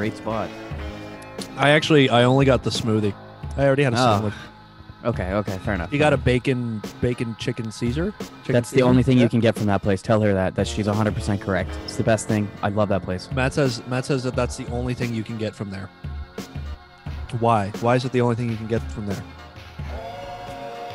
great 0.00 0.16
spot. 0.16 0.48
I 1.58 1.70
actually 1.72 2.08
I 2.08 2.24
only 2.24 2.46
got 2.46 2.62
the 2.64 2.70
smoothie. 2.70 3.12
I 3.58 3.66
already 3.66 3.82
had 3.82 3.92
a 3.92 3.96
Oh, 3.96 4.12
sandwich. 4.14 4.34
Okay, 5.04 5.32
okay, 5.34 5.58
fair 5.58 5.74
enough. 5.74 5.92
You 5.92 5.98
got 5.98 6.14
a 6.14 6.16
bacon 6.16 6.80
bacon 7.02 7.36
chicken 7.38 7.70
Caesar? 7.70 8.14
Chicken 8.18 8.52
That's 8.54 8.70
the 8.70 8.76
Caesar? 8.76 8.86
only 8.88 9.02
thing 9.02 9.18
Yeah. 9.18 9.24
you 9.24 9.28
can 9.28 9.40
get 9.40 9.56
from 9.56 9.66
that 9.66 9.82
place. 9.82 10.00
Tell 10.00 10.22
her 10.22 10.32
that 10.32 10.54
that 10.54 10.66
she's 10.66 10.86
100% 10.86 11.42
correct. 11.42 11.70
It's 11.84 11.96
the 11.96 12.02
best 12.02 12.28
thing. 12.28 12.48
I 12.62 12.70
love 12.70 12.88
that 12.88 13.02
place. 13.02 13.28
Matt 13.34 13.52
says 13.52 13.82
Matt 13.88 14.06
says 14.06 14.22
that 14.22 14.34
that's 14.34 14.56
the 14.56 14.66
only 14.68 14.94
thing 14.94 15.14
you 15.14 15.22
can 15.22 15.36
get 15.36 15.54
from 15.54 15.68
there. 15.70 15.90
Why? 17.40 17.68
Why 17.82 17.94
is 17.96 18.06
it 18.06 18.12
the 18.12 18.22
only 18.22 18.36
thing 18.36 18.48
you 18.48 18.56
can 18.56 18.68
get 18.68 18.80
from 18.92 19.04
there? 19.06 19.22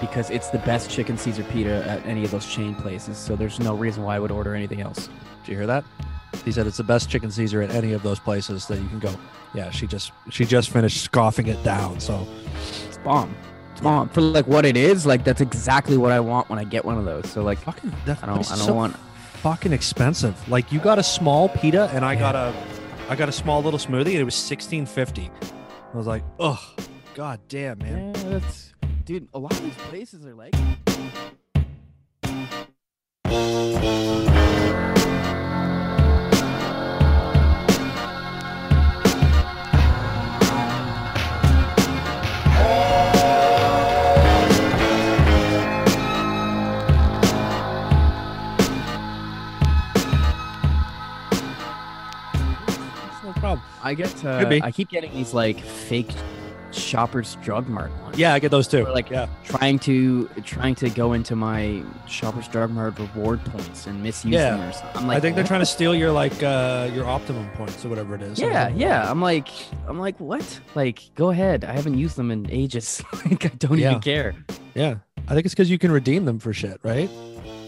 because 0.02 0.30
it's 0.30 0.50
the 0.50 0.60
best 0.60 0.90
chicken 0.90 1.18
Caesar 1.18 1.44
pita 1.44 1.88
at 1.90 2.06
any 2.06 2.26
of 2.26 2.30
those 2.32 2.46
chain 2.46 2.76
places. 2.76 3.18
So 3.18 3.36
there's 3.38 3.60
no 3.62 3.74
reason 3.76 4.04
why 4.04 4.18
I 4.18 4.20
would 4.20 4.30
order 4.30 4.54
anything 4.54 4.82
else. 4.82 5.08
Did 5.46 5.52
you 5.52 5.56
hear 5.58 5.68
that? 5.68 5.86
He 6.44 6.52
said 6.52 6.68
it's 6.68 6.78
the 6.78 6.84
best 6.84 7.10
chicken 7.10 7.32
Caesar 7.32 7.62
at 7.62 7.72
any 7.72 7.94
of 7.94 8.04
those 8.04 8.20
places 8.20 8.68
that 8.68 8.80
you 8.80 8.88
can 8.88 9.00
go. 9.00 9.14
Yeah, 9.54 9.72
she 9.72 9.88
just 9.88 10.12
she 10.30 10.46
just 10.46 10.70
finished 10.70 11.02
scoffing 11.02 11.48
it 11.48 11.64
down. 11.64 12.00
So 12.00 12.28
It's 12.88 12.98
bomb. 13.00 13.36
It's 13.72 13.82
bomb 13.82 14.10
for 14.10 14.22
like 14.22 14.48
what 14.48 14.66
it 14.66 14.78
is. 14.78 15.06
Like 15.06 15.24
that's 15.24 15.42
exactly 15.42 15.98
what 15.98 16.12
I 16.12 16.20
want 16.20 16.50
when 16.50 16.60
I 16.60 16.64
get 16.64 16.86
one 16.86 16.98
of 16.98 17.06
those. 17.06 17.30
So 17.30 17.44
like 17.44 17.60
fucking 17.60 17.94
that, 18.06 18.24
I 18.24 18.28
don't 18.28 18.52
I 18.52 18.56
don't 18.56 18.66
so 18.66 18.74
want 18.74 18.96
fucking 19.42 19.74
expensive. 19.74 20.36
Like 20.50 20.72
you 20.72 20.80
got 20.80 21.00
a 21.00 21.04
small 21.04 21.50
pita 21.50 21.90
and 21.94 22.04
I 22.04 22.16
got 22.16 22.36
a 22.36 22.54
I 23.10 23.16
got 23.16 23.30
a 23.30 23.32
small 23.32 23.62
little 23.62 23.80
smoothie 23.80 24.12
and 24.12 24.16
it 24.16 24.24
was 24.24 24.36
sixteen 24.36 24.86
fifty. 24.86 25.30
I 25.94 25.98
was 25.98 26.08
like, 26.08 26.24
oh, 26.40 26.62
god 27.14 27.40
damn, 27.48 27.78
man. 27.78 28.14
Yeah, 28.16 28.24
that's 28.24 28.74
dude. 29.06 29.28
A 29.34 29.40
lot 29.40 29.54
of 29.54 29.64
these 29.64 29.76
places 29.76 30.26
are 30.26 30.34
like. 30.34 30.56
I 53.86 53.94
get 53.94 54.26
uh, 54.26 54.50
I 54.64 54.72
keep 54.72 54.90
getting 54.90 55.14
these 55.14 55.34
like 55.34 55.60
fake 55.60 56.10
shoppers 56.72 57.38
drug 57.42 57.70
mart 57.70 57.92
ones. 58.02 58.18
Yeah, 58.18 58.34
I 58.34 58.40
get 58.40 58.52
those 58.52 58.68
too. 58.68 58.86
Or, 58.86 58.92
like 58.92 59.10
yeah, 59.10 59.28
trying 59.44 59.80
to 59.80 60.28
trying 60.44 60.76
to 60.76 60.90
go 60.90 61.14
into 61.14 61.36
my 61.36 61.84
shoppers 62.08 62.48
drug 62.48 62.72
mart 62.72 62.98
reward 63.00 63.46
points 63.46 63.86
and 63.88 64.02
misuse 64.02 64.34
Yeah. 64.34 64.58
them 64.58 64.68
or 64.70 64.72
something. 64.74 64.98
I'm 65.02 65.08
like, 65.08 65.18
I 65.18 65.20
think 65.22 65.36
they're 65.36 65.46
trying 65.46 65.60
to 65.62 65.66
steal 65.68 65.94
your 65.96 66.12
like 66.12 66.42
uh 66.44 66.90
your 66.94 67.06
optimum 67.06 67.48
points 67.52 67.86
or 67.86 67.90
whatever 67.90 68.16
it 68.16 68.22
is. 68.24 68.40
Yeah, 68.40 68.70
yeah. 68.70 69.10
I'm 69.10 69.22
like, 69.22 69.48
I'm 69.88 70.00
like, 70.00 70.20
what? 70.20 70.60
Like, 70.74 71.02
go 71.16 71.30
ahead. 71.30 71.64
I 71.64 71.72
haven't 71.74 71.98
used 71.98 72.16
them 72.18 72.32
in 72.32 72.50
ages. 72.50 73.04
like, 73.26 73.46
I 73.46 73.50
don't 73.60 73.78
Yeah. 73.78 73.92
even 73.92 74.02
care. 74.02 74.34
yeah. 74.74 74.96
I 75.28 75.34
think 75.34 75.46
it's 75.46 75.56
because 75.56 75.70
you 75.72 75.78
can 75.80 75.92
redeem 75.92 76.26
them 76.26 76.40
for 76.40 76.54
shit, 76.54 76.80
right? 76.84 77.10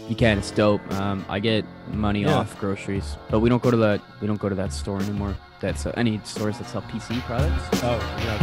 You 0.08 0.16
can. 0.16 0.38
It's 0.38 0.50
dope. 0.50 0.80
Um, 0.94 1.24
I 1.28 1.38
get 1.38 1.64
money 1.92 2.22
Yeah. 2.22 2.34
off 2.36 2.58
groceries, 2.58 3.16
but 3.30 3.40
we 3.40 3.48
don't 3.50 3.62
go 3.62 3.70
to 3.70 3.76
that. 3.78 4.00
We 4.20 4.26
don't 4.26 4.40
go 4.40 4.48
to 4.48 4.54
that 4.54 4.72
store 4.72 5.00
anymore. 5.00 5.36
That's 5.60 5.84
uh, 5.86 5.92
any 5.96 6.20
stores 6.24 6.58
that 6.58 6.68
sell 6.68 6.82
PC 6.82 7.20
products. 7.22 7.62
Oh, 7.82 7.98
yeah. 8.24 8.38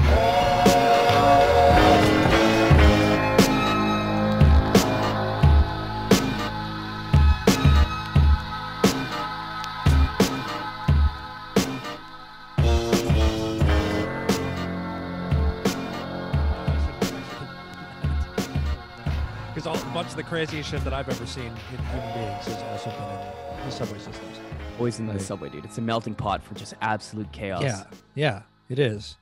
Bunch 19.96 20.10
of 20.10 20.18
the 20.18 20.24
craziest 20.24 20.70
shit 20.70 20.84
that 20.84 20.94
I've 20.94 21.08
ever 21.08 21.26
seen 21.26 21.46
in 21.46 21.56
human 21.56 22.14
beings 22.14 22.46
has 22.48 22.62
also 22.64 22.90
been 22.90 23.60
in 23.62 23.66
the 23.66 23.72
subway 23.72 23.98
systems. 23.98 24.40
Always 24.78 25.00
in 25.00 25.08
the 25.08 25.18
subway, 25.22 25.48
dude. 25.48 25.64
It's 25.64 25.78
a 25.78 25.82
melting 25.82 26.16
pot 26.16 26.44
for 26.44 26.54
just 26.54 26.74
absolute 26.82 27.32
chaos. 27.32 27.62
Yeah, 27.64 27.84
yeah, 28.14 28.42
it 28.68 28.78
is. 28.78 29.16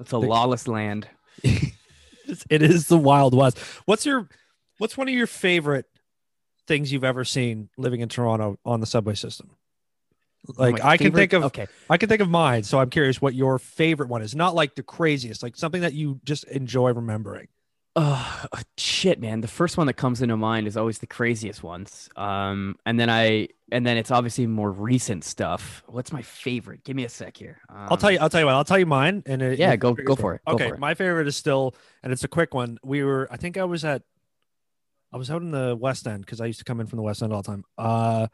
It's 0.00 0.12
a 0.12 0.18
The- 0.18 0.26
lawless 0.26 0.66
land. 0.66 1.06
It's- 2.50 2.88
the 2.88 2.98
Wild 2.98 3.32
West. 3.32 3.58
What's 3.84 4.04
your, 4.04 4.28
what's 4.78 4.96
one 4.96 5.08
of 5.08 5.14
your 5.14 5.28
favorite 5.28 5.86
things 6.66 6.92
you've 6.92 7.04
ever 7.04 7.24
seen 7.24 7.68
living 7.78 8.00
in 8.00 8.08
Toronto 8.08 8.58
on 8.64 8.80
the 8.80 8.86
subway 8.86 9.14
system? 9.14 9.50
Oh, 10.48 10.54
like 10.58 10.82
My 10.82 10.88
I 10.90 10.96
can 10.96 11.12
think 11.12 11.32
of, 11.32 11.44
Okay. 11.44 11.68
I 11.88 11.96
can 11.96 12.08
think 12.08 12.20
of 12.22 12.28
mine. 12.28 12.64
So 12.64 12.80
I'm 12.80 12.90
curious 12.90 13.22
what 13.22 13.36
your 13.36 13.60
favorite 13.60 14.08
one 14.08 14.22
is. 14.22 14.34
Not 14.34 14.56
like 14.56 14.74
the 14.74 14.82
craziest, 14.82 15.44
like 15.44 15.54
something 15.54 15.82
that 15.82 15.94
you 15.94 16.20
just 16.24 16.42
enjoy 16.44 16.92
remembering. 16.92 17.46
Oh 18.00 18.46
shit, 18.76 19.20
man! 19.20 19.40
The 19.40 19.48
first 19.48 19.76
one 19.76 19.88
that 19.88 19.94
comes 19.94 20.22
into 20.22 20.36
mind 20.36 20.68
is 20.68 20.76
always 20.76 20.98
the 20.98 21.06
craziest 21.08 21.64
ones. 21.64 22.08
Um, 22.14 22.76
and 22.86 23.00
then 23.00 23.10
I, 23.10 23.48
and 23.72 23.84
then 23.84 23.96
it's 23.96 24.12
obviously 24.12 24.46
more 24.46 24.70
recent 24.70 25.24
stuff. 25.24 25.82
What's 25.88 26.12
my 26.12 26.22
favorite? 26.22 26.84
Give 26.84 26.94
me 26.94 27.04
a 27.04 27.08
sec 27.08 27.36
here. 27.36 27.58
Um, 27.68 27.88
I'll 27.90 27.96
tell 27.96 28.12
you. 28.12 28.18
I'll 28.20 28.28
tell 28.30 28.38
you 28.38 28.46
what. 28.46 28.54
I'll 28.54 28.64
tell 28.64 28.78
you 28.78 28.86
mine. 28.86 29.24
And 29.26 29.42
it, 29.42 29.58
Yeah, 29.58 29.74
go- 29.74 29.94
go 29.94 30.14
for 30.14 30.34
it, 30.34 30.42
go 30.46 30.54
Okay, 30.54 30.68
for 30.68 30.74
it. 30.74 30.80
my 30.80 30.94
favorite 30.94 31.26
is 31.26 31.34
still, 31.36 31.74
and 32.04 32.12
it's 32.12 32.22
a 32.22 32.28
quick 32.28 32.54
one. 32.54 32.78
We 32.84 33.02
were. 33.02 33.26
I 33.32 33.36
think 33.36 33.56
I 33.56 33.64
was 33.64 33.84
at. 33.84 34.02
I 35.12 35.16
was 35.16 35.28
out 35.28 35.42
in 35.42 35.50
the 35.50 35.74
West 35.74 36.06
End 36.06 36.24
because 36.24 36.40
I 36.40 36.46
used 36.46 36.60
to 36.60 36.64
come 36.64 36.78
in 36.80 36.86
from 36.86 36.98
the 36.98 37.02
West 37.02 37.20
End 37.20 37.32
all 37.32 37.42
the 37.42 37.48
time. 37.50 37.64
Uh, 37.76 38.28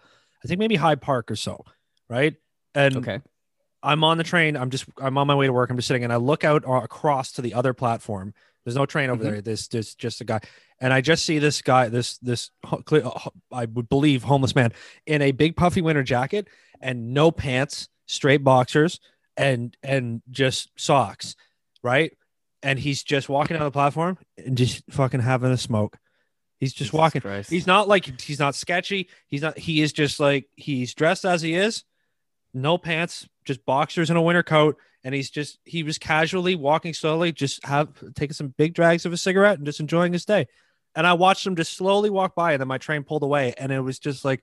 I 0.45 0.47
think 0.47 0.59
maybe 0.59 0.75
High 0.77 0.97
Park 0.97 1.31
or 1.31 1.37
so, 1.37 1.65
right? 2.11 2.35
And 2.75 2.97
Okay. 2.99 3.21
I'm 3.83 4.05
on 4.05 4.19
the 4.19 4.25
train. 4.25 4.59
I'm 4.59 4.69
just. 4.69 4.85
I'm 4.99 5.17
on 5.17 5.27
my 5.27 5.35
way 5.35 5.47
to 5.47 5.53
work. 5.55 5.71
I'm 5.71 5.77
just 5.77 5.89
sitting, 5.89 6.05
and 6.05 6.13
I 6.13 6.17
look 6.17 6.45
out 6.45 6.65
across 6.67 7.33
to 7.33 7.43
the 7.43 7.55
other 7.55 7.73
platform. 7.73 8.35
There's 8.65 8.77
no 8.77 8.87
train 8.87 9.11
over 9.11 9.23
Mhm. 9.23 9.31
there. 9.31 9.41
There's 9.43 9.69
there's 9.69 9.95
just 9.95 10.21
a 10.21 10.25
guy, 10.25 10.41
and 10.81 10.93
I 10.93 11.01
just 11.01 11.25
see 11.25 11.39
this 11.39 11.61
guy. 11.63 11.89
This 11.89 12.19
this 12.19 12.51
ho- 12.65 12.83
cle- 12.83 13.03
ho- 13.03 13.33
I 13.53 13.67
would 13.67 13.89
believe 13.89 14.23
homeless 14.23 14.55
man 14.55 14.73
in 15.07 15.21
a 15.23 15.33
big 15.33 15.57
puffy 15.57 15.83
winter 15.83 16.03
jacket 16.03 16.49
and 16.81 17.13
no 17.13 17.31
pants, 17.31 17.89
straight 18.07 18.43
boxers, 18.43 19.01
and 19.37 19.77
and 19.83 20.23
just 20.31 20.71
socks, 20.77 21.37
right? 21.83 22.17
And 22.63 22.79
he's 22.79 23.03
just 23.03 23.29
walking 23.29 23.57
on 23.59 23.65
the 23.65 23.71
platform 23.71 24.17
and 24.39 24.57
just 24.57 24.83
fucking 24.91 25.21
having 25.21 25.51
a 25.51 25.59
smoke. 25.59 25.99
He's 26.59 26.71
just 26.73 26.79
Jesus 26.91 26.93
walking. 26.95 27.21
Christ. 27.21 27.51
He's 27.51 27.67
not 27.67 27.89
like 27.89 28.21
he's 28.23 28.39
not 28.39 28.55
sketchy. 28.55 29.11
He's 29.27 29.43
not. 29.43 29.59
He 29.59 29.83
is 29.83 29.93
just 29.93 30.19
like 30.21 30.49
he's 30.57 30.95
dressed 30.95 31.27
as 31.27 31.43
he 31.43 31.55
is, 31.55 31.85
no 32.55 32.79
pants, 32.79 33.29
just 33.45 33.67
boxers 33.67 34.09
and 34.09 34.19
a 34.19 34.23
winter 34.23 34.43
coat, 34.43 34.79
and 35.05 35.15
he's 35.15 35.31
just 35.31 35.59
he 35.65 35.83
was 35.83 35.99
casually 35.99 36.55
walking 36.55 36.95
slowly, 36.95 37.31
just 37.31 37.65
have 37.67 37.89
taking 38.15 38.33
some 38.33 38.49
big 38.49 38.75
drags 38.75 39.05
of 39.05 39.13
a 39.13 39.17
cigarette 39.17 39.59
and 39.59 39.67
just 39.67 39.79
enjoying 39.81 40.13
his 40.15 40.25
day. 40.25 40.49
And 40.97 41.07
I 41.07 41.13
watched 41.13 41.47
him 41.47 41.57
just 41.57 41.77
slowly 41.77 42.09
walk 42.09 42.35
by, 42.35 42.53
and 42.53 42.61
then 42.61 42.69
my 42.69 42.79
train 42.79 43.05
pulled 43.05 43.23
away, 43.23 43.53
and 43.59 43.71
it 43.71 43.81
was 43.81 43.99
just 43.99 44.25
like 44.25 44.43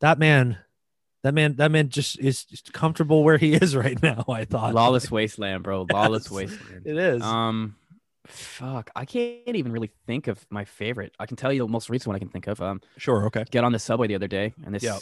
that 0.00 0.18
man. 0.18 0.58
That 1.22 1.34
man, 1.34 1.56
that 1.56 1.70
man 1.70 1.90
just 1.90 2.18
is 2.18 2.44
just 2.44 2.72
comfortable 2.72 3.22
where 3.24 3.36
he 3.36 3.52
is 3.54 3.76
right 3.76 4.00
now. 4.02 4.24
I 4.28 4.44
thought 4.44 4.74
lawless 4.74 5.10
wasteland, 5.10 5.62
bro. 5.62 5.86
Lawless 5.92 6.24
Yes, 6.24 6.30
wasteland. 6.30 6.86
It 6.86 6.96
is. 6.96 7.22
Um, 7.22 7.76
fuck. 8.26 8.90
I 8.96 9.04
can't 9.04 9.54
even 9.54 9.70
really 9.70 9.90
think 10.06 10.28
of 10.28 10.46
my 10.48 10.64
favorite. 10.64 11.14
I 11.18 11.26
can 11.26 11.36
tell 11.36 11.52
you 11.52 11.60
the 11.60 11.68
most 11.68 11.90
recent 11.90 12.06
one 12.08 12.16
I 12.16 12.20
can 12.20 12.30
think 12.30 12.46
of. 12.46 12.62
Um, 12.62 12.80
sure. 12.96 13.26
Okay. 13.26 13.44
get 13.50 13.64
on 13.64 13.72
the 13.72 13.78
subway 13.78 14.06
the 14.06 14.14
other 14.14 14.28
day, 14.28 14.54
and 14.64 14.74
this. 14.74 14.82
Yep. 14.82 15.00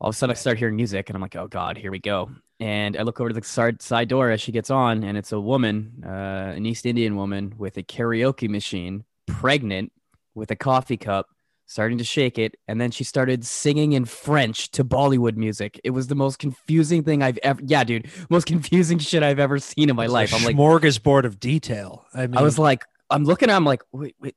All 0.00 0.10
of 0.10 0.14
a 0.14 0.18
sudden, 0.18 0.32
I 0.32 0.34
start 0.34 0.58
hearing 0.58 0.76
music, 0.76 1.08
and 1.08 1.16
I'm 1.16 1.22
like, 1.22 1.36
"Oh 1.36 1.46
God, 1.48 1.76
here 1.76 1.92
we 1.92 2.00
go!" 2.00 2.30
And 2.60 2.96
I 2.96 3.02
look 3.02 3.20
over 3.20 3.30
to 3.30 3.34
the 3.40 3.76
side 3.78 4.08
door 4.08 4.30
as 4.30 4.40
she 4.40 4.50
gets 4.50 4.70
on, 4.70 5.04
and 5.04 5.16
it's 5.16 5.30
a 5.30 5.40
woman, 5.40 6.02
uh, 6.04 6.08
an 6.56 6.66
East 6.66 6.86
Indian 6.86 7.14
woman 7.14 7.54
with 7.56 7.76
a 7.76 7.82
karaoke 7.82 8.48
machine, 8.48 9.04
pregnant, 9.26 9.92
with 10.34 10.50
a 10.50 10.56
coffee 10.56 10.96
cup, 10.96 11.28
starting 11.66 11.98
to 11.98 12.04
shake 12.04 12.38
it, 12.38 12.56
and 12.66 12.80
then 12.80 12.90
she 12.90 13.04
started 13.04 13.44
singing 13.44 13.92
in 13.92 14.06
French 14.06 14.70
to 14.72 14.84
Bollywood 14.84 15.36
music. 15.36 15.78
It 15.84 15.90
was 15.90 16.08
the 16.08 16.14
most 16.14 16.38
confusing 16.38 17.04
thing 17.04 17.22
I've 17.22 17.38
ever. 17.42 17.60
Yeah, 17.64 17.84
dude, 17.84 18.10
most 18.30 18.46
confusing 18.48 18.98
shit 18.98 19.22
I've 19.22 19.38
ever 19.38 19.58
seen 19.58 19.90
in 19.90 19.94
my 19.94 20.04
It's 20.04 20.12
life. 20.12 20.34
I'm 20.34 20.42
like, 20.42 20.56
smorgasbord 20.56 21.24
of 21.24 21.38
detail. 21.38 22.06
I 22.14 22.26
mean, 22.26 22.36
I 22.36 22.42
was 22.42 22.58
like, 22.58 22.84
I'm 23.10 23.24
looking 23.24 23.50
at, 23.50 23.56
I'm 23.56 23.64
like, 23.64 23.82
wait, 23.92 24.16
wait, 24.20 24.34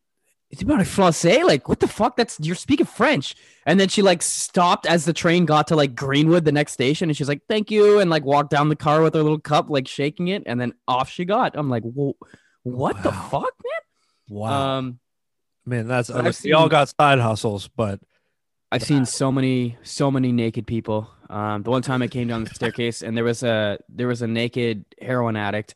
it's 0.52 0.62
about 0.62 0.82
a 0.82 0.84
français? 0.84 1.44
Like, 1.44 1.68
what 1.70 1.80
the 1.80 1.88
fuck? 1.88 2.16
That's 2.18 2.40
you're 2.40 2.56
speaking 2.56 2.86
French. 2.86 3.36
And 3.66 3.80
then 3.80 3.90
she 3.90 4.02
like 4.02 4.22
stopped 4.22 4.86
as 4.86 5.06
the 5.06 5.14
train 5.14 5.46
got 5.46 5.68
to 5.68 5.76
like 5.76 5.96
Greenwood, 5.96 6.46
the 6.46 6.52
next 6.52 6.74
station, 6.74 7.10
and 7.10 7.18
she's 7.18 7.28
like, 7.30 7.42
thank 7.48 7.72
you, 7.72 8.00
and 8.00 8.10
like 8.10 8.26
walked 8.26 8.50
down 8.50 8.70
the 8.70 8.76
car 8.76 9.02
with 9.02 9.14
her 9.14 9.24
little 9.24 9.40
cup, 9.40 9.70
like 9.70 9.88
shaking 9.88 10.28
it, 10.30 10.44
and 10.46 10.60
then 10.60 10.74
off 10.88 11.10
she 11.10 11.26
got. 11.26 11.56
I'm 11.56 11.70
like, 11.70 11.84
whoa, 11.84 12.16
what 12.64 13.02
the 13.04 13.10
Wow. 13.10 13.30
fuck, 13.32 13.54
wow. 14.30 14.50
man? 14.50 14.78
Um, 14.78 15.00
Man, 15.64 15.88
that's 15.88 16.10
But 16.10 16.18
I've 16.18 16.26
look, 16.26 16.44
we 16.44 16.54
all 16.54 16.68
got 16.70 16.90
side 16.90 17.20
hustles, 17.20 17.68
but 17.68 18.00
I've 18.72 18.82
seen 18.82 19.06
so 19.06 19.32
many, 19.32 19.78
so 19.84 20.10
many 20.10 20.32
naked 20.32 20.66
people. 20.66 21.08
Um, 21.30 21.62
the 21.62 21.70
one 21.70 21.84
time 21.84 22.02
I 22.02 22.08
came 22.08 22.28
down 22.28 22.44
the 22.44 22.54
staircase 22.54 23.04
and 23.04 23.16
there 23.16 23.24
was 23.24 23.44
a 23.44 23.78
there 23.88 24.08
was 24.08 24.22
a 24.24 24.28
naked 24.28 24.86
heroin 25.00 25.36
addict 25.36 25.76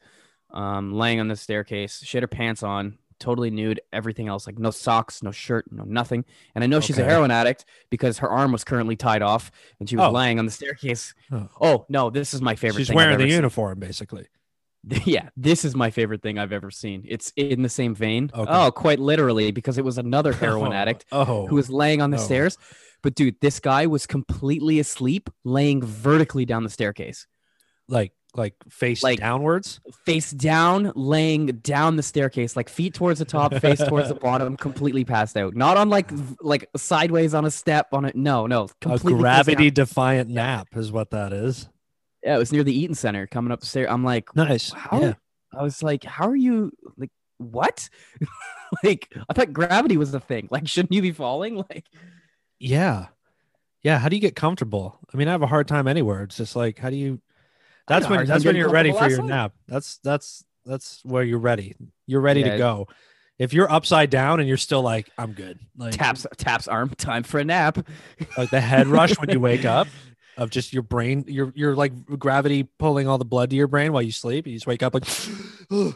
um, 0.52 0.92
laying 0.92 1.20
on 1.20 1.28
the 1.28 1.36
staircase. 1.36 2.02
She 2.04 2.18
had 2.18 2.24
her 2.24 2.28
pants 2.28 2.64
on, 2.64 2.98
totally 3.20 3.50
nude, 3.50 3.80
everything 3.94 4.28
else, 4.28 4.46
like 4.48 4.60
no 4.60 4.72
socks, 4.72 5.24
no 5.24 5.32
shirt, 5.32 5.66
no 5.72 5.84
nothing. 5.84 6.26
And 6.54 6.64
I 6.64 6.68
know 6.68 6.80
she's 6.80 6.98
a 7.00 7.04
heroin 7.04 7.32
addict 7.32 7.66
because 7.90 8.18
her 8.20 8.30
arm 8.30 8.52
was 8.52 8.64
currently 8.64 8.96
tied 8.96 9.22
off 9.22 9.52
and 9.80 9.90
she 9.90 9.96
was 9.96 10.06
Oh. 10.08 10.12
laying 10.12 10.40
on 10.40 10.46
the 10.46 10.52
staircase. 10.52 11.14
Oh. 11.32 11.50
Oh 11.62 11.86
no, 11.90 12.10
this 12.10 12.34
is 12.34 12.42
my 12.42 12.56
favorite. 12.56 12.86
She's 12.86 12.94
wearing 12.96 13.18
the 13.18 13.24
seen. 13.26 13.34
uniform, 13.34 13.80
basically. 13.80 14.28
Yeah, 15.04 15.30
this 15.36 15.66
is 15.66 15.76
my 15.76 15.90
favorite 15.90 16.22
thing 16.22 16.38
I've 16.38 16.52
ever 16.54 16.70
seen. 16.70 17.06
It's 17.08 17.34
in 17.36 17.64
the 17.64 17.70
same 17.70 17.96
vein. 17.96 18.30
Okay. 18.32 18.52
Oh, 18.52 18.70
quite 18.72 19.00
literally, 19.00 19.50
because 19.52 19.80
it 19.80 19.84
was 19.84 19.98
another 19.98 20.32
heroin 20.44 20.74
oh, 20.74 20.76
addict 20.76 21.06
Oh, 21.12 21.48
who 21.48 21.56
was 21.56 21.72
laying 21.72 22.04
on 22.04 22.12
the 22.12 22.18
Oh. 22.18 22.22
stairs. 22.22 22.58
But 23.02 23.16
dude, 23.16 23.36
this 23.42 23.60
guy 23.60 23.88
was 23.88 24.06
completely 24.06 24.78
asleep, 24.80 25.28
laying 25.44 25.82
vertically 25.82 26.46
down 26.46 26.64
the 26.64 26.70
staircase, 26.70 27.26
like 27.88 28.12
like 28.36 28.56
face 28.70 29.02
Like- 29.02 29.20
downwards. 29.20 29.80
face 30.06 30.32
down, 30.32 30.92
laying 30.96 31.48
down 31.48 31.96
the 31.96 32.04
staircase, 32.04 32.56
like 32.56 32.70
feet 32.70 32.94
towards 32.94 33.20
the 33.20 33.26
top, 33.26 33.54
face 33.56 33.80
towards 33.88 34.10
the 34.10 34.16
bottom, 34.16 34.58
completely 34.58 35.06
passed 35.06 35.38
out. 35.38 35.56
Not 35.56 35.78
on 35.78 35.90
like 35.90 36.12
like 36.42 36.70
sideways 36.76 37.34
on 37.34 37.46
a 37.46 37.52
step 37.52 37.88
on 37.94 38.06
it. 38.06 38.16
No, 38.16 38.46
no, 38.48 38.68
completely 38.82 39.14
face 39.14 39.22
gravity 39.22 39.72
defiant 39.72 40.30
nap 40.30 40.68
is 40.76 40.92
what 40.92 41.12
that 41.12 41.32
is. 41.34 41.70
Yeah, 42.24 42.36
it 42.36 42.40
was 42.40 42.52
near 42.52 42.64
the 42.64 42.78
Eaton 42.78 42.96
Center, 42.96 43.28
coming 43.28 43.52
up 43.52 43.60
the 43.62 43.68
stairs. 43.68 43.88
I'm 43.90 44.04
like, 44.04 44.36
Nice. 44.36 44.72
how? 44.72 45.00
Yeah. 45.00 45.14
I 45.54 45.62
was 45.64 45.82
like, 45.84 46.04
how 46.04 46.28
are 46.28 46.36
you 46.36 46.72
like? 46.98 47.12
What? 47.38 47.90
like, 48.84 49.14
I 49.30 49.34
thought 49.34 49.54
gravity 49.54 49.96
was 49.98 50.14
a 50.14 50.20
thing. 50.20 50.48
Like, 50.52 50.68
shouldn't 50.68 50.92
you 50.94 51.02
be 51.02 51.12
falling? 51.12 51.56
Like, 51.70 51.86
Yeah. 52.60 53.08
Yeah. 53.84 54.00
How 54.00 54.10
do 54.10 54.16
you 54.16 54.22
get 54.22 54.36
comfortable? 54.36 55.00
I 55.14 55.18
mean, 55.18 55.28
I 55.28 55.32
have 55.32 55.42
a 55.44 55.48
hard 55.48 55.68
time 55.68 55.88
anywhere. 55.88 56.24
It's 56.24 56.38
just 56.38 56.56
like, 56.56 56.80
how 56.80 56.90
do 56.90 56.96
you? 56.96 57.22
That's 57.88 58.10
when 58.10 58.26
that's 58.26 58.44
when 58.46 58.56
you're 58.56 58.70
ready 58.70 58.92
for 58.92 59.10
your 59.10 59.24
nap. 59.24 59.54
That's 59.68 59.98
that's 59.98 60.44
that's 60.66 61.02
where 61.04 61.24
you're 61.24 61.40
ready. 61.40 61.76
You're 62.08 62.22
ready 62.22 62.42
Yeah. 62.42 62.52
to 62.54 62.58
go. 62.58 62.88
If 63.38 63.54
you're 63.54 63.70
upside 63.70 64.10
down 64.10 64.40
and 64.40 64.48
you're 64.48 64.56
still 64.58 64.82
like, 64.82 65.10
I'm 65.18 65.34
good. 65.34 65.60
Like 65.78 65.94
taps 65.94 66.26
taps 66.38 66.68
arm. 66.68 66.90
Time 66.96 67.24
for 67.24 67.40
a 67.40 67.44
nap. 67.46 67.78
like 68.38 68.50
the 68.50 68.62
head 68.62 68.88
rush 68.88 69.20
when 69.20 69.30
you 69.30 69.40
wake 69.40 69.66
up 69.66 69.88
of 70.38 70.50
just 70.50 70.74
your 70.74 70.84
brain, 70.84 71.26
you're 71.28 71.52
you're 71.56 71.76
like 71.76 71.92
gravity 72.18 72.64
pulling 72.80 73.08
all 73.08 73.18
the 73.18 73.26
blood 73.26 73.50
to 73.52 73.56
your 73.56 73.68
brain 73.68 73.92
while 73.94 74.02
you 74.02 74.12
sleep. 74.12 74.48
You 74.48 74.54
just 74.54 74.68
wake 74.68 74.82
up 74.84 74.94
like, 74.94 75.06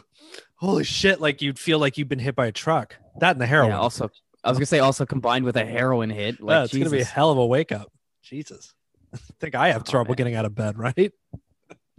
holy 0.56 0.84
shit! 0.84 1.20
Like 1.20 1.42
you'd 1.42 1.58
feel 1.58 1.78
like 1.78 1.98
you've 1.98 2.08
been 2.08 2.18
hit 2.18 2.36
by 2.36 2.46
a 2.46 2.52
truck. 2.52 2.96
That 3.20 3.32
and 3.32 3.40
the 3.40 3.46
heroin. 3.46 3.70
Yeah. 3.70 3.78
Also, 3.80 4.10
I 4.44 4.50
was 4.50 4.58
gonna 4.58 4.66
say 4.66 4.78
also 4.78 5.06
combined 5.06 5.44
with 5.44 5.56
a 5.56 5.64
heroin 5.64 6.10
hit. 6.10 6.40
Like, 6.40 6.54
Yeah, 6.54 6.64
it's 6.64 6.72
gonna 6.76 6.90
be 6.90 7.00
a 7.00 7.04
hell 7.04 7.30
of 7.30 7.38
a 7.38 7.46
wake 7.46 7.72
up. 7.72 7.90
Jesus. 8.22 8.74
I 9.14 9.16
think 9.40 9.54
I 9.54 9.68
have 9.72 9.82
Oh, 9.86 9.90
trouble 9.90 10.14
getting 10.14 10.34
out 10.34 10.44
of 10.44 10.54
bed, 10.54 10.78
right? 10.78 11.12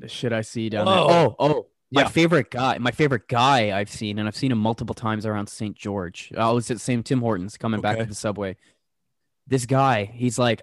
The 0.01 0.07
shit 0.07 0.33
I 0.33 0.41
see 0.41 0.69
down 0.69 0.85
Whoa. 0.87 1.07
there. 1.07 1.17
Oh, 1.27 1.35
oh, 1.39 1.67
my 1.91 2.01
Yeah. 2.03 2.07
favorite 2.07 2.51
guy, 2.51 2.77
my 2.77 2.91
favorite 2.91 3.27
guy 3.27 3.77
I've 3.77 3.89
seen, 3.89 4.19
and 4.19 4.27
I've 4.27 4.35
seen 4.35 4.51
him 4.51 4.57
multiple 4.57 4.95
times 4.95 5.25
around 5.25 5.47
St. 5.47 5.75
George. 5.75 6.31
I 6.37 6.51
was 6.51 6.69
at 6.71 6.79
same 6.79 7.03
Tim 7.03 7.19
Hortons 7.21 7.57
coming 7.57 7.81
back 7.81 7.95
Okay. 7.95 8.03
to 8.03 8.09
the 8.09 8.15
subway. 8.15 8.55
This 9.47 9.65
guy, 9.65 10.05
he's 10.05 10.37
like, 10.39 10.61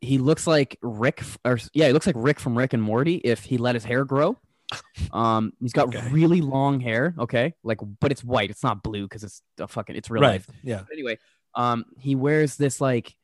he 0.00 0.18
looks 0.18 0.46
like 0.46 0.76
Rick, 0.82 1.22
or 1.44 1.58
yeah, 1.72 1.86
he 1.86 1.92
looks 1.92 2.06
like 2.06 2.16
Rick 2.18 2.38
from 2.40 2.58
Rick 2.58 2.72
and 2.72 2.82
Morty 2.82 3.16
if 3.16 3.44
he 3.44 3.56
let 3.58 3.74
his 3.74 3.84
hair 3.84 4.04
grow. 4.04 4.36
Um, 5.12 5.52
he's 5.60 5.72
got 5.72 5.88
Okay. 5.94 6.08
really 6.10 6.40
long 6.40 6.80
hair. 6.80 7.14
Okay, 7.18 7.54
like, 7.62 7.78
but 8.00 8.10
it's 8.10 8.24
white. 8.24 8.50
It's 8.50 8.62
not 8.64 8.82
blue 8.82 9.04
because 9.04 9.22
it's 9.22 9.42
a 9.60 9.68
fucking. 9.68 9.94
It's 9.94 10.10
real 10.10 10.22
right. 10.22 10.32
life. 10.32 10.48
Yeah. 10.64 10.80
But 10.80 10.92
anyway, 10.92 11.18
um, 11.54 11.84
he 11.98 12.14
wears 12.16 12.56
this 12.56 12.80
like 12.80 13.14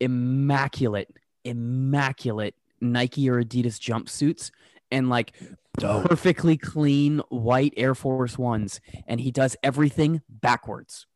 immaculate, 0.00 1.14
immaculate 1.44 2.54
Nike 2.80 3.28
or 3.28 3.42
Adidas 3.42 3.78
jumpsuits 3.78 4.50
and 4.92 5.08
like 5.08 5.32
Dope. 5.78 6.08
perfectly 6.08 6.56
clean 6.56 7.20
white 7.30 7.74
Air 7.76 7.94
Force 7.94 8.38
Ones, 8.38 8.80
and 9.06 9.20
he 9.20 9.32
does 9.32 9.56
everything 9.62 10.22
backwards. 10.28 11.06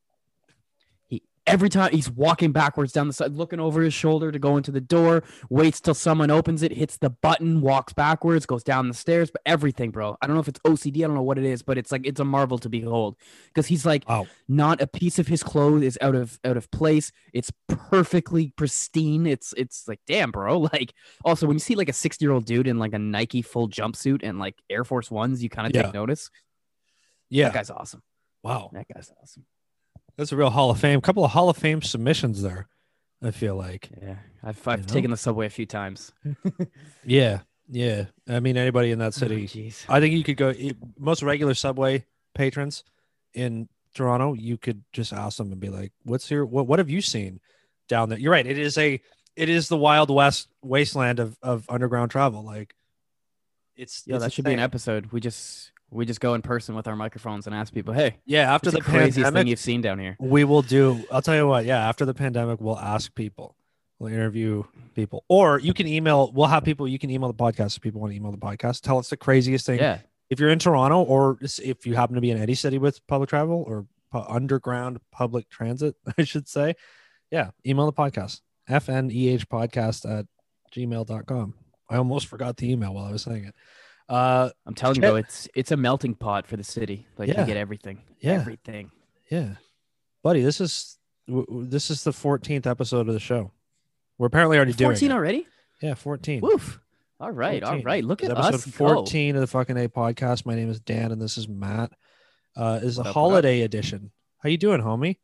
Every 1.47 1.69
time 1.69 1.93
he's 1.93 2.11
walking 2.11 2.51
backwards 2.51 2.93
down 2.93 3.07
the 3.07 3.13
side, 3.13 3.33
looking 3.33 3.61
over 3.61 3.81
his 3.81 3.95
shoulder 3.95 4.33
to 4.33 4.39
go 4.39 4.57
into 4.57 4.73
the 4.73 4.81
door, 4.81 5.23
waits 5.49 5.81
till 5.81 5.95
someone 5.95 6.29
opens 6.31 6.63
it, 6.63 6.73
hits 6.73 6.97
the 6.97 7.11
button, 7.11 7.61
walks 7.61 7.93
backwards, 7.93 8.47
goes 8.47 8.65
down 8.65 8.89
the 8.89 8.95
stairs, 8.95 9.31
but 9.31 9.43
everything, 9.47 9.91
bro. 9.93 10.17
I 10.21 10.27
don't 10.27 10.35
know 10.35 10.41
if 10.41 10.49
it's 10.49 10.59
OCD, 10.61 10.99
I 10.99 11.07
don't 11.07 11.15
know 11.15 11.23
what 11.23 11.39
it 11.39 11.45
is, 11.45 11.63
but 11.63 11.79
it's 11.79 11.93
like 11.93 12.05
it's 12.05 12.19
a 12.19 12.25
marvel 12.25 12.59
to 12.59 12.69
behold 12.69 13.17
because 13.47 13.67
he's 13.69 13.87
like 13.87 14.03
Wow. 14.09 14.27
not 14.49 14.81
a 14.81 14.89
piece 14.89 15.21
of 15.21 15.29
his 15.29 15.43
clothes 15.45 15.83
is 15.85 15.99
out 16.01 16.17
of 16.17 16.39
out 16.45 16.57
of 16.57 16.69
place. 16.73 17.13
It's 17.33 17.53
perfectly 17.69 18.53
pristine. 18.57 19.27
It's 19.27 19.55
it's 19.57 19.87
like 19.87 20.01
damn, 20.07 20.33
bro. 20.33 20.69
Like 20.73 20.95
also 21.25 21.47
when 21.47 21.55
you 21.55 21.61
see 21.61 21.77
like 21.77 21.89
a 21.89 21.93
60 21.93 22.25
year 22.25 22.33
old 22.33 22.45
dude 22.45 22.67
in 22.67 22.79
like 22.81 22.93
a 22.93 22.99
Nike 22.99 23.41
full 23.43 23.69
jumpsuit 23.69 24.21
and 24.25 24.39
like 24.41 24.57
Air 24.69 24.83
Force 24.85 25.11
Ones, 25.13 25.43
you 25.45 25.49
kind 25.49 25.69
of 25.69 25.75
Yeah. 25.77 25.83
take 25.83 25.95
notice. 25.95 26.29
Yeah. 27.31 27.45
That 27.47 27.55
guy's 27.55 27.71
awesome. 27.71 28.03
Wow. 28.43 28.71
That 28.73 28.87
guy's 28.93 29.13
awesome. 29.23 29.45
That's 30.17 30.33
a 30.33 30.37
real 30.37 30.51
Hall 30.51 30.71
of 30.71 30.81
Fame. 30.81 30.99
A 30.99 31.03
couple 31.03 31.25
of 31.25 31.33
Hall 31.33 31.49
of 31.49 31.57
Fame 31.57 31.83
submissions 31.83 32.43
there. 32.43 32.69
I 33.23 33.31
feel 33.31 33.57
like. 33.57 33.89
Yeah, 34.01 34.17
I've 34.43 34.67
I've 34.69 34.87
taken 34.87 35.11
the 35.11 35.17
subway 35.17 35.47
a 35.47 35.51
few 35.51 35.67
times. 35.67 36.13
Yeah. 37.05 37.41
Yeah. 37.69 38.05
I 38.29 38.41
mean, 38.41 38.57
anybody 38.57 38.91
in 38.93 38.99
that 39.01 39.09
Oh, 39.09 39.11
city. 39.11 39.47
Jeez. 39.49 39.85
I 39.89 40.01
think 40.01 40.15
you 40.15 40.23
could 40.23 40.37
go. 40.37 40.53
Most 40.99 41.23
regular 41.23 41.55
subway 41.55 42.05
patrons 42.35 42.85
in 43.35 43.69
Toronto, 43.95 44.35
you 44.35 44.57
could 44.57 44.85
just 44.93 45.13
ask 45.13 45.39
them 45.39 45.51
and 45.53 45.61
be 45.61 45.69
like, 45.69 45.93
"What's 46.05 46.31
your 46.31 46.45
what? 46.47 46.67
What 46.67 46.79
have 46.79 46.91
you 46.91 47.01
seen 47.01 47.41
down 47.89 48.09
there?" 48.09 48.19
You're 48.19 48.33
right. 48.33 48.47
It 48.47 48.59
is 48.59 48.77
a 48.79 49.01
it 49.35 49.49
is 49.49 49.69
the 49.69 49.77
wild 49.77 50.11
west 50.11 50.49
wasteland 50.63 51.19
of 51.19 51.37
of 51.43 51.65
underground 51.69 52.11
travel. 52.11 52.45
Like 52.45 52.75
it's 53.77 54.03
Yeah, 54.07 54.17
it's 54.17 54.25
that 54.25 54.33
should 54.33 54.45
be 54.45 54.53
an 54.53 54.61
episode. 54.61 55.07
We 55.13 55.21
just 55.21 55.73
we 55.91 56.05
just 56.05 56.21
go 56.21 56.35
in 56.35 56.43
person 56.43 56.75
with 56.75 56.87
our 56.89 56.97
microphones 56.97 57.47
and 57.47 57.55
ask 57.55 57.73
people, 57.73 57.95
"Hey, 57.95 58.17
Yeah. 58.27 58.53
After 58.53 58.71
the 58.71 58.79
the 58.79 58.83
craziest 58.83 59.15
thing 59.17 59.25
pandemic, 59.25 59.49
you've 59.49 59.59
seen 59.61 59.81
down 59.81 59.99
here?" 59.99 60.17
we 60.21 60.45
will 60.45 60.63
do. 60.63 61.05
I'll 61.11 61.23
tell 61.23 61.37
you 61.37 61.47
what. 61.47 61.65
Yeah. 61.65 61.89
After 61.89 62.05
the 62.05 62.15
pandemic, 62.15 62.61
we'll 62.61 62.79
ask 62.79 63.15
people. 63.15 63.57
We'll 63.99 64.13
interview 64.13 64.65
people, 64.95 65.25
or 65.29 65.59
you 65.59 65.73
can 65.73 65.87
email. 65.87 66.31
We'll 66.33 66.49
have 66.49 66.65
people. 66.65 66.87
You 66.87 66.99
can 66.99 67.09
email 67.11 67.29
the 67.33 67.35
podcast 67.35 67.77
if 67.77 67.83
people 67.83 68.01
want 68.01 68.13
to 68.13 68.17
email 68.17 68.31
the 68.31 68.37
podcast. 68.39 68.83
Tell 68.83 68.99
us 68.99 69.09
the 69.09 69.17
craziest 69.17 69.65
thing 69.65 69.79
Yeah, 69.79 70.01
if 70.29 70.39
you're 70.39 70.51
in 70.51 70.59
Toronto 70.59 71.03
or 71.03 71.39
if 71.41 71.87
you 71.87 71.95
happen 71.95 72.15
to 72.15 72.21
be 72.21 72.31
in 72.31 72.37
any 72.37 72.55
city 72.55 72.77
with 72.77 73.05
public 73.07 73.31
travel 73.31 73.65
or 73.67 73.87
pu- 74.13 74.19
underground 74.29 74.99
public 75.13 75.49
transit, 75.49 75.95
I 76.19 76.25
should 76.25 76.47
say, 76.47 76.75
yeah, 77.31 77.53
email 77.67 77.87
the 77.87 77.93
podcast, 77.95 78.43
fneh 78.69 79.47
podcast 79.47 80.05
at 80.19 80.27
gmail.com. 80.75 81.55
I 81.89 81.97
almost 81.97 82.27
forgot 82.27 82.57
the 82.59 82.71
email 82.71 82.93
while 82.93 83.07
I 83.07 83.13
was 83.13 83.23
saying 83.23 83.45
it. 83.47 83.55
Uh, 84.09 84.51
I'm 84.67 84.75
telling 84.75 84.97
you, 84.97 85.03
Check- 85.03 85.11
though, 85.11 85.17
it's 85.17 85.49
it's 85.55 85.73
a 85.73 85.77
melting 85.77 86.15
pot 86.15 86.47
for 86.47 86.57
the 86.57 86.65
city. 86.65 87.07
Like 87.19 87.29
Yeah. 87.29 87.41
you 87.41 87.47
get 87.47 87.57
everything, 87.57 88.03
Yeah. 88.21 88.35
everything. 88.35 88.91
yeah, 89.31 89.57
buddy, 90.23 90.43
this 90.43 90.61
is 90.61 90.99
this 91.29 91.91
is 91.91 92.05
the 92.05 92.13
14th 92.13 92.67
episode 92.67 93.09
of 93.09 93.15
the 93.15 93.21
show. 93.21 93.51
We're 94.19 94.29
apparently 94.29 94.57
already 94.59 94.73
doing 94.75 94.93
14 94.95 95.11
it. 95.11 95.15
already? 95.15 95.47
Yeah, 95.83 95.95
14. 95.95 96.41
Woof. 96.41 96.79
All 97.19 97.33
right, 97.33 97.63
all 97.65 97.71
14. 97.73 97.85
right. 97.85 98.05
Look 98.05 98.23
at 98.23 98.31
episode 98.31 98.55
us 98.55 98.65
go. 98.67 98.71
14 98.71 99.35
of 99.35 99.41
the 99.41 99.47
fucking 99.49 99.77
A 99.77 99.89
podcast. 99.89 100.47
My 100.47 100.55
name 100.55 100.71
is 100.71 100.79
Dan 100.81 101.11
and 101.11 101.21
this 101.21 101.37
is 101.37 101.49
Matt. 101.49 101.91
Uh, 102.57 102.79
is 102.83 102.99
a 102.99 103.01
What 103.01 103.07
up, 103.09 103.11
up? 103.11 103.15
holiday 103.15 103.63
edition. 103.63 104.13
How 104.39 104.49
you 104.51 104.57
doing, 104.57 104.81
homie? 104.81 105.17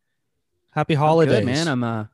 Happy 0.70 0.94
I'm 0.94 1.00
holidays, 1.00 1.36
good, 1.38 1.44
man. 1.46 1.68
I'm 1.68 1.84
uh 1.84 2.06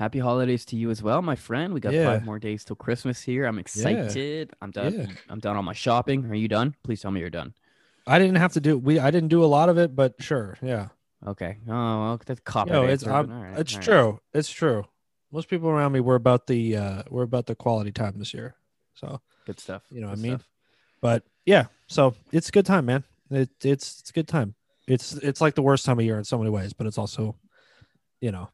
happy 0.00 0.18
holidays 0.18 0.64
to 0.64 0.76
you 0.76 0.90
as 0.90 1.02
well, 1.02 1.20
my 1.22 1.36
friend. 1.36 1.74
We 1.74 1.80
got 1.80 1.92
Yeah. 1.92 2.06
five 2.06 2.24
more 2.24 2.38
days 2.38 2.64
till 2.64 2.74
Christmas 2.76 3.20
here. 3.20 3.44
I'm 3.44 3.58
excited. 3.58 4.50
I'm 4.62 4.70
done. 4.70 4.94
Yeah. 4.94 5.06
I'm 5.28 5.38
done 5.40 5.56
all 5.56 5.62
my 5.62 5.74
shopping. 5.74 6.24
Are 6.26 6.34
you 6.34 6.48
done? 6.48 6.74
Please 6.82 7.00
tell 7.02 7.10
me 7.10 7.20
you're 7.20 7.28
done. 7.30 7.52
I 8.06 8.18
didn't 8.18 8.36
have 8.36 8.54
to 8.54 8.60
do 8.60 8.78
we 8.78 8.98
I 8.98 9.10
didn't 9.10 9.28
do 9.28 9.44
a 9.44 9.50
lot 9.58 9.68
of 9.68 9.76
it, 9.78 9.94
but 9.94 10.14
sure, 10.18 10.56
yeah. 10.62 10.88
Okay. 11.26 11.58
Oh, 11.68 11.72
well, 11.72 12.20
that's 12.24 12.40
cop. 12.40 12.68
Yo, 12.68 12.84
it's 12.84 13.06
I'm- 13.06 13.30
it's 13.58 13.74
true. 13.76 14.20
It's 14.32 14.50
true. 14.50 14.84
Most 15.30 15.48
people 15.48 15.68
around 15.68 15.92
me 15.92 16.00
were 16.00 16.14
about 16.16 16.46
the 16.46 16.76
uh 16.76 17.02
were 17.10 17.22
about 17.22 17.44
the 17.46 17.54
quality 17.54 17.92
time 17.92 18.14
this 18.18 18.32
year. 18.34 18.54
So, 18.94 19.20
Good 19.46 19.60
stuff. 19.60 19.82
You 19.90 20.00
know 20.00 20.08
what 20.08 20.18
I 20.18 20.22
mean? 20.22 20.38
stuff. 20.38 20.48
but 21.02 21.24
yeah, 21.44 21.66
so 21.88 22.14
it's 22.32 22.48
a 22.48 22.52
good 22.52 22.66
time, 22.66 22.86
man. 22.86 23.04
It, 23.30 23.50
it's 23.62 24.00
it's 24.00 24.10
a 24.10 24.12
good 24.14 24.28
time. 24.28 24.54
It's 24.88 25.12
it's 25.28 25.40
like 25.42 25.54
the 25.54 25.62
worst 25.62 25.84
time 25.84 25.98
of 25.98 26.04
year 26.06 26.18
in 26.18 26.24
so 26.24 26.38
many 26.38 26.50
ways, 26.50 26.72
but 26.72 26.86
it's 26.86 26.98
also, 26.98 27.36
you 28.20 28.32
know, 28.32 28.48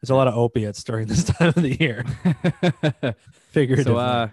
there's 0.00 0.10
a 0.10 0.14
lot 0.14 0.28
of 0.28 0.34
opiates 0.34 0.82
during 0.84 1.06
this 1.06 1.24
time 1.38 1.48
of 1.48 1.54
the 1.56 1.76
year. 1.78 2.04
Figuratively. 3.50 3.92
so, 3.92 3.98
uh, 3.98 4.28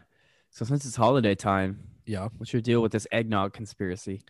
so 0.51 0.65
since 0.65 0.86
it's 0.86 0.95
holiday 0.95 1.36
time, 1.36 1.79
yeah. 2.05 2.29
what's 2.38 2.53
your 2.53 2.62
deal 2.62 2.81
with 2.81 2.91
this 2.91 3.07
eggnog 3.12 3.53
conspiracy? 3.53 4.24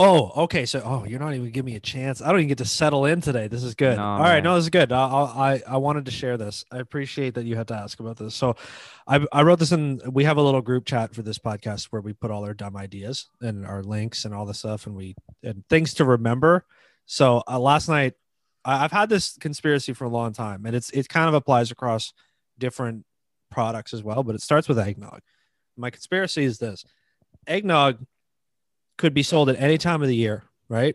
Oh, 0.00 0.44
okay. 0.44 0.64
So, 0.64 0.80
oh, 0.84 1.04
you're 1.04 1.18
not 1.18 1.34
even 1.34 1.50
giving 1.50 1.72
me 1.72 1.74
a 1.74 1.80
chance. 1.80 2.22
I 2.22 2.28
don't 2.30 2.38
even 2.38 2.48
get 2.48 2.58
to 2.58 2.64
settle 2.64 3.04
in 3.04 3.20
today. 3.20 3.48
This 3.48 3.64
is 3.64 3.74
good. 3.74 3.96
No, 3.96 4.04
All 4.04 4.20
right, 4.20 4.34
man. 4.34 4.44
no, 4.44 4.54
this 4.54 4.66
is 4.66 4.70
good. 4.70 4.92
I, 4.92 5.00
I 5.00 5.62
I- 5.66 5.76
wanted 5.78 6.04
to 6.04 6.12
share 6.12 6.36
this. 6.36 6.64
I 6.70 6.78
appreciate 6.78 7.34
that 7.34 7.46
you 7.46 7.56
had 7.56 7.66
to 7.68 7.74
ask 7.74 7.98
about 7.98 8.16
this. 8.16 8.36
So, 8.36 8.54
I 9.08 9.26
I 9.32 9.42
wrote 9.42 9.58
this 9.58 9.72
in. 9.72 10.00
We 10.08 10.22
have 10.22 10.36
a 10.36 10.42
little 10.42 10.62
group 10.62 10.84
chat 10.84 11.16
for 11.16 11.22
this 11.22 11.40
podcast 11.40 11.86
where 11.86 12.00
we 12.00 12.12
put 12.12 12.30
all 12.30 12.44
our 12.44 12.54
dumb 12.54 12.76
ideas 12.76 13.28
and 13.40 13.66
our 13.66 13.82
links 13.82 14.24
and 14.24 14.32
all 14.32 14.46
the 14.46 14.54
stuff, 14.54 14.86
and 14.86 14.94
we 14.94 15.16
and 15.42 15.64
things 15.68 15.94
to 15.94 16.04
remember. 16.04 16.64
So 17.06 17.42
uh, 17.48 17.58
last 17.58 17.88
night, 17.88 18.14
I've 18.68 18.92
had 18.92 19.08
this 19.08 19.36
conspiracy 19.38 19.92
for 19.92 20.04
a 20.04 20.08
long 20.08 20.32
time, 20.32 20.66
and 20.66 20.74
it's 20.76 20.90
it 20.90 21.08
kind 21.08 21.28
of 21.28 21.34
applies 21.34 21.70
across 21.70 22.12
different 22.58 23.04
products 23.50 23.94
as 23.94 24.02
well. 24.02 24.22
But 24.22 24.34
it 24.34 24.42
starts 24.42 24.68
with 24.68 24.78
eggnog. 24.78 25.20
My 25.76 25.90
conspiracy 25.90 26.44
is 26.44 26.58
this: 26.58 26.84
eggnog 27.46 28.04
could 28.96 29.14
be 29.14 29.22
sold 29.22 29.48
at 29.48 29.60
any 29.60 29.78
time 29.78 30.02
of 30.02 30.08
the 30.08 30.16
year, 30.16 30.44
right? 30.68 30.94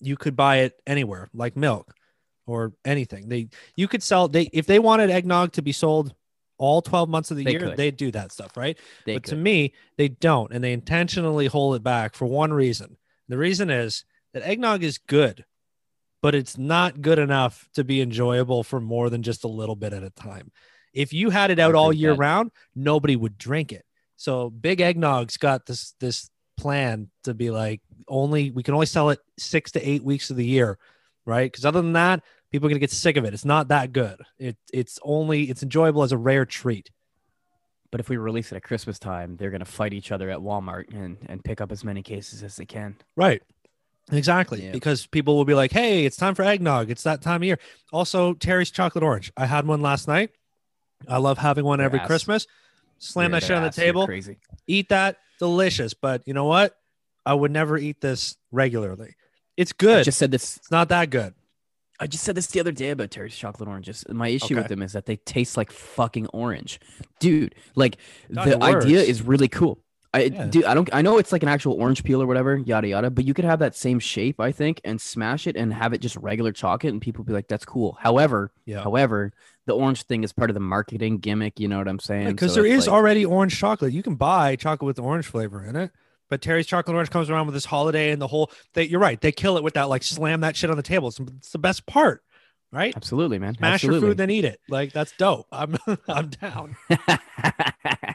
you 0.00 0.16
could 0.16 0.34
buy 0.34 0.58
it 0.58 0.80
anywhere, 0.86 1.28
like 1.32 1.56
milk 1.56 1.94
or 2.46 2.72
anything. 2.84 3.28
They 3.28 3.48
you 3.76 3.86
could 3.86 4.02
sell 4.02 4.28
they 4.28 4.44
if 4.52 4.66
they 4.66 4.78
wanted 4.78 5.10
eggnog 5.10 5.52
to 5.52 5.62
be 5.62 5.72
sold 5.72 6.14
all 6.58 6.82
12 6.82 7.08
months 7.08 7.30
of 7.30 7.36
the 7.36 7.44
They 7.44 7.52
year, 7.52 7.60
could. 7.60 7.76
they'd 7.76 7.96
do 7.96 8.10
that 8.10 8.32
stuff, 8.32 8.56
right? 8.56 8.78
They 9.06 9.14
but 9.14 9.24
to 9.24 9.36
me, 9.36 9.72
they 9.96 10.08
don't, 10.08 10.52
and 10.52 10.62
they 10.62 10.72
intentionally 10.72 11.46
hold 11.46 11.76
it 11.76 11.82
back 11.82 12.14
for 12.14 12.26
one 12.26 12.52
reason. 12.52 12.96
The 13.28 13.38
reason 13.38 13.70
is 13.70 14.04
that 14.34 14.42
eggnog 14.42 14.82
is 14.82 14.98
good, 14.98 15.44
but 16.22 16.34
it's 16.34 16.58
not 16.58 17.00
good 17.00 17.18
enough 17.18 17.68
to 17.74 17.84
be 17.84 18.00
enjoyable 18.00 18.62
for 18.62 18.80
more 18.80 19.10
than 19.10 19.22
just 19.22 19.44
a 19.44 19.48
little 19.48 19.76
bit 19.76 19.92
at 19.92 20.02
a 20.02 20.10
time. 20.10 20.50
If 20.92 21.12
you 21.12 21.30
had 21.30 21.50
it 21.50 21.58
out 21.58 21.74
all 21.74 21.92
year 21.92 22.12
that. 22.12 22.18
round, 22.18 22.50
nobody 22.74 23.16
would 23.16 23.38
drink 23.38 23.72
it. 23.72 23.84
So 24.16 24.50
Big 24.50 24.80
Eggnog's 24.80 25.36
got 25.36 25.66
this 25.66 25.94
this 26.00 26.30
plan 26.58 27.08
to 27.24 27.32
be 27.32 27.50
like 27.50 27.80
only 28.06 28.50
we 28.50 28.62
can 28.62 28.74
only 28.74 28.86
sell 28.86 29.10
it 29.10 29.20
six 29.38 29.72
to 29.72 29.88
eight 29.88 30.04
weeks 30.04 30.30
of 30.30 30.36
the 30.36 30.44
year, 30.44 30.78
right? 31.24 31.50
Because 31.50 31.64
other 31.64 31.80
than 31.80 31.94
that, 31.94 32.22
people 32.50 32.66
are 32.66 32.70
gonna 32.70 32.80
get 32.80 32.90
sick 32.90 33.16
of 33.16 33.24
it. 33.24 33.32
It's 33.32 33.44
not 33.44 33.68
that 33.68 33.92
good. 33.92 34.20
It 34.38 34.56
it's 34.72 34.98
only 35.02 35.44
it's 35.44 35.62
enjoyable 35.62 36.02
as 36.02 36.12
a 36.12 36.18
rare 36.18 36.44
treat. 36.44 36.90
But 37.90 38.00
if 38.00 38.08
we 38.08 38.18
release 38.18 38.52
it 38.52 38.56
at 38.56 38.62
Christmas 38.62 38.98
time, 38.98 39.36
they're 39.36 39.50
gonna 39.50 39.64
fight 39.64 39.94
each 39.94 40.12
other 40.12 40.28
at 40.28 40.38
Walmart 40.38 40.92
and 40.92 41.16
and 41.26 41.42
pick 41.42 41.60
up 41.60 41.72
as 41.72 41.84
many 41.84 42.02
cases 42.02 42.42
as 42.42 42.56
they 42.56 42.66
can. 42.66 42.96
Right. 43.16 43.42
Exactly. 44.12 44.64
Yeah. 44.64 44.72
Because 44.72 45.06
people 45.06 45.36
will 45.36 45.44
be 45.44 45.54
like, 45.54 45.72
hey, 45.72 46.04
it's 46.04 46.16
time 46.16 46.34
for 46.34 46.42
eggnog. 46.42 46.90
It's 46.90 47.02
that 47.04 47.22
time 47.22 47.36
of 47.42 47.44
year. 47.44 47.58
Also, 47.92 48.34
Terry's 48.34 48.70
chocolate 48.70 49.04
orange. 49.04 49.32
I 49.36 49.46
had 49.46 49.66
one 49.66 49.80
last 49.80 50.08
night. 50.08 50.30
I 51.08 51.18
love 51.18 51.38
having 51.38 51.64
one 51.64 51.80
every 51.80 52.00
ass. 52.00 52.06
Christmas. 52.06 52.46
Slam 52.98 53.30
that 53.32 53.42
shit 53.42 53.52
on 53.52 53.62
the 53.62 53.70
table. 53.70 54.06
Crazy. 54.06 54.38
Eat 54.66 54.90
that. 54.90 55.16
Delicious. 55.38 55.94
But 55.94 56.22
you 56.26 56.34
know 56.34 56.44
what? 56.44 56.76
I 57.24 57.34
would 57.34 57.50
never 57.50 57.78
eat 57.78 58.00
this 58.00 58.36
regularly. 58.50 59.14
It's 59.56 59.72
I 59.72 59.76
good. 59.78 60.04
just 60.04 60.18
said 60.18 60.30
this. 60.30 60.56
it's 60.58 60.70
not 60.70 60.88
that 60.90 61.10
good. 61.10 61.34
I 61.98 62.06
just 62.06 62.24
said 62.24 62.34
this 62.34 62.46
the 62.46 62.60
other 62.60 62.72
day 62.72 62.90
about 62.90 63.10
Terry's 63.10 63.36
chocolate 63.36 63.68
oranges. 63.68 64.06
My 64.08 64.28
issue 64.28 64.56
with 64.56 64.68
them 64.68 64.80
is 64.80 64.94
that 64.94 65.04
they 65.04 65.16
taste 65.16 65.58
like 65.58 65.70
fucking 65.70 66.28
orange, 66.28 66.80
dude. 67.18 67.54
Like 67.74 67.98
Not 68.30 68.46
the 68.46 68.62
idea 68.62 69.00
is 69.00 69.20
really 69.20 69.48
cool. 69.48 69.78
I 70.12 70.22
Yeah. 70.22 70.46
dude, 70.46 70.64
I 70.64 70.74
don't. 70.74 70.88
I 70.92 71.02
know 71.02 71.18
it's 71.18 71.30
like 71.30 71.42
an 71.44 71.48
actual 71.48 71.74
orange 71.74 72.02
peel 72.02 72.20
or 72.20 72.26
whatever, 72.26 72.56
yada 72.56 72.88
yada. 72.88 73.10
But 73.10 73.24
you 73.26 73.32
could 73.34 73.44
have 73.44 73.60
that 73.60 73.76
same 73.76 73.98
shape, 74.00 74.40
I 74.40 74.50
think, 74.50 74.80
and 74.84 75.00
smash 75.00 75.46
it 75.46 75.56
and 75.56 75.72
have 75.72 75.92
it 75.92 76.00
just 76.00 76.16
regular 76.16 76.50
chocolate, 76.52 76.92
and 76.92 77.00
people 77.00 77.22
be 77.22 77.32
like, 77.32 77.46
"That's 77.48 77.64
cool." 77.64 77.96
However, 78.00 78.50
Yeah. 78.66 78.82
however, 78.82 79.32
the 79.66 79.74
orange 79.74 80.02
thing 80.02 80.24
is 80.24 80.32
part 80.32 80.50
of 80.50 80.54
the 80.54 80.60
marketing 80.60 81.18
gimmick. 81.18 81.60
You 81.60 81.68
know 81.68 81.78
what 81.78 81.86
I'm 81.86 82.00
saying? 82.00 82.28
Because 82.30 82.54
So 82.54 82.62
there 82.62 82.70
is 82.72 82.86
like- 82.88 82.94
already 82.96 83.24
orange 83.24 83.56
chocolate. 83.58 83.92
You 83.92 84.02
can 84.02 84.16
buy 84.16 84.56
chocolate 84.56 84.86
with 84.86 84.98
orange 84.98 85.26
flavor 85.26 85.62
in 85.64 85.76
it. 85.76 85.92
But 86.28 86.42
Terry's 86.42 86.66
chocolate 86.66 86.94
orange 86.94 87.10
comes 87.10 87.28
around 87.30 87.46
with 87.46 87.54
this 87.54 87.64
holiday 87.64 88.10
and 88.10 88.20
the 88.22 88.28
whole 88.28 88.50
they, 88.74 88.84
you're 88.84 89.00
right. 89.00 89.20
They 89.20 89.32
kill 89.32 89.56
it 89.56 89.62
with 89.64 89.74
that 89.74 89.88
like 89.88 90.02
slam 90.04 90.40
that 90.42 90.56
shit 90.56 90.70
on 90.70 90.76
the 90.76 90.82
table. 90.82 91.08
It's, 91.08 91.18
it's 91.20 91.50
the 91.50 91.58
best 91.58 91.86
part, 91.86 92.22
right? 92.72 92.92
absolutely, 92.96 93.38
man. 93.40 93.54
Smash 93.56 93.82
your 93.82 93.92
absolutely. 93.92 94.10
food, 94.10 94.16
then 94.16 94.30
eat 94.30 94.44
it. 94.44 94.60
Like 94.68 94.92
that's 94.92 95.12
dope. 95.18 95.46
I'm 95.52 95.76
I'm 96.08 96.28
down. 96.30 96.76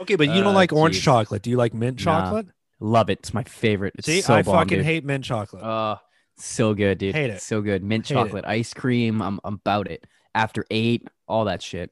Okay, 0.00 0.16
but 0.16 0.28
you 0.28 0.42
don't 0.42 0.48
Uh, 0.48 0.52
like 0.54 0.72
orange 0.72 0.98
jeez. 0.98 1.02
chocolate. 1.04 1.42
Do 1.42 1.50
you 1.50 1.56
like 1.56 1.74
mint 1.74 2.04
Nah, 2.04 2.22
chocolate? 2.24 2.46
Love 2.80 3.10
it. 3.10 3.18
It's 3.20 3.34
my 3.34 3.44
favorite. 3.44 3.94
It's 3.98 4.06
See, 4.06 4.20
so 4.22 4.34
I 4.34 4.42
bomb, 4.42 4.54
fucking 4.56 4.78
dude. 4.78 4.86
hate 4.86 5.04
mint 5.04 5.24
chocolate. 5.24 5.62
Uh, 5.62 5.96
so 6.38 6.72
good, 6.74 6.98
dude. 6.98 7.14
Hate 7.14 7.30
it. 7.30 7.42
So 7.42 7.60
good. 7.60 7.82
Mint 7.84 8.08
Hate 8.08 8.14
it. 8.14 8.18
chocolate, 8.18 8.44
ice 8.46 8.72
cream. 8.72 9.20
I'm, 9.20 9.38
I'm 9.44 9.54
about 9.54 9.90
it. 9.90 10.06
After 10.34 10.64
eight, 10.70 11.06
all 11.28 11.44
that 11.46 11.62
shit. 11.62 11.90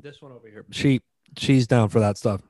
this 0.00 0.22
one 0.22 0.32
over 0.32 0.48
here. 0.48 0.64
She 0.70 1.00
she's 1.36 1.66
down 1.66 1.88
for 1.88 2.00
that 2.00 2.16
stuff. 2.18 2.42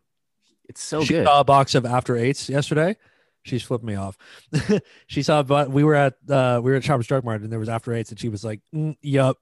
It's 0.68 0.82
so 0.82 1.02
she 1.04 1.14
good. 1.14 1.26
saw 1.26 1.40
a 1.40 1.44
box 1.44 1.75
of 1.75 1.85
after 1.87 2.16
eights 2.16 2.49
yesterday. 2.49 2.97
She's 3.44 3.62
flipped 3.62 3.85
me 3.85 3.94
off. 3.97 4.16
she 5.06 5.23
saw, 5.23 5.42
but 5.42 5.71
we 5.71 5.82
were 5.85 5.94
at 5.94 6.14
uh 6.28 6.61
we 6.62 6.71
were 6.71 6.76
at 6.76 6.85
Shoppers 6.85 7.06
Drug 7.06 7.25
Mart 7.25 7.40
and 7.42 7.50
there 7.50 7.59
was 7.59 7.68
after 7.68 7.92
eights, 7.92 8.11
and 8.11 8.18
she 8.21 8.28
was 8.28 8.44
like, 8.44 8.61
mm, 8.75 8.97
"Yup," 9.02 9.37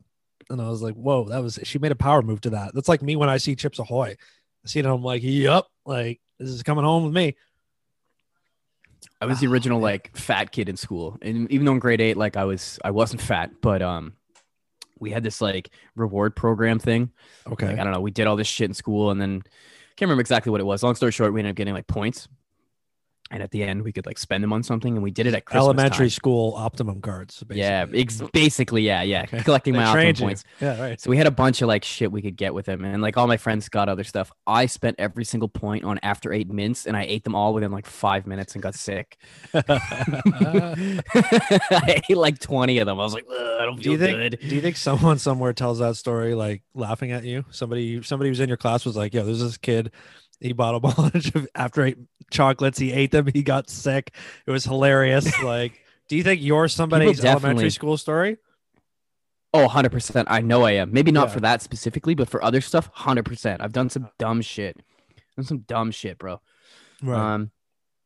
and 0.49 0.61
I 0.61 0.69
was 0.71 0.81
like, 0.83 0.95
"Whoa, 0.95 1.29
that 1.29 1.43
was." 1.43 1.59
She 1.65 1.79
made 1.79 1.93
a 1.93 1.97
power 1.97 2.23
move 2.23 2.41
to 2.43 2.51
that. 2.51 2.75
That's 2.75 2.89
like 2.89 3.03
me 3.03 3.17
when 3.17 3.29
I 3.29 3.37
see 3.37 3.55
Chips 3.57 3.79
Ahoy. 3.79 4.17
I 4.65 4.69
see 4.69 4.81
it, 4.81 4.87
I'm 4.87 5.03
like, 5.03 5.23
"Yup," 5.23 5.69
like 5.87 6.21
this 6.39 6.49
is 6.51 6.63
coming 6.63 6.85
home 6.85 7.05
with 7.05 7.15
me. 7.15 7.37
I 9.21 9.27
was 9.27 9.41
the 9.41 9.47
Oh, 9.47 9.51
original 9.51 9.81
like 9.81 10.17
fat 10.17 10.53
kid 10.53 10.69
in 10.69 10.77
school, 10.77 11.19
and 11.23 11.51
even 11.51 11.65
though 11.67 11.73
in 11.73 11.79
grade 11.79 12.01
eight, 12.01 12.17
like 12.17 12.37
I 12.37 12.45
was, 12.45 12.79
I 12.85 12.91
wasn't 12.91 13.21
fat, 13.23 13.51
but 13.61 13.83
um, 13.83 14.15
we 14.99 15.11
had 15.11 15.23
this 15.23 15.41
like 15.41 15.71
reward 15.95 16.37
program 16.37 16.79
thing. 16.79 17.11
Okay, 17.47 17.67
Like 17.67 17.79
I 17.79 17.85
don't 17.85 17.93
know, 17.93 18.01
we 18.01 18.11
did 18.11 18.27
all 18.27 18.37
this 18.37 18.47
shit 18.47 18.69
in 18.69 18.75
school, 18.75 19.11
and 19.11 19.21
then 19.21 19.43
can't 19.97 20.09
remember 20.09 20.21
exactly 20.23 20.51
what 20.51 20.61
it 20.61 20.65
was. 20.65 20.83
Long 20.83 20.95
story 20.95 21.13
short, 21.13 21.33
we 21.33 21.41
ended 21.41 21.51
up 21.53 21.57
getting 21.57 21.75
like 21.75 21.87
points, 21.87 22.29
and 23.31 23.43
at 23.43 23.51
the 23.53 23.63
end, 23.63 23.83
we 23.83 23.93
could 23.93 24.07
like 24.07 24.19
spend 24.19 24.43
them 24.43 24.53
on 24.53 24.63
something, 24.63 24.95
and 24.95 25.03
we 25.03 25.11
did 25.11 25.27
it 25.27 25.35
at 25.35 25.45
Christmas 25.45 25.65
elementary 25.65 26.07
time. 26.07 26.11
school 26.11 26.55
optimum 26.57 27.01
cards. 27.01 27.43
Yeah, 27.51 27.87
basically. 27.87 28.01
ex- 28.27 28.31
basically, 28.33 28.83
yeah, 28.83 29.03
yeah, 29.03 29.23
Okay. 29.23 29.43
collecting 29.43 29.75
They 29.75 29.81
my 29.81 29.85
optimum 29.87 30.07
you. 30.09 30.15
points. 30.15 30.45
Yeah, 30.61 30.81
right. 30.81 31.01
So 31.01 31.11
we 31.11 31.17
had 31.17 31.27
a 31.27 31.31
bunch 31.31 31.63
of 31.63 31.69
like 31.69 31.85
shit 31.85 32.11
we 32.11 32.23
could 32.23 32.37
get 32.37 32.55
with 32.55 32.67
them 32.67 32.85
and 32.85 33.03
like 33.03 33.17
all 33.17 33.27
my 33.27 33.37
friends 33.37 33.69
got 33.69 33.89
other 33.89 34.05
stuff. 34.05 34.33
I 34.47 34.67
spent 34.67 34.97
every 34.99 35.25
single 35.25 35.49
point 35.49 35.85
on 35.85 35.99
after 36.03 36.33
eight 36.33 36.49
mints, 36.51 36.87
and 36.87 36.97
I 36.97 37.05
ate 37.05 37.25
them 37.25 37.35
all 37.35 37.55
within 37.55 37.71
like 37.71 37.87
five 37.87 38.27
minutes 38.27 38.55
and 38.55 38.63
got 38.63 38.75
sick. 38.75 39.17
I 39.55 42.03
ate 42.09 42.17
like 42.17 42.39
twenty 42.39 42.79
of 42.79 42.87
them. 42.87 42.99
I 42.99 43.03
was 43.03 43.15
like, 43.15 43.27
I 43.31 43.65
don't 43.65 43.77
do 43.77 43.83
feel 43.83 43.93
you 43.93 43.99
think? 43.99 44.19
good. 44.19 44.39
Do 44.49 44.55
you 44.55 44.61
think 44.61 44.77
someone 44.77 45.19
somewhere 45.19 45.53
tells 45.53 45.79
that 45.79 45.97
story 45.97 46.35
like 46.35 46.63
laughing 46.75 47.13
at 47.13 47.25
you? 47.25 47.45
Somebody, 47.51 48.03
somebody 48.03 48.31
who's 48.31 48.41
in 48.41 48.49
your 48.49 48.57
class 48.57 48.85
was 48.85 48.97
like, 48.97 49.15
"Yo, 49.15 49.25
there's 49.25 49.41
this 49.41 49.57
kid. 49.57 49.93
He 50.41 50.53
bought 50.53 50.75
a 50.77 50.81
bunch 50.81 51.35
of 51.35 51.47
after 51.55 51.85
eight 51.85 51.99
chocolates. 52.31 52.79
He 52.79 52.93
ate 52.93 53.11
them. 53.13 53.27
He 53.33 53.43
got 53.43 53.69
sick. 53.71 54.15
It 54.47 54.51
was 54.51 54.65
hilarious." 54.65 55.41
like, 55.43 55.81
do 56.09 56.17
you 56.17 56.23
think 56.23 56.41
you're 56.43 56.69
somebody's 56.69 57.25
elementary 57.25 57.71
school 57.71 57.97
story? 57.97 58.39
Oh, 59.53 59.63
100 59.63 59.91
percent. 59.91 60.29
I 60.31 60.41
know 60.41 60.63
I 60.63 60.73
am. 60.73 60.93
Maybe 60.93 61.11
not 61.11 61.29
Yeah. 61.29 61.35
for 61.35 61.41
that 61.41 61.61
specifically, 61.63 62.15
but 62.15 62.29
for 62.29 62.43
other 62.43 62.61
stuff, 62.61 62.89
hundred 62.93 63.25
percent. 63.25 63.61
I've 63.61 63.73
done 63.73 63.91
some 63.91 64.09
dumb 64.19 64.41
shit. 64.43 64.77
Done 65.37 65.45
some 65.45 65.59
dumb 65.61 65.91
shit, 65.91 66.19
bro. 66.19 66.41
Um, 67.07 67.51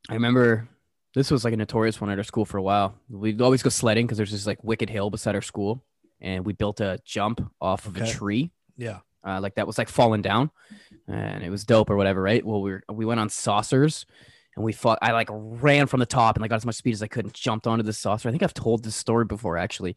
I 0.08 0.14
remember 0.14 0.68
this 1.14 1.30
was 1.30 1.44
like 1.44 1.52
a 1.54 1.56
notorious 1.56 2.00
one 2.00 2.10
at 2.10 2.18
our 2.18 2.24
school 2.24 2.44
for 2.44 2.56
a 2.58 2.62
while. 2.62 2.94
We'd 3.10 3.40
always 3.42 3.62
go 3.62 3.68
sledding 3.70 4.06
because 4.06 4.16
there's 4.18 4.30
this 4.32 4.46
like 4.46 4.62
wicked 4.64 4.88
hill 4.90 5.10
beside 5.10 5.34
our 5.34 5.42
school, 5.42 5.84
and 6.20 6.44
we 6.46 6.52
built 6.54 6.80
a 6.80 6.98
jump 7.04 7.40
off 7.60 7.86
of 7.86 7.96
a 7.96 8.06
tree. 8.06 8.50
yeah. 8.76 9.00
Uh, 9.24 9.40
like 9.40 9.54
that 9.54 9.66
was 9.66 9.78
like 9.78 9.88
falling 9.88 10.22
down, 10.22 10.50
and 11.08 11.42
it 11.42 11.50
was 11.50 11.64
dope 11.64 11.90
or 11.90 11.96
whatever, 11.96 12.22
right? 12.22 12.44
Well, 12.44 12.62
we 12.62 12.72
were, 12.72 12.82
we 12.92 13.04
went 13.04 13.20
on 13.20 13.28
saucers, 13.28 14.06
and 14.56 14.64
we 14.64 14.72
fought. 14.72 14.98
I 15.02 15.12
like 15.12 15.28
ran 15.30 15.86
from 15.86 16.00
the 16.00 16.06
top 16.06 16.36
and 16.36 16.42
like 16.42 16.50
got 16.50 16.56
as 16.56 16.66
much 16.66 16.76
speed 16.76 16.94
as 16.94 17.02
I 17.02 17.06
could 17.06 17.24
and 17.24 17.34
jumped 17.34 17.66
onto 17.66 17.82
the 17.82 17.92
saucer. 17.92 18.28
I 18.28 18.32
think 18.32 18.42
I've 18.42 18.54
told 18.54 18.84
this 18.84 18.96
story 18.96 19.24
before 19.24 19.56
actually. 19.56 19.96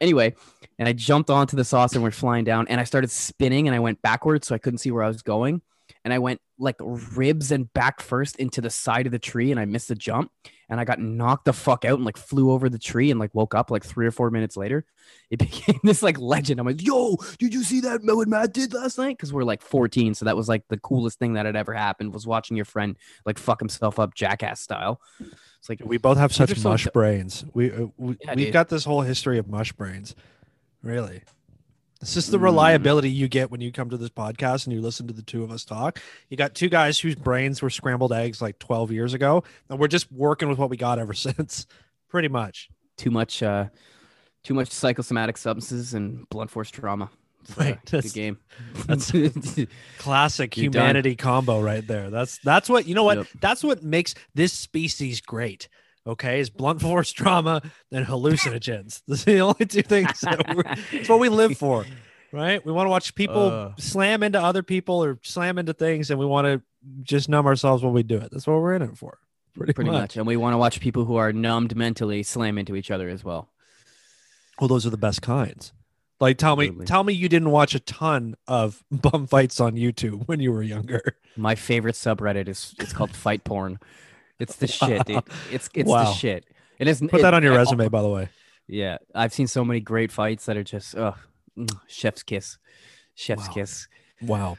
Anyway, 0.00 0.34
and 0.78 0.88
I 0.88 0.94
jumped 0.94 1.28
onto 1.28 1.56
the 1.56 1.64
saucer 1.64 1.96
and 1.96 2.02
we're 2.02 2.10
flying 2.10 2.44
down, 2.44 2.66
and 2.68 2.80
I 2.80 2.84
started 2.84 3.10
spinning 3.10 3.68
and 3.68 3.74
I 3.74 3.80
went 3.80 4.00
backwards, 4.00 4.46
so 4.46 4.54
I 4.54 4.58
couldn't 4.58 4.78
see 4.78 4.90
where 4.90 5.02
I 5.02 5.08
was 5.08 5.22
going, 5.22 5.60
and 6.04 6.14
I 6.14 6.18
went 6.18 6.40
like 6.58 6.76
ribs 6.80 7.50
and 7.52 7.72
back 7.72 8.00
first 8.00 8.36
into 8.36 8.60
the 8.60 8.70
side 8.70 9.06
of 9.06 9.12
the 9.12 9.18
tree, 9.18 9.50
and 9.50 9.58
I 9.60 9.64
missed 9.64 9.88
the 9.88 9.94
jump, 9.94 10.30
and 10.68 10.80
I 10.80 10.84
got 10.84 10.98
knocked 10.98 11.44
the 11.44 11.52
fuck 11.52 11.84
out 11.84 11.96
and 11.96 12.04
like 12.04 12.16
flew 12.16 12.50
over 12.50 12.68
the 12.68 12.78
tree 12.78 13.10
and 13.10 13.18
like 13.20 13.34
woke 13.34 13.54
up 13.54 13.70
like 13.70 13.84
three 13.84 14.06
or 14.06 14.10
four 14.10 14.30
minutes 14.30 14.56
later. 14.56 14.84
It 15.30 15.38
became 15.40 15.78
this 15.84 16.02
like 16.02 16.18
legend. 16.18 16.60
I'm 16.60 16.66
like, 16.66 16.82
yo, 16.82 17.16
did 17.38 17.52
you 17.54 17.62
see 17.64 17.80
that 17.80 18.02
Mo 18.02 18.20
and 18.20 18.30
Matt 18.30 18.52
did 18.52 18.72
last 18.72 18.98
night? 18.98 19.16
Because 19.16 19.32
we're 19.32 19.44
like 19.44 19.62
14, 19.62 20.14
so 20.14 20.24
that 20.24 20.36
was 20.36 20.48
like 20.48 20.64
the 20.68 20.78
coolest 20.78 21.18
thing 21.18 21.34
that 21.34 21.46
had 21.46 21.56
ever 21.56 21.74
happened 21.74 22.12
was 22.14 22.26
watching 22.26 22.56
your 22.56 22.66
friend 22.66 22.96
like 23.26 23.38
fuck 23.38 23.60
himself 23.60 23.98
up 23.98 24.14
jackass 24.14 24.60
style. 24.60 25.00
It's 25.58 25.68
like 25.68 25.80
We 25.84 25.98
both 25.98 26.16
have 26.16 26.32
such 26.32 26.52
are 26.52 26.54
so 26.54 26.70
mush 26.70 26.86
brains. 26.94 27.44
We, 27.52 27.70
uh, 27.72 27.86
we 27.98 28.16
Yeah, 28.22 28.34
dude. 28.34 28.52
got 28.52 28.68
this 28.70 28.84
whole 28.84 29.02
history 29.02 29.38
of 29.38 29.46
mush 29.48 29.72
brains. 29.72 30.14
Really. 30.82 31.22
It's 32.00 32.14
just 32.14 32.30
the 32.30 32.38
Mm. 32.38 32.42
reliability 32.44 33.10
you 33.10 33.28
get 33.28 33.50
when 33.50 33.60
you 33.60 33.70
come 33.72 33.90
to 33.90 33.96
this 33.98 34.08
podcast 34.08 34.64
and 34.66 34.72
you 34.74 34.80
listen 34.80 35.06
to 35.08 35.12
the 35.12 35.22
two 35.22 35.42
of 35.42 35.50
us 35.50 35.64
talk. 35.64 35.98
You 36.30 36.36
got 36.36 36.54
two 36.54 36.68
guys 36.70 36.98
whose 36.98 37.14
brains 37.14 37.60
were 37.60 37.68
scrambled 37.70 38.12
eggs 38.12 38.40
like 38.40 38.58
12 38.58 38.90
years 38.90 39.12
ago, 39.12 39.44
and 39.68 39.78
we're 39.78 39.86
just 39.88 40.10
working 40.10 40.48
with 40.48 40.58
what 40.58 40.70
we 40.70 40.76
got 40.78 40.98
ever 40.98 41.12
since. 41.14 41.66
Pretty 42.08 42.28
much. 42.28 42.68
too 42.96 43.10
much 43.10 43.42
uh 43.42 43.66
too 44.42 44.52
much 44.54 44.70
psychosomatic 44.70 45.36
substances 45.36 45.92
and 45.94 46.28
blunt 46.30 46.50
force 46.50 46.70
trauma. 46.70 47.10
It's, 47.42 47.56
Right, 47.56 47.78
Good 47.86 47.90
that's- 47.90 48.12
game. 48.12 48.38
that's- 48.86 49.12
Classic 49.98 50.56
You're 50.56 50.70
done. 50.70 50.82
humanity 50.82 51.16
combo 51.16 51.60
right 51.62 51.86
there. 51.86 52.10
That's 52.10 52.38
that's 52.44 52.68
what 52.68 52.86
you 52.86 52.94
know 52.94 53.04
what 53.04 53.18
Yep. 53.18 53.26
that's 53.40 53.62
what 53.64 53.82
makes 53.82 54.14
this 54.34 54.52
species 54.52 55.20
great. 55.20 55.68
Okay, 56.06 56.40
is 56.40 56.50
blunt 56.50 56.80
force 56.82 57.12
trauma 57.12 57.62
and 57.92 58.06
hallucinogens. 58.06 59.02
Those 59.08 59.22
are 59.28 59.32
the 59.32 59.40
only 59.40 59.66
two 59.66 59.82
things 59.82 60.20
that 60.22 60.54
we're, 60.56 60.64
it's 60.92 61.08
what 61.08 61.20
we 61.20 61.28
live 61.28 61.56
for, 61.58 61.84
right? 62.32 62.64
We 62.64 62.72
want 62.72 62.86
to 62.86 62.90
watch 62.90 63.14
people 63.14 63.42
Uh. 63.48 63.72
slam 63.78 64.22
into 64.22 64.40
other 64.40 64.62
people 64.62 65.04
or 65.04 65.18
slam 65.22 65.58
into 65.58 65.72
things, 65.74 66.10
and 66.10 66.18
we 66.18 66.26
want 66.26 66.46
to 66.46 66.62
just 67.02 67.28
numb 67.28 67.46
ourselves 67.46 67.82
while 67.82 67.92
we 67.92 68.02
do 68.02 68.16
it. 68.16 68.30
That's 68.32 68.46
what 68.46 68.60
we're 68.60 68.74
in 68.74 68.82
it 68.82 68.96
for. 68.96 69.18
Pretty, 69.54 69.72
Pretty 69.74 69.90
much. 69.90 70.00
much. 70.00 70.16
And 70.16 70.26
we 70.26 70.36
want 70.36 70.54
to 70.54 70.58
watch 70.58 70.80
people 70.80 71.04
who 71.04 71.16
are 71.16 71.32
numbed 71.32 71.76
mentally 71.76 72.22
slam 72.22 72.56
into 72.56 72.76
each 72.76 72.90
other 72.90 73.08
as 73.08 73.22
well. 73.24 73.50
Well, 74.60 74.68
those 74.68 74.86
are 74.86 74.90
the 74.90 74.96
best 74.96 75.20
kinds. 75.22 75.72
Like, 76.20 76.38
tell 76.38 76.54
me, 76.56 76.66
Absolutely. 76.66 76.86
tell 76.86 77.02
me, 77.04 77.12
you 77.14 77.28
didn't 77.28 77.50
watch 77.50 77.74
a 77.74 77.80
ton 77.80 78.36
of 78.46 78.82
bum 78.90 79.26
fights 79.26 79.58
on 79.58 79.74
YouTube 79.74 80.26
when 80.28 80.38
you 80.40 80.52
were 80.52 80.62
younger. 80.62 81.16
My 81.36 81.54
favorite 81.54 81.94
subreddit 81.94 82.46
is 82.48 82.74
it's 82.78 82.92
called 82.92 83.10
fight 83.10 83.42
porn. 83.44 83.78
It's 84.40 84.56
the 84.56 84.66
shit, 84.66 85.04
dude. 85.06 85.22
It's 85.52 85.68
it's 85.74 85.88
Wow. 85.88 86.04
the 86.04 86.12
shit. 86.14 86.44
It 86.78 86.88
is. 86.88 87.00
Put 87.00 87.22
that 87.22 87.34
on 87.34 87.42
your 87.42 87.54
resume, 87.54 87.88
by 87.88 88.02
the 88.02 88.08
way. 88.08 88.28
Yeah, 88.66 88.98
I've 89.14 89.32
seen 89.34 89.46
so 89.46 89.64
many 89.64 89.80
great 89.80 90.10
fights 90.12 90.46
that 90.46 90.56
are 90.56 90.64
just 90.64 90.96
oh, 90.96 91.14
chef's 91.88 92.22
kiss, 92.22 92.58
chef's 93.14 93.48
Wow. 93.48 93.54
kiss. 93.54 93.88
Wow. 94.22 94.56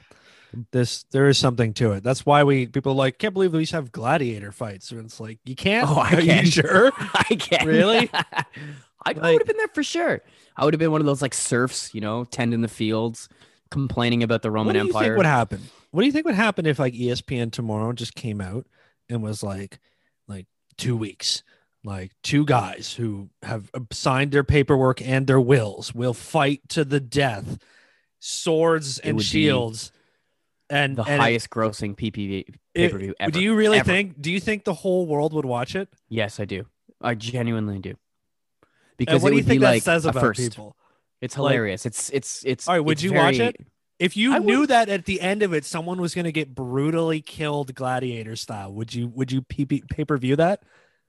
This 0.71 1.03
there 1.11 1.29
is 1.29 1.38
something 1.38 1.73
to 1.75 1.93
it. 1.93 2.03
That's 2.03 2.25
why 2.25 2.43
we 2.43 2.67
people 2.67 2.91
are 2.91 2.95
like 2.95 3.17
can't 3.19 3.33
believe 3.33 3.53
we 3.53 3.59
used 3.59 3.71
to 3.71 3.77
have 3.77 3.91
gladiator 3.93 4.51
fights. 4.51 4.91
And 4.91 5.00
it's 5.05 5.19
like 5.19 5.39
you 5.45 5.55
can't. 5.55 5.89
Oh, 5.89 5.95
I 5.95 6.11
Are 6.11 6.21
can. 6.21 6.45
you 6.45 6.51
sure? 6.51 6.91
I 6.97 7.23
can't. 7.39 7.65
Really? 7.65 8.09
I, 8.13 8.43
I 9.05 9.13
would 9.31 9.41
have 9.41 9.47
been 9.47 9.57
there 9.57 9.69
for 9.73 9.81
sure. 9.81 10.19
I 10.57 10.65
would 10.65 10.73
have 10.73 10.79
been 10.79 10.91
one 10.91 11.00
of 11.01 11.07
those 11.07 11.21
like 11.21 11.33
serfs, 11.33 11.95
you 11.95 12.01
know, 12.01 12.25
tending 12.25 12.59
the 12.61 12.67
fields, 12.67 13.29
complaining 13.71 14.23
about 14.23 14.41
the 14.41 14.51
Roman 14.51 14.67
what 14.67 14.73
do 14.73 14.79
you 14.79 14.89
Empire. 14.89 15.03
think 15.05 15.17
would 15.17 15.25
happen? 15.25 15.61
What 15.91 16.01
do 16.01 16.05
you 16.05 16.11
think 16.11 16.25
would 16.25 16.35
happen 16.35 16.65
if 16.65 16.79
like 16.79 16.93
ESPN 16.93 17.51
tomorrow 17.51 17.93
just 17.93 18.13
came 18.15 18.41
out 18.41 18.67
and 19.11 19.21
was 19.21 19.43
like, 19.43 19.79
like 20.27 20.47
two 20.77 20.95
weeks, 20.97 21.43
like 21.83 22.11
two 22.23 22.45
guys 22.45 22.93
who 22.93 23.29
have 23.43 23.69
signed 23.91 24.31
their 24.31 24.43
paperwork 24.43 25.01
and 25.01 25.27
their 25.27 25.39
wills 25.41 25.93
will 25.93 26.13
fight 26.13 26.61
to 26.69 26.83
the 26.85 26.99
death, 26.99 27.57
swords 28.19 28.99
It 28.99 29.09
and 29.09 29.21
shields, 29.23 29.91
and 30.69 30.95
the 30.95 31.03
and 31.03 31.21
highest 31.21 31.49
grossing 31.49 31.95
PPV 31.95 32.45
pay 32.73 32.89
per 32.89 32.97
view 32.97 33.13
ever. 33.19 33.31
do 33.31 33.41
you 33.41 33.55
really 33.55 33.79
ever. 33.79 33.85
think? 33.91 34.21
Do 34.21 34.31
you 34.31 34.39
think 34.39 34.63
the 34.63 34.73
whole 34.73 35.05
world 35.05 35.33
would 35.33 35.45
watch 35.45 35.75
it? 35.75 35.89
Yes, 36.09 36.39
I 36.39 36.45
do. 36.45 36.65
I 37.01 37.15
genuinely 37.15 37.79
do. 37.79 37.89
And 37.89 37.97
Because 38.97 39.23
what 39.23 39.29
it 39.29 39.31
do 39.31 39.37
you 39.37 39.43
think 39.43 39.59
be 39.61 39.65
that 39.65 39.71
like 39.71 39.83
says 39.83 40.05
about 40.05 40.21
first. 40.21 40.39
people? 40.39 40.77
It's 41.19 41.37
Like- 41.37 41.51
hilarious. 41.51 41.85
it's 41.85 42.09
it's 42.11 42.43
it's. 42.45 42.67
All 42.67 42.75
right, 42.75 42.79
would 42.85 43.01
you 43.01 43.13
watch 43.13 43.39
it? 43.39 43.55
If 44.01 44.17
you 44.17 44.34
I 44.34 44.39
knew 44.39 44.62
would. 44.62 44.70
that 44.70 44.89
at 44.89 45.05
the 45.05 45.22
end 45.22 45.43
of 45.43 45.53
it, 45.53 45.63
someone 45.63 46.01
was 46.01 46.15
going 46.15 46.25
to 46.25 46.31
get 46.31 46.55
brutally 46.55 47.22
killed 47.22 47.75
gladiator 47.75 48.36
style, 48.36 48.74
would 48.74 48.93
you 48.93 49.08
would 49.10 49.31
you 49.31 49.41
pay 49.43 50.05
per 50.05 50.17
view 50.17 50.36
that? 50.38 50.63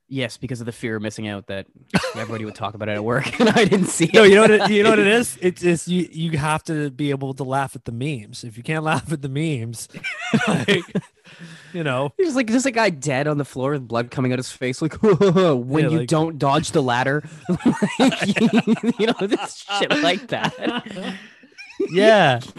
Yes, 0.09 0.37
because 0.37 0.61
of 0.61 0.67
the 0.67 0.73
fear 0.73 0.97
of 0.97 1.03
missing 1.03 1.27
out 1.27 1.47
that 1.47 1.67
everybody 2.15 2.45
would 2.45 2.55
talk 2.55 2.75
about 2.75 2.91
it 2.91 2.97
at 2.97 3.03
work, 3.05 3.41
and 3.41 3.49
I 3.49 3.65
didn't 3.65 3.87
see 3.87 4.05
it. 4.05 4.13
No, 4.13 4.25
you 4.25 4.35
know 4.35 4.43
what 4.43 4.51
it, 4.51 4.71
you 4.71 4.83
know 4.83 4.91
what 4.91 4.99
it 4.99 5.07
is. 5.21 5.39
It's 5.41 5.63
it's 5.65 5.89
you 5.89 6.07
you 6.13 6.37
have 6.37 6.63
to 6.65 6.91
be 6.91 7.09
able 7.11 7.33
to 7.35 7.45
laugh 7.45 7.75
at 7.75 7.87
the 7.87 7.93
memes. 7.93 8.45
If 8.45 8.59
you 8.59 8.63
can't 8.63 8.85
laugh 8.85 9.11
at 9.11 9.23
the 9.23 9.31
memes, 9.31 9.89
like, 10.49 10.85
you 11.73 11.83
know, 11.83 12.13
There's 12.19 12.37
like 12.37 12.49
just 12.49 12.67
a 12.67 12.71
guy 12.71 12.91
dead 12.91 13.27
on 13.27 13.39
the 13.39 13.45
floor 13.47 13.71
with 13.73 13.89
blood 13.89 14.11
coming 14.11 14.33
out 14.35 14.39
his 14.39 14.53
face, 14.53 14.83
like 14.83 15.03
when 15.03 15.85
Yeah, 15.85 15.89
you 15.91 15.99
like- 16.01 16.09
don't 16.09 16.37
dodge 16.39 16.73
the 16.73 16.83
ladder, 16.83 17.23
you 18.99 19.07
know 19.07 19.27
this 19.27 19.65
shit 19.79 19.91
like 20.03 20.27
that. 20.29 20.53
Yeah. 21.91 22.41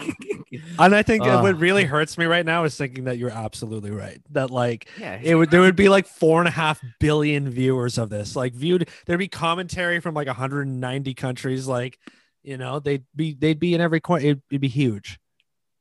And 0.78 0.94
I 0.94 1.02
think 1.02 1.24
that 1.24 1.42
what 1.42 1.58
really 1.60 1.84
hurts 1.84 2.16
me 2.16 2.26
right 2.26 2.46
now 2.46 2.64
is 2.64 2.76
thinking 2.78 3.06
that 3.06 3.18
you're 3.18 3.32
absolutely 3.32 3.90
right. 3.90 4.22
That 4.32 4.52
like 4.52 4.88
Yeah, 5.00 5.20
it 5.22 5.34
would 5.34 5.50
there 5.50 5.62
would 5.62 5.76
be 5.76 5.90
like 5.90 6.06
four 6.06 6.40
and 6.40 6.48
a 6.48 6.52
half 6.52 6.80
billion 7.00 7.50
viewers 7.50 7.98
of 7.98 8.12
this. 8.12 8.36
Like 8.36 8.54
viewed, 8.54 8.88
there'd 9.08 9.18
be 9.18 9.28
commentary 9.28 10.00
from 10.00 10.14
like 10.14 10.28
190 10.28 11.14
countries. 11.16 11.68
Like, 11.68 11.98
you 12.44 12.58
know, 12.58 12.80
they'd 12.80 13.04
be 13.16 13.34
they'd 13.34 13.60
be 13.60 13.74
in 13.74 13.82
every 13.82 14.00
corner. 14.00 14.24
It'd, 14.26 14.42
it'd 14.52 14.62
be 14.62 14.68
huge. 14.68 15.20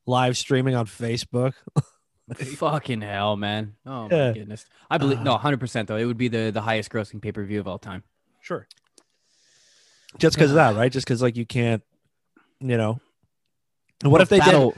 Live 0.06 0.38
streaming 0.38 0.74
on 0.74 0.86
Facebook. 0.86 1.52
fucking 2.34 3.02
hell, 3.02 3.36
man. 3.36 3.74
Oh 3.84 4.08
Yeah. 4.10 4.28
my 4.28 4.32
goodness. 4.38 4.64
I 4.90 4.96
believe 4.96 5.18
Uh. 5.18 5.24
no, 5.24 5.32
100 5.32 5.60
percent 5.60 5.88
though. 5.88 5.96
It 5.96 6.06
would 6.06 6.16
be 6.18 6.28
the 6.28 6.50
the 6.50 6.62
highest 6.62 6.88
grossing 6.90 7.20
pay 7.20 7.32
per 7.32 7.44
view 7.44 7.60
of 7.60 7.68
all 7.68 7.78
time. 7.78 8.04
Sure. 8.40 8.66
Just 10.18 10.34
because 10.36 10.50
of 10.50 10.54
that, 10.56 10.76
right? 10.76 10.90
Just 10.90 11.06
because 11.06 11.20
like 11.20 11.36
you 11.36 11.44
can't, 11.44 11.82
you 12.60 12.78
know. 12.78 13.00
And 14.02 14.12
what 14.12 14.20
if 14.20 14.28
they 14.28 14.38
did? 14.38 14.44
Battle- 14.46 14.74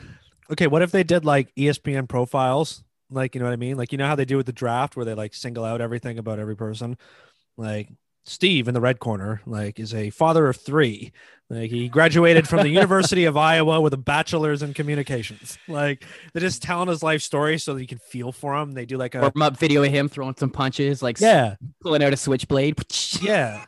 Okay, 0.50 0.66
what 0.66 0.82
if 0.82 0.90
they 0.90 1.04
did 1.04 1.24
like 1.24 1.54
ESPN 1.54 2.06
profiles? 2.06 2.84
Like, 3.10 3.34
you 3.34 3.38
know 3.40 3.46
what 3.46 3.54
I 3.54 3.56
mean? 3.56 3.76
Like, 3.78 3.92
you 3.92 3.98
know 3.98 4.06
how 4.06 4.14
they 4.14 4.26
do 4.26 4.36
with 4.36 4.44
the 4.46 4.52
draft 4.52 4.94
where 4.94 5.04
they 5.06 5.14
like 5.14 5.34
single 5.34 5.64
out 5.64 5.80
everything 5.80 6.18
about 6.18 6.38
every 6.38 6.54
person? 6.56 6.98
Like, 7.56 7.88
Steve 8.26 8.68
in 8.68 8.74
the 8.74 8.80
red 8.80 8.98
corner, 8.98 9.40
like, 9.46 9.78
is 9.78 9.94
a 9.94 10.10
father 10.10 10.46
of 10.48 10.56
three. 10.56 11.12
Like, 11.50 11.70
he 11.70 11.88
graduated 11.88 12.46
from 12.48 12.60
the 12.62 12.68
University 12.80 13.24
of 13.24 13.36
Iowa 13.36 13.80
with 13.80 13.92
a 13.94 13.98
bachelor's 13.98 14.62
in 14.62 14.74
communications. 14.74 15.58
Like, 15.68 16.04
they're 16.32 16.40
just 16.40 16.62
telling 16.62 16.88
his 16.88 17.02
life 17.02 17.22
story 17.22 17.58
so 17.58 17.74
that 17.74 17.80
you 17.80 17.86
can 17.86 17.98
feel 17.98 18.32
for 18.32 18.54
him. 18.54 18.72
They 18.72 18.86
do 18.86 18.96
like 18.98 19.14
a, 19.14 19.20
warm 19.20 19.42
up 19.42 19.58
video 19.58 19.82
of 19.82 19.90
him 19.90 20.08
throwing 20.08 20.36
some 20.36 20.50
punches, 20.50 21.02
like 21.02 21.20
yeah, 21.20 21.56
pulling 21.82 22.02
out 22.02 22.12
a 22.12 22.16
switchblade. 22.16 22.82
yeah. 23.22 23.64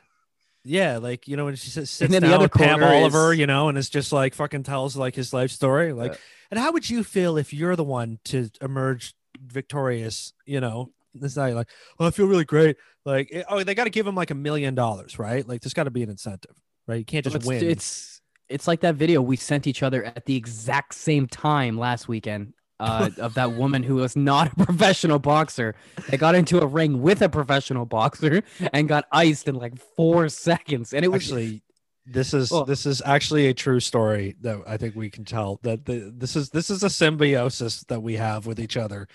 Yeah, 0.69 0.99
like 0.99 1.29
you 1.29 1.37
know 1.37 1.45
when 1.45 1.55
she 1.55 1.71
sits, 1.71 1.93
sits 1.93 2.11
then 2.11 2.23
the 2.23 2.35
other 2.35 2.45
with 2.47 2.53
Pam 2.53 2.83
Oliver, 2.83 3.33
is- 3.33 3.39
you 3.39 3.47
know, 3.47 3.69
and 3.69 3.79
it's 3.79 3.89
just 3.89 4.13
like 4.13 4.35
fucking 4.35 4.65
tells 4.65 4.97
like 4.97 5.15
his 5.15 5.33
life 5.33 5.51
story. 5.53 5.93
Like, 5.93 6.13
Yeah. 6.13 6.19
and 6.51 6.61
how 6.61 6.73
would 6.73 6.91
you 6.91 7.05
feel 7.05 7.37
if 7.37 7.55
you're 7.55 7.77
the 7.77 7.85
one 7.85 8.19
to 8.27 8.51
emerge 8.61 9.15
victorious? 9.41 10.33
You 10.45 10.61
know, 10.61 10.91
this 11.15 11.37
night, 11.37 11.55
like, 11.55 11.69
oh, 12.01 12.07
I 12.07 12.11
feel 12.11 12.27
really 12.27 12.45
great. 12.45 12.77
Like, 13.05 13.31
it- 13.31 13.47
oh, 13.49 13.63
they 13.63 13.75
got 13.75 13.85
to 13.85 13.91
give 13.91 14.07
him 14.07 14.15
like 14.17 14.31
a 14.31 14.35
million 14.35 14.75
dollars, 14.75 15.19
right? 15.19 15.47
Like, 15.47 15.61
there's 15.63 15.75
got 15.75 15.85
to 15.85 15.91
be 15.91 16.03
an 16.03 16.11
incentive, 16.11 16.57
right? 16.89 16.99
You 16.99 17.05
can't 17.05 17.25
just 17.25 17.37
it's, 17.37 17.47
win. 17.47 17.63
it's 17.65 18.21
it's 18.49 18.67
like 18.67 18.81
that 18.81 18.95
video 18.97 19.23
we 19.23 19.37
sent 19.37 19.67
each 19.67 19.83
other 19.83 20.05
at 20.05 20.25
the 20.27 20.37
exact 20.37 20.95
same 20.95 21.27
time 21.29 21.79
last 21.79 22.09
weekend 22.09 22.55
uh, 22.79 23.11
of 23.19 23.35
that 23.35 23.53
woman 23.53 23.83
who 23.83 23.97
was 23.97 24.17
not 24.17 24.53
a 24.53 24.65
professional 24.65 25.19
boxer 25.19 25.75
that 26.11 26.19
got 26.19 26.35
into 26.35 26.61
a 26.61 26.67
ring 26.67 27.01
with 27.03 27.23
a 27.23 27.29
professional 27.29 27.87
boxer 27.87 28.43
and 28.73 28.89
got 28.89 29.07
iced 29.13 29.49
in 29.49 29.55
like 29.55 29.77
four 29.97 30.29
seconds, 30.29 30.93
and 30.93 31.05
it 31.05 31.09
was 31.09 31.23
actually 31.23 31.63
this 32.07 32.33
is 32.35 32.53
Oh. 32.53 32.65
this 32.65 32.87
is 32.87 33.03
actually 33.05 33.49
a 33.49 33.55
true 33.55 33.81
story 33.81 34.37
that 34.43 34.63
I 34.67 34.77
think 34.77 34.95
we 34.95 35.11
can 35.11 35.25
tell 35.25 35.59
that 35.63 35.85
the, 35.85 36.13
this 36.15 36.37
is 36.37 36.51
this 36.51 36.71
is 36.71 36.83
a 36.83 36.91
symbiosis 36.91 37.83
that 37.85 38.03
we 38.03 38.15
have 38.15 38.47
with 38.47 38.61
each 38.61 38.77
other. 38.77 39.09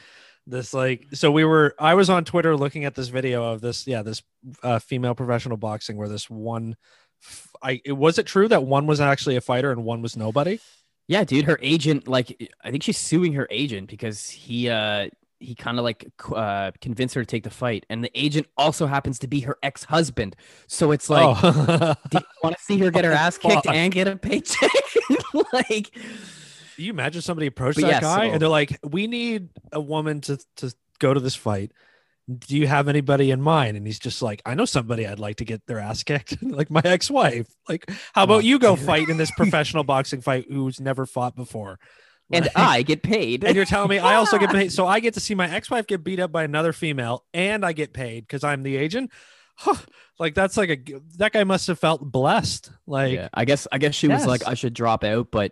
This 0.48 0.74
like 0.74 1.06
so 1.14 1.32
we 1.32 1.46
were 1.46 1.76
I 1.80 1.94
was 1.94 2.10
on 2.10 2.26
Twitter 2.26 2.58
looking 2.58 2.84
at 2.84 2.96
this 2.96 3.08
video 3.10 3.44
of 3.54 3.62
this 3.62 3.88
yeah 3.88 4.02
this 4.02 4.24
uh, 4.64 4.80
female 4.80 5.16
professional 5.16 5.56
boxing 5.58 5.98
where 5.98 6.10
this 6.10 6.30
one 6.30 6.76
I 7.62 7.80
it 7.86 7.94
was 7.94 8.18
it 8.18 8.26
true 8.26 8.48
that 8.48 8.64
one 8.64 8.88
was 8.88 9.00
actually 9.00 9.36
a 9.36 9.42
fighter 9.42 9.72
and 9.72 9.84
one 9.84 10.02
was 10.02 10.18
nobody? 10.18 10.60
Yeah, 11.08 11.24
dude. 11.24 11.46
Her 11.46 11.60
agent, 11.62 12.08
like, 12.08 12.52
I 12.64 12.72
think 12.72 12.84
she's 12.84 12.98
suing 12.98 13.34
her 13.34 13.48
agent 13.50 13.90
because 13.90 14.30
he 14.30 14.70
uh 14.70 15.10
he 15.40 15.56
kind 15.56 15.80
of 15.80 15.84
like 15.84 16.08
uh 16.36 16.72
convinced 16.82 17.16
her 17.16 17.22
to 17.22 17.26
take 17.26 17.44
the 17.44 17.50
fight, 17.50 17.86
and 17.90 18.04
the 18.04 18.12
agent 18.14 18.48
also 18.58 18.88
happens 18.88 19.20
to 19.20 19.28
be 19.28 19.42
her 19.42 19.58
ex 19.64 19.84
husband, 19.84 20.36
so 20.68 20.92
it's 20.92 21.10
like. 21.10 21.38
oh. 21.44 21.96
Do 22.10 22.20
you 22.20 22.26
want 22.44 22.58
to 22.58 22.64
see 22.64 22.78
her 22.80 22.92
get 22.92 23.06
her 23.06 23.12
ass 23.26 23.38
kicked 23.38 23.68
and 23.68 23.92
get 23.92 24.08
a 24.08 24.16
paycheck? 24.16 24.70
like, 25.54 25.96
you 26.78 26.92
imagine 26.92 27.22
somebody 27.22 27.48
approached 27.48 27.80
that 27.82 27.88
yeah, 27.88 28.00
guy 28.02 28.28
so- 28.28 28.34
and 28.34 28.42
they're 28.42 28.50
like, 28.50 28.80
"We 28.84 29.08
need 29.08 29.50
a 29.72 29.82
woman 29.82 30.22
to 30.22 30.40
to 30.58 30.74
go 31.00 31.14
to 31.14 31.20
this 31.20 31.36
fight. 31.36 31.72
Do 32.40 32.58
you 32.58 32.68
have 32.68 32.88
anybody 32.88 33.32
in 33.32 33.42
mind?" 33.42 33.78
And 33.78 33.86
he's 33.86 34.00
just 34.00 34.22
like, 34.22 34.42
"I 34.46 34.54
know 34.56 34.66
somebody 34.66 35.08
I'd 35.08 35.20
like 35.20 35.38
to 35.38 35.46
get 35.46 35.66
their 35.68 35.80
ass 35.80 36.04
kicked, 36.04 36.42
like 36.44 36.70
my 36.70 36.82
ex-wife. 36.84 37.48
Like, 37.70 37.90
how 38.14 38.24
about 38.24 38.36
Oh, 38.36 38.40
you 38.40 38.60
go 38.60 38.76
fight 38.76 39.10
in 39.10 39.18
this 39.18 39.32
professional 39.38 39.84
boxing 39.84 40.22
fight 40.22 40.46
who's 40.50 40.80
never 40.80 41.06
fought 41.06 41.36
before?" 41.36 41.80
and 42.34 42.48
I 42.56 42.82
get 42.84 43.04
paid. 43.04 43.44
and 43.44 43.56
you're 43.58 43.66
telling 43.66 43.90
me 43.90 44.00
I 44.00 44.16
also 44.16 44.38
get 44.38 44.52
paid, 44.54 44.72
so 44.72 44.88
I 44.88 45.02
get 45.02 45.16
to 45.16 45.20
see 45.20 45.36
my 45.36 45.50
ex-wife 45.54 45.86
get 45.86 46.02
beat 46.02 46.20
up 46.20 46.32
by 46.32 46.44
another 46.44 46.72
female, 46.72 47.26
and 47.34 47.66
I 47.66 47.74
get 47.74 47.92
paid 47.94 48.26
because 48.26 48.44
I'm 48.44 48.64
the 48.64 48.78
agent. 48.78 49.12
Huh, 49.58 49.76
like 50.20 50.34
that's 50.34 50.56
like 50.56 50.70
a 50.70 51.00
that 51.18 51.34
guy 51.34 51.44
must 51.44 51.68
have 51.68 51.78
felt 51.80 52.02
blessed. 52.10 52.72
Like, 52.88 53.14
yeah, 53.16 53.28
I 53.34 53.44
guess 53.46 53.68
I 53.72 53.80
guess 53.80 53.96
she 53.96 54.08
was 54.08 54.26
like, 54.26 54.48
I 54.48 54.54
should 54.54 54.74
drop 54.74 55.04
out, 55.04 55.28
but 55.30 55.52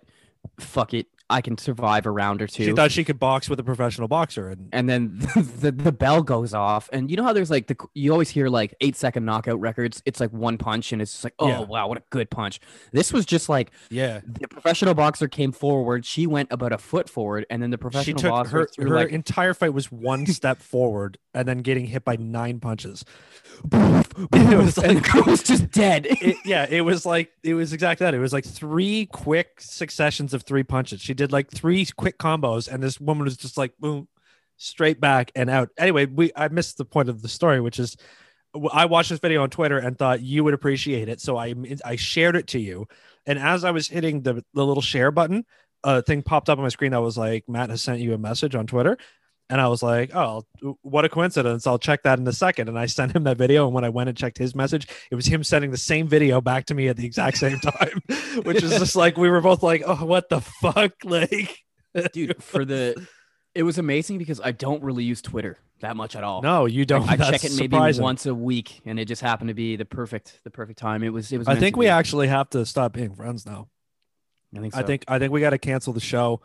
fuck 0.59 0.93
it, 0.93 1.07
I 1.29 1.41
can 1.41 1.57
survive 1.57 2.05
a 2.05 2.11
round 2.11 2.41
or 2.41 2.47
two. 2.47 2.65
she 2.65 2.71
thought 2.73 2.91
she 2.91 3.03
could 3.03 3.19
box 3.19 3.49
with 3.49 3.59
a 3.59 3.63
professional 3.63 4.07
boxer, 4.07 4.49
and 4.49 4.69
and 4.73 4.89
then 4.89 5.19
the, 5.59 5.71
the 5.71 5.91
bell 5.91 6.23
goes 6.23 6.53
off, 6.53 6.89
and 6.91 7.11
you 7.11 7.17
know 7.17 7.23
how 7.23 7.33
there's 7.33 7.51
like 7.51 7.67
the 7.67 7.75
you 7.93 8.11
always 8.11 8.29
hear 8.29 8.49
like 8.49 8.73
eight 8.81 8.95
second 8.95 9.25
knockout 9.25 9.59
records. 9.59 10.01
It's 10.05 10.19
like 10.19 10.31
one 10.33 10.57
punch, 10.57 10.91
and 10.91 11.01
it's 11.01 11.11
just 11.11 11.23
like, 11.23 11.35
oh 11.39 11.47
Yeah. 11.47 11.59
wow, 11.61 11.87
what 11.87 11.97
a 11.99 12.03
good 12.09 12.29
punch. 12.29 12.59
This 12.91 13.13
was 13.13 13.25
just 13.25 13.47
like 13.49 13.71
yeah, 13.89 14.21
the 14.25 14.47
professional 14.47 14.93
boxer 14.93 15.27
came 15.27 15.51
forward, 15.51 16.05
she 16.05 16.25
went 16.25 16.49
about 16.51 16.71
a 16.71 16.77
foot 16.77 17.09
forward, 17.09 17.45
and 17.49 17.61
then 17.61 17.69
the 17.69 17.77
professional 17.77 18.17
she 18.17 18.21
took 18.23 18.31
boxer 18.31 18.57
her 18.77 18.83
her 18.83 18.95
like 18.95 19.09
entire 19.11 19.53
fight 19.53 19.73
was 19.73 19.91
one 19.91 20.25
step 20.39 20.61
forward 20.61 21.17
and 21.33 21.47
then 21.47 21.59
getting 21.59 21.85
hit 21.85 22.03
by 22.03 22.15
nine 22.15 22.59
punches. 22.59 23.05
it 23.71 24.57
was 24.57 24.77
like- 24.77 25.11
girl 25.11 25.23
was 25.25 25.43
just 25.43 25.69
dead. 25.71 26.07
It, 26.09 26.37
yeah, 26.45 26.65
it 26.69 26.81
was 26.81 27.05
like 27.05 27.31
it 27.43 27.53
was 27.53 27.73
exactly 27.73 28.05
that. 28.05 28.13
It 28.13 28.19
was 28.19 28.33
like 28.33 28.45
three 28.45 29.07
quick 29.11 29.59
successions 29.59 30.33
of 30.33 30.43
three 30.43 30.63
punches. 30.63 31.01
She 31.01 31.13
did 31.19 31.31
like 31.31 31.51
three 31.51 31.85
quick 31.97 32.17
combos, 32.17 32.71
and 32.71 32.81
this 32.81 32.99
woman 32.99 33.25
was 33.25 33.37
just 33.37 33.57
like 33.57 33.77
boom, 33.77 34.07
straight 34.57 34.99
back 34.99 35.31
and 35.35 35.49
out. 35.49 35.69
Anyway, 35.77 36.05
we 36.05 36.31
I 36.35 36.47
missed 36.47 36.77
the 36.77 36.85
point 36.85 37.09
of 37.09 37.21
the 37.21 37.29
story, 37.29 37.61
which 37.61 37.79
is 37.79 37.95
I 38.73 38.85
watched 38.85 39.09
this 39.09 39.19
video 39.19 39.43
on 39.43 39.49
Twitter 39.49 39.77
and 39.77 39.97
thought 39.97 40.21
you 40.21 40.43
would 40.43 40.53
appreciate 40.53 41.09
it, 41.09 41.21
so 41.21 41.37
I 41.37 41.53
I 41.85 41.95
shared 41.97 42.35
it 42.35 42.47
to 42.47 42.59
you. 42.59 42.87
And 43.25 43.37
as 43.37 43.63
I 43.63 43.71
was 43.71 43.87
hitting 43.87 44.21
the 44.21 44.43
the 44.53 44.65
little 44.65 44.81
share 44.81 45.11
button, 45.11 45.45
a 45.83 46.01
thing 46.01 46.23
popped 46.23 46.49
up 46.49 46.57
on 46.57 46.63
my 46.63 46.69
screen 46.69 46.91
that 46.91 47.01
was 47.01 47.17
like 47.17 47.47
Matt 47.47 47.69
has 47.69 47.81
sent 47.81 47.99
you 47.99 48.13
a 48.13 48.17
message 48.17 48.55
on 48.55 48.65
Twitter. 48.65 48.97
And 49.49 49.59
I 49.59 49.67
was 49.67 49.81
like, 49.81 50.15
oh, 50.15 50.45
what 50.81 51.05
a 51.05 51.09
coincidence. 51.09 51.65
I'll 51.65 51.79
check 51.79 52.03
that 52.03 52.19
in 52.19 52.27
a 52.27 52.33
second. 52.33 52.69
And 52.69 52.77
I 52.77 52.85
sent 52.85 53.15
him 53.15 53.23
that 53.23 53.37
video. 53.37 53.65
And 53.65 53.73
when 53.73 53.83
I 53.83 53.89
went 53.89 54.09
and 54.09 54.17
checked 54.17 54.37
his 54.37 54.53
message, 54.53 54.87
it 55.09 55.15
was 55.15 55.25
him 55.25 55.43
sending 55.43 55.71
the 55.71 55.77
same 55.77 56.07
video 56.07 56.39
back 56.39 56.65
to 56.67 56.75
me 56.75 56.87
at 56.87 56.97
the 56.97 57.05
exact 57.05 57.37
same 57.37 57.59
time, 57.59 58.01
which 58.43 58.61
is 58.61 58.77
just 58.77 58.95
like, 58.95 59.17
we 59.17 59.29
were 59.29 59.41
both 59.41 59.63
like, 59.63 59.81
oh, 59.85 60.05
what 60.05 60.29
the 60.29 60.41
fuck? 60.41 60.93
Like, 61.03 61.57
dude 62.13 62.43
for 62.43 62.65
the 62.65 63.07
it 63.55 63.63
was 63.63 63.79
amazing 63.79 64.19
because 64.19 64.39
i 64.41 64.51
don't 64.51 64.83
really 64.83 65.03
use 65.03 65.23
twitter 65.23 65.57
that 65.81 65.95
much 65.95 66.15
at 66.15 66.23
all. 66.23 66.41
No, 66.41 66.65
you 66.65 66.85
don't. 66.85 67.09
I 67.09 67.15
That's 67.15 67.31
check 67.31 67.43
it 67.45 67.51
maybe 67.55 67.75
surprising. 67.75 68.03
once 68.03 68.25
a 68.25 68.35
week, 68.35 68.81
and 68.85 68.99
it 68.99 69.05
just 69.05 69.21
happened 69.21 69.49
to 69.49 69.53
be 69.53 69.75
the 69.75 69.85
perfect, 69.85 70.39
the 70.43 70.49
perfect 70.49 70.79
time. 70.79 71.03
It 71.03 71.09
was, 71.09 71.31
it 71.31 71.37
was. 71.37 71.47
I 71.47 71.55
think 71.55 71.77
we 71.77 71.87
actually 71.87 72.27
have 72.27 72.49
to 72.51 72.65
stop 72.65 72.93
being 72.93 73.15
friends 73.15 73.45
now. 73.45 73.69
I 74.55 74.59
think. 74.59 74.75
I 74.75 74.83
think 74.83 75.05
I 75.07 75.19
think 75.19 75.31
we 75.31 75.41
got 75.41 75.51
to 75.51 75.57
cancel 75.59 75.93
the 75.93 75.99
show 75.99 76.41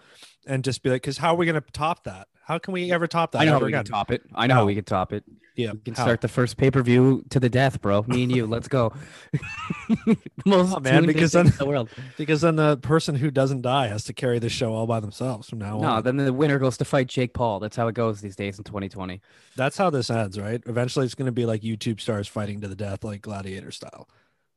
and 0.46 0.62
just 0.64 0.82
be 0.82 0.90
like, 0.90 1.02
because 1.02 1.18
how 1.18 1.34
are 1.34 1.36
we 1.36 1.46
going 1.46 1.60
to 1.60 1.64
top 1.72 2.04
that? 2.04 2.28
How 2.46 2.58
can 2.58 2.74
we 2.74 2.92
ever 2.92 3.06
top 3.06 3.32
that? 3.32 3.40
I 3.40 3.44
know 3.46 3.58
we 3.58 3.68
again? 3.68 3.84
can 3.84 3.92
top 3.92 4.10
it. 4.10 4.22
I 4.34 4.46
know 4.46 4.54
how 4.54 4.64
we 4.66 4.74
can 4.74 4.84
top 4.84 5.12
it. 5.14 5.24
Yeah, 5.56 5.70
We 5.72 5.78
can 5.78 5.94
how? 5.94 6.02
start 6.02 6.20
the 6.20 6.26
first 6.28 6.56
pay 6.56 6.70
per 6.70 6.82
view 6.82 7.24
to 7.30 7.38
the 7.40 7.48
death, 7.48 7.80
bro. 7.80 8.02
Me 8.08 8.24
and 8.24 8.32
you. 8.34 8.44
Let's 8.54 8.66
go. 8.68 8.92
Most 10.44 10.74
Oh, 10.76 10.80
man, 10.80 11.06
because 11.06 11.32
then- 11.32 11.46
in 11.46 11.52
the 11.56 11.64
world. 11.64 11.88
because 12.18 12.40
then 12.40 12.56
the 12.56 12.76
person 12.78 13.14
who 13.14 13.30
doesn't 13.30 13.62
die 13.62 13.86
has 13.88 14.04
to 14.04 14.12
carry 14.12 14.38
the 14.38 14.48
show 14.48 14.74
all 14.74 14.86
by 14.86 15.00
themselves 15.00 15.48
from 15.48 15.60
now 15.60 15.78
No, 15.78 15.88
on. 15.88 15.94
No, 15.96 16.00
then 16.02 16.16
the 16.16 16.32
winner 16.32 16.58
goes 16.58 16.76
to 16.78 16.84
fight 16.84 17.06
Jake 17.06 17.34
Paul. 17.34 17.60
That's 17.60 17.76
how 17.76 17.86
it 17.88 17.94
goes 17.94 18.20
these 18.20 18.36
days 18.36 18.58
in 18.58 18.64
2020. 18.64 19.20
That's 19.56 19.76
how 19.76 19.90
this 19.90 20.10
ends, 20.10 20.38
right? 20.38 20.60
Eventually, 20.66 21.04
it's 21.06 21.14
going 21.14 21.26
to 21.26 21.32
be 21.32 21.46
like 21.46 21.62
YouTube 21.62 22.00
stars 22.00 22.26
fighting 22.28 22.60
to 22.60 22.68
the 22.68 22.76
death, 22.76 23.04
like 23.04 23.22
gladiator 23.22 23.70
style. 23.70 24.08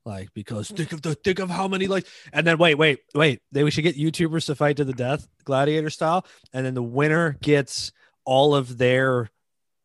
Like 0.07 0.33
because 0.33 0.69
think 0.69 0.91
hmm. 0.91 0.95
of 0.95 1.01
the 1.01 1.15
think 1.15 1.39
of 1.39 1.49
how 1.49 1.67
many 1.67 1.87
like 1.87 2.07
and 2.31 2.47
then 2.47 2.57
wait 2.57 2.75
wait 2.75 2.99
wait. 3.13 3.41
They 3.51 3.65
we 3.65 3.71
should 3.71 3.83
get 3.83 3.97
YouTubers 3.97 4.45
to 4.45 4.55
fight 4.55 4.77
to 4.77 4.85
the 4.85 4.93
death 4.93 5.27
gladiator 5.43 5.89
style. 5.89 6.25
And 6.53 6.65
then 6.65 6.75
the 6.75 6.81
winner 6.81 7.37
gets 7.41 7.91
all 8.23 8.55
of 8.55 8.77
their 8.77 9.29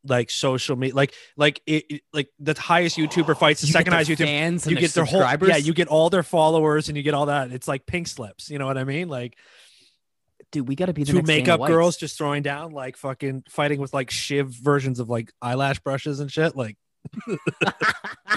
like 0.04 0.30
social 0.30 0.76
media 0.76 0.94
like 0.94 1.12
like 1.36 1.60
it, 1.66 1.84
it- 1.90 2.02
like 2.12 2.28
the 2.38 2.54
highest 2.54 2.96
YouTuber 2.96 3.36
fights 3.36 3.62
the 3.62 3.66
You 3.66 3.72
second 3.72 3.94
highest 3.94 4.10
YouTuber 4.12 4.24
fans 4.24 4.64
and 4.64 4.76
you 4.76 4.80
get 4.80 4.92
their 4.92 5.04
whole 5.04 5.20
yeah 5.20 5.56
you 5.56 5.74
get 5.74 5.88
all 5.88 6.08
their 6.08 6.22
followers 6.22 6.88
and 6.88 6.96
you 6.96 7.02
get 7.02 7.14
all 7.14 7.26
that. 7.26 7.50
It's 7.50 7.66
like 7.66 7.84
pink 7.84 8.06
slips 8.06 8.48
you 8.48 8.60
know 8.60 8.66
what 8.66 8.78
I 8.78 8.84
mean? 8.84 9.08
Like 9.08 9.36
dude, 10.52 10.68
we 10.68 10.76
got 10.76 10.86
to 10.86 10.92
be 10.92 11.02
the 11.02 11.12
two 11.12 11.22
makeup 11.22 11.66
girls 11.66 11.96
just 11.96 12.16
throwing 12.16 12.44
down 12.44 12.70
like 12.70 12.96
fucking 12.96 13.42
fighting 13.48 13.80
with 13.80 13.92
like 13.92 14.12
shiv 14.12 14.50
versions 14.50 15.00
of 15.00 15.08
like 15.08 15.32
eyelash 15.42 15.80
brushes 15.80 16.20
and 16.20 16.30
shit 16.30 16.54
like 16.54 16.76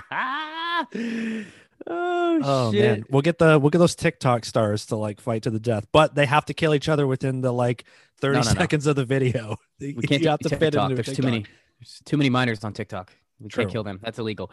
oh, 1.88 2.40
oh 2.44 2.72
shit. 2.72 2.82
man 2.82 3.06
we'll 3.10 3.22
get 3.22 3.38
the 3.38 3.60
we'll 3.60 3.70
get 3.70 3.78
those 3.80 3.96
tiktok 3.96 4.46
stars 4.46 4.86
to 4.88 4.96
like 4.96 5.20
fight 5.22 5.44
to 5.44 5.50
the 5.50 5.60
death 5.60 5.86
but 5.92 6.16
they 6.16 6.26
have 6.26 6.46
to 6.46 6.54
kill 6.54 6.74
each 6.74 6.90
other 6.90 7.06
within 7.08 7.42
the 7.42 7.52
like 7.52 7.86
30 8.22 8.34
No, 8.38 8.42
no, 8.42 8.50
no. 8.54 8.60
seconds 8.60 8.88
of 8.88 8.96
the 8.96 9.06
video 9.06 9.58
We 9.80 9.94
can't 9.94 10.22
you 10.22 10.30
have 10.30 10.40
do 10.40 10.50
to 10.50 10.56
fit 10.58 10.76
into 10.76 10.96
There's 10.96 11.08
TikTok. 11.08 11.16
too 11.16 11.22
many. 11.24 11.46
There's 11.80 12.02
too 12.06 12.18
many 12.18 12.30
minors 12.30 12.64
on 12.64 12.72
TikTok. 12.74 13.12
We 13.40 13.50
True. 13.50 13.64
can't 13.64 13.72
kill 13.74 13.84
them. 13.84 14.00
That's 14.02 14.18
illegal. 14.20 14.50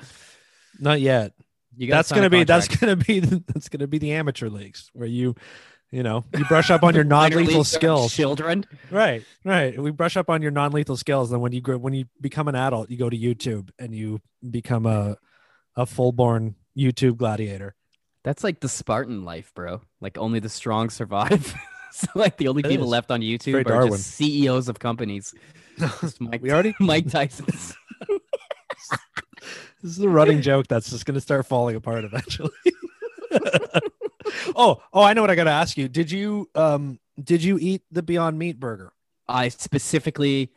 not 0.81 1.01
yet 1.01 1.33
You 1.77 1.87
gotta 1.87 1.99
that's 1.99 2.09
sign 2.09 2.19
a 2.19 2.21
gonna 2.23 2.31
be 2.31 2.45
that's 2.45 2.69
gonna 2.69 2.97
be 2.97 3.21
the, 3.21 3.43
that's 3.47 3.69
gonna 3.69 3.87
be 3.87 3.99
the 3.99 4.13
amateur 4.13 4.49
leagues 4.49 4.91
where 4.95 5.07
you 5.09 5.37
you 5.93 6.03
know 6.03 6.25
you 6.37 6.45
brush 6.47 6.71
up 6.71 6.83
on 6.83 6.95
your 6.95 7.05
non-lethal 7.17 7.63
skills 7.65 8.13
Children. 8.15 8.65
right 8.91 9.23
right 9.45 9.79
we 9.79 9.91
brush 9.93 10.17
up 10.17 10.29
on 10.31 10.41
your 10.43 10.51
non-lethal 10.51 10.97
skills 10.97 11.31
then 11.31 11.41
when 11.41 11.53
you 11.53 11.61
grow 11.61 11.77
when 11.79 11.93
you 11.95 12.07
become 12.21 12.49
an 12.49 12.55
adult 12.57 12.91
you 12.91 12.97
go 12.97 13.09
to 13.11 13.17
youtube 13.17 13.69
and 13.79 13.95
you 13.95 14.21
become 14.51 14.87
a 14.87 15.17
a 15.77 15.85
full-born 15.87 16.55
youtube 16.77 17.17
gladiator 17.17 17.75
That's 18.25 18.45
like 18.45 18.61
the 18.61 18.69
Spartan 18.69 19.25
life, 19.25 19.53
bro. 19.55 19.81
Like 20.01 20.17
only 20.19 20.39
the 20.41 20.49
strong 20.49 20.91
survive. 20.91 21.55
so 21.93 22.07
like 22.15 22.37
the 22.37 22.49
only 22.49 22.61
It 22.65 22.69
people 22.69 22.87
is. 22.87 22.91
left 22.91 23.11
on 23.11 23.21
YouTube 23.21 23.53
very 23.53 23.63
are 23.63 23.65
Darwin. 23.65 23.93
just 23.93 24.11
CEOs 24.13 24.69
of 24.69 24.79
companies. 24.79 25.35
Mike, 26.21 26.41
we 26.43 26.51
already 26.53 26.75
Mike 26.81 27.11
Tyson's. 27.11 27.75
This 29.83 29.99
is 29.99 30.01
a 30.01 30.09
running 30.09 30.41
joke 30.43 30.69
that's 30.69 30.91
just 30.91 31.05
going 31.05 31.17
to 31.17 31.21
start 31.21 31.45
falling 31.47 31.75
apart 31.75 32.05
eventually. 32.05 32.51
oh, 34.55 34.81
oh, 34.93 35.03
I 35.03 35.13
know 35.15 35.21
what 35.23 35.31
I 35.31 35.35
got 35.35 35.45
to 35.45 35.51
ask 35.51 35.77
you. 35.77 35.89
Did 35.89 36.11
you 36.11 36.49
um 36.55 37.01
did 37.23 37.43
you 37.43 37.59
eat 37.61 37.83
the 37.91 38.03
Beyond 38.03 38.39
Meat 38.39 38.61
burger? 38.61 38.93
I 39.29 39.49
specifically 39.49 40.51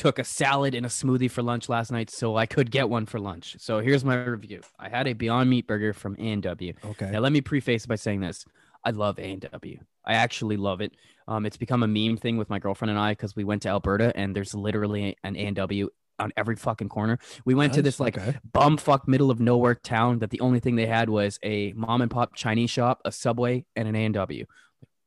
took 0.00 0.18
a 0.18 0.24
salad 0.24 0.74
and 0.74 0.86
a 0.86 0.88
smoothie 0.88 1.30
for 1.30 1.42
lunch 1.42 1.68
last 1.68 1.92
night 1.92 2.08
so 2.08 2.34
I 2.34 2.46
could 2.46 2.70
get 2.70 2.88
one 2.88 3.04
for 3.04 3.20
lunch. 3.20 3.56
So 3.58 3.80
here's 3.80 4.02
my 4.02 4.14
review. 4.14 4.62
I 4.78 4.88
had 4.88 5.06
a 5.06 5.12
Beyond 5.12 5.50
Meat 5.50 5.66
burger 5.66 5.92
from 5.92 6.16
A&W. 6.18 6.72
Okay. 6.82 7.10
Now 7.10 7.18
let 7.18 7.32
me 7.32 7.42
preface 7.42 7.84
by 7.84 7.96
saying 7.96 8.20
this. 8.20 8.46
I 8.82 8.92
love 8.92 9.18
A&W. 9.18 9.78
I 10.06 10.14
actually 10.14 10.56
love 10.56 10.80
it. 10.80 10.92
Um, 11.28 11.44
it's 11.44 11.58
become 11.58 11.82
a 11.82 11.86
meme 11.86 12.16
thing 12.16 12.38
with 12.38 12.48
my 12.48 12.58
girlfriend 12.58 12.90
and 12.90 12.98
I 12.98 13.12
because 13.12 13.36
we 13.36 13.44
went 13.44 13.60
to 13.62 13.68
Alberta 13.68 14.10
and 14.16 14.34
there's 14.34 14.54
literally 14.54 15.18
an 15.22 15.36
A&W 15.36 15.90
on 16.18 16.32
every 16.34 16.56
fucking 16.56 16.88
corner. 16.88 17.18
We 17.44 17.54
went 17.54 17.74
to 17.74 17.82
this 17.82 18.00
like 18.00 18.16
okay. 18.16 18.38
bumfuck 18.50 19.06
middle 19.06 19.30
of 19.30 19.38
nowhere 19.38 19.74
town 19.74 20.20
that 20.20 20.30
the 20.30 20.40
only 20.40 20.60
thing 20.60 20.76
they 20.76 20.86
had 20.86 21.10
was 21.10 21.38
a 21.42 21.74
mom 21.74 22.00
and 22.00 22.10
pop 22.10 22.34
Chinese 22.34 22.70
shop, 22.70 23.02
a 23.04 23.12
Subway, 23.12 23.66
and 23.76 23.86
an 23.86 23.94
A&W. 23.94 24.46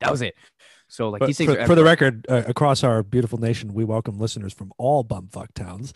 That 0.01 0.11
was 0.11 0.21
it. 0.21 0.35
So 0.93 1.09
like 1.09 1.21
But 1.21 1.25
these 1.25 1.39
things 1.39 1.55
for, 1.55 1.65
for 1.65 1.75
the 1.75 1.83
record, 1.83 2.27
uh, 2.29 2.43
across 2.45 2.83
our 2.83 3.01
beautiful 3.01 3.39
nation, 3.39 3.73
we 3.73 3.83
welcome 3.83 4.19
listeners 4.19 4.53
from 4.53 4.71
all 4.77 5.03
bumfuck 5.03 5.47
towns. 5.55 5.91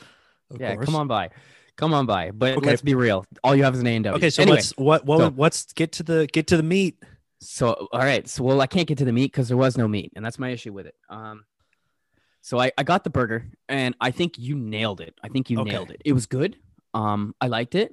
Of 0.49 0.59
yeah, 0.59 0.73
course. 0.73 0.87
come 0.87 0.95
on 0.95 1.07
by, 1.07 1.29
come 1.75 1.93
on 1.93 2.07
by. 2.07 2.31
But 2.31 2.57
Okay. 2.57 2.65
let's 2.65 2.81
be 2.81 2.95
real. 2.95 3.23
All 3.43 3.55
you 3.55 3.63
have 3.63 3.75
is 3.75 3.81
an 3.81 3.85
A&W. 3.85 4.17
Okay, 4.17 4.31
so 4.31 4.41
Anyway, 4.41 4.55
let's 4.55 4.71
what 4.71 5.05
what 5.05 5.19
so- 5.19 5.33
let's 5.37 5.71
get 5.73 5.91
to 5.93 6.03
the 6.03 6.25
get 6.33 6.47
to 6.47 6.57
the 6.57 6.63
meat. 6.63 6.97
So 7.41 7.87
all 7.93 7.99
right, 7.99 8.27
so 8.27 8.43
well, 8.43 8.59
I 8.59 8.65
can't 8.65 8.87
get 8.87 8.97
to 8.97 9.05
the 9.05 9.11
meat 9.11 9.31
because 9.31 9.47
there 9.47 9.55
was 9.57 9.77
no 9.77 9.87
meat, 9.87 10.13
and 10.15 10.25
that's 10.25 10.39
my 10.39 10.49
issue 10.49 10.73
with 10.73 10.87
it. 10.87 10.95
Um, 11.11 11.45
so 12.41 12.59
I, 12.59 12.71
I 12.75 12.81
got 12.81 13.03
the 13.03 13.11
burger, 13.11 13.45
and 13.69 13.93
I 14.01 14.09
think 14.09 14.39
you 14.39 14.55
nailed 14.57 14.99
it. 15.01 15.13
I 15.21 15.27
think 15.27 15.51
you 15.51 15.59
Okay. 15.59 15.69
nailed 15.69 15.91
it. 15.91 16.01
It 16.05 16.13
was 16.13 16.25
good. 16.25 16.57
Um, 16.95 17.35
I 17.39 17.47
liked 17.49 17.75
it. 17.75 17.91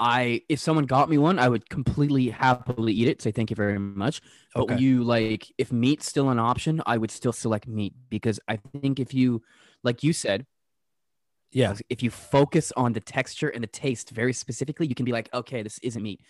I 0.00 0.42
if 0.48 0.60
someone 0.60 0.86
got 0.86 1.08
me 1.10 1.18
one, 1.18 1.38
I 1.38 1.48
would 1.48 1.68
completely 1.68 2.28
happily 2.30 2.92
eat 2.92 3.08
it. 3.08 3.20
Say 3.22 3.32
thank 3.32 3.50
you 3.50 3.56
very 3.56 3.78
much. 3.78 4.20
But 4.54 4.62
Okay. 4.64 4.78
you 4.78 5.02
like 5.04 5.50
if 5.58 5.72
meat's 5.72 6.06
still 6.06 6.30
an 6.30 6.38
option, 6.38 6.80
I 6.86 6.96
would 6.98 7.10
still 7.10 7.32
select 7.32 7.66
meat 7.66 7.94
because 8.08 8.38
I 8.48 8.56
think 8.80 9.00
if 9.00 9.12
you 9.12 9.42
like 9.82 10.02
you 10.02 10.12
said, 10.12 10.46
Yeah. 11.50 11.74
if 11.88 12.02
you 12.02 12.10
focus 12.10 12.72
on 12.76 12.92
the 12.92 13.00
texture 13.00 13.48
and 13.48 13.62
the 13.62 13.68
taste 13.68 14.10
very 14.10 14.32
specifically, 14.32 14.86
you 14.86 14.94
can 14.94 15.04
be 15.04 15.12
like, 15.12 15.32
okay, 15.32 15.62
this 15.62 15.78
isn't 15.82 16.02
meat. 16.02 16.20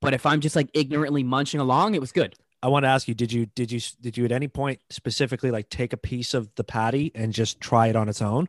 But 0.00 0.14
if 0.14 0.24
I'm 0.24 0.40
just 0.40 0.54
like 0.56 0.70
ignorantly 0.74 1.24
munching 1.24 1.60
along, 1.60 1.94
it 1.94 2.00
was 2.00 2.12
good. 2.12 2.36
I 2.62 2.68
want 2.68 2.84
to 2.84 2.88
ask 2.88 3.06
you, 3.08 3.14
did 3.14 3.32
you 3.32 3.46
did 3.46 3.70
you 3.70 3.80
did 4.00 4.16
you 4.16 4.24
at 4.24 4.32
any 4.32 4.48
point 4.48 4.80
specifically 4.90 5.50
like 5.50 5.68
take 5.70 5.92
a 5.92 5.96
piece 5.96 6.34
of 6.34 6.54
the 6.56 6.64
patty 6.64 7.12
and 7.14 7.32
just 7.32 7.60
try 7.60 7.88
it 7.88 7.96
on 7.96 8.08
its 8.08 8.22
own? 8.22 8.48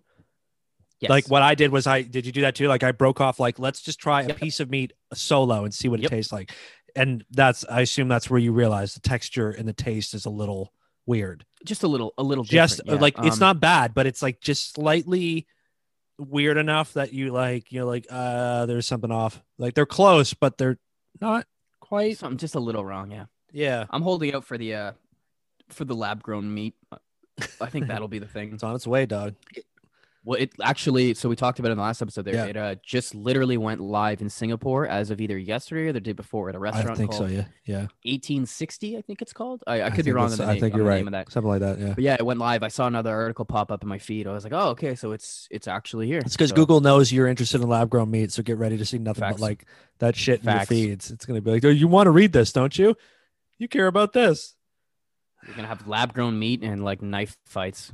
Yes. 0.99 1.09
Like 1.09 1.27
what 1.29 1.41
I 1.41 1.55
did 1.55 1.71
was 1.71 1.87
I 1.87 2.01
did 2.01 2.25
you 2.25 2.31
do 2.31 2.41
that 2.41 2.55
too? 2.55 2.67
Like 2.67 2.83
I 2.83 2.91
broke 2.91 3.21
off 3.21 3.39
like 3.39 3.57
let's 3.59 3.81
just 3.81 3.99
try 3.99 4.23
a 4.23 4.33
piece 4.33 4.59
of 4.59 4.69
meat 4.69 4.91
solo 5.13 5.63
and 5.63 5.73
see 5.73 5.87
what 5.87 5.99
Yep. 6.01 6.11
it 6.11 6.15
tastes 6.15 6.31
like. 6.33 6.51
And 6.95 7.23
that's 7.31 7.63
I 7.69 7.81
assume 7.81 8.07
that's 8.09 8.29
where 8.29 8.39
you 8.39 8.51
realize 8.51 8.93
the 8.95 8.99
texture 8.99 9.49
and 9.51 9.67
the 9.67 9.73
taste 9.73 10.13
is 10.13 10.25
a 10.25 10.29
little 10.29 10.73
weird. 11.05 11.45
just 11.65 11.83
a 11.83 11.87
little, 11.87 12.13
a 12.17 12.23
little. 12.23 12.43
Just 12.43 12.77
different, 12.77 12.99
uh, 12.99 13.01
like 13.01 13.17
yeah. 13.17 13.25
it's 13.27 13.35
Um, 13.37 13.39
not 13.39 13.59
bad, 13.59 13.93
but 13.93 14.05
it's 14.07 14.21
like 14.21 14.41
just 14.41 14.73
slightly 14.73 15.47
weird 16.17 16.57
enough 16.57 16.93
that 16.93 17.13
you 17.13 17.31
like 17.31 17.71
you're 17.71 17.85
like 17.85 18.05
uh 18.09 18.65
there's 18.65 18.85
something 18.87 19.11
off. 19.11 19.41
Like 19.57 19.73
they're 19.75 19.85
close, 19.85 20.33
but 20.33 20.57
they're 20.57 20.77
not 21.21 21.45
quite. 21.79 22.17
something 22.17 22.37
just 22.37 22.55
a 22.55 22.59
little 22.59 22.83
wrong. 22.83 23.11
Yeah, 23.11 23.25
Yeah. 23.53 23.85
I'm 23.89 24.01
holding 24.01 24.33
out 24.33 24.43
for 24.43 24.57
the 24.57 24.73
uh 24.75 24.91
for 25.69 25.85
the 25.85 25.95
lab 25.95 26.21
grown 26.23 26.53
meat. 26.53 26.75
I 27.61 27.67
think 27.69 27.87
that'll 27.87 28.07
be 28.09 28.19
the 28.19 28.27
thing. 28.27 28.51
It's 28.53 28.63
on 28.63 28.75
its 28.75 28.85
way, 28.87 29.05
dog. 29.05 29.35
Well, 30.25 30.37
it 30.39 30.51
actually. 30.61 31.13
So 31.13 31.29
we 31.29 31.35
talked 31.37 31.59
about 31.59 31.69
it 31.69 31.71
in 31.71 31.77
the 31.77 31.83
last 31.83 32.01
episode. 32.01 32.25
There, 32.25 32.33
Yeah. 32.35 32.45
it 32.45 32.57
uh, 32.57 32.75
just 32.85 33.15
literally 33.15 33.55
went 33.57 33.79
live 33.79 34.21
in 34.21 34.29
Singapore 34.29 34.85
as 34.85 35.11
of 35.11 35.21
either 35.21 35.37
yesterday 35.37 35.87
or 35.87 35.93
the 35.93 36.01
day 36.01 36.11
before 36.11 36.49
at 36.49 36.55
a 36.55 36.59
restaurant 36.59 36.91
I 36.91 36.95
think 36.95 37.13
so, 37.13 37.25
yeah. 37.25 37.45
Yeah. 37.65 37.87
1860. 38.03 38.97
I 38.97 39.01
think 39.01 39.21
it's 39.21 39.31
called. 39.31 39.63
I, 39.65 39.83
I 39.83 39.89
could 39.91 40.03
be 40.03 40.11
wrong 40.11 40.29
on 40.31 40.37
the 40.37 40.45
I 40.45 40.59
think 40.59 40.75
you're 40.75 40.83
right. 40.85 40.97
name 40.97 41.07
of 41.07 41.13
that. 41.13 41.31
Something 41.31 41.49
like 41.49 41.61
that, 41.61 41.79
yeah. 41.79 41.93
But 41.95 42.03
yeah, 42.03 42.15
it 42.19 42.25
went 42.25 42.39
live. 42.39 42.63
I 42.63 42.67
saw 42.67 42.85
another 42.87 43.15
article 43.15 43.45
pop 43.45 43.71
up 43.71 43.81
in 43.81 43.87
my 43.87 43.97
feed. 43.97 44.27
I 44.27 44.33
was 44.33 44.43
like, 44.43 44.53
oh, 44.53 44.69
okay, 44.71 44.93
so 44.95 45.13
it's 45.13 45.47
it's 45.49 45.67
actually 45.69 46.07
here. 46.07 46.19
It's 46.19 46.35
because 46.35 46.49
So- 46.49 46.55
Google 46.57 46.81
knows 46.81 47.11
you're 47.13 47.27
interested 47.27 47.61
in 47.61 47.69
lab 47.69 47.89
grown 47.89 48.11
meat, 48.11 48.33
so 48.33 48.43
get 48.43 48.57
ready 48.57 48.77
to 48.77 48.85
see 48.85 48.97
nothing 48.99 49.21
Facts. 49.21 49.35
but 49.35 49.41
like 49.41 49.65
that 49.99 50.17
shit 50.17 50.39
in 50.41 50.45
Facts. 50.45 50.69
your 50.69 50.77
feeds. 50.87 51.11
It's 51.11 51.25
gonna 51.25 51.39
be 51.41 51.51
like, 51.51 51.63
oh, 51.63 51.69
you 51.69 51.87
want 51.87 52.07
to 52.07 52.11
read 52.11 52.33
this, 52.33 52.51
don't 52.51 52.77
you? 52.77 52.95
You 53.57 53.69
care 53.69 53.87
about 53.87 54.11
this. 54.11 54.53
You're 55.47 55.55
gonna 55.55 55.69
have 55.69 55.87
lab 55.87 56.13
grown 56.13 56.37
meat 56.37 56.61
and 56.61 56.83
like 56.83 57.01
knife 57.01 57.37
fights. 57.45 57.93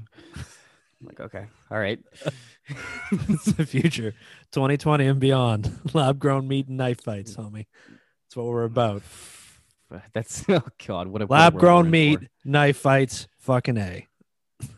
I'm 1.02 1.08
like, 1.08 1.20
okay, 1.20 1.46
all 1.70 1.78
right. 1.78 2.00
it's 3.12 3.46
the 3.54 3.66
future, 3.66 4.14
2020 4.52 5.08
and 5.08 5.20
beyond. 5.20 5.80
Lab 5.94 6.20
grown 6.20 6.48
meat 6.48 6.68
and 6.68 6.78
knife 6.78 7.02
fights, 7.02 7.36
homie. 7.36 7.66
That's 8.24 8.36
what 8.36 8.46
we're 8.46 8.64
about. 8.64 9.04
That's 10.14 10.44
oh 10.50 10.62
god, 10.88 11.08
what 11.08 11.22
a 11.22 11.26
Lab 11.26 11.58
grown 11.58 11.90
meat, 11.92 12.20
for. 12.20 12.28
knife 12.46 12.78
fights, 12.78 13.28
fucking 13.40 13.78
a. 13.78 14.08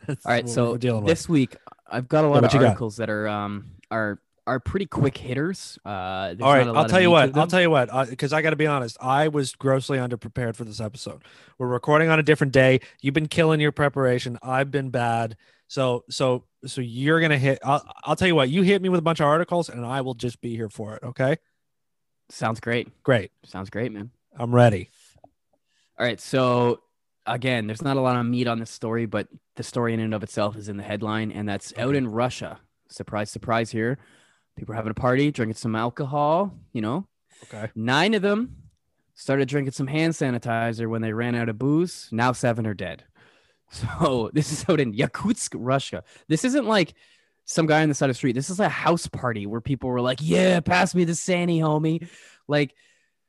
That's 0.06 0.26
All 0.26 0.32
right, 0.32 0.50
so 0.50 0.72
we're 0.72 0.96
with. 0.96 1.06
this 1.06 1.30
week 1.30 1.56
I've 1.90 2.08
got 2.08 2.26
a 2.26 2.28
lot 2.28 2.42
what 2.42 2.46
of 2.46 2.54
you 2.54 2.60
got? 2.60 2.68
articles 2.70 2.98
that 2.98 3.10
are 3.10 3.28
um 3.28 3.72
are 3.92 4.20
are 4.48 4.60
pretty 4.60 4.86
quick 4.86 5.18
hitters. 5.18 5.78
Uh, 5.86 5.90
All 5.90 6.54
right, 6.54 6.66
not 6.66 6.68
a 6.68 6.72
lot 6.72 6.78
I'll 6.78 6.90
tell 6.90 7.02
you 7.02 7.12
what. 7.12 7.38
I'll 7.38 7.48
tell 7.48 7.62
you 7.62 7.70
what. 7.70 8.10
Because 8.10 8.32
I 8.32 8.42
got 8.42 8.52
to 8.52 8.56
be 8.56 8.66
honest, 8.66 8.98
I 9.02 9.28
was 9.28 9.54
grossly 9.54 9.98
underprepared 9.98 10.56
for 10.56 10.64
this 10.64 10.80
episode. 10.80 11.22
We're 11.58 11.68
recording 11.68 12.10
on 12.10 12.18
a 12.18 12.24
different 12.24 12.54
day. 12.54 12.80
You've 13.02 13.14
been 13.14 13.28
killing 13.28 13.60
your 13.60 13.74
preparation. 13.74 14.40
I've 14.42 14.72
been 14.72 14.90
bad. 14.90 15.36
So, 15.68 16.06
so, 16.10 16.46
so 16.66 16.82
you're 16.82 17.20
gonna 17.20 17.38
hit. 17.38 17.60
I'll, 17.64 17.84
I'll 18.04 18.16
tell 18.16 18.28
you 18.28 18.36
what. 18.36 18.50
You 18.50 18.62
hit 18.62 18.82
me 18.82 18.90
with 18.90 19.00
a 19.00 19.04
bunch 19.04 19.20
of 19.20 19.26
articles, 19.28 19.70
and 19.70 19.86
I 19.86 20.02
will 20.02 20.14
just 20.14 20.42
be 20.42 20.56
here 20.56 20.70
for 20.70 20.96
it. 20.96 21.04
Okay. 21.04 21.38
Sounds 22.30 22.60
great. 22.60 23.04
Great. 23.04 23.32
Sounds 23.46 23.70
great, 23.70 23.92
man. 23.92 24.12
I'm 24.38 24.54
ready. 24.54 24.90
All 26.00 26.06
right, 26.06 26.20
so 26.20 26.82
again, 27.26 27.68
there's 27.68 27.82
not 27.82 27.98
a 27.98 28.02
lot 28.02 28.18
of 28.18 28.26
meat 28.26 28.48
on 28.48 28.60
this 28.60 28.70
story, 28.70 29.06
but 29.06 29.28
the 29.56 29.64
story 29.64 29.94
in 29.94 30.00
and 30.00 30.14
of 30.14 30.24
itself 30.24 30.56
is 30.56 30.70
in 30.70 30.78
the 30.78 30.84
headline, 30.84 31.32
and 31.32 31.48
that's 31.48 31.74
out 31.78 31.96
in 31.96 32.08
Russia. 32.08 32.60
surprise, 32.90 33.32
surprise 33.32 33.72
here. 33.72 33.98
People 34.56 34.74
are 34.74 34.78
having 34.78 34.92
a 34.92 34.96
party, 34.96 35.32
drinking 35.32 35.56
some 35.56 35.76
alcohol, 35.76 36.54
you 36.74 36.82
know. 36.82 37.08
Okay. 37.44 37.72
Nine 37.76 38.14
of 38.14 38.22
them 38.22 38.58
started 39.14 39.48
drinking 39.48 39.74
some 39.74 39.88
hand 39.88 40.14
sanitizer 40.14 40.88
when 40.88 41.02
they 41.02 41.14
ran 41.14 41.36
out 41.36 41.50
of 41.50 41.58
booze. 41.58 42.10
Now 42.12 42.32
seven 42.32 42.66
are 42.66 42.74
dead. 42.74 43.04
So 43.70 44.30
this 44.34 44.52
is 44.52 44.66
out 44.70 44.80
in 44.80 44.94
Yakutsk, 44.94 45.56
Russia. 45.58 46.04
This 46.28 46.44
isn't 46.46 46.66
like 46.66 46.94
some 47.46 47.66
guy 47.66 47.82
on 47.82 47.90
the 47.90 47.96
side 47.96 48.10
of 48.10 48.16
the 48.16 48.18
street. 48.18 48.36
This 48.36 48.50
is 48.50 48.60
a 48.60 48.70
house 48.70 49.08
party 49.08 49.46
where 49.46 49.62
people 49.62 49.90
were 49.90 50.02
like, 50.02 50.20
"Yeah, 50.22 50.60
pass 50.60 50.94
me 50.94 51.04
the 51.04 51.16
Sandy, 51.16 51.60
homie." 51.60 52.08
Like, 52.48 52.76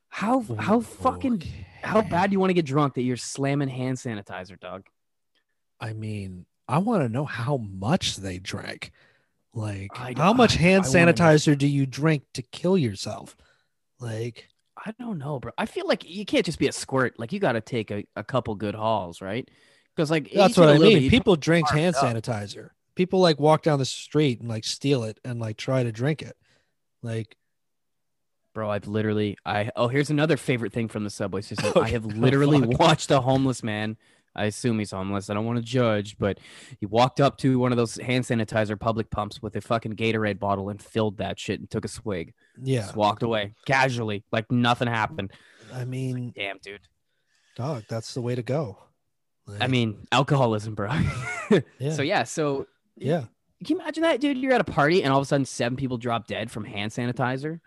how 0.08 0.44
oh, 0.48 0.54
how 0.56 0.80
fucking 0.80 1.42
how 1.82 2.02
bad 2.02 2.30
do 2.30 2.34
you 2.34 2.40
want 2.40 2.50
to 2.50 2.54
get 2.54 2.66
drunk 2.66 2.94
that 2.94 3.02
you're 3.02 3.16
slamming 3.16 3.68
hand 3.68 3.98
sanitizer, 3.98 4.58
dog? 4.58 4.86
I 5.80 5.92
mean, 5.92 6.46
I 6.66 6.78
want 6.78 7.02
to 7.02 7.08
know 7.08 7.24
how 7.24 7.56
much 7.56 8.16
they 8.16 8.38
drank. 8.38 8.92
Like, 9.54 9.90
I- 9.94 10.14
how 10.16 10.32
much 10.32 10.54
hand 10.54 10.84
I 10.84 10.88
sanitizer 10.88 11.56
do 11.56 11.66
you 11.66 11.86
drink 11.86 12.24
to 12.34 12.42
kill 12.42 12.76
yourself? 12.76 13.36
Like, 14.00 14.48
I 14.84 14.92
don't 14.98 15.18
know, 15.18 15.40
bro. 15.40 15.52
I 15.58 15.66
feel 15.66 15.86
like 15.86 16.08
you 16.08 16.24
can't 16.24 16.44
just 16.44 16.58
be 16.58 16.68
a 16.68 16.72
squirt. 16.72 17.18
Like 17.18 17.32
you 17.32 17.40
got 17.40 17.52
to 17.52 17.60
take 17.60 17.90
a, 17.90 18.04
a 18.14 18.22
couple 18.22 18.54
good 18.54 18.74
hauls, 18.74 19.20
right? 19.20 19.48
Because 19.98 20.12
like 20.12 20.30
that's 20.32 20.56
what 20.56 20.68
I 20.68 20.78
mean. 20.78 21.00
bit, 21.00 21.10
People 21.10 21.34
drink 21.34 21.68
hand 21.70 21.96
up. 21.96 22.04
sanitizer. 22.04 22.70
People 22.94 23.18
like 23.18 23.40
walk 23.40 23.64
down 23.64 23.80
the 23.80 23.84
street 23.84 24.38
and 24.38 24.48
like 24.48 24.62
steal 24.64 25.02
it 25.02 25.18
and 25.24 25.40
like 25.40 25.56
try 25.56 25.82
to 25.82 25.90
drink 25.90 26.22
it. 26.22 26.36
Like, 27.02 27.36
Bro, 28.54 28.70
I've 28.70 28.86
literally 28.86 29.36
I 29.44 29.72
oh 29.74 29.88
here's 29.88 30.08
another 30.10 30.36
favorite 30.36 30.72
thing 30.72 30.86
from 30.86 31.02
the 31.02 31.10
subway 31.10 31.40
system. 31.42 31.72
Oh, 31.74 31.80
I 31.80 31.88
have 31.88 32.04
literally 32.04 32.60
fuck. 32.60 32.78
watched 32.78 33.10
a 33.10 33.20
homeless 33.20 33.64
man. 33.64 33.96
I 34.36 34.44
assume 34.44 34.78
he's 34.78 34.92
homeless. 34.92 35.30
I 35.30 35.34
don't 35.34 35.46
want 35.46 35.58
to 35.58 35.64
judge, 35.64 36.16
but 36.16 36.38
he 36.78 36.86
walked 36.86 37.20
up 37.20 37.38
to 37.38 37.58
one 37.58 37.72
of 37.72 37.76
those 37.76 37.96
hand 37.96 38.24
sanitizer 38.24 38.78
public 38.78 39.10
pumps 39.10 39.42
with 39.42 39.56
a 39.56 39.60
fucking 39.60 39.96
Gatorade 39.96 40.38
bottle 40.38 40.68
and 40.68 40.80
filled 40.80 41.16
that 41.16 41.40
shit 41.40 41.58
and 41.58 41.68
took 41.68 41.84
a 41.84 41.88
swig. 41.88 42.34
yeah. 42.62 42.82
Just 42.82 42.94
walked 42.94 43.24
away 43.24 43.54
casually, 43.66 44.22
like 44.30 44.48
nothing 44.52 44.86
happened. 44.86 45.32
I 45.74 45.84
mean, 45.86 46.32
Damn, 46.36 46.58
dude. 46.58 46.82
dog, 47.56 47.82
that's 47.88 48.14
the 48.14 48.20
way 48.20 48.36
to 48.36 48.44
go. 48.44 48.78
I 49.60 49.66
mean, 49.66 50.06
alcoholism, 50.12 50.74
bro. 50.74 50.90
yeah, 51.78 51.92
So 51.92 52.02
yeah, 52.02 52.24
so 52.24 52.66
yeah. 52.96 53.24
can 53.64 53.76
you 53.76 53.80
imagine 53.80 54.02
that, 54.02 54.20
dude? 54.20 54.38
You're 54.38 54.52
at 54.52 54.60
a 54.60 54.64
party 54.64 55.02
and 55.02 55.12
all 55.12 55.18
of 55.18 55.22
a 55.22 55.26
sudden 55.26 55.46
seven 55.46 55.76
people 55.76 55.98
drop 55.98 56.26
dead 56.26 56.50
from 56.50 56.64
hand 56.64 56.92
sanitizer. 56.92 57.60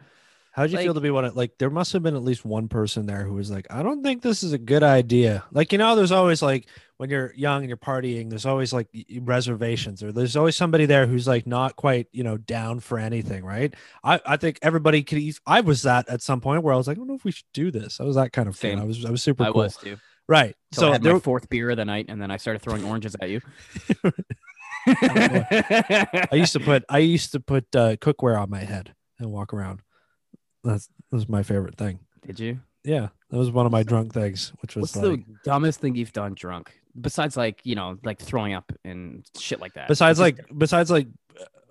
How'd 0.53 0.69
you 0.69 0.79
feel 0.79 0.93
to 0.93 0.99
be 0.99 1.11
one 1.11 1.23
of 1.23 1.35
like 1.37 1.57
there 1.59 1.69
must 1.69 1.93
have 1.93 2.03
been 2.03 2.15
at 2.15 2.23
least 2.23 2.43
one 2.43 2.67
person 2.67 3.05
there 3.05 3.23
who 3.23 3.33
was 3.33 3.49
like, 3.49 3.67
I 3.69 3.83
don't 3.83 4.03
think 4.03 4.21
this 4.21 4.43
is 4.43 4.51
a 4.51 4.57
good 4.57 4.83
idea. 4.83 5.45
Like, 5.53 5.71
you 5.71 5.77
know, 5.77 5.95
there's 5.95 6.11
always 6.11 6.41
like 6.41 6.67
when 6.97 7.09
you're 7.09 7.33
young 7.35 7.61
and 7.61 7.69
you're 7.69 7.77
partying, 7.77 8.29
there's 8.29 8.45
always 8.45 8.73
like 8.73 8.89
reservations 9.21 10.03
or 10.03 10.11
there's 10.11 10.35
always 10.35 10.57
somebody 10.57 10.85
there 10.85 11.07
who's 11.07 11.25
like 11.25 11.47
not 11.47 11.77
quite, 11.77 12.07
you 12.11 12.23
know, 12.23 12.35
down 12.35 12.81
for 12.81 12.99
anything, 12.99 13.45
right? 13.45 13.73
I, 14.03 14.19
I 14.25 14.35
think 14.35 14.59
everybody 14.61 15.03
could 15.03 15.21
I 15.47 15.61
was 15.61 15.83
that 15.83 16.09
at 16.09 16.21
some 16.21 16.41
point 16.41 16.63
where 16.63 16.73
I 16.73 16.77
was 16.77 16.85
like, 16.85 16.97
I 16.97 16.99
don't 16.99 17.07
know 17.07 17.15
if 17.15 17.23
we 17.23 17.31
should 17.31 17.45
do 17.53 17.71
this. 17.71 18.01
I 18.01 18.03
was 18.03 18.17
that 18.17 18.33
kind 18.33 18.49
of. 18.49 18.57
Same. 18.57 18.77
I 18.77 18.83
was 18.83 19.05
I 19.05 19.09
was 19.09 19.23
super 19.23 19.45
I 19.45 19.51
cool. 19.51 19.61
was 19.61 19.77
too. 19.77 19.97
Right. 20.27 20.55
So 20.71 20.89
I 20.89 20.93
had 20.93 21.03
there 21.03 21.13
my 21.13 21.19
fourth 21.19 21.49
beer 21.49 21.71
of 21.71 21.77
the 21.77 21.85
night, 21.85 22.05
and 22.09 22.21
then 22.21 22.31
I 22.31 22.37
started 22.37 22.61
throwing 22.61 22.83
oranges 22.83 23.15
at 23.21 23.29
you. 23.29 23.41
I 24.87 26.27
used 26.33 26.53
to 26.53 26.59
put 26.59 26.83
I 26.89 26.99
used 26.99 27.33
to 27.33 27.39
put 27.39 27.75
uh, 27.75 27.97
cookware 27.97 28.41
on 28.41 28.49
my 28.49 28.61
head 28.61 28.93
and 29.19 29.31
walk 29.31 29.53
around. 29.53 29.81
That's 30.63 30.87
that 30.87 31.15
was 31.15 31.29
my 31.29 31.43
favorite 31.43 31.77
thing. 31.77 31.99
Did 32.25 32.39
you? 32.39 32.59
Yeah, 32.83 33.09
that 33.29 33.37
was 33.37 33.51
one 33.51 33.65
of 33.65 33.71
my 33.71 33.83
drunk 33.83 34.13
things, 34.13 34.53
which 34.61 34.75
was 34.75 34.95
What's 34.95 34.95
like 34.95 35.25
the 35.25 35.35
dumbest 35.43 35.81
thing 35.81 35.95
you've 35.95 36.13
done 36.13 36.33
drunk? 36.33 36.71
Besides, 36.99 37.37
like 37.37 37.61
you 37.63 37.75
know, 37.75 37.97
like 38.03 38.19
throwing 38.19 38.53
up 38.53 38.71
and 38.83 39.25
shit 39.37 39.59
like 39.59 39.73
that. 39.73 39.87
besides 39.87 40.19
like 40.19 40.39
besides 40.57 40.89
like 40.89 41.07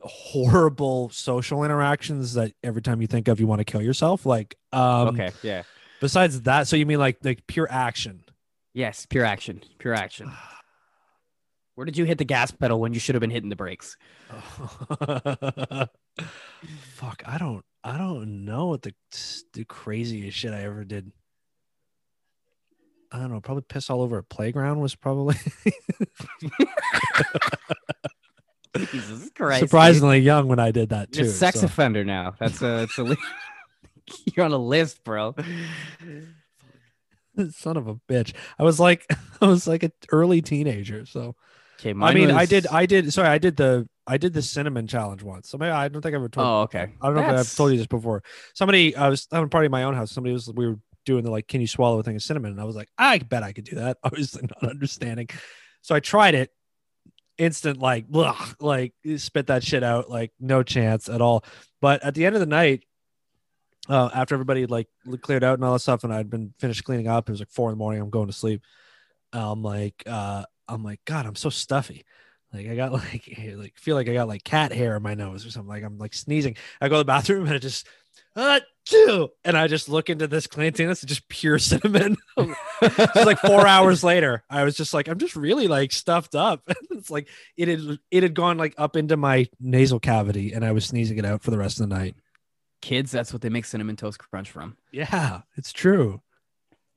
horrible 0.03 1.11
social 1.11 1.65
interactions 1.65 2.35
that 2.35 2.53
every 2.63 2.81
time 2.81 3.01
you 3.03 3.07
think 3.07 3.29
of 3.29 3.39
you 3.41 3.47
want 3.47 3.61
to 3.61 3.65
kill 3.65 3.83
yourself. 3.83 4.25
Like 4.25 4.57
um 4.73 5.09
okay, 5.09 5.33
yeah, 5.43 5.63
Besides 6.01 6.43
that, 6.43 6.67
so 6.67 6.77
you 6.77 6.87
mean 6.87 6.99
like 6.99 7.19
like 7.23 7.47
pure 7.47 7.69
action? 7.71 8.25
Yes, 8.74 9.06
pure 9.06 9.24
action, 9.24 9.62
pure 9.78 9.94
action. 9.94 10.30
Where 11.74 11.85
did 11.87 11.96
you 11.96 12.04
hit 12.04 12.18
the 12.18 12.24
gas 12.24 12.50
pedal 12.50 12.78
when 12.80 12.92
you 12.92 13.00
should 13.00 13.14
have 13.14 13.20
been 13.20 13.30
hitting 13.30 13.48
the 13.48 13.56
brakes? 13.56 13.96
Fuck, 16.94 17.22
I 17.24 17.38
don't 17.38 17.64
I 17.83 17.96
don't 17.96 18.44
know 18.44 18.66
what 18.66 18.83
the 18.83 18.92
the 19.54 19.64
craziest 19.64 20.37
shit 20.37 20.52
I 20.52 20.64
ever 20.64 20.85
did. 20.85 21.11
I 23.12 23.18
don't 23.18 23.33
know. 23.33 23.40
Probably 23.40 23.64
piss 23.66 23.88
all 23.90 24.02
over 24.02 24.18
a 24.18 24.22
playground 24.22 24.80
was 24.80 24.94
probably 24.94 25.37
Jesus 28.76 29.30
Christ! 29.35 29.61
dude. 29.61 29.68
surprisingly 29.70 30.18
young 30.18 30.46
when 30.48 30.59
I 30.61 30.70
did 30.70 30.90
that 30.90 31.12
too. 31.12 31.22
You're 31.22 31.30
a 31.30 31.33
sex 31.33 31.61
so- 31.61 31.66
offender 31.66 32.04
now. 32.04 32.35
That's 32.38 32.62
a, 32.62 32.83
it's 32.83 32.98
a 32.98 33.16
you're 34.35 34.44
on 34.44 34.52
a 34.52 34.59
list, 34.59 35.02
bro. 35.02 35.35
Son 37.53 37.76
of 37.76 37.88
a 37.88 37.94
bitch. 38.09 38.35
I 38.59 38.62
was 38.62 38.81
like 38.81 39.07
I 39.40 39.46
was 39.46 39.66
like 39.66 39.83
an 39.83 39.92
early 40.11 40.42
teenager. 40.42 41.07
So 41.07 41.37
Okay, 41.81 41.94
I 41.98 42.12
mean, 42.12 42.31
I 42.31 42.44
did 42.44 42.66
I 42.66 42.85
did 42.85 43.12
sorry, 43.12 43.29
I 43.29 43.38
did 43.38 43.57
the 43.57 43.88
I 44.07 44.18
did 44.18 44.35
the 44.35 44.42
cinnamon 44.42 44.87
challenge 44.87 45.22
once. 45.22 45.48
So 45.48 45.57
maybe 45.57 45.70
I 45.70 45.88
don't 45.88 46.03
think 46.03 46.14
I 46.14 46.18
ever 46.18 46.29
told 46.29 46.46
Oh, 46.46 46.61
okay. 46.62 46.92
I 47.00 47.07
don't 47.07 47.14
know 47.14 47.20
if 47.22 47.26
That's- 47.29 47.53
I've 47.53 47.57
told 47.57 47.72
you 47.72 47.79
this 47.79 47.87
before. 47.87 48.22
Somebody, 48.55 48.94
I 48.96 49.09
was 49.09 49.26
having 49.31 49.46
a 49.46 49.48
party 49.48 49.66
in 49.66 49.72
my 49.72 49.85
own 49.85 49.94
house. 49.94 50.12
Somebody 50.12 50.33
was, 50.33 50.53
we 50.53 50.66
were 50.66 50.79
doing 51.07 51.24
the 51.24 51.31
like, 51.31 51.48
can 51.48 51.61
you 51.61 51.66
swallow 51.66 51.98
a 51.98 52.03
thing 52.03 52.16
of 52.16 52.22
cinnamon? 52.22 52.50
And 52.53 52.61
I 52.61 52.64
was 52.64 52.76
like, 52.76 52.88
I 52.98 53.18
bet 53.18 53.42
I 53.42 53.53
could 53.53 53.64
do 53.64 53.76
that. 53.76 53.98
Obviously 54.05 54.42
not 54.42 54.70
understanding. 54.70 55.29
So 55.81 55.94
I 55.94 56.00
tried 56.00 56.35
it. 56.35 56.50
Instant, 57.38 57.79
like, 57.79 58.07
blah, 58.07 58.37
like 58.61 58.92
spit 59.16 59.46
that 59.46 59.64
shit 59.64 59.83
out, 59.83 60.11
like 60.11 60.31
no 60.38 60.62
chance 60.62 61.09
at 61.09 61.22
all. 61.22 61.42
But 61.81 62.05
at 62.05 62.14
the 62.14 62.26
end 62.26 62.37
of 62.37 62.40
the 62.40 62.46
night, 62.46 62.85
uh, 63.88 64.11
after 64.14 64.35
everybody 64.35 64.62
had, 64.62 64.71
like 64.71 64.88
cleared 65.23 65.45
out 65.45 65.55
and 65.55 65.64
all 65.64 65.73
that 65.73 65.81
stuff, 65.81 66.05
and 66.05 66.12
I'd 66.12 66.31
been 66.31 66.53
finished 66.59 66.85
cleaning 66.85 67.09
up, 67.09 67.29
it 67.29 67.33
was 67.33 67.40
like 67.40 67.51
four 67.51 67.71
in 67.71 67.75
the 67.75 67.79
morning. 67.79 68.01
I'm 68.01 68.11
going 68.11 68.27
to 68.29 68.33
sleep. 68.33 68.62
I'm 69.33 69.62
like, 69.62 70.03
uh, 70.07 70.45
I'm 70.69 70.85
like, 70.85 71.01
God, 71.05 71.27
I'm 71.27 71.37
so 71.37 71.51
stuffy. 71.51 72.05
Like 72.53 72.69
I 72.69 72.77
got 72.77 72.93
like 72.93 73.38
like 73.57 73.79
feel 73.79 73.97
like 73.97 74.09
I 74.09 74.14
got 74.14 74.29
like 74.29 74.45
cat 74.45 74.73
hair 74.73 74.97
in 74.97 75.03
my 75.03 75.14
nose 75.14 75.47
or 75.47 75.51
something. 75.51 75.69
Like 75.69 75.85
I'm 75.85 75.99
like 75.99 76.14
sneezing. 76.14 76.57
I 76.81 76.88
go 76.88 76.97
to 76.97 76.99
the 76.99 77.05
bathroom 77.05 77.47
and 77.47 77.55
I 77.55 77.59
just 77.59 77.87
uh 78.37 78.61
chew, 78.85 79.29
and 79.45 79.57
I 79.57 79.66
just 79.66 79.88
look 79.88 80.11
into 80.11 80.27
this 80.27 80.47
cleaning. 80.47 80.90
It's 80.90 81.03
just 81.03 81.29
pure 81.29 81.59
cinnamon. 81.61 82.16
it's 82.83 83.16
like 83.16 83.38
four 83.38 83.66
hours 83.66 84.03
later. 84.03 84.43
I 84.51 84.64
was 84.64 84.77
just 84.77 84.95
like, 84.95 85.09
I'm 85.09 85.19
just 85.19 85.37
really 85.37 85.69
like 85.69 85.93
stuffed 85.93 86.35
up. 86.35 86.62
it's 86.90 87.11
like 87.11 87.29
it 87.57 87.69
had 87.69 87.99
it 88.11 88.23
had 88.23 88.35
gone 88.35 88.59
like 88.59 88.75
up 88.79 88.97
into 88.97 89.16
my 89.16 89.49
nasal 89.61 90.01
cavity, 90.01 90.53
and 90.53 90.64
I 90.64 90.73
was 90.73 90.87
sneezing 90.87 91.19
it 91.19 91.25
out 91.25 91.43
for 91.43 91.51
the 91.51 91.59
rest 91.59 91.81
of 91.81 91.88
the 91.88 91.95
night. 91.95 92.16
Kids, 92.83 93.11
that's 93.11 93.33
what 93.33 93.43
they 93.43 93.49
make 93.51 93.64
cinnamon 93.64 93.97
toast 93.97 94.19
crunch 94.19 94.51
from. 94.51 94.77
Yeah, 94.93 95.43
it's 95.57 95.73
true. 95.73 96.23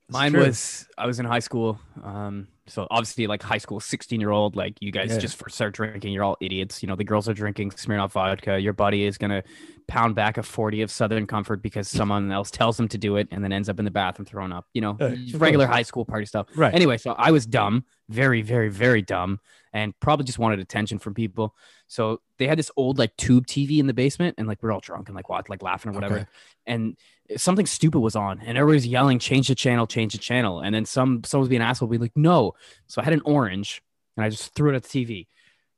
It's 0.08 0.12
Mine 0.12 0.32
true. 0.32 0.44
was 0.44 0.86
I 0.98 1.06
was 1.06 1.18
in 1.18 1.24
high 1.26 1.38
school. 1.38 1.78
Um, 2.02 2.48
so 2.66 2.86
obviously 2.90 3.26
like 3.26 3.42
high 3.42 3.58
school, 3.58 3.80
16 3.80 4.20
year 4.20 4.30
old, 4.30 4.54
like 4.56 4.74
you 4.80 4.90
guys 4.92 5.10
Yeah. 5.12 5.18
just 5.18 5.36
first 5.36 5.54
start 5.54 5.74
drinking, 5.74 6.12
you're 6.12 6.24
all 6.24 6.36
idiots. 6.42 6.82
You 6.82 6.88
know, 6.88 6.96
the 6.96 7.04
girls 7.04 7.26
are 7.28 7.34
drinking 7.34 7.70
Smirnoff 7.70 8.12
vodka. 8.12 8.58
Your 8.58 8.72
buddy 8.74 9.04
is 9.04 9.16
gonna 9.18 9.42
pound 9.88 10.14
back 10.14 10.36
a 10.38 10.42
40 10.42 10.82
of 10.82 10.90
Southern 10.90 11.26
Comfort 11.26 11.62
because 11.62 11.88
someone 11.88 12.30
else 12.32 12.50
tells 12.50 12.78
him 12.80 12.88
to 12.88 12.98
do 12.98 13.16
it 13.16 13.28
and 13.30 13.42
then 13.44 13.52
ends 13.52 13.68
up 13.70 13.78
in 13.78 13.84
the 13.86 13.90
bathroom 13.90 14.24
throwing 14.26 14.52
up, 14.52 14.66
you 14.74 14.80
know, 14.82 14.96
Uh, 15.00 15.14
regular 15.34 15.66
high 15.66 15.82
school 15.82 16.04
party 16.04 16.26
stuff. 16.26 16.48
right. 16.54 16.74
Anyway, 16.74 16.96
so 16.98 17.12
I 17.12 17.30
was 17.30 17.44
dumb, 17.46 17.84
very, 18.10 18.40
very, 18.42 18.68
very 18.70 19.00
dumb, 19.02 19.40
and 19.72 19.98
probably 20.00 20.24
just 20.24 20.38
wanted 20.38 20.58
attention 20.60 20.98
from 20.98 21.12
people. 21.14 21.54
So 21.94 22.20
they 22.38 22.48
had 22.48 22.58
this 22.58 22.72
old 22.76 22.98
like 22.98 23.16
tube 23.16 23.46
TV 23.46 23.78
in 23.78 23.86
the 23.86 23.94
basement, 23.94 24.34
and 24.36 24.48
like 24.48 24.60
we 24.60 24.68
are 24.68 24.72
all 24.72 24.80
drunk 24.80 25.08
and 25.08 25.14
like 25.14 25.28
what, 25.28 25.48
like 25.48 25.62
laughing 25.62 25.92
or 25.92 25.94
whatever. 25.94 26.16
Okay. 26.16 26.26
And 26.66 26.96
something 27.36 27.66
stupid 27.66 28.00
was 28.00 28.16
on, 28.16 28.40
and 28.40 28.58
everybody's 28.58 28.84
yelling, 28.84 29.20
"Change 29.20 29.46
the 29.46 29.54
channel, 29.54 29.86
change 29.86 30.12
the 30.12 30.18
channel!" 30.18 30.60
And 30.60 30.74
then 30.74 30.86
some 30.86 31.22
someone 31.22 31.42
was 31.42 31.48
being 31.48 31.62
an 31.62 31.68
asshole, 31.68 31.88
be 31.88 31.98
like, 31.98 32.16
"No." 32.16 32.54
So 32.88 33.00
I 33.00 33.04
had 33.04 33.12
an 33.12 33.22
orange, 33.24 33.80
and 34.16 34.24
I 34.24 34.28
just 34.28 34.54
threw 34.56 34.72
it 34.72 34.74
at 34.74 34.82
the 34.82 34.88
TV. 34.88 35.28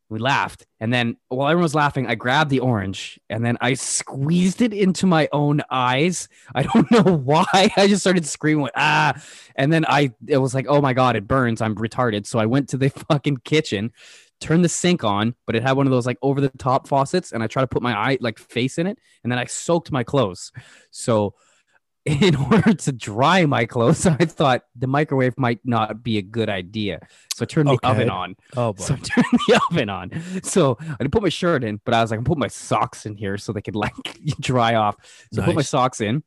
We 0.09 0.19
laughed, 0.19 0.65
and 0.81 0.91
then 0.91 1.19
while 1.29 1.49
everyone 1.49 1.65
was 1.65 1.75
laughing, 1.75 2.07
I 2.07 2.15
grabbed 2.15 2.51
the 2.51 2.61
orange 2.61 3.19
and 3.29 3.45
then 3.45 3.59
I 3.61 3.75
squeezed 3.75 4.63
it 4.63 4.73
into 4.73 5.05
my 5.05 5.29
own 5.33 5.63
eyes. 5.69 6.29
I 6.55 6.63
don't 6.63 6.89
know 6.93 7.03
why. 7.03 7.45
I 7.77 7.89
just 7.89 8.03
started 8.03 8.25
screaming, 8.25 8.63
like, 8.63 8.73
ah! 8.77 9.21
And 9.57 9.73
then 9.73 9.85
I, 9.85 10.13
it 10.29 10.37
was 10.37 10.55
like, 10.55 10.67
oh 10.69 10.81
my 10.81 10.93
god, 10.93 11.17
it 11.17 11.27
burns. 11.27 11.61
I'm 11.61 11.75
retarded. 11.75 12.25
So 12.25 12.39
I 12.39 12.47
went 12.47 12.69
to 12.69 12.77
the 12.77 12.91
fucking 13.11 13.39
kitchen, 13.39 13.93
turned 14.41 14.65
the 14.65 14.69
sink 14.69 15.05
on, 15.05 15.35
but 15.47 15.57
it 15.57 15.63
had 15.63 15.77
one 15.77 15.87
of 15.87 15.91
those 15.91 16.07
like 16.07 16.19
over 16.23 16.41
the 16.41 16.51
top 16.51 16.89
faucets, 16.89 17.33
and 17.33 17.43
I 17.43 17.47
tried 17.47 17.63
to 17.63 17.69
put 17.69 17.83
my 17.83 17.95
eye 17.97 18.19
like 18.21 18.39
face 18.39 18.79
in 18.79 18.87
it, 18.87 18.99
and 19.23 19.31
then 19.33 19.39
I 19.39 19.45
soaked 19.47 19.93
my 19.93 20.05
clothes. 20.05 20.53
So 20.91 21.35
in 22.07 22.37
order 22.37 22.73
to 22.73 22.93
dry 22.93 23.47
my 23.47 23.67
clothes, 23.67 24.07
I 24.07 24.27
thought 24.27 24.63
the 24.77 24.87
microwave 24.87 25.37
might 25.37 25.59
not 25.65 26.03
be 26.05 26.19
a 26.19 26.23
good 26.23 26.49
idea. 26.49 27.01
So 27.33 27.43
I 27.43 27.47
turned 27.47 27.69
the 27.69 27.73
Okay. 27.73 27.89
oven 27.91 28.09
on. 28.11 28.37
Oh 28.57 28.73
boy. 28.73 28.85
So 28.87 28.95
I 28.95 28.99
turned 28.99 29.41
the 29.49 29.61
oven 29.71 29.89
on. 29.91 30.11
So 30.45 30.77
I 30.81 30.97
didn't 31.01 31.13
put 31.13 31.23
my 31.23 31.29
shirt 31.31 31.65
in, 31.65 31.81
but 31.85 31.95
I 31.95 32.03
was 32.03 32.11
like, 32.13 32.19
I'm 32.19 32.25
putting 32.25 32.41
my 32.41 32.49
socks 32.49 33.07
in 33.07 33.17
here 33.17 33.37
so 33.39 33.53
they 33.53 33.63
could 33.63 33.75
like 33.77 33.93
dry 34.41 34.75
off. 34.77 34.97
So 35.33 35.43
I 35.43 35.45
put 35.45 35.57
my 35.57 35.63
socks 35.63 36.01
in. 36.01 36.23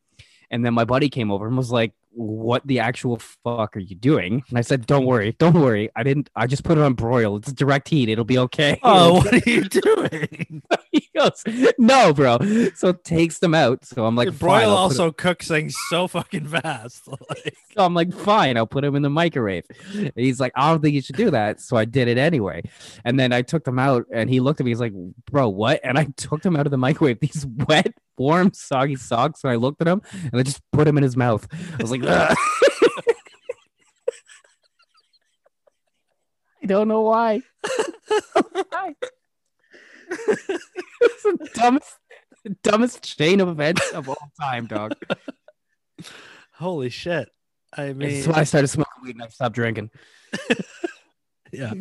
And 0.51 0.65
then 0.65 0.73
my 0.73 0.83
buddy 0.83 1.09
came 1.09 1.31
over 1.31 1.47
and 1.47 1.55
was 1.55 1.71
like, 1.71 1.93
what 2.11 2.65
the 2.65 2.79
actual 2.79 3.17
fuck 3.17 3.75
are 3.75 3.79
you 3.79 3.95
doing? 3.95 4.43
And 4.49 4.57
I 4.57 4.61
said, 4.61 4.85
don't 4.85 5.05
worry, 5.05 5.35
don't 5.39 5.53
worry. 5.53 5.89
I 5.95 6.03
didn't, 6.03 6.29
I 6.35 6.47
just 6.47 6.63
put 6.63 6.77
it 6.77 6.83
on 6.83 6.93
broil. 6.93 7.37
It's 7.37 7.51
direct 7.53 7.89
heat. 7.89 8.09
It'll 8.09 8.25
be 8.25 8.37
okay. 8.39 8.79
Oh, 8.83 9.13
what 9.23 9.33
are 9.33 9.49
you 9.49 9.63
doing? 9.63 10.63
he 10.91 11.09
goes, 11.15 11.43
no, 11.77 12.13
bro. 12.13 12.39
So 12.75 12.89
it 12.89 13.03
takes 13.03 13.39
them 13.39 13.53
out. 13.53 13.85
So 13.85 14.05
I'm 14.05 14.15
like, 14.15 14.37
broil 14.37 14.71
also 14.71 15.11
cooks 15.11 15.47
things 15.47 15.75
so 15.89 16.07
fucking 16.07 16.47
fast. 16.47 17.07
Like, 17.29 17.55
so 17.75 17.83
I'm 17.85 17.93
like, 17.93 18.13
fine, 18.13 18.57
I'll 18.57 18.65
put 18.65 18.83
him 18.83 18.95
in 18.95 19.01
the 19.01 19.09
microwave. 19.09 19.65
And 19.93 20.11
he's 20.15 20.39
like, 20.39 20.53
I 20.55 20.71
don't 20.71 20.81
think 20.81 20.95
you 20.95 21.01
should 21.01 21.17
do 21.17 21.31
that. 21.31 21.59
So 21.59 21.75
I 21.75 21.85
did 21.85 22.07
it 22.07 22.17
anyway. 22.17 22.63
And 23.03 23.19
then 23.19 23.33
I 23.33 23.41
took 23.41 23.63
them 23.65 23.77
out 23.77 24.05
and 24.11 24.29
he 24.29 24.39
looked 24.39 24.59
at 24.59 24.65
me. 24.65 24.71
He's 24.71 24.79
like, 24.79 24.93
bro, 25.29 25.49
what? 25.49 25.79
And 25.83 25.97
I 25.97 26.05
took 26.17 26.41
them 26.41 26.55
out 26.55 26.65
of 26.65 26.71
the 26.71 26.77
microwave, 26.77 27.19
these 27.19 27.45
wet, 27.45 27.93
warm, 28.19 28.51
soggy 28.53 28.95
socks. 28.95 29.43
And 29.43 29.51
I 29.51 29.55
looked 29.55 29.81
at 29.81 29.87
him 29.87 30.01
and 30.13 30.39
I 30.39 30.43
just 30.43 30.61
put 30.71 30.87
him 30.87 30.97
in 30.97 31.03
his 31.03 31.17
mouth. 31.17 31.47
I 31.51 31.81
was 31.81 31.91
like, 31.91 32.01
I 32.05 32.35
don't 36.65 36.87
know 36.87 37.01
why. 37.01 37.41
Why? 38.69 38.95
it's 40.11 41.23
the 41.23 41.49
dumbest, 41.53 41.97
the 42.43 42.55
dumbest 42.63 43.17
chain 43.17 43.39
of 43.39 43.47
events 43.47 43.91
of 43.91 44.09
all 44.09 44.17
time, 44.39 44.65
dog. 44.67 44.93
holy 46.53 46.89
shit. 46.89 47.29
I 47.75 47.93
mean, 47.93 48.09
This 48.09 48.19
is 48.19 48.27
why 48.27 48.39
I 48.39 48.43
started 48.43 48.67
smoking 48.67 49.03
weed 49.03 49.15
and 49.15 49.23
I 49.23 49.27
stopped 49.27 49.55
drinking. 49.55 49.91
yeah, 51.51 51.73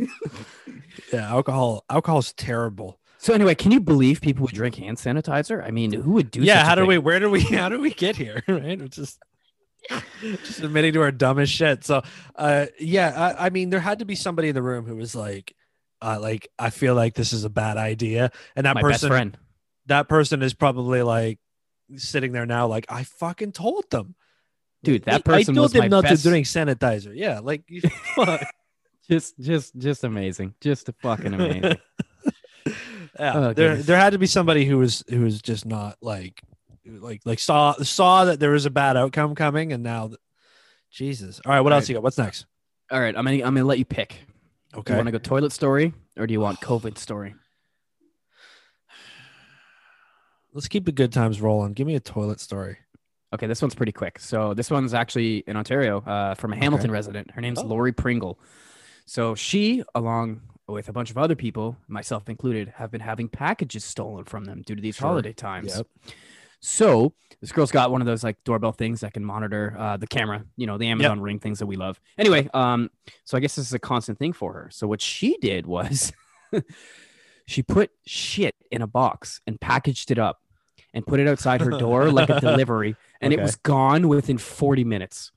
yeah. 1.13 1.29
Alcohol, 1.31 1.85
alcohol 1.91 2.19
is 2.19 2.33
terrible. 2.35 2.98
So 3.19 3.35
anyway, 3.35 3.55
can 3.57 3.73
you 3.73 3.81
believe 3.81 4.21
people 4.21 4.45
would 4.45 4.55
drink 4.55 4.77
hand 4.77 4.97
sanitizer? 4.97 5.65
I 5.65 5.71
mean, 5.71 5.93
who 5.93 6.13
would 6.13 6.31
do? 6.31 6.41
yeah. 6.41 6.55
such 6.55 6.63
a 6.63 6.69
How 6.69 6.75
do 6.77 6.87
we? 6.87 6.99
Where 6.99 7.19
do 7.19 7.29
we? 7.31 7.41
How 7.43 7.69
do 7.69 7.81
we 7.81 7.93
get 7.93 8.17
here? 8.17 8.43
Right? 8.49 8.81
It's 8.81 8.97
just. 8.97 9.19
Just 10.21 10.61
admitting 10.61 10.93
to 10.95 11.03
our 11.03 11.13
dumbest 11.13 11.53
shit. 11.53 11.85
So, 11.85 12.03
uh, 12.35 12.67
yeah, 12.81 13.35
I, 13.39 13.47
I 13.47 13.51
mean, 13.51 13.71
there 13.71 13.81
had 13.81 14.01
to 14.01 14.05
be 14.05 14.17
somebody 14.17 14.49
in 14.49 14.55
the 14.55 14.61
room 14.61 14.85
who 14.85 14.97
was 14.97 15.15
like, 15.15 15.55
uh, 16.03 16.19
like, 16.21 16.49
I 16.59 16.71
feel 16.71 16.97
like 16.97 17.15
this 17.15 17.33
is 17.33 17.45
a 17.45 17.49
bad 17.49 17.77
idea, 17.77 18.33
and 18.57 18.67
that 18.67 18.75
My 18.75 18.83
person, 18.83 19.37
that 19.87 20.09
person 20.09 20.43
is 20.43 20.53
probably 20.53 21.03
like 21.03 21.39
sitting 21.97 22.33
there 22.33 22.45
now, 22.45 22.67
like, 22.67 22.87
I 22.89 23.05
fucking 23.05 23.53
told 23.53 23.89
them, 23.91 24.17
Dude, 24.83 25.05
that 25.05 25.25
person 25.25 25.53
I 25.53 25.57
told 25.57 25.65
was 25.65 25.73
them 25.73 25.89
not 25.91 26.03
best- 26.03 26.23
to 26.23 26.29
drink 26.29 26.47
sanitizer. 26.47 27.13
Yeah, 27.15 27.39
like, 27.39 27.63
fuck. 28.15 28.43
Just, 29.09 29.39
just, 29.39 29.77
just 29.79 30.05
amazing. 30.05 30.55
Just 30.61 30.91
fucking 31.01 31.35
amazing. 31.35 31.79
Yeah, 33.19 33.37
Oh, 33.37 33.53
there 33.53 33.77
there 33.77 33.97
had 33.99 34.11
to 34.11 34.19
be 34.19 34.27
somebody 34.27 34.65
who 34.65 34.79
was 34.79 35.03
who 35.09 35.21
was 35.23 35.41
just 35.43 35.67
not 35.67 35.97
like 36.01 36.41
like 36.87 37.21
like 37.25 37.39
saw 37.39 37.73
saw 37.83 38.25
that 38.27 38.41
there 38.41 38.51
was 38.51 38.67
a 38.67 38.71
bad 38.71 38.97
outcome 38.97 39.35
coming, 39.35 39.73
and 39.73 39.83
now, 39.83 40.09
th- 40.09 40.19
Jesus. 40.91 41.41
All 41.45 41.53
right, 41.53 41.61
what 41.61 41.71
Right. 41.71 41.77
else 41.77 41.89
you 41.89 41.95
got? 41.95 42.03
What's 42.03 42.19
next? 42.19 42.47
All 42.91 43.01
right, 43.01 43.15
I'm 43.17 43.25
gonna, 43.25 43.37
I'm 43.45 43.55
gonna 43.55 43.65
let 43.65 43.79
you 43.79 43.85
pick. 43.85 44.13
Okay. 44.13 44.21
Do 44.23 44.77
you 44.77 44.81
Okay, 44.81 44.95
want 44.97 45.07
to 45.07 45.13
go 45.13 45.19
toilet 45.19 45.53
story 45.53 45.93
or 46.17 46.27
do 46.27 46.33
you 46.33 46.41
want 46.41 46.61
COVID 46.61 46.97
story? 46.99 47.35
let's 50.53 50.69
keep 50.69 50.85
the 50.85 50.93
good 50.93 51.13
times 51.13 51.41
rolling. 51.41 51.73
Give 51.75 51.87
me 51.87 51.95
a 51.95 52.01
toilet 52.01 52.41
story. 52.41 52.79
Okay, 53.35 53.47
this 53.47 53.61
one's 53.61 53.75
pretty 53.75 53.93
quick. 53.93 54.19
So 54.19 54.55
this 54.55 54.71
one's 54.71 54.95
actually 54.95 55.39
in 55.47 55.57
Ontario, 55.57 56.01
uh, 56.01 56.35
from 56.35 56.53
a 56.53 56.57
Hamilton 56.57 56.91
resident. 56.91 57.31
Her 57.33 57.41
name's 57.43 57.59
Oh. 57.59 57.67
Lori 57.67 57.93
Pringle. 57.93 58.39
So 59.05 59.35
she, 59.35 59.83
along 59.95 60.41
with 60.69 60.89
a 60.89 60.93
bunch 60.93 61.11
of 61.11 61.19
other 61.19 61.35
people, 61.35 61.77
myself 61.89 62.29
included, 62.29 62.73
have 62.77 62.91
been 62.91 63.01
having 63.01 63.29
packages 63.29 63.85
stolen 63.85 64.25
from 64.25 64.45
them 64.45 64.63
due 64.63 64.75
to 64.75 64.83
these 64.83 64.97
Sure. 64.97 65.09
holiday 65.09 65.33
times. 65.33 65.77
Yep. 65.77 65.87
So 66.61 67.15
this 67.41 67.53
girl's 67.53 67.71
got 67.71 67.91
one 67.91 68.01
of 68.01 68.07
those 68.07 68.25
like 68.25 68.43
doorbell 68.45 68.73
things 68.73 69.01
that 69.01 69.15
can 69.15 69.25
monitor 69.25 69.77
uh, 69.79 69.97
the 69.97 70.07
camera, 70.07 70.45
you 70.57 70.67
know, 70.67 70.77
the 70.77 70.89
Amazon 70.89 71.21
Ring 71.21 71.39
things 71.39 71.61
that 71.61 71.67
we 71.67 71.77
love. 71.77 72.01
Anyway, 72.19 72.49
um, 72.53 72.91
so 73.25 73.37
I 73.37 73.41
guess 73.41 73.55
this 73.55 73.67
is 73.67 73.73
a 73.73 73.79
constant 73.79 74.19
thing 74.19 74.33
for 74.33 74.53
her. 74.53 74.69
So 74.73 74.87
what 74.87 75.01
she 75.01 75.37
did 75.39 75.67
was 75.67 76.13
she 77.47 77.63
put 77.63 77.91
shit 78.07 78.55
in 78.71 78.83
a 78.83 78.87
box 78.87 79.41
and 79.47 79.61
packaged 79.61 80.11
it 80.11 80.19
up 80.19 80.41
and 80.93 81.07
put 81.07 81.21
it 81.21 81.29
outside 81.29 81.61
her 81.61 81.71
door 81.71 82.11
like 82.11 82.29
a 82.29 82.41
delivery, 82.41 82.97
and 83.21 83.33
it 83.33 83.41
was 83.41 83.57
gone 83.57 84.09
within 84.09 84.39
40 84.39 84.85
minutes. 84.85 85.31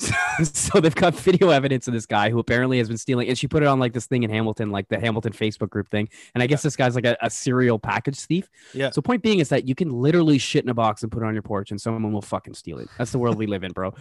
So, 0.42 0.80
they've 0.80 0.94
got 0.94 1.14
video 1.14 1.50
evidence 1.50 1.86
of 1.86 1.92
this 1.92 2.06
guy 2.06 2.30
who 2.30 2.38
apparently 2.38 2.78
has 2.78 2.88
been 2.88 2.96
stealing, 2.96 3.28
and 3.28 3.36
she 3.36 3.46
put 3.46 3.62
it 3.62 3.66
on 3.66 3.78
like 3.78 3.92
this 3.92 4.06
thing 4.06 4.22
in 4.22 4.30
Hamilton, 4.30 4.70
like 4.70 4.88
the 4.88 4.98
Hamilton 4.98 5.32
Facebook 5.32 5.68
group 5.68 5.90
thing. 5.90 6.08
And 6.34 6.42
I 6.42 6.46
guess 6.46 6.62
this 6.62 6.76
guy's 6.76 6.94
like 6.94 7.04
a, 7.04 7.16
a 7.20 7.28
serial 7.28 7.78
package 7.78 8.18
thief. 8.18 8.48
Yeah. 8.72 8.90
So 8.90 9.02
point 9.02 9.22
being 9.22 9.40
is 9.40 9.50
that 9.50 9.68
you 9.68 9.74
can 9.74 9.90
literally 9.90 10.38
shit 10.38 10.64
in 10.64 10.70
a 10.70 10.74
box 10.74 11.02
and 11.02 11.12
put 11.12 11.22
it 11.22 11.26
on 11.26 11.34
your 11.34 11.42
porch, 11.42 11.70
and 11.70 11.80
someone 11.80 12.12
will 12.12 12.22
fucking 12.22 12.54
steal 12.54 12.78
it. 12.78 12.88
That's 12.96 13.12
the 13.12 13.18
world 13.18 13.36
we 13.36 13.46
live 13.46 13.64
in, 13.64 13.72
bro. 13.72 13.94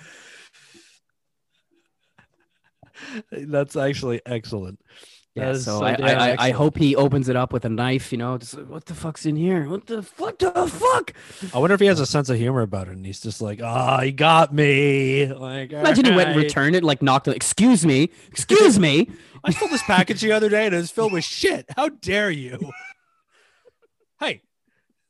That's 3.31 3.75
actually 3.75 4.21
excellent. 4.25 4.79
That 5.39 5.47
Yeah. 5.47 5.53
So 5.53 5.79
so 5.79 5.83
I, 5.83 5.93
I, 5.93 6.13
I, 6.31 6.35
I 6.47 6.51
hope 6.51 6.77
he 6.77 6.95
opens 6.95 7.29
it 7.29 7.35
up 7.35 7.51
with 7.53 7.65
a 7.65 7.69
knife. 7.69 8.11
You 8.11 8.17
know, 8.17 8.37
just 8.37 8.55
like, 8.55 8.69
what 8.69 8.85
the 8.85 8.93
fuck's 8.93 9.25
in 9.25 9.35
here? 9.35 9.67
What 9.67 9.87
the 9.87 10.01
what 10.17 10.39
the 10.39 10.51
fuck? 10.51 11.13
I 11.53 11.59
wonder 11.59 11.73
if 11.73 11.79
he 11.79 11.87
has 11.87 11.99
a 11.99 12.05
sense 12.05 12.29
of 12.29 12.37
humor 12.37 12.61
about 12.61 12.87
it, 12.87 12.91
and 12.91 13.05
he's 13.05 13.19
just 13.19 13.41
like, 13.41 13.61
"Ah, 13.61 14.01
he 14.01 14.11
got 14.11 14.53
me." 14.53 15.27
Like, 15.33 15.71
Imagine 15.71 16.05
he 16.05 16.11
went 16.11 16.29
and 16.29 16.37
returned 16.37 16.75
it, 16.75 16.83
like 16.83 17.01
knocked 17.01 17.27
it. 17.27 17.35
Excuse 17.35 17.85
me, 17.85 18.09
excuse 18.27 18.77
me. 18.79 19.09
I 19.43 19.51
stole 19.51 19.69
this 19.69 19.83
package 19.83 20.21
the 20.21 20.33
other 20.33 20.49
day 20.49 20.65
and 20.65 20.75
it 20.75 20.77
was 20.79 20.91
filled 20.91 21.13
with 21.13 21.23
shit. 21.23 21.65
How 21.77 21.87
dare 21.89 22.29
you? 22.29 22.71
hey, 24.19 24.41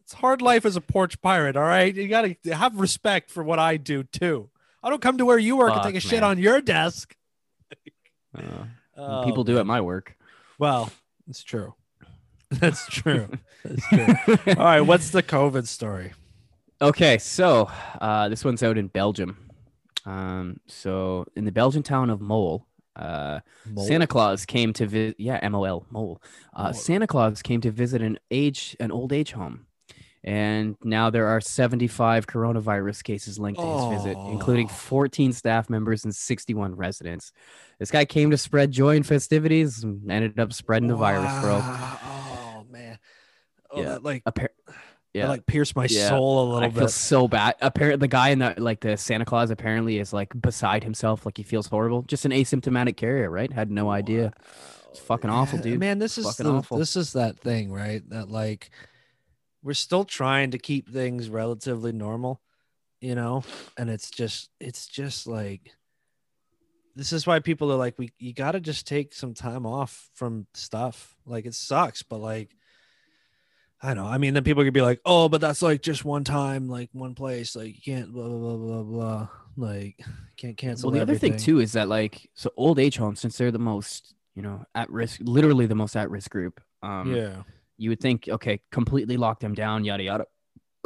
it's 0.03 0.13
hard 0.13 0.41
life 0.41 0.65
as 0.65 0.75
a 0.75 0.81
porch 0.81 1.19
pirate, 1.21 1.55
all 1.55 1.63
right? 1.63 1.95
You 1.95 2.07
got 2.07 2.27
to 2.43 2.55
have 2.55 2.79
respect 2.79 3.31
for 3.31 3.43
what 3.43 3.57
I 3.57 3.77
do 3.77 4.03
too. 4.03 4.49
I 4.83 4.89
don't 4.89 5.01
come 5.01 5.17
to 5.17 5.25
where 5.25 5.39
you 5.39 5.57
work 5.57 5.73
and 5.73 5.81
take 5.81 5.95
a 5.95 5.99
shit 5.99 6.23
on 6.23 6.37
your 6.37 6.61
desk. 6.61 7.15
Uh, 8.37 8.41
Oh, 8.95 9.23
people 9.25 9.43
do 9.43 9.53
man. 9.53 9.61
at 9.61 9.65
my 9.65 9.81
work. 9.81 10.15
Well, 10.59 10.91
it's 11.27 11.43
true. 11.43 11.73
That's 12.51 12.85
true. 12.87 13.29
That's 13.63 13.87
true. 13.87 14.37
All 14.57 14.65
right, 14.65 14.81
what's 14.81 15.09
the 15.09 15.23
COVID 15.23 15.65
story? 15.65 16.13
Okay, 16.81 17.17
so 17.17 17.69
uh, 17.99 18.29
this 18.29 18.45
one's 18.45 18.61
out 18.61 18.77
in 18.77 18.87
Belgium. 18.87 19.49
Um, 20.05 20.59
so 20.67 21.25
in 21.35 21.45
the 21.45 21.51
Belgian 21.51 21.83
town 21.83 22.09
of 22.09 22.21
Mol, 22.21 22.65
uh, 22.95 23.39
Santa 23.77 24.07
Claus 24.07 24.45
came 24.45 24.73
to 24.73 24.85
visit. 24.85 25.15
Yeah, 25.19 25.39
M 25.41 25.55
O 25.55 25.63
L 25.63 25.85
Mol. 25.89 26.21
Uh, 26.53 26.63
Mol. 26.63 26.73
Santa 26.73 27.07
Claus 27.07 27.41
came 27.41 27.61
to 27.61 27.71
visit 27.71 28.01
an 28.01 28.19
age, 28.29 28.75
an 28.79 28.91
old 28.91 29.13
age 29.13 29.31
home, 29.31 29.65
and 30.23 30.75
now 30.83 31.09
there 31.09 31.27
are 31.27 31.39
75 31.41 32.27
coronavirus 32.27 33.03
cases 33.03 33.39
linked 33.39 33.59
to 33.59 33.65
his 33.65 34.03
visit, 34.03 34.17
including 34.29 34.65
Oh. 34.67 34.73
14 34.73 35.33
staff 35.33 35.69
members 35.69 36.03
and 36.03 36.13
61 36.15 36.75
residents. 36.75 37.31
This 37.79 37.91
guy 37.91 38.05
came 38.05 38.31
to 38.31 38.37
spread 38.37 38.71
joy 38.71 38.95
and 38.95 39.05
festivities, 39.05 39.83
and 39.83 40.11
ended 40.11 40.39
up 40.39 40.51
spreading 40.53 40.89
the 40.89 40.95
virus, 40.95 41.31
bro. 41.41 41.59
Oh 41.63 42.65
man. 42.69 42.99
Oh, 43.71 43.81
Yeah. 43.81 43.89
that 43.89 44.03
like 44.03 44.23
Appar- 44.25 44.47
that 44.67 44.75
yeah, 45.13 45.27
like 45.29 45.45
pierced 45.47 45.75
my 45.75 45.87
Yeah. 45.89 46.09
soul 46.09 46.43
a 46.43 46.53
little 46.53 46.69
I 46.69 46.71
feel 46.71 46.87
so 46.87 47.27
bad. 47.27 47.55
Apparently, 47.61 47.97
the 47.99 48.07
guy 48.07 48.29
in 48.29 48.39
the 48.39 48.53
like 48.57 48.81
the 48.81 48.95
Santa 48.97 49.25
Claus 49.25 49.49
apparently 49.49 49.97
is 49.99 50.13
like 50.13 50.29
beside 50.39 50.83
himself, 50.83 51.25
like 51.25 51.37
he 51.37 51.43
feels 51.43 51.67
horrible. 51.67 52.03
Just 52.03 52.25
an 52.25 52.31
asymptomatic 52.31 52.95
carrier, 52.97 53.29
right? 53.29 53.51
Had 53.51 53.71
no 53.71 53.89
idea. 53.89 54.33
It's 54.91 54.99
fucking 54.99 55.29
awful, 55.29 55.59
dude. 55.59 55.79
Man, 55.79 55.97
this 55.99 56.17
is 56.17 56.35
the- 56.37 56.49
awful. 56.51 56.77
this 56.77 56.95
is 56.95 57.13
that 57.13 57.39
thing, 57.39 57.71
right? 57.71 58.07
That 58.09 58.29
like 58.29 58.69
we're 59.63 59.73
still 59.73 60.05
trying 60.05 60.51
to 60.51 60.57
keep 60.57 60.89
things 60.89 61.29
relatively 61.29 61.91
normal, 61.91 62.41
you 63.01 63.15
know, 63.15 63.43
and 63.77 63.89
it's 63.89 64.09
just 64.09 64.49
it's 64.59 64.87
just 64.87 65.27
like 65.27 65.71
this 66.95 67.13
is 67.13 67.25
why 67.25 67.39
people 67.39 67.71
are 67.71 67.77
like 67.77 67.97
we 67.97 68.11
you 68.17 68.33
got 68.33 68.51
to 68.51 68.59
just 68.59 68.87
take 68.87 69.13
some 69.13 69.33
time 69.33 69.65
off 69.65 70.09
from 70.13 70.47
stuff. 70.53 71.15
Like 71.25 71.45
it 71.45 71.53
sucks, 71.53 72.03
but 72.03 72.19
like 72.19 72.55
I 73.81 73.93
don't 73.93 74.03
know. 74.03 74.09
I 74.09 74.17
mean, 74.17 74.33
then 74.33 74.43
people 74.43 74.63
could 74.63 74.73
be 74.73 74.81
like, 74.81 74.99
"Oh, 75.05 75.29
but 75.29 75.39
that's 75.39 75.61
like 75.61 75.81
just 75.81 76.03
one 76.03 76.25
time, 76.25 76.67
like 76.67 76.89
one 76.91 77.15
place. 77.15 77.55
Like 77.55 77.75
you 77.75 77.81
can't 77.81 78.11
blah 78.11 78.27
blah 78.27 78.37
blah 78.37 78.57
blah 78.57 78.83
blah. 78.83 79.27
Like 79.55 79.99
can't 80.35 80.57
cancel." 80.57 80.89
Well, 80.89 80.97
the 80.97 81.01
other 81.01 81.17
thing 81.17 81.37
too 81.37 81.59
is 81.59 81.73
that 81.73 81.87
like 81.87 82.29
so 82.33 82.51
old 82.57 82.79
age 82.79 82.97
homes, 82.97 83.21
since 83.21 83.37
they're 83.37 83.51
the 83.51 83.59
most 83.59 84.13
you 84.35 84.41
know 84.41 84.65
at 84.75 84.89
risk, 84.89 85.21
literally 85.23 85.65
the 85.65 85.75
most 85.75 85.95
at 85.95 86.09
risk 86.09 86.29
group. 86.29 86.59
Um, 86.83 87.15
yeah, 87.15 87.43
you 87.79 87.89
would 87.89 87.99
think 87.99 88.27
okay, 88.29 88.61
completely 88.71 89.17
lock 89.17 89.39
them 89.39 89.53
down, 89.55 89.85
yada 89.85 90.03
yada. 90.03 90.25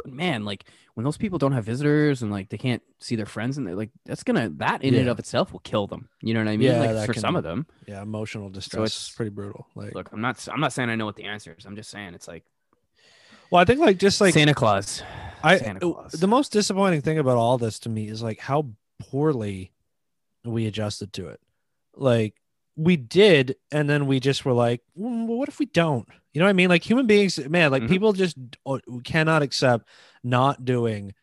But 0.02 0.12
man, 0.12 0.44
like 0.44 0.64
when 0.94 1.04
those 1.04 1.16
people 1.16 1.38
don't 1.38 1.52
have 1.52 1.64
visitors 1.64 2.22
and 2.22 2.30
like 2.30 2.48
they 2.48 2.58
can't 2.58 2.82
see 3.00 3.16
their 3.16 3.26
friends 3.26 3.58
and 3.58 3.66
they're 3.66 3.74
like 3.76 3.90
that's 4.06 4.22
gonna 4.22 4.48
that 4.56 4.82
in 4.82 4.94
and 4.94 5.08
of 5.08 5.18
itself 5.18 5.52
will 5.52 5.60
kill 5.60 5.86
them. 5.86 6.08
You 6.22 6.34
know 6.34 6.40
what 6.40 6.48
I 6.48 6.56
mean? 6.56 6.68
Yeah, 6.68 6.90
like 6.92 7.06
for 7.06 7.14
some 7.14 7.36
of 7.36 7.42
them. 7.44 7.66
yeah, 7.86 8.02
emotional 8.02 8.48
distress. 8.48 8.78
So 8.78 8.82
it's- 8.84 9.12
pretty 9.14 9.30
brutal. 9.30 9.66
Like, 9.74 9.94
Look, 9.94 10.10
I'm 10.12 10.20
not 10.20 10.46
I'm 10.50 10.60
not 10.60 10.72
saying 10.72 10.90
I 10.90 10.94
know 10.96 11.04
what 11.06 11.16
the 11.16 11.24
answer 11.24 11.54
is. 11.58 11.64
I'm 11.64 11.76
just 11.76 11.90
saying 11.90 12.14
it's 12.14 12.26
like, 12.28 12.44
well, 13.50 13.60
I 13.60 13.64
think 13.64 13.80
like 13.80 13.98
just 13.98 14.20
like 14.20 14.34
Santa 14.34 14.54
Claus. 14.54 15.02
I 15.42 15.58
Santa 15.58 15.80
Claus. 15.80 16.12
the 16.12 16.26
most 16.26 16.50
disappointing 16.52 17.02
thing 17.02 17.18
about 17.18 17.36
all 17.36 17.58
this 17.58 17.78
to 17.80 17.88
me 17.88 18.08
is 18.08 18.22
like 18.22 18.40
how 18.40 18.70
poorly 18.98 19.72
we 20.44 20.66
adjusted 20.66 21.12
to 21.14 21.28
it. 21.28 21.40
Like 21.94 22.34
we 22.76 22.96
did, 22.96 23.56
and 23.70 23.88
then 23.88 24.06
we 24.06 24.20
just 24.20 24.44
were 24.44 24.52
like, 24.52 24.80
"Mm, 24.98 25.26
well, 25.26 25.38
what 25.38 25.48
if 25.48 25.58
we 25.58 25.66
don't? 25.66 26.08
You 26.32 26.40
know 26.40 26.46
what 26.46 26.50
I 26.50 26.54
mean? 26.54 26.68
Like 26.68 26.82
human 26.88 27.06
beings, 27.06 27.38
man, 27.48 27.70
like 27.70 27.84
Mhm. 27.84 27.88
people 27.88 28.12
just 28.12 28.36
uh, 28.66 28.78
cannot 29.04 29.42
accept 29.42 29.86
not 30.24 30.64
doing 30.64 31.14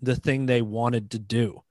the 0.00 0.16
thing 0.16 0.46
they 0.46 0.62
wanted 0.62 1.10
to 1.12 1.18
do. 1.18 1.62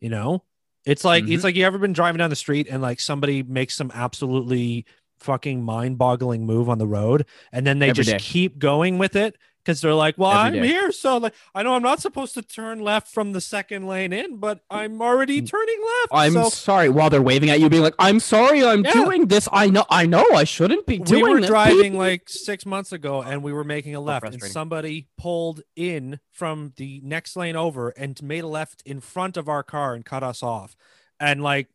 You 0.00 0.10
know, 0.10 0.42
it's 0.84 1.04
like 1.04 1.24
Mhm. 1.24 1.32
it's 1.32 1.44
like 1.44 1.54
you 1.54 1.64
ever 1.64 1.78
been 1.78 1.92
driving 1.92 2.18
down 2.18 2.30
the 2.30 2.36
street 2.36 2.66
and 2.68 2.82
like 2.82 2.98
somebody 2.98 3.42
makes 3.44 3.74
some 3.76 3.92
absolutely 3.94 4.84
fucking 5.20 5.62
mind-boggling 5.62 6.44
move 6.44 6.68
on 6.68 6.78
the 6.78 6.86
road, 6.86 7.24
and 7.52 7.64
then 7.64 7.78
they 7.78 7.90
Every 7.90 8.02
just 8.02 8.10
day. 8.10 8.18
keep 8.18 8.58
going 8.58 8.98
with 8.98 9.14
it 9.14 9.36
because 9.64 9.80
they're 9.80 9.94
like, 9.94 10.18
"Well, 10.18 10.30
Every 10.32 10.58
I'm 10.58 10.62
day. 10.64 10.68
here, 10.68 10.92
so 10.92 11.18
like 11.18 11.34
I 11.54 11.62
know 11.62 11.74
I'm 11.74 11.82
not 11.82 12.00
supposed 12.00 12.34
to 12.34 12.42
turn 12.42 12.80
left 12.80 13.08
from 13.08 13.32
the 13.32 13.40
second 13.40 13.86
lane 13.86 14.12
in, 14.12 14.38
but 14.38 14.60
I'm 14.70 15.00
already 15.00 15.40
Mm. 15.40 15.48
turning 15.48 15.80
left." 15.80 16.08
I'm 16.12 16.32
so 16.32 16.48
sorry. 16.50 16.88
While 16.88 17.10
they're 17.10 17.22
waving 17.22 17.50
at 17.50 17.60
you, 17.60 17.68
being 17.68 17.82
like, 17.82 17.94
"I'm 17.98 18.20
sorry, 18.20 18.64
I'm 18.64 18.84
Yeah. 18.84 18.92
doing 18.92 19.26
this. 19.26 19.48
I 19.52 19.66
know, 19.68 19.84
I 19.90 20.06
know, 20.06 20.24
I 20.34 20.44
shouldn't 20.44 20.86
be 20.86 20.98
doing 20.98 21.22
we 21.24 21.30
were 21.30 21.40
this." 21.40 21.48
driving 21.48 21.96
like 21.96 22.28
six 22.28 22.66
months 22.66 22.92
ago 22.92 23.22
and 23.22 23.42
we 23.42 23.52
were 23.52 23.64
making 23.64 23.94
a 23.94 24.00
left 24.00 24.26
and 24.26 24.42
somebody 24.42 25.08
pulled 25.16 25.62
in 25.76 26.18
from 26.30 26.72
the 26.76 27.00
next 27.04 27.36
lane 27.36 27.56
over 27.56 27.90
and 27.90 28.22
made 28.22 28.44
a 28.44 28.48
left 28.48 28.82
in 28.84 29.00
front 29.00 29.36
of 29.36 29.48
our 29.48 29.62
car 29.62 29.94
and 29.94 30.04
cut 30.04 30.22
us 30.22 30.42
off 30.42 30.76
and 31.20 31.42
like 31.42 31.68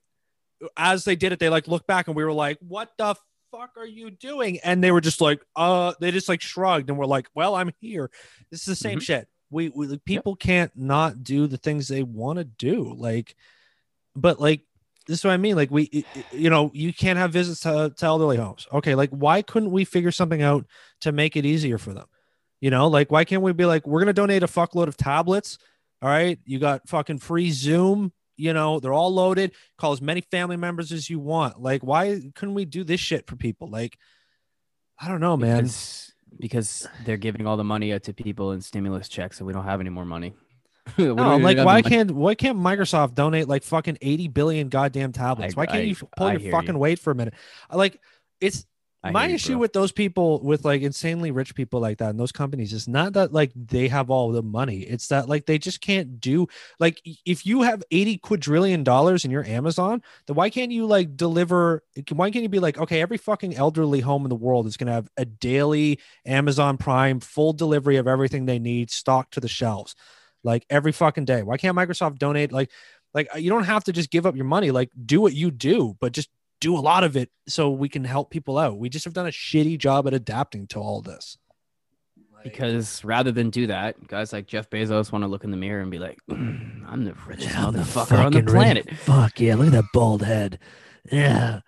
as 0.75 1.03
they 1.05 1.15
did 1.15 1.31
it 1.31 1.39
they 1.39 1.49
like 1.49 1.67
looked 1.67 1.85
back 1.87 2.07
and 2.07 2.15
we 2.15 2.23
were 2.25 2.33
like 2.33 2.57
what 2.59 2.91
the 2.97 3.15
fuck 3.51 3.71
are 3.77 3.85
you 3.85 4.11
doing 4.11 4.59
and 4.63 4.83
they 4.83 4.91
were 4.91 5.01
just 5.01 5.21
like 5.21 5.41
uh 5.55 5.93
they 6.01 6.11
just 6.11 6.27
like 6.29 6.41
shrugged 6.41 6.89
and 6.89 6.97
we're 6.97 7.05
like 7.05 7.27
well 7.33 7.55
i'm 7.55 7.71
here 7.79 8.09
this 8.51 8.59
is 8.61 8.65
the 8.65 8.75
same 8.75 8.99
Mhm. 8.99 9.03
shit 9.03 9.27
we, 9.49 9.69
we 9.69 9.87
like, 9.87 10.03
people 10.03 10.35
can't 10.35 10.71
not 10.75 11.23
do 11.23 11.47
the 11.47 11.57
things 11.57 11.87
they 11.87 12.03
want 12.03 12.37
to 12.37 12.43
do 12.43 12.93
like 12.97 13.35
but 14.15 14.39
like 14.39 14.61
this 15.07 15.19
is 15.19 15.23
what 15.23 15.31
I 15.31 15.37
mean. 15.37 15.55
Like 15.55 15.71
we, 15.71 16.05
you 16.33 16.49
know, 16.49 16.69
you 16.73 16.91
can't 16.91 17.17
have 17.17 17.31
visits 17.31 17.61
to, 17.61 17.93
to 17.95 18.05
elderly 18.05 18.35
homes. 18.35 18.67
Okay, 18.73 18.93
like 18.93 19.09
why 19.11 19.41
couldn't 19.41 19.71
we 19.71 19.85
figure 19.85 20.11
something 20.11 20.41
out 20.41 20.65
to 20.99 21.13
make 21.13 21.37
it 21.37 21.45
easier 21.45 21.77
for 21.77 21.93
them? 21.93 22.07
You 22.59 22.71
know, 22.71 22.87
like 22.89 23.09
why 23.09 23.23
can't 23.23 23.41
we 23.41 23.53
be 23.53 23.63
like, 23.63 23.87
we're 23.87 24.01
gonna 24.01 24.11
donate 24.11 24.43
a 24.43 24.47
fuckload 24.47 24.87
of 24.87 24.97
tablets. 24.97 25.59
All 26.01 26.09
right, 26.09 26.37
you 26.43 26.59
got 26.59 26.89
fucking 26.89 27.19
free 27.19 27.51
Zoom. 27.51 28.11
You 28.37 28.53
know, 28.53 28.79
they're 28.79 28.93
all 28.93 29.13
loaded. 29.13 29.51
Call 29.77 29.91
as 29.93 30.01
many 30.01 30.21
family 30.21 30.57
members 30.57 30.91
as 30.91 31.09
you 31.09 31.19
want. 31.19 31.59
Like, 31.61 31.81
why 31.83 32.21
couldn't 32.35 32.53
we 32.55 32.65
do 32.65 32.83
this 32.83 32.99
shit 32.99 33.27
for 33.27 33.35
people? 33.35 33.67
Like, 33.69 33.97
I 34.99 35.07
don't 35.07 35.19
know, 35.19 35.35
man. 35.37 35.57
because, 35.63 36.13
because 36.39 36.87
they're 37.03 37.17
giving 37.17 37.47
all 37.47 37.57
the 37.57 37.63
money 37.63 37.93
out 37.93 38.03
to 38.03 38.13
people 38.13 38.51
in 38.51 38.61
stimulus 38.61 39.09
checks, 39.09 39.39
and 39.39 39.47
we 39.47 39.53
don't 39.53 39.63
have 39.65 39.79
any 39.81 39.89
more 39.89 40.05
money. 40.05 40.33
No, 40.97 41.13
like 41.35 41.57
why 41.57 41.81
can't 41.81 42.11
why 42.11 42.33
can't 42.33 42.57
Microsoft 42.57 43.13
donate 43.13 43.49
like 43.49 43.63
fucking 43.63 43.97
80 44.01 44.29
billion 44.29 44.69
goddamn 44.69 45.11
tablets? 45.11 45.53
I- 45.53 45.57
why 45.57 45.65
can't 45.65 45.79
I- 45.79 45.81
you 45.81 45.95
pull 45.95 46.27
I 46.27 46.33
your 46.35 46.51
fucking 46.51 46.75
you. 46.75 46.79
weight 46.79 46.97
for 46.99 47.11
a 47.11 47.15
minute? 47.15 47.33
Like 47.69 47.99
it's 48.39 48.65
I 49.03 49.11
my 49.11 49.27
you, 49.27 49.35
issue 49.35 49.57
with 49.57 49.73
those 49.73 49.91
people 49.91 50.41
with 50.41 50.65
like 50.65 50.81
insanely 50.81 51.31
rich 51.31 51.53
people 51.55 51.79
like 51.79 51.99
that 51.99 52.09
and 52.09 52.19
those 52.19 52.31
companies 52.31 52.73
is 52.73 52.87
not 52.87 53.13
that 53.13 53.31
like 53.31 53.51
they 53.55 53.87
have 53.87 54.09
all 54.09 54.31
the 54.31 54.41
money. 54.41 54.79
It's 54.79 55.07
that 55.07 55.29
like 55.29 55.45
they 55.45 55.57
just 55.57 55.81
can't 55.81 56.19
do 56.19 56.47
like 56.79 57.01
if 57.25 57.45
you 57.45 57.61
have 57.61 57.83
80 57.91 58.17
quadrillion 58.17 58.83
dollars 58.83 59.23
in 59.23 59.31
your 59.31 59.43
amazon 59.45 60.01
then 60.25 60.35
why 60.35 60.49
can't 60.49 60.71
you 60.71 60.85
like 60.85 61.15
deliver 61.15 61.83
why 62.11 62.31
can't 62.31 62.43
you 62.43 62.49
be 62.49 62.59
like 62.59 62.77
okay 62.77 63.01
every 63.01 63.17
fucking 63.17 63.55
elderly 63.55 63.99
home 63.99 64.25
in 64.25 64.29
the 64.29 64.35
world 64.35 64.65
is 64.65 64.77
going 64.77 64.87
to 64.87 64.93
have 64.93 65.09
a 65.17 65.25
daily 65.25 65.99
amazon 66.25 66.77
prime 66.77 67.19
full 67.19 67.53
delivery 67.53 67.97
of 67.97 68.07
everything 68.07 68.45
they 68.45 68.59
need 68.59 68.89
stocked 68.89 69.33
to 69.33 69.39
the 69.39 69.47
shelves 69.47 69.95
like 70.43 70.65
every 70.69 70.91
fucking 70.91 71.25
day? 71.25 71.43
Why 71.43 71.57
can't 71.57 71.77
microsoft 71.77 72.17
donate 72.17 72.51
like 72.51 72.71
like 73.13 73.27
uh, 73.33 73.37
you 73.37 73.49
don't 73.49 73.63
have 73.63 73.83
to 73.85 73.91
just 73.91 74.09
give 74.09 74.25
up 74.25 74.35
your 74.35 74.45
money 74.45 74.71
like 74.71 74.89
do 75.05 75.21
what 75.21 75.33
you 75.33 75.51
do 75.51 75.95
but 75.99 76.11
just 76.11 76.29
do 76.59 76.75
a 76.75 76.79
lot 76.79 77.03
of 77.03 77.15
it 77.15 77.29
so 77.47 77.69
we 77.69 77.89
can 77.89 78.03
help 78.03 78.29
people 78.31 78.57
out. 78.57 78.77
We 78.77 78.89
just 78.89 79.05
have 79.05 79.13
done 79.13 79.27
a 79.27 79.31
shitty 79.31 79.77
job 79.77 80.07
at 80.07 80.13
adapting 80.13 80.67
to 80.67 80.79
all 80.79 81.01
this. 81.01 81.37
Like, 82.33 82.43
Because 82.43 83.03
rather 83.03 83.31
than 83.31 83.49
do 83.49 83.67
that, 83.67 84.07
guys 84.07 84.31
like 84.33 84.47
Jeff 84.47 84.69
Bezos 84.69 85.11
want 85.11 85.23
to 85.23 85.27
look 85.27 85.43
in 85.43 85.51
the 85.51 85.57
mirror 85.57 85.81
and 85.81 85.89
be 85.91 85.99
like, 85.99 86.19
hmm, 86.29 86.83
"I'm 86.87 87.03
the 87.05 87.13
richest 87.27 87.49
Yeah, 87.51 87.65
I'm 87.67 87.73
the 87.73 87.79
on 87.79 87.85
the 87.85 87.91
fucking 87.91 88.31
rich- 88.33 88.45
planet." 88.47 88.89
fuck 88.97 89.39
yeah, 89.39 89.55
look 89.55 89.67
at 89.67 89.73
that 89.73 89.85
bald 89.93 90.21
head. 90.23 90.59
Yeah. 91.11 91.61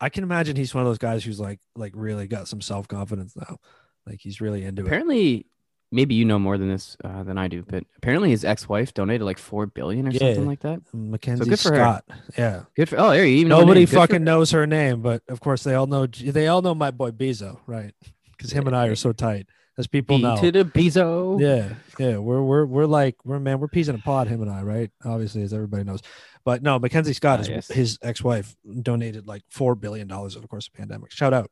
I 0.00 0.08
can 0.10 0.22
imagine 0.24 0.56
he's 0.56 0.74
one 0.74 0.82
of 0.82 0.88
those 0.88 0.98
guys 0.98 1.24
who's 1.24 1.40
like 1.40 1.60
like 1.76 1.92
really 1.96 2.26
got 2.26 2.48
some 2.48 2.60
self-confidence 2.60 3.34
now. 3.36 3.58
Like 4.06 4.20
he's 4.20 4.40
really 4.40 4.64
into 4.64 4.82
it. 4.82 4.86
Apparently, 4.86 5.46
maybe 5.94 6.14
you 6.14 6.24
know 6.24 6.38
more 6.38 6.58
than 6.58 6.68
this 6.68 6.96
uh, 7.04 7.22
than 7.22 7.38
I 7.38 7.48
do, 7.48 7.62
but 7.62 7.84
apparently 7.96 8.30
his 8.30 8.44
ex-wife 8.44 8.92
donated 8.92 9.22
like 9.24 9.38
four 9.38 9.66
billion 9.66 10.08
or 10.08 10.10
Yeah. 10.10 10.18
something 10.18 10.46
like 10.46 10.60
that. 10.60 10.80
Mackenzie 10.92 11.48
good 11.48 11.60
for 11.60 11.70
her. 11.70 11.76
Scott. 11.76 12.04
Yeah. 12.36 12.62
Good 12.76 12.88
for 12.88 12.98
oh, 12.98 13.10
there 13.10 13.24
you 13.24 13.36
even 13.36 13.48
know 13.50 13.56
her 13.60 13.62
Nobody 13.62 13.86
for 13.86 13.96
fucking 13.96 14.24
knows 14.24 14.50
her 14.50 14.66
name, 14.66 15.00
but 15.02 15.22
of 15.28 15.40
course 15.40 15.62
they 15.62 15.74
all 15.74 15.86
know 15.86 16.06
they 16.06 16.48
all 16.48 16.60
know 16.62 16.74
my 16.74 16.90
boy 16.90 17.10
Bezo, 17.12 17.60
right? 17.66 17.94
Because 18.36 18.52
him 18.52 18.66
and 18.66 18.74
I 18.76 18.88
are 18.88 18.96
so 18.96 19.12
tight, 19.12 19.46
as 19.78 19.86
people 19.86 20.16
B 20.18 20.22
know. 20.24 20.36
to 20.40 20.50
the 20.50 20.64
Bezo. 20.64 21.40
Yeah, 21.40 21.74
yeah, 21.98 22.18
we're 22.18 22.42
we're 22.42 22.64
we're 22.66 22.86
like 22.86 23.16
we're 23.24 23.38
man, 23.38 23.60
we're 23.60 23.68
peas 23.68 23.88
in 23.88 23.94
a 23.94 23.98
pod, 23.98 24.26
him 24.26 24.42
and 24.42 24.50
I, 24.50 24.62
right? 24.62 24.90
Obviously, 25.04 25.42
as 25.42 25.54
everybody 25.54 25.84
knows. 25.84 26.00
But 26.44 26.62
no, 26.62 26.78
Mackenzie 26.78 27.14
Scott, 27.14 27.36
Ah, 27.38 27.42
his, 27.42 27.48
yes. 27.48 27.68
his 27.68 27.98
ex-wife, 28.02 28.54
donated 28.82 29.26
like 29.26 29.42
four 29.48 29.74
billion 29.74 30.06
dollars 30.08 30.34
over 30.36 30.42
the 30.42 30.48
course 30.48 30.66
of 30.66 30.72
the 30.72 30.78
pandemic. 30.78 31.10
Shout 31.10 31.32
out, 31.32 31.50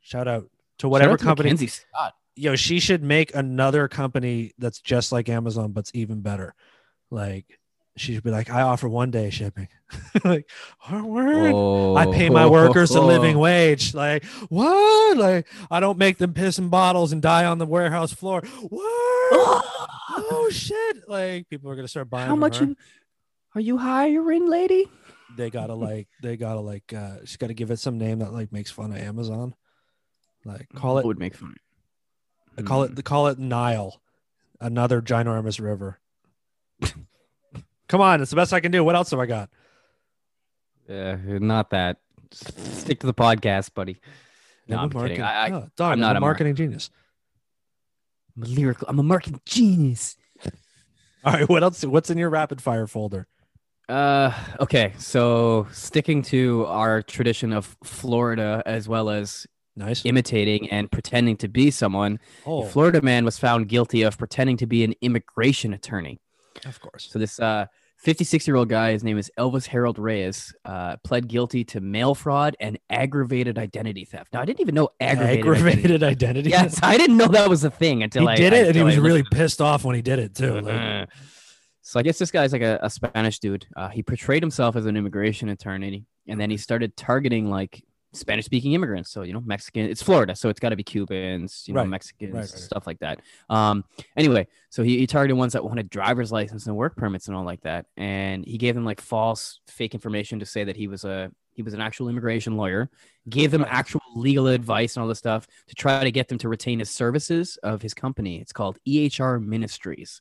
shout 0.00 0.26
out 0.28 0.48
to 0.78 0.88
whatever 0.88 1.12
out 1.12 1.18
to 1.18 1.24
company. 1.24 1.48
Mackenzie 1.50 1.66
Scott. 1.66 2.14
Yo, 2.36 2.56
she 2.56 2.80
should 2.80 3.02
make 3.02 3.34
another 3.34 3.88
company 3.88 4.52
that's 4.58 4.80
just 4.80 5.12
like 5.12 5.28
Amazon, 5.28 5.72
but's 5.72 5.90
even 5.94 6.20
better. 6.20 6.54
Like 7.10 7.58
she 7.96 8.14
should 8.14 8.24
be 8.24 8.30
like, 8.30 8.50
I 8.50 8.62
offer 8.62 8.88
one 8.88 9.10
day 9.10 9.30
shipping. 9.30 9.68
like, 10.24 10.50
our 10.88 11.04
word. 11.04 11.52
Oh, 11.54 11.94
I 11.94 12.06
pay 12.06 12.28
my 12.28 12.46
workers 12.46 12.90
a 12.90 13.00
living 13.00 13.38
wage. 13.38 13.94
Like, 13.94 14.24
what? 14.48 15.16
Like, 15.16 15.46
I 15.70 15.78
don't 15.78 15.98
make 15.98 16.18
them 16.18 16.34
piss 16.34 16.58
in 16.58 16.68
bottles 16.68 17.12
and 17.12 17.22
die 17.22 17.44
on 17.44 17.58
the 17.58 17.66
warehouse 17.66 18.12
floor. 18.12 18.42
What? 18.62 18.74
oh 19.30 20.48
shit! 20.50 21.08
Like, 21.08 21.48
people 21.48 21.70
are 21.70 21.76
gonna 21.76 21.88
start 21.88 22.10
buying. 22.10 22.26
How 22.28 22.36
much 22.36 22.58
her. 22.58 22.66
you, 22.66 22.76
are 23.54 23.60
you 23.60 23.78
hiring, 23.78 24.48
lady? 24.48 24.90
They 25.36 25.50
gotta 25.50 25.74
like. 25.74 26.08
They 26.20 26.36
gotta 26.36 26.60
like. 26.60 26.92
uh 26.92 27.18
She's 27.24 27.36
gotta 27.36 27.54
give 27.54 27.70
it 27.70 27.78
some 27.78 27.98
name 27.98 28.18
that 28.18 28.32
like 28.32 28.52
makes 28.52 28.72
fun 28.72 28.90
of 28.90 28.98
Amazon. 28.98 29.54
Like, 30.44 30.68
call 30.74 30.98
it. 30.98 31.06
would 31.06 31.18
make 31.18 31.36
fun. 31.36 31.54
Call 32.64 32.86
Mm. 32.86 32.98
it. 32.98 33.04
Call 33.04 33.26
it 33.28 33.38
Nile, 33.38 34.00
another 34.60 35.00
ginormous 35.02 35.60
river. 35.60 35.98
Come 37.88 38.00
on, 38.00 38.20
it's 38.22 38.30
the 38.30 38.36
best 38.36 38.52
I 38.52 38.60
can 38.60 38.72
do. 38.72 38.82
What 38.82 38.94
else 38.94 39.10
have 39.10 39.20
I 39.20 39.26
got? 39.26 39.50
Yeah, 40.88 41.16
not 41.24 41.70
that. 41.70 41.98
Just 42.30 42.80
stick 42.80 43.00
to 43.00 43.06
the 43.06 43.14
podcast, 43.14 43.74
buddy. 43.74 44.00
No, 44.66 44.76
I'm 44.78 44.84
I'm 44.84 44.86
a 44.86 45.08
kidding. 45.08 45.20
marketing- 45.20 45.22
I, 45.24 45.46
I, 45.46 45.50
oh, 45.64 45.70
dog, 45.76 45.92
I'm 45.92 46.00
not 46.00 46.16
a 46.16 46.18
a 46.18 46.20
mar- 46.20 46.30
marketing 46.30 46.54
genius. 46.54 46.90
I'm 48.36 48.42
a 48.44 48.46
lyrical. 48.46 48.88
I'm 48.88 48.98
a 48.98 49.02
marketing 49.02 49.40
genius. 49.46 50.16
All 51.24 51.32
right, 51.32 51.48
what 51.48 51.62
else? 51.62 51.84
What's 51.84 52.10
in 52.10 52.18
your 52.18 52.30
rapid 52.30 52.60
fire 52.60 52.86
folder? 52.86 53.26
Uh, 53.88 54.32
okay. 54.60 54.92
So 54.98 55.66
sticking 55.72 56.22
to 56.24 56.64
our 56.66 57.02
tradition 57.02 57.52
of 57.52 57.76
Florida, 57.84 58.62
as 58.66 58.88
well 58.88 59.10
as 59.10 59.46
Nice. 59.76 60.04
imitating 60.04 60.70
and 60.70 60.90
pretending 60.90 61.36
to 61.38 61.48
be 61.48 61.70
someone, 61.70 62.20
Oh, 62.46 62.62
a 62.62 62.66
Florida 62.66 63.02
man 63.02 63.24
was 63.24 63.38
found 63.38 63.68
guilty 63.68 64.02
of 64.02 64.16
pretending 64.16 64.56
to 64.58 64.66
be 64.66 64.84
an 64.84 64.94
immigration 65.00 65.72
attorney. 65.74 66.20
of 66.64 66.80
course. 66.80 67.08
So 67.10 67.18
this 67.18 67.40
uh 67.40 67.66
56 67.98 68.46
year 68.46 68.56
old 68.56 68.68
guy, 68.68 68.92
his 68.92 69.02
name 69.02 69.16
is 69.18 69.30
Elvis 69.38 69.66
Harold 69.66 69.98
Reyes, 69.98 70.52
uh, 70.66 70.96
pled 71.04 71.26
guilty 71.26 71.64
to 71.64 71.80
mail 71.80 72.14
fraud 72.14 72.54
and 72.60 72.78
aggravated 72.90 73.56
identity 73.58 74.04
theft. 74.04 74.32
Now 74.34 74.42
I 74.42 74.44
didn't 74.44 74.60
even 74.60 74.74
know 74.74 74.90
aggravated. 75.00 75.46
identity- 75.46 75.64
Aggravated 75.64 76.02
identity. 76.02 76.50
Yes, 76.50 76.80
I 76.82 76.98
didn't 76.98 77.16
know 77.16 77.28
that 77.28 77.48
was 77.48 77.64
a 77.64 77.70
thing 77.70 78.02
until 78.02 78.22
he 78.22 78.28
I 78.28 78.36
did 78.36 78.52
I- 78.52 78.56
it, 78.58 78.66
and 78.68 78.74
he 78.76 78.82
I 78.82 78.84
was 78.84 78.98
really 78.98 79.22
pissed 79.32 79.60
off 79.62 79.84
when 79.84 79.96
he 79.96 80.02
did 80.02 80.18
it 80.18 80.34
too. 80.34 80.60
Like, 80.60 80.74
Uh, 80.74 81.06
so 81.82 81.98
I 81.98 82.02
guess 82.02 82.18
this 82.18 82.30
guy's 82.30 82.52
like 82.52 82.62
a, 82.62 82.78
a 82.82 82.90
Spanish 82.90 83.38
dude. 83.38 83.66
Uh, 83.76 83.88
he 83.88 84.02
portrayed 84.02 84.42
himself 84.42 84.76
as 84.76 84.86
an 84.86 84.96
immigration 84.96 85.48
attorney, 85.48 86.04
and 86.28 86.38
then 86.40 86.50
he 86.50 86.56
started 86.58 86.96
targeting 86.96 87.48
like 87.48 87.82
Spanish 88.14 88.44
speaking 88.46 88.72
immigrants. 88.72 89.10
So 89.10 89.22
you 89.22 89.32
know, 89.32 89.42
Mexican. 89.44 89.86
It's 89.86 90.02
Florida, 90.02 90.34
so 90.36 90.48
it's 90.48 90.60
got 90.60 90.70
to 90.70 90.76
be 90.76 90.82
Cubans, 90.84 91.64
you 91.66 91.74
know, 91.74 91.80
Right. 91.80 91.88
Mexicans, 91.88 92.32
Right, 92.32 92.40
right, 92.42 92.48
stuff 92.50 92.86
like 92.86 92.98
that. 93.00 93.20
Um, 93.48 93.84
anyway, 94.16 94.46
so 94.70 94.82
he, 94.82 94.98
he 94.98 95.06
targeted 95.06 95.36
ones 95.36 95.52
that 95.54 95.64
wanted 95.64 95.90
driver's 95.90 96.32
license 96.32 96.66
and 96.66 96.76
work 96.76 96.96
permits 96.96 97.28
and 97.28 97.36
all 97.36 97.44
like 97.44 97.62
that, 97.62 97.86
and 97.96 98.44
he 98.46 98.58
gave 98.58 98.74
them 98.74 98.84
like 98.84 99.00
false, 99.00 99.60
fake 99.68 99.94
information 99.94 100.38
to 100.40 100.46
say 100.46 100.64
that 100.64 100.76
he 100.76 100.88
was 100.88 101.04
a 101.04 101.30
he 101.52 101.62
was 101.62 101.74
an 101.74 101.80
actual 101.80 102.08
immigration 102.08 102.56
lawyer. 102.56 102.90
Gave 103.28 103.50
them 103.52 103.64
actual 103.68 104.00
legal 104.16 104.48
advice 104.48 104.96
and 104.96 105.02
all 105.02 105.08
this 105.08 105.18
stuff 105.18 105.46
to 105.68 105.74
try 105.74 106.02
to 106.02 106.10
get 106.10 106.28
them 106.28 106.38
to 106.38 106.48
retain 106.48 106.80
his 106.80 106.90
services 106.90 107.56
of 107.62 107.80
his 107.80 107.94
company. 107.94 108.40
It's 108.40 108.52
called 108.52 108.78
EHR 108.86 109.38
Ministries. 109.38 110.20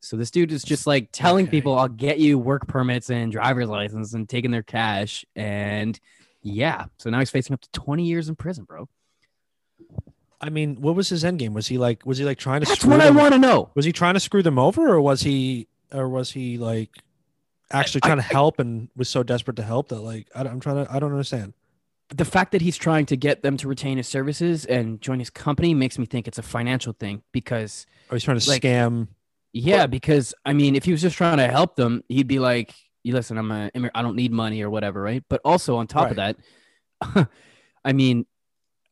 So 0.00 0.16
this 0.16 0.30
dude 0.30 0.52
is 0.52 0.62
just 0.62 0.86
like 0.86 1.10
telling 1.12 1.44
Okay. 1.44 1.50
people, 1.50 1.78
"I'll 1.78 1.88
get 1.88 2.18
you 2.18 2.38
work 2.38 2.66
permits 2.66 3.10
and 3.10 3.30
driver's 3.30 3.68
license," 3.68 4.14
and 4.14 4.28
taking 4.28 4.50
their 4.50 4.62
cash. 4.62 5.24
And 5.36 5.98
yeah, 6.42 6.86
so 6.98 7.10
now 7.10 7.18
he's 7.18 7.30
facing 7.30 7.54
up 7.54 7.60
to 7.60 7.70
20 7.72 8.04
years 8.04 8.28
in 8.28 8.36
prison, 8.36 8.64
bro. 8.64 8.88
I 10.40 10.48
mean, 10.48 10.80
what 10.80 10.94
was 10.96 11.08
his 11.10 11.24
end 11.24 11.38
game? 11.38 11.52
Was 11.52 11.66
he 11.66 11.76
like, 11.76 12.04
was 12.06 12.18
he 12.18 12.24
like 12.24 12.38
trying 12.38 12.60
to? 12.62 12.66
That's 12.66 12.84
what 12.84 13.00
I 13.00 13.10
want 13.10 13.34
to 13.34 13.38
know. 13.38 13.70
Was 13.74 13.84
he 13.84 13.92
trying 13.92 14.14
to 14.14 14.20
screw 14.20 14.42
them 14.42 14.58
over, 14.58 14.88
or 14.88 15.00
was 15.00 15.20
he, 15.20 15.68
or 15.92 16.08
was 16.08 16.30
he 16.32 16.56
like 16.56 16.90
actually 17.70 18.00
I- 18.04 18.06
trying 18.06 18.18
to 18.18 18.22
help 18.24 18.58
and 18.58 18.88
was 18.96 19.08
so 19.08 19.22
desperate 19.22 19.56
to 19.56 19.62
help 19.62 19.88
that 19.88 20.00
like 20.00 20.28
I, 20.34 20.40
am 20.42 20.60
trying 20.60 20.84
to, 20.84 20.90
I 20.92 20.98
don't 20.98 21.12
understand. 21.12 21.52
The 22.08 22.24
fact 22.24 22.52
that 22.52 22.62
he's 22.62 22.76
trying 22.76 23.06
to 23.06 23.16
get 23.16 23.42
them 23.42 23.56
to 23.58 23.68
retain 23.68 23.96
his 23.98 24.08
services 24.08 24.64
and 24.64 25.00
join 25.00 25.20
his 25.20 25.30
company 25.30 25.74
makes 25.74 25.96
me 25.96 26.06
think 26.06 26.26
it's 26.26 26.38
a 26.38 26.42
financial 26.42 26.92
thing 26.92 27.22
because 27.30 27.86
Or 28.10 28.16
he's 28.16 28.24
trying 28.24 28.38
to 28.40 28.48
Like- 28.48 28.62
scam. 28.62 29.08
Yeah, 29.52 29.86
because 29.86 30.32
I 30.46 30.52
mean, 30.54 30.74
if 30.74 30.84
he 30.84 30.92
was 30.92 31.02
just 31.02 31.16
trying 31.16 31.36
to 31.36 31.48
help 31.48 31.76
them, 31.76 32.02
he'd 32.08 32.26
be 32.28 32.38
like, 32.38 32.72
you 33.02 33.12
listen, 33.14 33.38
I'm 33.38 33.50
a, 33.50 33.70
I 33.94 34.02
don't 34.02 34.16
need 34.16 34.32
money 34.32 34.62
or 34.62 34.70
whatever, 34.70 35.00
right? 35.00 35.22
But 35.28 35.40
also 35.44 35.76
on 35.76 35.86
top 35.86 36.10
of 36.10 36.16
that, 36.16 36.36
I 37.84 37.92
mean, 37.92 38.26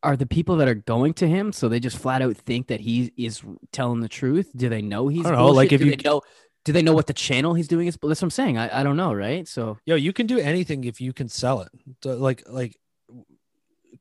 are 0.02 0.16
the 0.16 0.26
people 0.26 0.56
that 0.56 0.68
are 0.68 0.74
going 0.74 1.12
to 1.14 1.26
him 1.28 1.52
so 1.52 1.68
they 1.68 1.80
just 1.80 1.98
flat 1.98 2.22
out 2.22 2.36
think 2.36 2.68
that 2.68 2.80
he 2.80 3.12
is 3.16 3.42
telling 3.72 4.00
the 4.00 4.08
truth? 4.08 4.50
Do 4.56 4.68
they 4.68 4.80
know 4.82 5.08
he's 5.08 5.26
I 5.26 5.30
don't 5.30 5.38
know, 5.38 5.50
like, 5.50 5.72
if 5.72 5.80
do 5.80 5.86
you- 5.86 5.96
they 5.96 6.02
know 6.08 6.22
do 6.64 6.72
they 6.72 6.82
know 6.82 6.92
what 6.92 7.06
the 7.06 7.14
channel 7.14 7.54
he's 7.54 7.68
doing 7.68 7.86
is? 7.86 7.96
But 7.96 8.08
that's 8.08 8.20
what 8.20 8.26
I'm 8.26 8.30
saying. 8.30 8.58
I, 8.58 8.80
I 8.80 8.82
don't 8.82 8.96
know, 8.96 9.14
right? 9.14 9.48
So 9.48 9.78
Yo, 9.86 9.94
you 9.96 10.12
can 10.12 10.26
do 10.26 10.38
anything 10.38 10.84
if 10.84 11.00
you 11.00 11.12
can 11.14 11.28
sell 11.28 11.62
it. 11.62 11.68
So, 12.02 12.16
like 12.16 12.42
like 12.48 12.76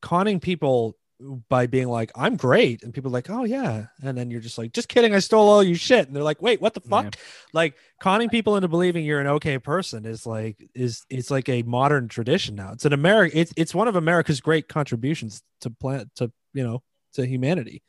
conning 0.01 0.39
people 0.39 0.95
by 1.20 1.65
being 1.68 1.88
like, 1.88 2.11
I'm 2.15 2.36
great. 2.36 2.84
And 2.84 2.93
people 2.93 3.09
are 3.09 3.13
like, 3.13 3.30
oh 3.30 3.43
yeah. 3.43 3.88
And 4.01 4.18
then 4.18 4.30
you're 4.30 4.41
just 4.41 4.57
like, 4.57 4.72
just 4.72 4.88
kidding, 4.88 5.15
I 5.15 5.20
stole 5.20 5.49
all 5.49 5.63
your 5.63 5.76
shit. 5.76 6.07
And 6.07 6.15
they're 6.15 6.24
like, 6.24 6.41
wait, 6.41 6.61
what 6.61 6.74
the 6.74 6.80
fuck? 6.80 7.05
Yeah. 7.05 7.22
Like 7.53 7.76
conning 7.99 8.30
people 8.30 8.55
into 8.55 8.68
believing 8.68 9.03
you're 9.03 9.20
an 9.20 9.28
okay 9.28 9.57
person 9.57 10.05
is 10.05 10.26
like 10.26 10.70
is 10.76 11.05
it's 11.09 11.32
like 11.32 11.49
a 11.49 11.63
modern 11.63 12.07
tradition 12.07 12.55
now. 12.55 12.72
It's 12.72 12.86
an 12.86 12.93
America 12.93 13.38
it's 13.38 13.53
it's 13.57 13.74
one 13.74 13.88
of 13.88 13.95
America's 13.95 14.41
great 14.41 14.68
contributions 14.68 15.41
to 15.61 15.70
plant 15.70 16.13
to 16.15 16.32
you 16.53 16.63
know 16.63 16.84
to 17.13 17.26
humanity. 17.26 17.82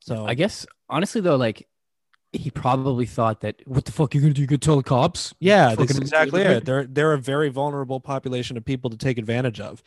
So 0.00 0.26
I 0.26 0.34
guess 0.34 0.66
honestly 0.88 1.20
though, 1.20 1.36
like 1.36 1.68
he 2.32 2.50
probably 2.50 3.06
thought 3.06 3.40
that 3.40 3.60
what 3.66 3.84
the 3.84 3.92
fuck 3.92 4.14
you 4.14 4.20
gonna 4.20 4.34
do? 4.34 4.40
You 4.42 4.46
gonna 4.46 4.58
tell 4.58 4.76
the 4.76 4.82
cops? 4.82 5.34
Yeah, 5.40 5.74
that's 5.74 5.98
exactly 5.98 6.42
it. 6.42 6.64
They're 6.64 6.84
they're 6.84 7.12
a 7.12 7.18
very 7.18 7.48
vulnerable 7.48 8.00
population 8.00 8.56
of 8.56 8.64
people 8.64 8.90
to 8.90 8.96
take 8.96 9.18
advantage 9.18 9.60
of. 9.60 9.82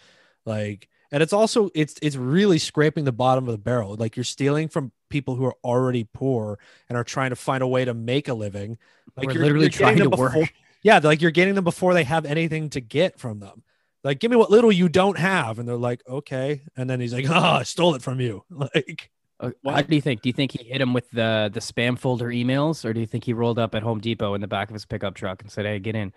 Like 0.45 0.89
and 1.13 1.23
it's 1.23 1.31
also 1.31 1.69
it's 1.73 1.95
it's 2.01 2.17
really 2.17 2.57
scraping 2.59 3.05
the 3.05 3.13
bottom 3.13 3.47
of 3.47 3.51
the 3.53 3.57
barrel. 3.57 3.95
Like 3.95 4.17
you're 4.17 4.25
stealing 4.25 4.67
from 4.67 4.91
people 5.09 5.35
who 5.35 5.45
are 5.45 5.55
already 5.63 6.05
poor 6.13 6.59
and 6.89 6.97
are 6.97 7.03
trying 7.05 7.29
to 7.29 7.35
find 7.37 7.63
a 7.63 7.67
way 7.67 7.85
to 7.85 7.93
make 7.93 8.27
a 8.27 8.33
living. 8.33 8.77
Like 9.15 9.27
We're 9.27 9.33
you're 9.33 9.43
literally 9.43 9.69
getting 9.69 9.79
trying 9.85 9.97
them 9.99 10.11
to 10.11 10.17
work. 10.17 10.53
Yeah, 10.81 10.99
like 11.01 11.21
you're 11.21 11.31
getting 11.31 11.55
them 11.55 11.63
before 11.63 11.93
they 11.93 12.03
have 12.03 12.25
anything 12.25 12.69
to 12.71 12.81
get 12.81 13.17
from 13.19 13.39
them. 13.39 13.63
Like, 14.03 14.19
give 14.19 14.29
me 14.31 14.35
what 14.35 14.51
little 14.51 14.69
you 14.71 14.89
don't 14.89 15.17
have, 15.17 15.59
and 15.59 15.65
they're 15.69 15.77
like, 15.77 16.01
okay. 16.05 16.61
And 16.75 16.89
then 16.89 16.99
he's 16.99 17.13
like, 17.13 17.29
oh, 17.29 17.33
I 17.33 17.63
stole 17.63 17.95
it 17.95 18.01
from 18.01 18.19
you. 18.19 18.43
Like, 18.49 19.09
Uh, 19.39 19.51
What? 19.61 19.87
Do 19.87 19.95
you 19.95 20.01
think? 20.01 20.21
Do 20.21 20.27
you 20.29 20.33
think 20.33 20.51
he 20.51 20.63
hit 20.65 20.81
him 20.81 20.93
with 20.93 21.09
the 21.11 21.49
the 21.53 21.61
spam 21.61 21.97
folder 21.97 22.27
emails, 22.27 22.83
or 22.83 22.91
do 22.91 22.99
you 22.99 23.05
think 23.07 23.23
he 23.23 23.31
rolled 23.33 23.59
up 23.59 23.75
at 23.75 23.83
Home 23.83 23.99
Depot 24.01 24.33
in 24.33 24.41
the 24.41 24.47
back 24.47 24.69
of 24.69 24.73
his 24.73 24.85
pickup 24.85 25.13
truck 25.15 25.41
and 25.41 25.49
said, 25.51 25.65
"Hey, 25.65 25.79
get 25.79 25.95
in"? 25.95 26.11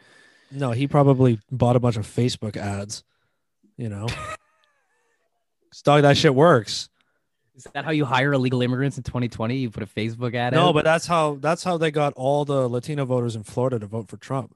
no, 0.50 0.72
he 0.72 0.86
probably 0.88 1.38
bought 1.52 1.76
a 1.76 1.80
bunch 1.80 1.96
of 1.96 2.06
Facebook 2.06 2.56
ads. 2.56 3.04
You 3.76 3.88
know, 3.88 4.06
'Cause, 4.08 4.36
dog, 5.82 6.02
that 6.02 6.16
shit 6.16 6.34
works. 6.34 6.88
Is 7.54 7.64
that 7.72 7.84
how 7.86 7.90
you 7.90 8.04
hire 8.04 8.34
illegal 8.34 8.60
immigrants 8.60 8.98
in 8.98 9.02
2020? 9.02 9.56
You 9.56 9.70
put 9.70 9.82
a 9.82 9.86
Facebook 9.86 10.34
ad 10.34 10.52
No, 10.52 10.68
out? 10.68 10.72
but 10.74 10.84
that's 10.84 11.06
how 11.06 11.36
that's 11.36 11.64
how 11.64 11.78
they 11.78 11.90
got 11.90 12.12
all 12.14 12.44
the 12.44 12.68
Latino 12.68 13.04
voters 13.06 13.34
in 13.34 13.44
Florida 13.44 13.78
to 13.78 13.86
vote 13.86 14.08
for 14.08 14.18
Trump. 14.18 14.54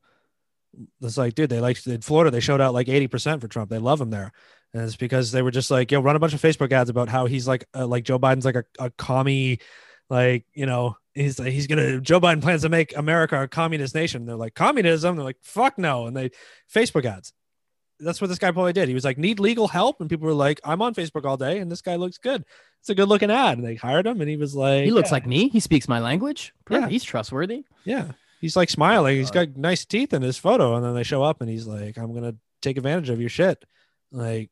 It's 1.01 1.17
like, 1.17 1.35
dude, 1.35 1.51
they 1.51 1.61
like 1.61 1.85
in 1.87 2.03
Florida, 2.03 2.31
they 2.31 2.41
showed 2.41 2.61
out 2.61 2.75
like 2.75 2.87
80% 2.87 3.41
for 3.41 3.49
Trump. 3.49 3.71
They 3.71 3.79
love 3.79 4.01
him 4.01 4.11
there. 4.11 4.33
And 4.73 4.83
it's 4.85 4.97
because 4.97 5.33
they 5.33 5.43
were 5.43 5.51
just 5.51 5.71
like, 5.71 5.91
yo, 5.91 6.01
run 6.01 6.15
a 6.15 6.19
bunch 6.21 6.35
of 6.35 6.43
Facebook 6.43 6.71
ads 6.73 6.91
about 6.91 7.09
how 7.09 7.27
he's 7.27 7.49
like 7.49 7.65
uh, 7.75 7.87
like 7.87 8.05
Joe 8.05 8.19
Biden's 8.19 8.45
like 8.45 8.55
a, 8.57 8.65
a 8.79 8.91
commie, 8.91 9.59
like, 10.11 10.45
you 10.53 10.67
know, 10.67 10.97
he's 11.15 11.39
he's 11.39 11.67
gonna 11.67 12.01
Joe 12.01 12.21
Biden 12.21 12.43
plans 12.43 12.63
to 12.63 12.69
make 12.69 12.97
America 12.97 13.41
a 13.43 13.49
communist 13.49 13.95
nation. 13.95 14.27
They're 14.27 14.37
like, 14.37 14.55
communism. 14.55 15.17
They're 15.17 15.25
like, 15.25 15.39
fuck 15.43 15.79
no. 15.79 16.07
And 16.07 16.17
they 16.17 16.31
Facebook 16.73 17.05
ads. 17.05 17.33
That's 18.01 18.21
what 18.21 18.29
this 18.29 18.39
guy 18.39 18.51
probably 18.51 18.73
did. 18.73 18.89
He 18.89 18.95
was 18.95 19.05
like, 19.05 19.19
need 19.19 19.39
legal 19.39 19.69
help. 19.69 20.01
And 20.01 20.09
people 20.09 20.27
were 20.27 20.35
like, 20.35 20.61
I'm 20.65 20.83
on 20.83 20.95
Facebook 20.95 21.25
all 21.25 21.37
day, 21.37 21.59
and 21.59 21.71
this 21.71 21.83
guy 21.83 21.97
looks 21.97 22.19
good. 22.19 22.45
It's 22.81 22.89
a 22.89 22.95
good 22.95 23.09
looking 23.09 23.31
ad. 23.31 23.59
And 23.59 23.67
they 23.67 23.75
hired 23.75 24.07
him, 24.07 24.21
and 24.21 24.31
he 24.31 24.37
was 24.37 24.55
like, 24.55 24.85
he 24.85 24.91
looks 24.91 25.11
yeah. 25.11 25.15
like 25.15 25.27
me. 25.27 25.49
He 25.49 25.61
speaks 25.61 25.87
my 25.87 26.01
language. 26.01 26.55
Yeah. 26.71 26.89
he's 26.89 27.05
trustworthy. 27.05 27.65
Yeah. 27.85 28.13
He's 28.41 28.57
like 28.57 28.71
smiling. 28.71 29.19
He's 29.19 29.31
got 29.31 29.57
nice 29.57 29.85
teeth 29.85 30.15
in 30.15 30.23
his 30.23 30.39
photo. 30.39 30.75
And 30.75 30.85
then 30.85 30.95
they 30.95 31.03
show 31.03 31.23
up 31.23 31.43
and 31.43 31.51
he's 31.51 31.67
like, 31.67 31.99
I'm 31.99 32.13
going 32.13 32.25
to 32.25 32.37
take 32.63 32.79
advantage 32.79 33.11
of 33.11 33.21
your 33.21 33.29
shit. 33.29 33.63
Like, 34.11 34.51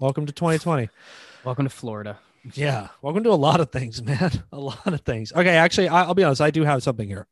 welcome 0.00 0.26
to 0.26 0.32
2020. 0.32 0.88
Welcome 1.44 1.66
to 1.66 1.70
Florida. 1.70 2.18
Yeah. 2.54 2.88
Welcome 3.00 3.22
to 3.24 3.30
a 3.30 3.34
lot 3.34 3.60
of 3.60 3.70
things, 3.70 4.02
man. 4.04 4.42
A 4.50 4.58
lot 4.58 4.92
of 4.92 5.02
things. 5.02 5.32
Okay. 5.32 5.56
Actually, 5.56 5.88
I'll 5.88 6.14
be 6.14 6.24
honest. 6.24 6.40
I 6.40 6.50
do 6.50 6.64
have 6.64 6.82
something 6.82 7.06
here. 7.06 7.28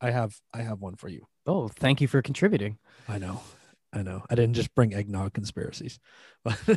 I 0.00 0.10
have, 0.10 0.40
I 0.52 0.62
have 0.62 0.80
one 0.80 0.96
for 0.96 1.08
you. 1.08 1.26
Oh, 1.46 1.68
thank 1.68 2.00
you 2.00 2.08
for 2.08 2.22
contributing. 2.22 2.78
I 3.08 3.18
know. 3.18 3.42
I 3.92 4.02
know. 4.02 4.22
I 4.28 4.34
didn't 4.34 4.54
just 4.54 4.74
bring 4.74 4.94
eggnog 4.94 5.32
conspiracies. 5.32 5.98
But 6.44 6.58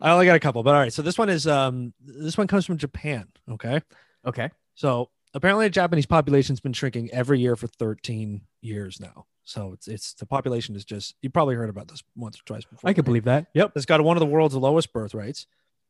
I 0.00 0.10
only 0.10 0.26
got 0.26 0.36
a 0.36 0.40
couple, 0.40 0.62
but 0.62 0.74
all 0.74 0.80
right. 0.80 0.92
So 0.92 1.02
this 1.02 1.18
one 1.18 1.28
is 1.28 1.46
um 1.46 1.92
this 2.00 2.36
one 2.36 2.46
comes 2.46 2.66
from 2.66 2.76
Japan. 2.76 3.28
Okay. 3.50 3.80
Okay. 4.26 4.50
So 4.74 5.10
apparently, 5.34 5.66
the 5.66 5.70
Japanese 5.70 6.06
population's 6.06 6.60
been 6.60 6.72
shrinking 6.72 7.10
every 7.12 7.40
year 7.40 7.56
for 7.56 7.66
13 7.66 8.42
years 8.60 9.00
now. 9.00 9.26
So 9.44 9.72
it's 9.72 9.88
it's 9.88 10.14
the 10.14 10.26
population 10.26 10.76
is 10.76 10.84
just 10.84 11.14
you 11.22 11.30
probably 11.30 11.54
heard 11.54 11.70
about 11.70 11.88
this 11.88 12.02
once 12.14 12.38
or 12.38 12.44
twice 12.44 12.64
before. 12.64 12.88
I 12.88 12.92
could 12.92 13.04
believe 13.04 13.24
that. 13.24 13.46
Yep, 13.54 13.72
it's 13.76 13.86
got 13.86 14.02
one 14.02 14.16
of 14.16 14.20
the 14.20 14.26
world's 14.26 14.54
lowest 14.54 14.92
birth 14.92 15.14
rates. 15.14 15.46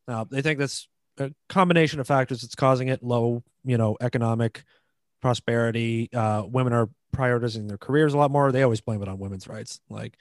Now 0.08 0.24
they 0.24 0.42
think 0.42 0.58
that's 0.58 0.88
a 1.18 1.32
combination 1.48 2.00
of 2.00 2.06
factors 2.06 2.40
that's 2.40 2.54
causing 2.54 2.88
it. 2.88 3.02
Low, 3.02 3.42
you 3.64 3.76
know, 3.76 3.96
economic 4.00 4.64
prosperity. 5.20 6.08
Uh, 6.12 6.44
women 6.46 6.72
are 6.72 6.88
prioritizing 7.14 7.68
their 7.68 7.78
careers 7.78 8.14
a 8.14 8.18
lot 8.18 8.30
more. 8.30 8.52
They 8.52 8.62
always 8.62 8.80
blame 8.80 9.02
it 9.02 9.08
on 9.08 9.18
women's 9.18 9.48
rights. 9.48 9.80
Like 9.88 10.16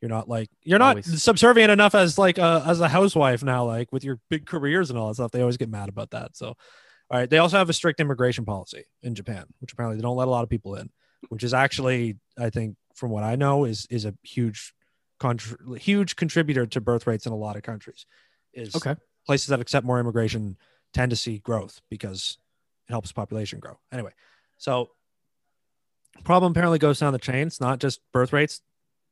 you're 0.00 0.08
not 0.08 0.28
like 0.28 0.50
you're 0.62 0.78
not 0.78 0.90
Always. 0.90 1.22
subservient 1.22 1.70
enough 1.70 1.94
as 1.94 2.18
like 2.18 2.38
a, 2.38 2.62
as 2.66 2.80
a 2.80 2.88
housewife 2.88 3.42
now. 3.42 3.64
Like 3.64 3.92
with 3.92 4.04
your 4.04 4.20
big 4.28 4.46
careers 4.46 4.90
and 4.90 4.98
all 4.98 5.08
that 5.08 5.14
stuff, 5.14 5.30
they 5.30 5.40
always 5.40 5.56
get 5.56 5.70
mad 5.70 5.88
about 5.88 6.10
that. 6.10 6.36
So, 6.36 6.48
all 6.48 7.18
right, 7.18 7.30
they 7.30 7.38
also 7.38 7.56
have 7.58 7.70
a 7.70 7.72
strict 7.72 8.00
immigration 8.00 8.44
policy 8.44 8.84
in 9.02 9.14
Japan, 9.14 9.46
which 9.60 9.72
apparently 9.72 9.96
they 9.96 10.02
don't 10.02 10.16
let 10.16 10.28
a 10.28 10.30
lot 10.30 10.42
of 10.44 10.50
people 10.50 10.74
in, 10.74 10.90
which 11.28 11.42
is 11.42 11.54
actually 11.54 12.18
I 12.38 12.50
think 12.50 12.76
from 12.94 13.10
what 13.10 13.24
I 13.24 13.36
know 13.36 13.64
is 13.64 13.86
is 13.90 14.04
a 14.04 14.14
huge 14.22 14.74
contr- 15.20 15.78
huge 15.78 16.16
contributor 16.16 16.66
to 16.66 16.80
birth 16.80 17.06
rates 17.06 17.26
in 17.26 17.32
a 17.32 17.36
lot 17.36 17.56
of 17.56 17.62
countries. 17.62 18.06
Is 18.52 18.74
Okay. 18.74 18.96
places 19.26 19.48
that 19.48 19.60
accept 19.60 19.86
more 19.86 19.98
immigration 20.00 20.56
tend 20.92 21.10
to 21.10 21.16
see 21.16 21.38
growth 21.38 21.80
because 21.90 22.38
it 22.88 22.92
helps 22.92 23.12
population 23.12 23.60
grow. 23.60 23.78
Anyway, 23.92 24.12
so 24.56 24.90
problem 26.24 26.52
apparently 26.52 26.78
goes 26.78 26.98
down 26.98 27.12
the 27.12 27.18
chain. 27.18 27.46
It's 27.46 27.60
not 27.60 27.78
just 27.78 28.00
birth 28.12 28.32
rates. 28.32 28.60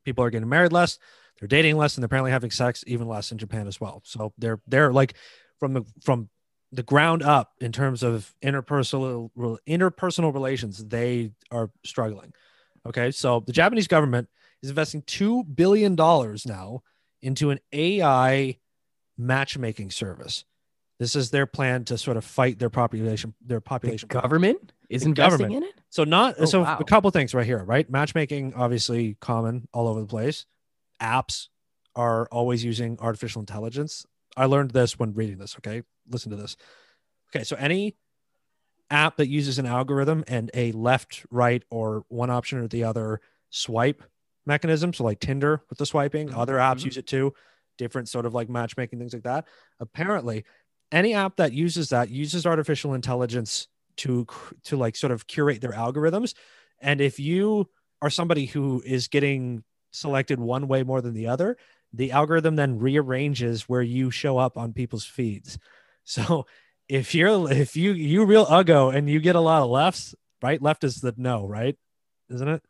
People 0.04 0.24
are 0.24 0.30
getting 0.30 0.48
married 0.48 0.72
less, 0.72 0.98
they're 1.38 1.48
dating 1.48 1.76
less, 1.76 1.96
and 1.96 2.02
they're 2.02 2.06
apparently 2.06 2.30
having 2.30 2.50
sex 2.50 2.84
even 2.86 3.08
less 3.08 3.32
in 3.32 3.38
Japan 3.38 3.66
as 3.66 3.80
well. 3.80 4.02
So 4.04 4.32
they're 4.38 4.60
they're 4.66 4.92
like 4.92 5.14
from 5.58 5.74
the 5.74 5.84
from 6.02 6.28
the 6.72 6.82
ground 6.82 7.22
up 7.22 7.52
in 7.60 7.72
terms 7.72 8.02
of 8.02 8.34
interpersonal 8.42 9.30
interpersonal 9.66 10.34
relations, 10.34 10.84
they 10.84 11.32
are 11.50 11.70
struggling. 11.84 12.32
Okay, 12.86 13.10
so 13.10 13.40
the 13.40 13.52
Japanese 13.52 13.88
government 13.88 14.28
is 14.62 14.70
investing 14.70 15.02
two 15.06 15.44
billion 15.44 15.94
dollars 15.94 16.46
now 16.46 16.82
into 17.22 17.50
an 17.50 17.58
AI 17.72 18.58
matchmaking 19.16 19.90
service. 19.90 20.44
This 20.98 21.16
is 21.16 21.30
their 21.30 21.46
plan 21.46 21.84
to 21.86 21.98
sort 21.98 22.16
of 22.16 22.24
fight 22.24 22.58
their 22.58 22.70
population 22.70 23.34
their 23.44 23.60
population 23.60 24.08
problem. 24.08 24.22
government 24.30 24.72
is 24.88 25.02
The 25.02 25.08
investing 25.08 25.38
government. 25.48 25.64
in 25.64 25.68
it. 25.70 25.74
So 25.90 26.04
not 26.04 26.36
Oh, 26.38 26.44
so 26.44 26.62
wow. 26.62 26.78
a 26.78 26.84
couple 26.84 27.10
things 27.10 27.34
right 27.34 27.44
here, 27.46 27.62
right? 27.64 27.88
Matchmaking 27.90 28.54
obviously 28.54 29.16
common 29.20 29.66
all 29.72 29.88
over 29.88 30.00
the 30.00 30.06
place. 30.06 30.46
Apps 31.02 31.48
are 31.96 32.26
always 32.30 32.64
using 32.64 32.96
artificial 33.00 33.40
intelligence. 33.40 34.06
I 34.36 34.46
learned 34.46 34.70
this 34.70 34.98
when 34.98 35.14
reading 35.14 35.38
this, 35.38 35.56
okay? 35.58 35.82
Listen 36.08 36.30
to 36.30 36.36
this. 36.36 36.56
Okay, 37.34 37.44
so 37.44 37.56
any 37.56 37.96
app 38.90 39.16
that 39.16 39.28
uses 39.28 39.58
an 39.58 39.66
algorithm 39.66 40.24
and 40.28 40.50
a 40.54 40.70
left, 40.72 41.24
right 41.30 41.62
or 41.70 42.04
one 42.08 42.30
option 42.30 42.58
or 42.58 42.68
the 42.68 42.84
other 42.84 43.20
swipe 43.50 44.02
mechanism, 44.46 44.92
so 44.92 45.04
like 45.04 45.20
Tinder 45.20 45.62
with 45.70 45.78
the 45.78 45.86
swiping, 45.86 46.28
Mhm, 46.28 46.36
other 46.36 46.54
apps 46.56 46.80
mhm. 46.80 46.86
use 46.86 46.96
it 46.96 47.06
too, 47.06 47.32
different 47.78 48.08
sort 48.08 48.26
of 48.26 48.34
like 48.34 48.48
matchmaking 48.48 48.98
things 48.98 49.14
like 49.14 49.22
that. 49.24 49.46
Apparently, 49.80 50.44
any 50.94 51.14
app 51.14 51.36
that 51.36 51.52
uses 51.52 51.88
that 51.90 52.08
uses 52.08 52.46
artificial 52.46 52.94
intelligence 52.94 53.68
to 53.96 54.26
to 54.64 54.76
like 54.76 54.96
sort 54.96 55.12
of 55.12 55.26
curate 55.26 55.60
their 55.60 55.72
algorithms. 55.72 56.34
And 56.80 57.00
if 57.00 57.18
you 57.18 57.68
are 58.00 58.10
somebody 58.10 58.46
who 58.46 58.82
is 58.84 59.08
getting 59.08 59.64
selected 59.92 60.38
one 60.40 60.68
way 60.68 60.82
more 60.82 61.00
than 61.00 61.14
the 61.14 61.28
other 61.28 61.56
the 61.92 62.10
algorithm 62.10 62.56
then 62.56 62.78
rearranges 62.78 63.68
where 63.68 63.82
you 63.82 64.10
show 64.10 64.38
up 64.38 64.56
on 64.56 64.72
people's 64.72 65.04
feeds. 65.04 65.58
So 66.06 66.44
if 66.86 67.14
you're 67.14 67.50
if 67.50 67.76
you 67.76 67.92
you 67.92 68.26
real 68.26 68.44
uggo 68.44 68.94
and 68.94 69.08
you 69.08 69.20
get 69.20 69.36
a 69.36 69.40
lot 69.40 69.62
of 69.62 69.70
lefts 69.70 70.14
right? 70.42 70.60
Left 70.60 70.84
is 70.84 71.00
the 71.00 71.14
no 71.16 71.48
right? 71.48 71.78
Isn't 72.28 72.46
it 72.48 72.62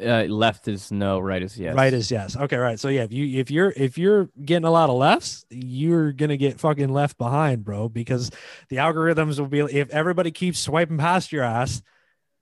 Uh, 0.00 0.24
left 0.28 0.68
is 0.68 0.90
no, 0.90 1.18
right 1.18 1.42
is 1.42 1.58
yes. 1.58 1.74
Right 1.74 1.92
is 1.92 2.10
yes. 2.10 2.36
Okay, 2.36 2.56
right. 2.56 2.78
So 2.80 2.88
yeah, 2.88 3.02
if 3.02 3.12
you 3.12 3.40
if 3.40 3.50
you're 3.50 3.72
if 3.76 3.98
you're 3.98 4.30
getting 4.42 4.64
a 4.64 4.70
lot 4.70 4.88
of 4.88 4.96
lefts, 4.96 5.44
you're 5.50 6.12
gonna 6.12 6.36
get 6.36 6.60
fucking 6.60 6.92
left 6.92 7.18
behind, 7.18 7.64
bro. 7.64 7.88
Because 7.88 8.30
the 8.68 8.76
algorithms 8.76 9.38
will 9.38 9.48
be 9.48 9.60
if 9.60 9.90
everybody 9.90 10.30
keeps 10.30 10.58
swiping 10.58 10.98
past 10.98 11.32
your 11.32 11.44
ass, 11.44 11.82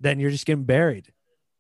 then 0.01 0.21
you're 0.21 0.31
just 0.31 0.47
getting 0.47 0.65
buried. 0.65 1.13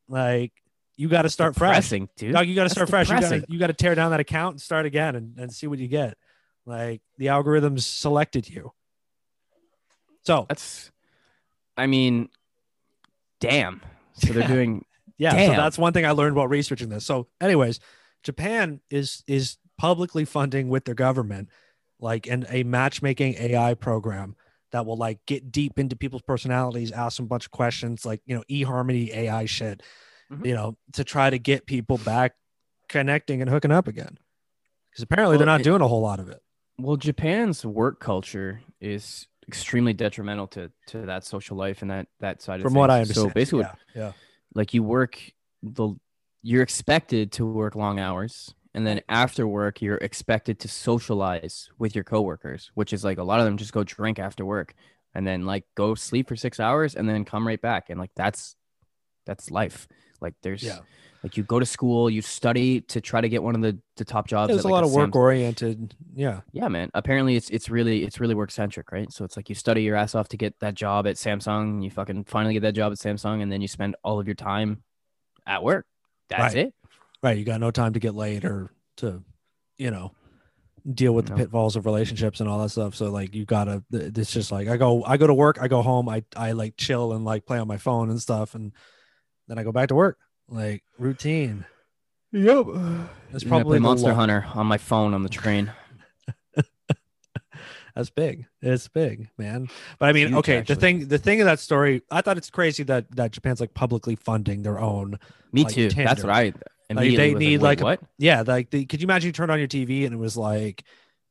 Like 0.08 0.52
you 0.96 1.08
got 1.08 1.22
to 1.22 1.30
start 1.30 1.56
fresh. 1.56 1.88
Dude. 1.88 2.32
Dog, 2.32 2.46
you 2.46 2.54
got 2.54 2.64
to 2.64 2.70
start 2.70 2.88
fresh. 2.88 3.08
You 3.08 3.20
got 3.20 3.28
to 3.28 3.44
you 3.48 3.58
got 3.58 3.66
to 3.68 3.72
tear 3.72 3.94
down 3.94 4.12
that 4.12 4.20
account 4.20 4.54
and 4.54 4.62
start 4.62 4.86
again 4.86 5.16
and, 5.16 5.38
and 5.38 5.52
see 5.52 5.66
what 5.66 5.78
you 5.78 5.88
get. 5.88 6.16
Like 6.66 7.02
the 7.18 7.26
algorithms 7.26 7.82
selected 7.82 8.48
you. 8.48 8.72
So 10.22 10.46
That's, 10.48 10.90
I 11.76 11.86
mean, 11.86 12.28
damn. 13.40 13.82
So 14.14 14.32
they're 14.32 14.48
doing 14.48 14.84
Yeah, 15.18 15.30
so 15.46 15.52
that's 15.52 15.78
one 15.78 15.92
thing 15.92 16.04
I 16.04 16.10
learned 16.10 16.34
while 16.36 16.48
researching 16.48 16.88
this. 16.88 17.04
So, 17.06 17.28
anyways, 17.40 17.80
Japan 18.22 18.80
is 18.90 19.22
is 19.26 19.58
publicly 19.78 20.24
funding 20.24 20.68
with 20.68 20.84
their 20.84 20.94
government 20.94 21.48
like 22.00 22.26
an 22.26 22.46
a 22.48 22.62
matchmaking 22.64 23.34
AI 23.38 23.74
program 23.74 24.36
that 24.72 24.84
will 24.86 24.96
like 24.96 25.18
get 25.26 25.52
deep 25.52 25.78
into 25.78 25.94
people's 25.96 26.22
personalities, 26.22 26.90
ask 26.90 27.16
them 27.18 27.26
a 27.26 27.28
bunch 27.28 27.44
of 27.46 27.50
questions, 27.52 28.04
like 28.04 28.20
you 28.26 28.34
know, 28.34 28.42
eHarmony 28.50 29.14
AI 29.14 29.44
shit, 29.46 29.82
Mhm. 30.32 30.46
you 30.46 30.54
know, 30.54 30.76
to 30.94 31.04
try 31.04 31.30
to 31.30 31.38
get 31.38 31.66
people 31.66 31.98
back 31.98 32.34
connecting 32.88 33.40
and 33.40 33.48
hooking 33.50 33.70
up 33.70 33.86
again. 33.88 34.18
Because 34.90 35.02
apparently 35.04 35.36
they're 35.36 35.46
not 35.46 35.60
it- 35.60 35.64
doing 35.64 35.80
a 35.80 35.88
whole 35.88 36.00
lot 36.02 36.18
of 36.20 36.28
it. 36.28 36.40
Well, 36.78 36.96
Japan's 36.96 37.64
work 37.64 38.00
culture 38.00 38.62
is 38.80 39.28
extremely 39.46 39.92
detrimental 39.92 40.48
to 40.48 40.72
to 40.88 41.06
that 41.06 41.24
social 41.24 41.56
life 41.56 41.82
and 41.82 41.90
that 41.92 42.08
that 42.20 42.42
side 42.42 42.60
of 42.60 42.64
From 42.64 42.74
what 42.74 42.90
I 42.90 43.00
understand. 43.00 43.28
So 43.28 43.34
basically, 43.34 43.62
what- 43.64 43.76
yeah, 43.94 44.02
yeah. 44.06 44.12
Like 44.54 44.74
you 44.74 44.82
work 44.82 45.20
the 45.62 45.94
you're 46.42 46.62
expected 46.62 47.32
to 47.32 47.46
work 47.46 47.74
long 47.74 47.98
hours 47.98 48.54
and 48.74 48.86
then 48.86 49.00
after 49.08 49.46
work 49.46 49.80
you're 49.80 49.96
expected 49.96 50.58
to 50.60 50.68
socialize 50.68 51.70
with 51.78 51.94
your 51.94 52.04
coworkers 52.04 52.70
which 52.74 52.92
is 52.92 53.04
like 53.04 53.18
a 53.18 53.24
lot 53.24 53.40
of 53.40 53.46
them 53.46 53.56
just 53.56 53.72
go 53.72 53.84
drink 53.84 54.18
after 54.18 54.44
work 54.44 54.74
and 55.14 55.26
then 55.26 55.46
like 55.46 55.64
go 55.74 55.94
sleep 55.94 56.28
for 56.28 56.36
6 56.36 56.60
hours 56.60 56.94
and 56.94 57.08
then 57.08 57.24
come 57.24 57.46
right 57.46 57.60
back 57.60 57.88
and 57.88 57.98
like 57.98 58.10
that's 58.14 58.56
that's 59.26 59.50
life 59.50 59.88
like 60.20 60.34
there's 60.42 60.62
Yeah. 60.62 60.78
Like 61.24 61.38
you 61.38 61.42
go 61.42 61.58
to 61.58 61.64
school 61.64 62.10
you 62.10 62.20
study 62.20 62.82
to 62.82 63.00
try 63.00 63.20
to 63.22 63.30
get 63.30 63.42
one 63.42 63.54
of 63.54 63.62
the, 63.62 63.78
the 63.96 64.04
top 64.04 64.28
jobs 64.28 64.48
There's 64.48 64.60
at, 64.60 64.64
a 64.66 64.68
like, 64.68 64.72
lot 64.72 64.84
of 64.84 64.92
work 64.92 65.16
oriented. 65.16 65.94
Yeah. 66.14 66.42
Yeah, 66.52 66.68
man. 66.68 66.90
Apparently, 66.92 67.34
it's 67.34 67.48
it's 67.48 67.70
really 67.70 68.04
it's 68.04 68.20
really 68.20 68.34
work 68.34 68.50
centric, 68.50 68.92
right? 68.92 69.10
So 69.10 69.24
it's 69.24 69.34
like 69.36 69.48
you 69.48 69.54
study 69.54 69.82
your 69.82 69.96
ass 69.96 70.14
off 70.14 70.28
to 70.28 70.36
get 70.36 70.60
that 70.60 70.74
job 70.74 71.06
at 71.06 71.16
Samsung. 71.16 71.82
You 71.82 71.90
fucking 71.90 72.24
finally 72.24 72.52
get 72.52 72.60
that 72.60 72.74
job 72.74 72.92
at 72.92 72.98
Samsung, 72.98 73.42
and 73.42 73.50
then 73.50 73.62
you 73.62 73.68
spend 73.68 73.96
all 74.04 74.20
of 74.20 74.28
your 74.28 74.34
time 74.34 74.82
at 75.46 75.62
work. 75.64 75.86
That's 76.28 76.54
Right. 76.54 76.66
it. 76.66 76.74
Right. 77.22 77.38
You 77.38 77.44
got 77.44 77.58
no 77.58 77.70
time 77.70 77.94
to 77.94 78.00
get 78.00 78.14
laid 78.14 78.44
or 78.44 78.70
to, 78.98 79.22
you 79.78 79.90
know, 79.90 80.12
deal 80.92 81.14
with 81.14 81.26
the 81.26 81.34
pitfalls 81.34 81.74
of 81.76 81.86
relationships 81.86 82.40
and 82.40 82.48
all 82.50 82.58
that 82.58 82.68
stuff. 82.68 82.94
So 82.94 83.10
like 83.10 83.34
you 83.34 83.46
gotta 83.46 83.82
it's 83.90 84.30
just 84.30 84.52
like 84.52 84.68
I 84.68 84.76
go 84.76 85.02
I 85.04 85.16
go 85.16 85.26
to 85.26 85.32
work, 85.32 85.56
I 85.58 85.68
go 85.68 85.80
home, 85.80 86.06
I 86.06 86.22
I 86.36 86.52
like 86.52 86.76
chill 86.76 87.14
and 87.14 87.24
like 87.24 87.46
play 87.46 87.58
on 87.58 87.66
my 87.66 87.78
phone 87.78 88.10
and 88.10 88.20
stuff 88.20 88.54
and 88.54 88.72
then 89.48 89.58
I 89.58 89.62
go 89.62 89.72
back 89.72 89.88
to 89.88 89.94
work. 89.94 90.18
Like 90.48 90.82
routine. 90.98 91.64
Yep. 92.32 92.66
That's 93.30 93.44
probably 93.44 93.78
play 93.78 93.82
Monster 93.82 94.08
lo- 94.08 94.14
Hunter 94.14 94.46
on 94.54 94.66
my 94.66 94.78
phone 94.78 95.14
on 95.14 95.22
the 95.22 95.28
train. 95.28 95.72
That's 97.94 98.10
big. 98.10 98.46
It's 98.60 98.88
big, 98.88 99.28
man. 99.38 99.68
But 100.00 100.08
I 100.08 100.12
mean, 100.12 100.28
huge, 100.28 100.38
okay, 100.38 100.56
actually. 100.58 100.74
the 100.74 100.80
thing 100.80 101.08
the 101.08 101.18
thing 101.18 101.40
of 101.40 101.44
that 101.44 101.60
story, 101.60 102.02
I 102.10 102.22
thought 102.22 102.36
it's 102.36 102.50
crazy 102.50 102.82
that 102.84 103.08
that 103.14 103.30
Japan's 103.30 103.60
like 103.60 103.72
publicly 103.72 104.16
funding 104.16 104.62
their 104.62 104.80
own 104.80 105.18
Me 105.52 105.62
Like 105.62 105.72
too. 105.74 105.90
That's 105.90 106.20
Tinder. 106.22 106.26
what 106.26 106.30
I 106.36 106.52
immediately 106.90 107.16
they 107.16 107.38
need, 107.38 107.62
like, 107.62 107.80
like, 107.80 108.00
Wait, 108.00 108.00
what? 108.02 108.10
yeah 108.18 108.42
like 108.46 108.70
the, 108.70 108.84
could 108.84 109.00
you 109.00 109.06
imagine 109.06 109.28
you 109.28 109.32
turned 109.32 109.50
on 109.50 109.58
your 109.58 109.66
tv 109.66 110.04
and 110.04 110.12
it 110.12 110.18
was 110.18 110.36
like 110.36 110.84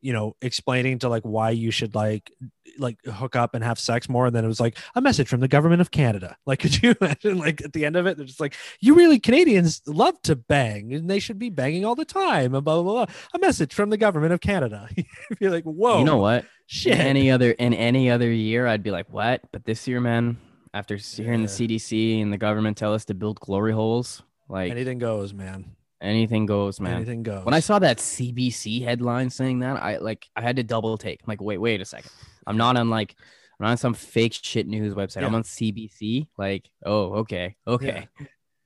you 0.04 0.14
know 0.14 0.36
explaining 0.41 0.99
to 0.99 1.10
like 1.10 1.24
why 1.24 1.49
you 1.49 1.72
should 1.72 1.95
like 1.95 2.32
like 2.78 3.04
hook 3.06 3.36
up 3.36 3.56
and 3.56 3.64
have 3.64 3.80
sex 3.80 4.10
more 4.10 4.28
and 4.28 4.36
then 4.36 4.43
it 4.43 4.47
was 4.47 4.60
like 4.60 4.78
a 4.95 5.01
message 5.01 5.28
from 5.28 5.39
the 5.39 5.47
government 5.47 5.82
of 5.82 5.91
canada. 5.91 6.36
Like 6.45 6.60
could 6.60 6.84
you 6.84 6.93
imagine 6.99 7.38
like 7.38 7.64
at 7.64 7.74
the 7.74 7.86
end 7.86 7.95
of 7.95 8.06
it 8.06 8.18
they're 8.18 8.26
just 8.26 8.39
like 8.39 8.56
you 8.80 8.95
really 8.95 9.20
canadians 9.20 9.82
love 9.88 10.22
to 10.24 10.36
bang 10.36 10.93
and 10.93 11.10
they 11.10 11.20
should 11.20 11.39
be 11.39 11.49
banging 11.49 11.86
all 11.86 11.95
the 11.95 12.06
time 12.06 12.54
and 12.54 12.66
blah 12.66 12.82
blah 12.82 13.06
blah, 13.06 13.16
a 13.34 13.39
message 13.39 13.74
from 13.74 13.89
the 13.89 13.97
government 13.97 14.34
of 14.34 14.41
canada. 14.41 14.89
You're 15.39 15.51
like 15.51 15.64
whoa 15.64 15.99
you 15.99 16.06
know 16.06 16.18
what? 16.18 16.45
shit. 16.68 16.93
In 16.93 17.01
any 17.01 17.32
other 17.32 17.51
in 17.51 17.74
any 17.74 18.10
other 18.10 18.32
year, 18.32 18.68
I'd 18.68 18.84
be 18.84 18.91
like, 18.91 19.08
what? 19.10 19.41
But 19.51 19.66
this 19.66 19.88
year, 19.88 20.01
man, 20.01 20.38
after 20.74 20.95
hearing 20.95 21.41
the 21.41 21.47
CDC 21.47 22.22
and 22.22 22.32
the 22.32 22.38
government 22.38 22.78
tell 22.78 22.93
us 22.93 23.06
to 23.06 23.14
build 23.14 23.39
glory 23.39 23.74
holes, 23.74 24.24
like 24.49 24.72
anything 24.72 24.99
goes 24.99 25.34
man 25.34 25.76
anything 26.04 26.45
goes, 26.45 26.80
man. 26.80 26.95
anything 26.95 27.24
goes 27.24 27.45
When 27.45 27.54
I 27.54 27.60
saw 27.60 27.80
that 27.80 27.97
CBC 27.97 28.84
headline 28.84 29.30
saying 29.30 29.60
that, 29.60 29.82
I 29.82 29.97
like 29.97 30.30
I 30.36 30.41
had 30.41 30.58
to 30.58 30.64
double 30.64 30.97
take. 30.97 31.22
I'm 31.22 31.28
like, 31.28 31.41
wait, 31.41 31.58
wait 31.58 31.82
a 31.82 31.86
second. 31.86 32.12
I'm 32.45 32.58
not 32.58 32.78
on 32.78 32.89
like 32.89 33.16
I'm 33.60 33.66
not 33.66 33.72
on 33.72 33.78
some 33.78 33.93
fake 33.93 34.34
shit 34.34 34.68
news 34.68 34.93
website. 34.93 35.24
I'm 35.24 35.36
on 35.36 35.43
CBC. 35.43 36.28
Like, 36.38 36.70
oh, 36.86 37.14
okay, 37.16 37.56
okay. 37.66 38.08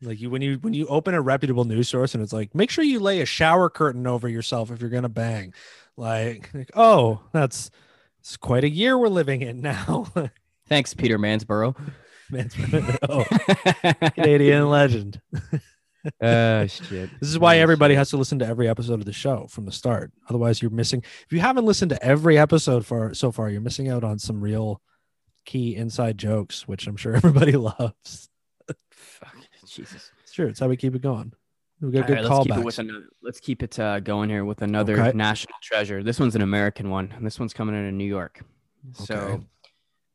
like 0.01 0.19
you 0.19 0.29
when 0.29 0.41
you 0.41 0.57
when 0.61 0.73
you 0.73 0.87
open 0.87 1.13
a 1.13 1.21
reputable 1.21 1.65
news 1.65 1.89
source 1.89 2.13
and 2.13 2.23
it's 2.23 2.33
like 2.33 2.53
make 2.53 2.69
sure 2.69 2.83
you 2.83 2.99
lay 2.99 3.21
a 3.21 3.25
shower 3.25 3.69
curtain 3.69 4.05
over 4.05 4.27
yourself 4.27 4.69
if 4.69 4.79
you're 4.79 4.91
gonna 4.91 5.09
bang 5.09 5.51
like, 5.95 6.51
like 6.53 6.69
oh 6.75 7.19
that's 7.31 7.71
it's 8.19 8.37
quite 8.37 8.63
a 8.63 8.69
year 8.69 8.95
we're 8.95 9.07
living 9.07 9.41
in 9.41 9.59
now 9.59 10.05
Thanks, 10.67 10.93
Peter 10.93 11.17
Mansborough. 11.17 11.75
Mansborough, 12.29 12.97
oh, 13.09 13.23
canadian 14.15 14.69
legend 14.69 15.21
oh 16.21 16.65
shit. 16.67 17.09
this 17.19 17.29
is 17.29 17.39
why 17.39 17.57
everybody 17.57 17.95
has 17.95 18.09
to 18.09 18.17
listen 18.17 18.39
to 18.39 18.45
every 18.45 18.67
episode 18.67 18.95
of 18.99 19.05
the 19.05 19.13
show 19.13 19.47
from 19.49 19.65
the 19.65 19.71
start 19.71 20.11
otherwise 20.29 20.61
you're 20.61 20.71
missing 20.71 21.01
if 21.03 21.31
you 21.31 21.39
haven't 21.39 21.65
listened 21.65 21.89
to 21.89 22.03
every 22.03 22.37
episode 22.37 22.85
for 22.85 23.13
so 23.13 23.31
far 23.31 23.49
you're 23.49 23.61
missing 23.61 23.89
out 23.89 24.03
on 24.03 24.17
some 24.19 24.41
real 24.41 24.81
key 25.45 25.75
inside 25.75 26.17
jokes 26.17 26.67
which 26.67 26.87
i'm 26.87 26.97
sure 26.97 27.15
everybody 27.21 27.53
loves 27.53 28.29
Fuck, 28.91 29.35
Jesus. 29.65 30.11
it's 30.23 30.33
true 30.33 30.47
it's 30.47 30.59
how 30.59 30.67
we 30.67 30.77
keep 30.77 30.95
it 30.95 31.01
going 31.01 31.33
we 31.79 31.91
got 31.91 32.01
All 32.01 32.07
good 32.07 32.13
right, 32.15 32.23
let's 32.23 32.43
keep 32.43 32.57
it 32.57 32.79
another. 32.79 33.05
Let's 33.21 33.39
keep 33.39 33.61
it 33.61 33.77
uh, 33.79 33.99
going 33.99 34.29
here 34.31 34.43
with 34.45 34.63
another 34.63 34.99
Okay. 34.99 35.15
national 35.15 35.53
treasure. 35.61 36.01
This 36.01 36.19
one's 36.19 36.35
an 36.35 36.41
American 36.41 36.89
one. 36.89 37.13
and 37.15 37.23
This 37.23 37.39
one's 37.39 37.53
coming 37.53 37.75
in 37.75 37.95
New 37.95 38.03
York. 38.03 38.43
So, 38.93 39.15
Okay. 39.15 39.45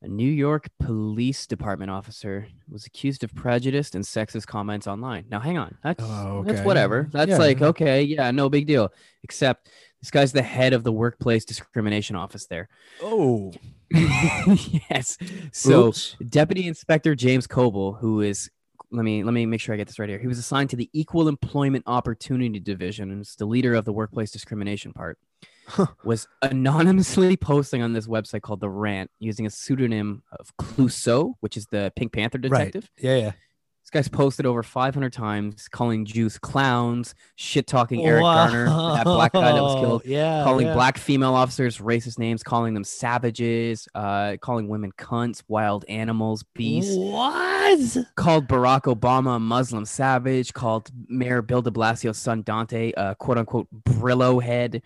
A 0.04 0.08
New 0.08 0.30
York 0.30 0.68
Police 0.80 1.46
Department 1.46 1.90
officer 1.90 2.48
was 2.68 2.86
accused 2.86 3.22
of 3.22 3.32
prejudice 3.36 3.94
and 3.94 4.02
sexist 4.04 4.46
comments 4.48 4.88
online. 4.88 5.26
Now, 5.30 5.38
hang 5.38 5.58
on. 5.58 5.76
That's 5.84 6.02
Oh, 6.04 6.42
that's 6.44 6.60
whatever. 6.66 7.08
That's 7.12 7.30
Yeah. 7.30 7.38
like 7.38 7.62
okay, 7.62 8.02
yeah, 8.02 8.30
no 8.32 8.48
big 8.48 8.66
deal. 8.66 8.92
Except 9.22 9.70
this 10.00 10.10
guy's 10.10 10.32
the 10.32 10.42
head 10.42 10.72
of 10.72 10.82
the 10.82 10.90
workplace 10.90 11.44
discrimination 11.44 12.16
office 12.16 12.46
there. 12.46 12.68
oh 13.00 13.52
yes. 13.94 15.18
So. 15.52 15.88
Oops. 15.88 16.16
Deputy 16.28 16.66
Inspector 16.66 17.14
James 17.14 17.46
Kobel, 17.46 17.92
who 18.00 18.22
is 18.22 18.50
let 18.90 19.04
me 19.04 19.22
let 19.22 19.32
me 19.32 19.46
make 19.46 19.60
sure 19.60 19.72
I 19.74 19.78
get 19.78 19.86
this 19.86 19.98
right 20.00 20.08
here. 20.08 20.18
He 20.18 20.26
was 20.26 20.38
assigned 20.38 20.70
to 20.70 20.76
the 20.76 20.90
Equal 20.92 21.28
Employment 21.28 21.84
Opportunity 21.86 22.58
Division 22.58 23.10
and 23.12 23.20
is 23.22 23.36
the 23.36 23.46
leader 23.46 23.74
of 23.74 23.84
the 23.84 23.92
workplace 23.92 24.30
discrimination 24.32 24.92
part. 24.92 25.18
Huh. 25.66 25.86
Was 26.04 26.26
anonymously 26.42 27.36
posting 27.36 27.82
on 27.82 27.92
this 27.92 28.06
website 28.06 28.42
called 28.42 28.60
The 28.60 28.70
Rant 28.70 29.10
using 29.20 29.46
a 29.46 29.50
pseudonym 29.50 30.22
of 30.32 30.56
Clouseau, 30.56 31.34
which 31.40 31.56
is 31.56 31.66
the 31.66 31.92
Pink 31.96 32.12
Panther 32.12 32.38
detective. 32.38 32.90
yeah 32.98 33.16
yeah 33.16 33.32
This 33.82 33.90
guy's 33.90 34.08
posted 34.08 34.44
over 34.46 34.62
500 34.62 35.12
times 35.12 35.68
calling 35.68 36.04
Jews 36.04 36.38
clowns, 36.38 37.14
shit 37.36 37.66
talking 37.66 38.04
Eric 38.04 38.22
Garner, 38.22 38.66
that 38.66 39.04
black 39.04 39.32
guy 39.32 39.52
that 39.52 39.62
was 39.62 39.74
killed, 39.80 40.02
Yeah, 40.06 40.42
calling 40.44 40.66
yeah. 40.66 40.74
black 40.74 40.98
female 40.98 41.34
officers 41.34 41.78
racist 41.78 42.18
names, 42.18 42.42
calling 42.42 42.74
them 42.74 42.84
savages, 42.84 43.86
uh, 43.94 44.36
calling 44.40 44.68
women 44.68 44.92
cunts, 44.98 45.42
wild 45.48 45.84
animals, 45.88 46.44
beasts 46.54 46.96
What? 46.96 47.96
called 48.16 48.48
Barack 48.48 48.82
Obama 48.82 49.36
a 49.36 49.38
Muslim 49.40 49.84
savage, 49.84 50.52
called 50.52 50.90
Mayor 51.08 51.40
Bill 51.40 51.62
de 51.62 51.70
Blasio's 51.70 52.18
son 52.18 52.42
Dante 52.42 52.92
a 52.96 53.14
quote 53.14 53.38
unquote 53.38 53.68
Brillo 53.84 54.42
head. 54.42 54.82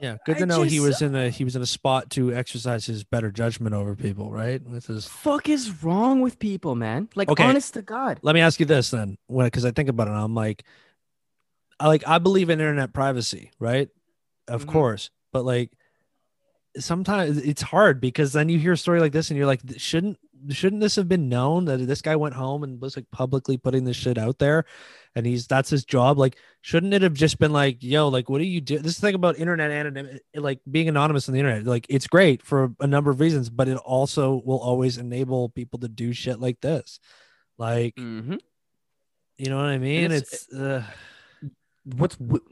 Yeah, 0.00 0.16
good 0.24 0.38
to 0.38 0.42
I 0.42 0.46
know 0.46 0.62
he 0.62 0.80
was 0.80 1.02
in 1.02 1.14
a 1.14 1.28
he 1.28 1.44
was 1.44 1.56
in 1.56 1.62
a 1.62 1.66
spot 1.66 2.08
to 2.10 2.32
exercise 2.34 2.86
his 2.86 3.04
better 3.04 3.30
judgment 3.30 3.74
over 3.74 3.94
people, 3.94 4.30
right? 4.30 4.62
With 4.62 4.86
his. 4.86 5.06
Fuck 5.06 5.48
is 5.48 5.82
wrong 5.82 6.20
with 6.22 6.38
people, 6.38 6.74
man? 6.74 7.08
Like 7.14 7.28
Okay. 7.28 7.44
honest 7.44 7.74
to 7.74 7.82
God. 7.82 8.18
Let 8.22 8.34
me 8.34 8.40
ask 8.40 8.58
you 8.60 8.66
this 8.66 8.90
then, 8.90 9.18
when 9.26 9.46
because 9.46 9.64
I 9.66 9.72
think 9.72 9.88
about 9.90 10.08
it, 10.08 10.12
I'm 10.12 10.34
like, 10.34 10.64
I 11.78 11.88
like 11.88 12.06
I 12.08 12.18
believe 12.18 12.48
in 12.48 12.60
internet 12.60 12.94
privacy, 12.94 13.50
right? 13.58 13.88
Of 14.48 14.64
Mhm. 14.64 14.72
course, 14.72 15.10
but 15.32 15.44
like 15.44 15.70
sometimes 16.78 17.36
it's 17.38 17.62
hard 17.62 18.00
because 18.00 18.32
then 18.32 18.48
you 18.48 18.58
hear 18.58 18.72
a 18.72 18.76
story 18.76 19.00
like 19.00 19.12
this 19.12 19.30
and 19.30 19.36
you're 19.36 19.46
like, 19.46 19.60
shouldn't 19.76 20.18
shouldn't 20.48 20.80
this 20.80 20.96
have 20.96 21.08
been 21.08 21.28
known 21.28 21.66
that 21.66 21.76
this 21.86 22.02
guy 22.02 22.16
went 22.16 22.34
home 22.34 22.62
and 22.64 22.80
was 22.80 22.96
like 22.96 23.10
publicly 23.10 23.56
putting 23.56 23.84
this 23.84 23.96
shit 23.96 24.16
out 24.18 24.38
there? 24.38 24.64
And 25.14 25.26
he's 25.26 25.46
that's 25.46 25.70
his 25.70 25.84
job? 25.84 26.18
Like 26.18 26.36
shouldn't 26.62 26.94
it 26.94 27.02
have 27.02 27.14
just 27.14 27.38
been 27.38 27.52
like 27.52 27.82
yo 27.82 28.08
like 28.08 28.28
what 28.30 28.38
do 28.38 28.44
you 28.44 28.60
do? 28.60 28.78
This 28.78 28.98
thing 29.00 29.14
about 29.14 29.38
internet 29.38 29.70
anonymity 29.70 30.20
like 30.34 30.60
being 30.70 30.88
anonymous 30.88 31.28
on 31.28 31.32
the 31.34 31.40
internet 31.40 31.64
like 31.66 31.86
it's 31.88 32.06
great 32.06 32.42
for 32.42 32.72
a 32.80 32.86
number 32.86 33.10
of 33.10 33.18
reasons 33.20 33.50
but 33.50 33.66
it 33.68 33.76
also 33.78 34.40
will 34.44 34.58
always 34.60 34.98
enable 34.98 35.48
people 35.48 35.78
to 35.80 35.88
do 35.88 36.12
shit 36.12 36.38
like 36.40 36.60
this. 36.60 37.00
Like 37.58 37.94
Mm-hmm. 37.96 38.36
you 39.38 39.48
know 39.50 39.56
what 39.56 39.66
i 39.66 39.78
mean? 39.78 40.04
it's- 40.12 40.46
it's, 40.50 40.52
uh, 40.54 40.82
What's 41.84 42.16
w- 42.16 42.44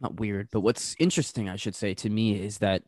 not 0.00 0.18
weird, 0.20 0.48
but 0.52 0.60
what's 0.60 0.94
interesting, 1.00 1.48
I 1.48 1.56
should 1.56 1.74
say, 1.74 1.94
to 1.94 2.08
me 2.08 2.40
is 2.40 2.58
that 2.58 2.82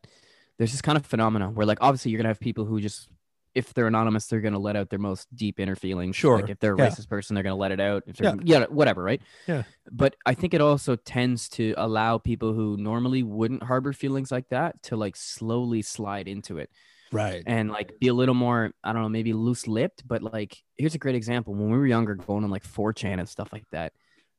there's 0.57 0.71
this 0.71 0.81
kind 0.81 0.97
of 0.97 1.05
phenomena 1.05 1.49
where, 1.49 1.65
like, 1.65 1.79
obviously, 1.81 2.11
you're 2.11 2.17
gonna 2.17 2.29
have 2.29 2.39
people 2.39 2.63
who 2.63 2.79
just, 2.79 3.09
if 3.55 3.73
they're 3.73 3.87
anonymous, 3.87 4.27
they're 4.27 4.41
gonna 4.41 4.59
let 4.59 4.75
out 4.75 4.89
their 4.89 4.99
most 4.99 5.33
deep 5.35 5.59
inner 5.59 5.75
feelings. 5.75 6.15
Sure, 6.15 6.35
Like, 6.41 6.49
if 6.49 6.59
they're 6.59 6.75
a 6.75 6.77
yeah. 6.77 6.87
racist 6.89 7.09
person, 7.09 7.33
they're 7.33 7.43
gonna 7.43 7.55
let 7.55 7.71
it 7.71 7.79
out. 7.79 8.03
If 8.05 8.17
they're, 8.17 8.35
yeah, 8.43 8.65
whatever, 8.65 9.01
right? 9.01 9.21
Yeah. 9.47 9.63
But 9.91 10.15
I 10.25 10.33
think 10.35 10.53
it 10.53 10.61
also 10.61 10.95
tends 10.97 11.49
to 11.49 11.73
allow 11.77 12.17
people 12.19 12.53
who 12.53 12.77
normally 12.77 13.23
wouldn't 13.23 13.63
harbor 13.63 13.93
feelings 13.93 14.31
like 14.31 14.49
that 14.49 14.83
to 14.83 14.97
like 14.97 15.15
slowly 15.15 15.81
slide 15.81 16.27
into 16.27 16.57
it. 16.59 16.69
right. 17.11 17.43
and 17.47 17.71
like 17.71 17.97
be 17.99 18.07
a 18.09 18.13
little 18.13 18.33
more 18.35 18.71
i 18.83 18.91
don't 18.91 19.01
know 19.03 19.07
maybe 19.09 19.31
loose 19.31 19.67
lipped 19.67 20.05
but 20.07 20.21
like 20.23 20.57
here's 20.75 20.95
a 20.95 20.97
great 20.97 21.15
example 21.15 21.53
when 21.53 21.69
we 21.69 21.77
were 21.77 21.85
younger 21.87 22.15
going 22.15 22.43
on 22.43 22.49
like 22.49 22.63
4chan 22.67 23.19
and 23.19 23.29
stuff 23.29 23.53
like 23.53 23.63
that 23.71 23.93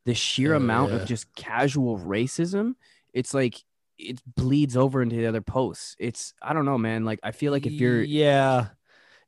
the 0.05 0.15
sheer 0.15 0.53
Oh, 0.53 0.57
amount 0.59 0.91
yeah. 0.93 0.99
of 0.99 1.07
just 1.09 1.33
casual 1.37 1.97
racism 1.99 2.75
it's 3.15 3.33
like 3.33 3.55
it 3.99 4.21
bleeds 4.35 4.77
over 4.77 5.01
into 5.01 5.15
the 5.17 5.27
other 5.27 5.41
posts 5.41 5.95
it's 5.99 6.35
i 6.43 6.53
don't 6.53 6.65
know 6.67 6.77
man 6.77 7.05
like 7.05 7.21
i 7.23 7.31
feel 7.31 7.53
like 7.53 7.67
if 7.67 7.73
you're 7.73 8.03
yeah 8.03 8.67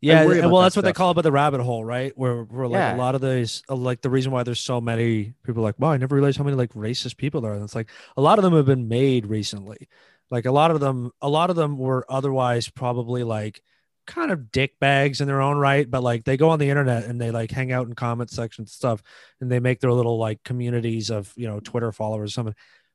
yeah 0.01 0.25
worry 0.25 0.37
and- 0.37 0.41
about 0.47 0.53
well 0.53 0.61
that 0.63 0.67
that's 0.67 0.77
what 0.77 0.85
they 0.85 0.93
call 0.93 1.11
about 1.11 1.23
the 1.23 1.33
rabbit 1.33 1.61
hole 1.61 1.85
right? 1.85 2.13
Where, 2.17 2.43
where 2.45 2.69
like 2.69 2.79
Yeah. 2.79 2.97
a 2.97 2.99
lot 2.99 3.15
of 3.15 3.21
these 3.21 3.63
uh, 3.69 3.75
like 3.75 4.01
the 4.03 4.11
reason 4.11 4.31
why 4.33 4.43
there's 4.43 4.61
so 4.61 4.81
many 4.81 5.35
people 5.45 5.63
like 5.63 5.79
wow 5.79 5.91
i 5.91 5.97
never 5.97 6.15
realized 6.15 6.39
how 6.39 6.45
many 6.45 6.57
like 6.57 6.73
racist 6.75 7.17
people 7.17 7.41
there 7.41 7.51
are. 7.51 7.55
And 7.55 7.65
it's 7.65 7.75
like 7.75 7.91
a 8.17 8.23
lot 8.23 8.39
of 8.39 8.43
them 8.45 8.55
have 8.55 8.67
been 8.67 8.89
made 8.89 9.27
recently. 9.27 9.89
Like 10.31 10.45
a 10.47 10.53
lot 10.53 10.71
of 10.71 10.81
them 10.81 11.11
a 11.23 11.29
lot 11.29 11.51
of 11.51 11.57
them 11.57 11.79
were 11.79 12.05
otherwise 12.09 12.69
probably 12.69 13.25
like 13.25 13.63
kind 14.07 14.31
of 14.31 14.51
dick 14.53 14.79
bags 14.79 15.21
in 15.21 15.27
their 15.27 15.41
own 15.43 15.59
right 15.59 15.91
but 15.91 16.03
like 16.03 16.25
they 16.25 16.37
go 16.39 16.49
on 16.49 16.59
the 16.59 16.71
internet 16.71 17.05
and 17.05 17.21
they 17.21 17.31
like 17.31 17.51
hang 17.51 17.73
out 17.73 17.87
in 17.87 17.95
comment 17.95 18.31
sections 18.31 18.69
and 18.71 18.73
stuff 18.75 19.03
and 19.41 19.51
they 19.53 19.61
make 19.61 19.81
their 19.81 19.93
little 19.93 20.17
like 20.19 20.43
communities 20.45 21.11
of 21.11 21.31
you 21.37 21.47
know 21.47 21.61
twitter 21.61 21.93
followers 21.93 22.31
or 22.31 22.33
something 22.33 22.55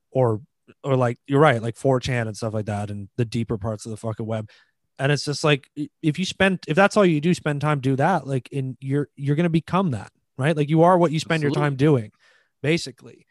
or 0.10 0.42
or 0.84 0.96
like 0.96 1.20
you're 1.28 1.40
right 1.40 1.62
like 1.62 1.76
4chan 1.76 2.28
and 2.28 2.36
stuff 2.36 2.54
like 2.56 2.66
that 2.66 2.90
and 2.90 3.10
the 3.16 3.26
deeper 3.26 3.60
parts 3.60 3.86
of 3.86 3.92
the 3.92 3.98
fucking 3.98 4.26
web 4.26 4.50
and 5.00 5.12
it's 5.12 5.26
just 5.26 5.44
like 5.44 5.70
if 6.02 6.20
you 6.20 6.26
spend 6.26 6.60
if 6.68 6.76
that's 6.76 6.96
all 6.98 7.06
you 7.06 7.20
do 7.22 7.34
spend 7.34 7.62
time 7.62 7.80
do 7.80 7.96
that 7.96 8.28
like 8.28 8.48
in 8.52 8.78
you're 8.80 9.10
you're 9.16 9.36
gonna 9.36 9.50
become 9.50 9.92
that 9.92 10.12
right? 10.38 10.58
Like 10.58 10.70
you 10.70 10.82
are 10.84 10.98
what 10.98 11.12
you 11.12 11.20
spend 11.20 11.44
your 11.44 11.52
time 11.52 11.76
doing 11.76 12.12
basically. 12.62 13.26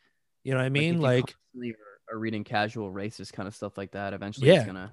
You 0.44 0.52
know 0.52 0.58
what 0.58 0.66
i 0.66 0.68
mean? 0.68 0.94
you 0.94 1.00
like 1.00 1.34
are, 1.56 2.14
are 2.14 2.18
reading 2.18 2.44
casual 2.44 2.92
racist 2.92 3.32
kind 3.32 3.46
of 3.46 3.54
stuff 3.54 3.76
like 3.78 3.92
that 3.92 4.12
eventually 4.12 4.48
Yeah. 4.48 4.54
it's 4.56 4.66
gonna 4.66 4.92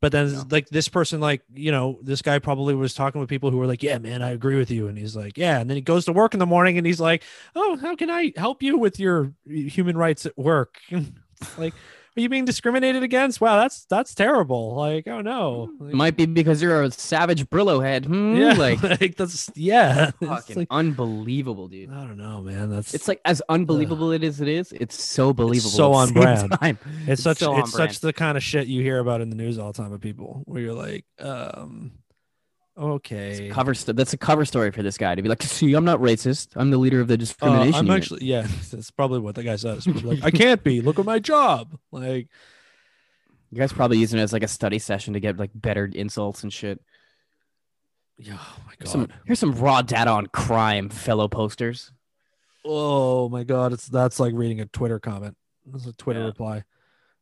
but 0.00 0.12
then 0.12 0.32
No. 0.32 0.44
like 0.50 0.68
this 0.70 0.88
person 0.88 1.20
like 1.20 1.42
you 1.52 1.70
know 1.70 1.98
this 2.02 2.22
guy 2.22 2.38
probably 2.38 2.74
was 2.74 2.94
talking 2.94 3.20
with 3.20 3.28
people 3.28 3.50
who 3.50 3.58
were 3.58 3.66
like 3.66 3.82
yeah 3.82 3.98
man 3.98 4.22
i 4.22 4.30
agree 4.30 4.56
with 4.56 4.70
you. 4.70 4.88
And 4.88 4.96
he's 4.96 5.14
like 5.14 5.36
yeah. 5.36 5.60
And 5.60 5.68
then 5.68 5.76
he 5.76 5.82
goes 5.82 6.06
to 6.06 6.12
work 6.12 6.32
in 6.34 6.40
the 6.40 6.46
morning 6.46 6.78
and 6.78 6.86
he's 6.86 7.00
like 7.00 7.22
oh 7.54 7.76
how 7.76 7.94
can 7.94 8.08
i 8.10 8.32
help 8.36 8.62
you 8.62 8.78
with 8.78 8.98
your 8.98 9.32
human 9.46 9.96
rights 9.96 10.24
at 10.26 10.36
work? 10.38 10.78
Like 11.56 11.72
are 12.16 12.20
you 12.20 12.28
being 12.28 12.44
discriminated 12.44 13.02
against 13.02 13.40
wow 13.40 13.56
that's 13.58 13.84
that's 13.86 14.14
terrible 14.14 14.74
like 14.74 15.06
oh 15.08 15.20
no 15.20 15.70
it 15.82 15.94
might 15.94 16.16
be 16.16 16.26
because 16.26 16.60
you're 16.60 16.82
a 16.82 16.90
savage 16.90 17.44
brillo 17.50 17.82
head 17.82 18.04
hmm? 18.06 18.36
yeah 18.36 18.52
like 18.58 18.82
like 18.82 19.16
that's 19.16 19.50
yeah 19.54 20.10
It's 20.20 20.28
fucking 20.28 20.56
like- 20.56 20.68
unbelievable 20.70 21.68
dude 21.68 21.90
i 21.90 21.94
don't 22.04 22.16
know 22.18 22.40
man 22.42 22.70
that's 22.70 22.94
it's 22.94 23.08
like 23.08 23.20
as 23.24 23.40
unbelievable 23.48 24.10
it 24.12 24.22
is 24.24 24.40
it 24.40 24.48
is 24.48 24.72
it's 24.72 25.02
so 25.02 25.32
believable 25.32 25.70
so 25.70 25.92
on 25.92 26.12
brand. 26.12 26.50
time. 26.60 26.78
it's 27.06 27.22
such 27.22 27.38
so 27.38 27.52
on 27.52 27.60
it's 27.60 27.70
brand. 27.72 27.90
such 27.92 28.00
the 28.00 28.12
kind 28.12 28.36
of 28.36 28.42
shit 28.42 28.66
you 28.66 28.82
hear 28.82 28.98
about 28.98 29.20
in 29.20 29.30
the 29.30 29.36
news 29.36 29.58
all 29.58 29.72
the 29.72 29.82
time 29.82 29.92
of 29.92 30.00
people 30.00 30.42
where 30.46 30.60
you're 30.60 30.74
like 30.74 31.04
um 31.20 31.92
It's 32.08 32.09
okay 32.80 33.48
a 33.48 33.52
cover 33.52 33.74
st- 33.74 33.94
that's 33.96 34.12
a 34.14 34.16
cover 34.16 34.44
story 34.46 34.70
for 34.70 34.82
this 34.82 34.96
guy 34.96 35.14
to 35.14 35.20
be 35.22 35.28
like 35.28 35.42
see 35.42 35.74
i'm 35.74 35.84
not 35.84 36.00
racist 36.00 36.48
i'm 36.56 36.70
the 36.70 36.78
leader 36.78 37.00
of 37.00 37.08
the 37.08 37.14
Uh, 37.14 37.16
discrimination 37.18 37.74
I'm 37.74 37.86
unit." 37.86 38.02
actually 38.02 38.24
yeah. 38.24 38.46
That's 38.70 38.90
probably 38.90 39.18
what 39.20 39.34
the 39.34 39.42
guy 39.42 39.56
says. 39.56 39.86
Like, 39.86 40.24
I 40.24 40.30
can't 40.30 40.64
be. 40.64 40.80
Look 40.80 40.98
at 40.98 41.04
my 41.04 41.18
job. 41.18 41.76
Like, 41.92 42.28
you 43.50 43.58
guys 43.58 43.72
probably 43.72 43.98
using 43.98 44.18
it 44.18 44.22
as 44.22 44.32
like 44.32 44.42
a 44.44 44.48
study 44.48 44.78
session 44.78 45.12
to 45.14 45.20
get 45.20 45.36
like 45.38 45.50
better 45.54 45.84
insults 45.92 46.42
and 46.42 46.52
shit 46.52 46.80
yeah, 48.16 48.36
oh 48.38 48.56
my 48.66 48.72
Here's 48.78 48.84
god. 48.84 48.88
some 48.92 49.08
here's 49.26 49.38
some 49.38 49.52
raw 49.52 49.82
data 49.82 50.10
on 50.10 50.26
crime 50.26 50.88
fellow 50.88 51.28
posters 51.28 51.92
Oh 52.64 53.28
my 53.30 53.42
god. 53.44 53.72
It's 53.72 53.86
that's 53.86 54.20
like 54.20 54.34
reading 54.34 54.60
a 54.60 54.66
Twitter 54.66 54.98
comment. 55.00 55.34
That's 55.66 55.86
a 55.86 55.92
Twitter 55.94 56.20
Yeah. 56.20 56.26
reply. 56.26 56.64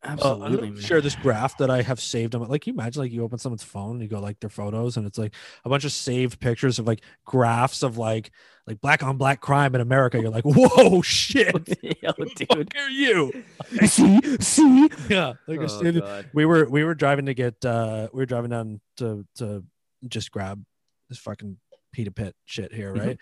Uh, 0.04 0.10
absolutely 0.12 0.68
I'm 0.68 0.74
man. 0.74 0.82
share 0.82 1.00
this 1.00 1.16
graph 1.16 1.56
that 1.58 1.70
I 1.70 1.82
have 1.82 1.98
saved 2.00 2.34
on. 2.36 2.46
Like, 2.48 2.66
you 2.68 2.72
imagine 2.72 3.02
like 3.02 3.10
you 3.10 3.24
open 3.24 3.38
someone's 3.38 3.64
phone, 3.64 3.92
and 3.96 4.02
you 4.02 4.08
go 4.08 4.20
like 4.20 4.38
their 4.38 4.48
photos, 4.50 4.96
and 4.96 5.06
it's 5.06 5.18
like 5.18 5.34
a 5.64 5.68
bunch 5.68 5.84
of 5.84 5.90
saved 5.92 6.38
pictures 6.38 6.78
of 6.78 6.86
like 6.86 7.02
graphs 7.24 7.82
of 7.82 7.98
like 7.98 8.30
like 8.66 8.80
black 8.80 9.02
on 9.02 9.16
black 9.16 9.40
crime 9.40 9.74
in 9.74 9.80
America. 9.80 10.20
You're 10.20 10.30
like, 10.30 10.44
whoa, 10.44 11.02
shit. 11.02 11.52
Yo, 12.02 12.12
Who 12.16 12.24
dude 12.26 12.48
fuck 12.48 12.76
are 12.76 12.88
you? 12.90 13.32
see 13.86 14.20
see 14.40 14.88
Yeah, 15.08 15.32
like 15.48 15.58
a 15.60 15.64
Oh, 15.64 15.66
standard- 15.66 16.30
we 16.32 16.44
were 16.46 16.68
we 16.68 16.84
were 16.84 16.94
driving 16.94 17.26
to 17.26 17.34
get 17.34 17.64
uh 17.64 18.08
we 18.12 18.18
were 18.18 18.26
driving 18.26 18.50
down 18.50 18.80
to 18.98 19.26
to 19.36 19.64
just 20.06 20.30
grab 20.30 20.62
this 21.08 21.18
fucking 21.18 21.56
pita 21.92 22.12
pit 22.12 22.36
shit 22.44 22.72
here 22.72 22.92
Mhm. 22.94 23.00
right 23.06 23.18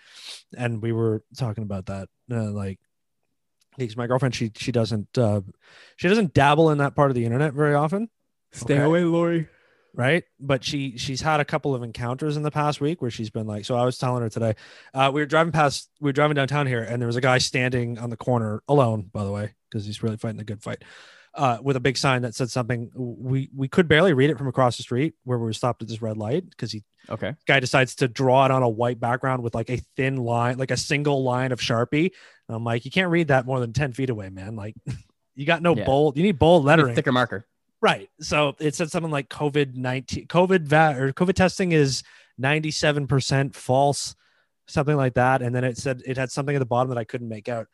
and 0.57 0.81
we 0.81 0.91
were 0.91 1.23
talking 1.37 1.63
about 1.63 1.85
that 1.87 2.09
uh, 2.31 2.51
like 2.51 2.77
because 3.77 3.97
my 3.97 4.07
girlfriend. 4.07 4.35
She 4.35 4.51
she 4.55 4.71
doesn't 4.71 5.17
uh 5.17 5.41
she 5.95 6.07
doesn't 6.07 6.33
dabble 6.33 6.71
in 6.71 6.79
that 6.79 6.95
part 6.95 7.11
of 7.11 7.15
the 7.15 7.25
internet 7.25 7.53
very 7.53 7.75
often. 7.75 8.09
Stay 8.51 8.75
Okay. 8.75 8.83
away 8.83 9.03
lori. 9.03 9.47
Right? 9.93 10.23
But 10.39 10.63
she 10.63 10.97
she's 10.97 11.21
had 11.21 11.39
a 11.39 11.45
couple 11.45 11.73
of 11.73 11.81
encounters 11.81 12.37
in 12.37 12.43
the 12.43 12.51
past 12.51 12.79
week 12.79 13.01
where 13.01 13.09
she's 13.09 13.31
been 13.31 13.47
like 13.47 13.65
so 13.65 13.75
i 13.75 13.83
was 13.83 13.97
telling 13.97 14.21
her 14.21 14.29
today 14.29 14.53
uh 14.93 15.09
we 15.11 15.21
were 15.21 15.25
driving 15.25 15.51
past 15.51 15.89
we 15.99 16.09
were 16.09 16.13
driving 16.13 16.35
downtown 16.35 16.67
here 16.67 16.83
and 16.83 17.01
there 17.01 17.07
was 17.07 17.15
a 17.15 17.21
guy 17.21 17.39
standing 17.39 17.97
on 17.97 18.11
the 18.11 18.17
corner 18.17 18.61
alone 18.67 19.09
by 19.11 19.23
the 19.23 19.31
way 19.31 19.55
because 19.71 19.85
he's 19.87 20.03
really 20.03 20.17
fighting 20.17 20.39
a 20.39 20.43
good 20.43 20.61
fight 20.61 20.83
uh 21.33 21.57
with 21.61 21.75
a 21.75 21.79
big 21.79 21.97
sign 21.97 22.21
that 22.23 22.33
said 22.35 22.49
something 22.49 22.89
we 22.95 23.49
we 23.55 23.67
could 23.67 23.87
barely 23.87 24.13
read 24.13 24.29
it 24.29 24.37
from 24.37 24.47
across 24.47 24.77
the 24.77 24.83
street 24.83 25.13
where 25.23 25.37
we 25.37 25.43
were 25.45 25.53
stopped 25.53 25.81
at 25.81 25.87
this 25.87 26.01
red 26.01 26.17
light 26.17 26.49
because 26.49 26.71
he 26.71 26.83
okay 27.09 27.33
guy 27.45 27.59
decides 27.59 27.95
to 27.95 28.07
draw 28.07 28.45
it 28.45 28.51
on 28.51 28.63
a 28.63 28.69
white 28.69 28.99
background 28.99 29.43
with 29.43 29.53
like 29.55 29.69
a 29.69 29.77
thin 29.95 30.17
line 30.17 30.57
like 30.57 30.71
a 30.71 30.77
single 30.77 31.23
line 31.23 31.51
of 31.51 31.59
sharpie 31.59 32.11
and 32.47 32.55
i'm 32.55 32.63
like 32.63 32.85
you 32.85 32.91
can't 32.91 33.09
read 33.11 33.27
that 33.27 33.45
more 33.45 33.59
than 33.59 33.73
10 33.73 33.93
feet 33.93 34.09
away 34.09 34.29
man 34.29 34.55
like 34.55 34.75
you 35.35 35.45
got 35.45 35.61
no 35.61 35.75
Yeah. 35.75 35.85
bold 35.85 36.17
you 36.17 36.23
need 36.23 36.39
bold 36.39 36.65
lettering 36.65 36.95
thicker 36.95 37.11
marker 37.11 37.45
Right. 37.79 38.09
So 38.19 38.55
it 38.59 38.73
said 38.73 38.89
something 38.89 39.11
like 39.11 39.29
COVID 39.29 39.75
19, 39.75 40.25
COVID 40.25 40.63
va- 40.63 40.95
or 40.97 41.13
COVID 41.13 41.35
testing 41.35 41.73
is 41.73 42.01
97% 42.41 43.53
false, 43.55 44.15
something 44.67 44.95
like 44.95 45.13
that. 45.13 45.41
And 45.41 45.53
then 45.53 45.63
it 45.63 45.77
said 45.77 46.01
it 46.05 46.17
had 46.17 46.31
something 46.31 46.55
at 46.55 46.59
the 46.59 46.65
bottom 46.65 46.89
that 46.89 46.97
I 46.97 47.03
couldn't 47.03 47.29
make 47.29 47.47
out. 47.49 47.67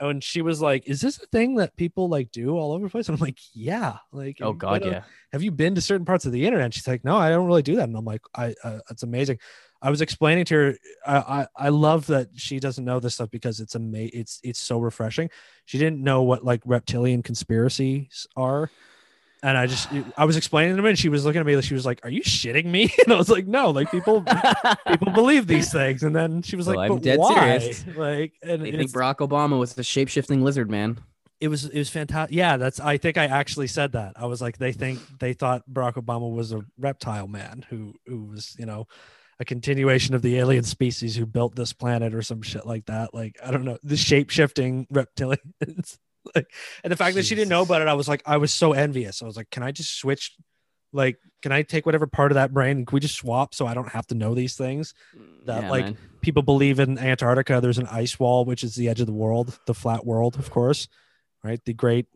And 0.00 0.22
she 0.22 0.42
was 0.42 0.60
like, 0.60 0.86
Is 0.86 1.00
this 1.00 1.20
a 1.22 1.26
thing 1.26 1.56
that 1.56 1.76
people 1.76 2.08
like 2.08 2.30
do 2.30 2.50
all 2.56 2.72
over 2.72 2.86
the 2.86 2.90
place? 2.90 3.08
And 3.08 3.16
I'm 3.16 3.20
like, 3.20 3.38
Yeah. 3.52 3.96
Like, 4.12 4.38
oh 4.40 4.52
god 4.52 4.84
yeah 4.84 5.02
Have 5.32 5.42
you 5.42 5.50
been 5.50 5.74
to 5.74 5.80
certain 5.80 6.06
parts 6.06 6.26
of 6.26 6.32
the 6.32 6.44
internet? 6.44 6.66
And 6.66 6.74
she's 6.74 6.86
like, 6.86 7.04
No, 7.04 7.16
I 7.16 7.30
don't 7.30 7.46
really 7.46 7.62
do 7.62 7.76
that. 7.76 7.88
And 7.88 7.96
I'm 7.96 8.04
like, 8.04 8.22
I, 8.34 8.54
uh, 8.62 8.80
it's 8.90 9.02
amazing. 9.02 9.38
I 9.80 9.90
was 9.90 10.00
explaining 10.00 10.44
to 10.46 10.54
her, 10.54 10.74
I, 11.06 11.16
I, 11.16 11.46
I 11.56 11.68
love 11.68 12.06
that 12.08 12.28
she 12.34 12.58
doesn't 12.58 12.84
know 12.84 12.98
this 12.98 13.14
stuff 13.14 13.30
because 13.30 13.60
it's 13.60 13.76
ama- 13.76 14.10
it's 14.12 14.40
it's 14.42 14.58
so 14.58 14.78
refreshing. 14.78 15.30
She 15.66 15.78
didn't 15.78 16.02
know 16.02 16.22
what 16.22 16.44
like 16.44 16.62
reptilian 16.64 17.22
conspiracies 17.22 18.26
are, 18.36 18.70
and 19.42 19.56
I 19.56 19.66
just 19.66 19.88
I 20.16 20.24
was 20.24 20.36
explaining 20.36 20.76
to 20.76 20.82
her, 20.82 20.88
and 20.88 20.98
she 20.98 21.08
was 21.08 21.24
looking 21.24 21.40
at 21.40 21.46
me, 21.46 21.56
like 21.56 21.64
she 21.64 21.74
was 21.74 21.86
like, 21.86 22.00
"Are 22.04 22.10
you 22.10 22.22
shitting 22.22 22.66
me?" 22.66 22.92
And 23.04 23.12
I 23.12 23.16
was 23.16 23.28
like, 23.28 23.46
"No, 23.46 23.70
like 23.70 23.90
people 23.90 24.24
people 24.86 25.12
believe 25.12 25.46
these 25.46 25.72
things." 25.72 26.02
And 26.02 26.14
then 26.14 26.42
she 26.42 26.56
was 26.56 26.66
Well, 26.66 26.76
like, 26.76 26.90
I'm 26.90 26.96
"But 26.96 27.02
dead 27.04 27.18
why?" 27.18 27.58
serious. 27.58 27.84
Like, 27.96 28.32
and 28.42 28.64
they 28.64 28.72
think 28.72 28.92
barack 28.92 29.16
obama 29.16 29.58
was 29.58 29.74
the 29.74 29.82
shape-shifting 29.82 30.42
lizard 30.42 30.70
man 30.70 30.98
it 31.40 31.48
was 31.48 31.66
it 31.66 31.78
was 31.78 31.88
fantastic. 31.88 32.36
Yeah, 32.36 32.56
that's 32.56 32.80
I 32.80 32.96
think 32.98 33.16
I 33.16 33.26
actually 33.26 33.68
said 33.68 33.92
that. 33.92 34.14
I 34.16 34.26
was 34.26 34.42
like, 34.42 34.58
they 34.58 34.72
think 34.72 35.00
they 35.20 35.32
thought 35.32 35.62
Barack 35.72 35.94
Obama 35.94 36.32
was 36.32 36.52
a 36.52 36.64
reptile 36.78 37.28
man 37.28 37.64
who 37.68 37.94
who 38.06 38.24
was 38.24 38.56
you 38.58 38.66
know 38.66 38.86
a 39.40 39.44
continuation 39.44 40.14
of 40.14 40.22
the 40.22 40.36
alien 40.36 40.64
species 40.64 41.14
who 41.14 41.24
built 41.24 41.54
this 41.54 41.72
planet 41.72 42.12
or 42.12 42.22
some 42.22 42.42
shit 42.42 42.66
like 42.66 42.86
that. 42.86 43.14
Like 43.14 43.36
I 43.44 43.50
don't 43.52 43.64
know 43.64 43.78
the 43.82 43.96
shape 43.96 44.30
shifting 44.30 44.86
reptilians. 44.92 45.98
like, 46.34 46.50
and 46.82 46.90
the 46.92 46.96
fact 46.96 47.14
that 47.16 47.24
she 47.24 47.34
didn't 47.34 47.48
know 47.50 47.62
about 47.62 47.82
it, 47.82 47.88
I 47.88 47.94
was 47.94 48.08
like, 48.08 48.22
I 48.26 48.36
was 48.36 48.52
so 48.52 48.72
envious. 48.72 49.22
I 49.22 49.26
was 49.26 49.36
like, 49.36 49.50
can 49.50 49.62
I 49.62 49.72
just 49.72 49.98
switch? 49.98 50.34
Like, 50.92 51.18
can 51.42 51.52
I 51.52 51.62
take 51.62 51.84
whatever 51.86 52.06
part 52.06 52.32
of 52.32 52.36
that 52.36 52.52
brain? 52.52 52.86
Can 52.86 52.96
we 52.96 53.00
just 53.00 53.16
swap 53.16 53.54
so 53.54 53.66
I 53.66 53.74
don't 53.74 53.90
have 53.90 54.06
to 54.08 54.14
know 54.14 54.34
these 54.34 54.56
things? 54.56 54.94
That, 55.46 55.64
Yeah, 55.64 55.70
like, 55.70 55.84
man. 55.84 55.98
people 56.22 56.42
believe 56.42 56.80
in 56.80 56.98
Antarctica. 56.98 57.60
There's 57.60 57.78
an 57.78 57.86
ice 57.88 58.18
wall, 58.18 58.44
which 58.44 58.64
is 58.64 58.74
the 58.74 58.88
edge 58.88 59.00
of 59.00 59.06
the 59.06 59.12
world, 59.12 59.58
the 59.66 59.74
flat 59.74 60.06
world, 60.06 60.38
of 60.38 60.50
course, 60.50 60.88
right? 61.44 61.62
The 61.64 61.74
great, 61.74 62.06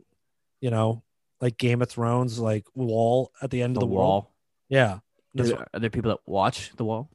you 0.61 0.71
know, 0.71 1.03
like 1.41 1.59
Game 1.59 1.83
of 1.83 1.91
Thrones, 1.91 2.39
like 2.39 2.65
wall 2.75 3.31
at 3.43 3.51
the 3.51 3.63
end 3.63 3.77
the, 3.77 3.81
of 3.81 3.89
the 3.89 3.95
world. 3.95 3.99
wall 4.09 4.35
Yeah, 4.69 4.93
Are 4.95 5.01
That's 5.35 5.51
there, 5.51 5.67
are 5.75 5.81
there 5.81 5.91
people 5.91 6.11
that 6.13 6.21
watch 6.25 6.73
the 6.77 6.85
wall 6.85 7.11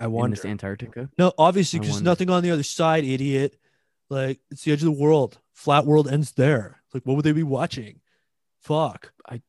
I 0.00 0.04
in 0.06 0.12
wonder. 0.12 0.36
this 0.36 0.44
Antarctica? 0.44 1.10
No, 1.18 1.32
obviously, 1.36 1.80
because 1.80 2.00
nothing 2.00 2.30
on 2.30 2.42
the 2.42 2.50
other 2.50 2.62
side, 2.62 3.04
idiot. 3.04 3.56
Like 4.08 4.40
it's 4.50 4.64
the 4.64 4.72
edge 4.72 4.80
of 4.80 4.86
the 4.86 4.92
world. 4.92 5.38
Flat 5.54 5.86
world 5.86 6.06
ends 6.08 6.32
there. 6.32 6.82
Like, 6.92 7.04
what 7.06 7.16
would 7.16 7.24
they 7.24 7.32
be 7.32 7.42
watching? 7.42 8.00
Fuck. 8.60 9.12
I- 9.26 9.40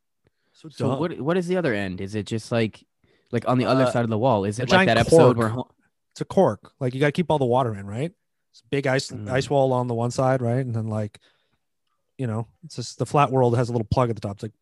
so 0.53 0.69
So 0.69 0.97
what 0.97 1.19
what 1.19 1.35
is 1.37 1.47
the 1.47 1.57
other 1.57 1.73
end? 1.73 1.99
Is 1.99 2.15
it 2.15 2.25
just 2.25 2.49
like 2.51 2.83
like 3.31 3.45
on 3.47 3.57
the 3.57 3.65
other 3.65 3.83
Uh, 3.83 3.91
side 3.91 4.03
of 4.05 4.09
the 4.09 4.17
wall? 4.17 4.45
Is 4.45 4.57
it 4.59 4.69
like 4.71 4.87
that 4.87 4.97
episode 4.97 5.35
cork. 5.35 5.53
where 5.55 5.63
It's 6.13 6.21
a 6.21 6.25
cork. 6.25 6.71
Like 6.79 6.93
you 6.93 6.99
got 7.01 7.07
to 7.07 7.11
keep 7.11 7.29
all 7.29 7.39
the 7.39 7.45
water 7.45 7.75
in, 7.75 7.85
right? 7.85 8.11
It's 8.51 8.61
a 8.61 8.67
big 8.69 8.87
ice 8.87 9.11
Mm. 9.11 9.29
ice 9.29 9.49
wall 9.49 9.73
on 9.73 9.87
the 9.87 9.93
one 9.93 10.11
side, 10.11 10.41
right? 10.41 10.65
And 10.65 10.73
then 10.73 10.87
like, 10.87 11.19
you 12.17 12.25
know, 12.27 12.47
it's 12.63 12.77
just 12.77 12.97
the 12.99 13.05
flat 13.05 13.31
world 13.31 13.57
has 13.57 13.67
a 13.67 13.73
little 13.73 13.87
plug 13.91 14.09
at 14.09 14.15
the 14.15 14.21
top. 14.21 14.37
It's 14.37 14.43
like, 14.43 14.53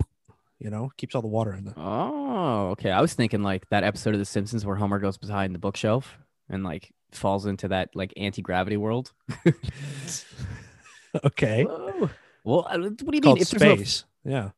you 0.57 0.71
know, 0.71 0.89
keeps 0.97 1.13
all 1.13 1.21
the 1.21 1.27
water 1.27 1.53
in 1.53 1.65
there. 1.65 1.75
Oh, 1.77 2.69
okay. 2.71 2.89
I 2.89 3.01
was 3.01 3.13
thinking 3.13 3.43
like 3.43 3.69
that 3.69 3.83
episode 3.83 4.15
of 4.15 4.19
The 4.19 4.25
Simpsons 4.25 4.65
where 4.65 4.77
Homer 4.77 4.97
goes 4.97 5.17
behind 5.17 5.53
the 5.53 5.59
bookshelf 5.59 6.17
and 6.49 6.63
like 6.63 6.91
falls 7.11 7.45
into 7.45 7.67
that 7.67 7.89
like 7.95 8.13
anti 8.17 8.41
gravity 8.41 8.77
world. 8.77 9.11
okay. 11.25 11.63
Whoa. 11.63 12.09
Well, 12.43 12.67
what 12.69 12.97
do 12.97 13.05
you 13.13 13.21
mean? 13.21 13.37
If 13.37 13.49
there's 13.49 13.61
no- 13.61 13.75
space. 13.75 14.03
Yeah. 14.25 14.49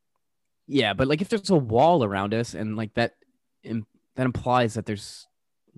yeah, 0.67 0.93
but 0.93 1.07
like 1.07 1.21
if 1.21 1.29
there's 1.29 1.49
a 1.49 1.55
wall 1.55 2.03
around 2.03 2.33
us 2.33 2.53
and 2.53 2.75
like 2.75 2.93
that, 2.95 3.13
im- 3.63 3.87
that 4.15 4.25
implies 4.25 4.75
that 4.75 4.85
there's 4.85 5.27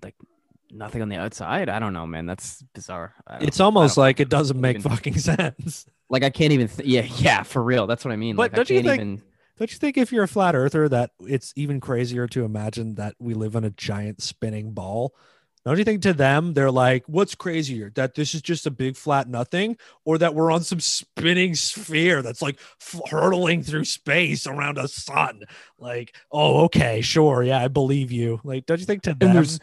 like 0.03 0.15
nothing 0.71 1.01
on 1.01 1.09
the 1.09 1.15
outside. 1.17 1.69
I 1.69 1.79
don't 1.79 1.93
know, 1.93 2.05
man. 2.05 2.25
That's 2.25 2.61
bizarre. 2.73 3.13
It's 3.39 3.59
almost 3.59 3.97
like 3.97 4.19
it 4.19 4.29
doesn't 4.29 4.59
make 4.59 4.77
even- 4.79 4.91
fucking 4.91 5.17
sense. 5.17 5.85
like 6.09 6.23
I 6.23 6.29
can't 6.29 6.51
even. 6.53 6.67
Th- 6.67 6.87
yeah, 6.87 7.01
yeah, 7.17 7.43
for 7.43 7.63
real. 7.63 7.87
That's 7.87 8.03
what 8.05 8.11
I 8.11 8.17
mean. 8.17 8.35
But 8.35 8.51
like 8.51 8.53
don't 8.53 8.69
you 8.69 8.75
can't 8.81 8.87
think- 8.87 9.01
even. 9.01 9.21
Don't 9.57 9.71
you 9.71 9.79
think 9.79 9.97
if 9.97 10.11
you're 10.11 10.23
a 10.25 10.27
flat 10.27 10.53
earther 10.53 10.87
that 10.89 11.11
it's 11.21 11.51
even 11.55 11.79
crazier 11.79 12.27
to 12.27 12.45
imagine 12.45 12.93
that 12.95 13.15
we 13.17 13.33
live 13.33 13.55
on 13.55 13.63
a 13.63 13.71
giant 13.71 14.21
spinning 14.21 14.73
ball? 14.73 15.15
Don't 15.67 15.77
you 15.77 15.83
think 15.83 16.01
to 16.03 16.13
them 16.13 16.53
they're 16.53 16.71
like, 16.71 17.03
what's 17.07 17.35
crazier? 17.35 17.91
That 17.95 18.15
this 18.15 18.33
is 18.33 18.41
just 18.41 18.65
a 18.65 18.71
big 18.71 18.95
flat 18.95 19.27
nothing, 19.27 19.75
or 20.05 20.17
that 20.17 20.33
we're 20.33 20.49
on 20.49 20.63
some 20.63 20.79
spinning 20.79 21.55
sphere 21.55 22.21
that's 22.21 22.41
like 22.41 22.57
f- 22.79 23.01
hurtling 23.09 23.63
through 23.63 23.83
space 23.83 24.47
around 24.47 24.77
a 24.77 24.87
sun? 24.87 25.41
Like, 25.77 26.15
oh, 26.31 26.63
okay, 26.63 27.01
sure, 27.01 27.43
yeah, 27.43 27.61
I 27.61 27.67
believe 27.67 28.13
you. 28.13 28.39
Like, 28.45 28.65
don't 28.65 28.79
you 28.79 28.85
think 28.85 29.01
to 29.03 29.13
them? 29.13 29.33
there's 29.33 29.59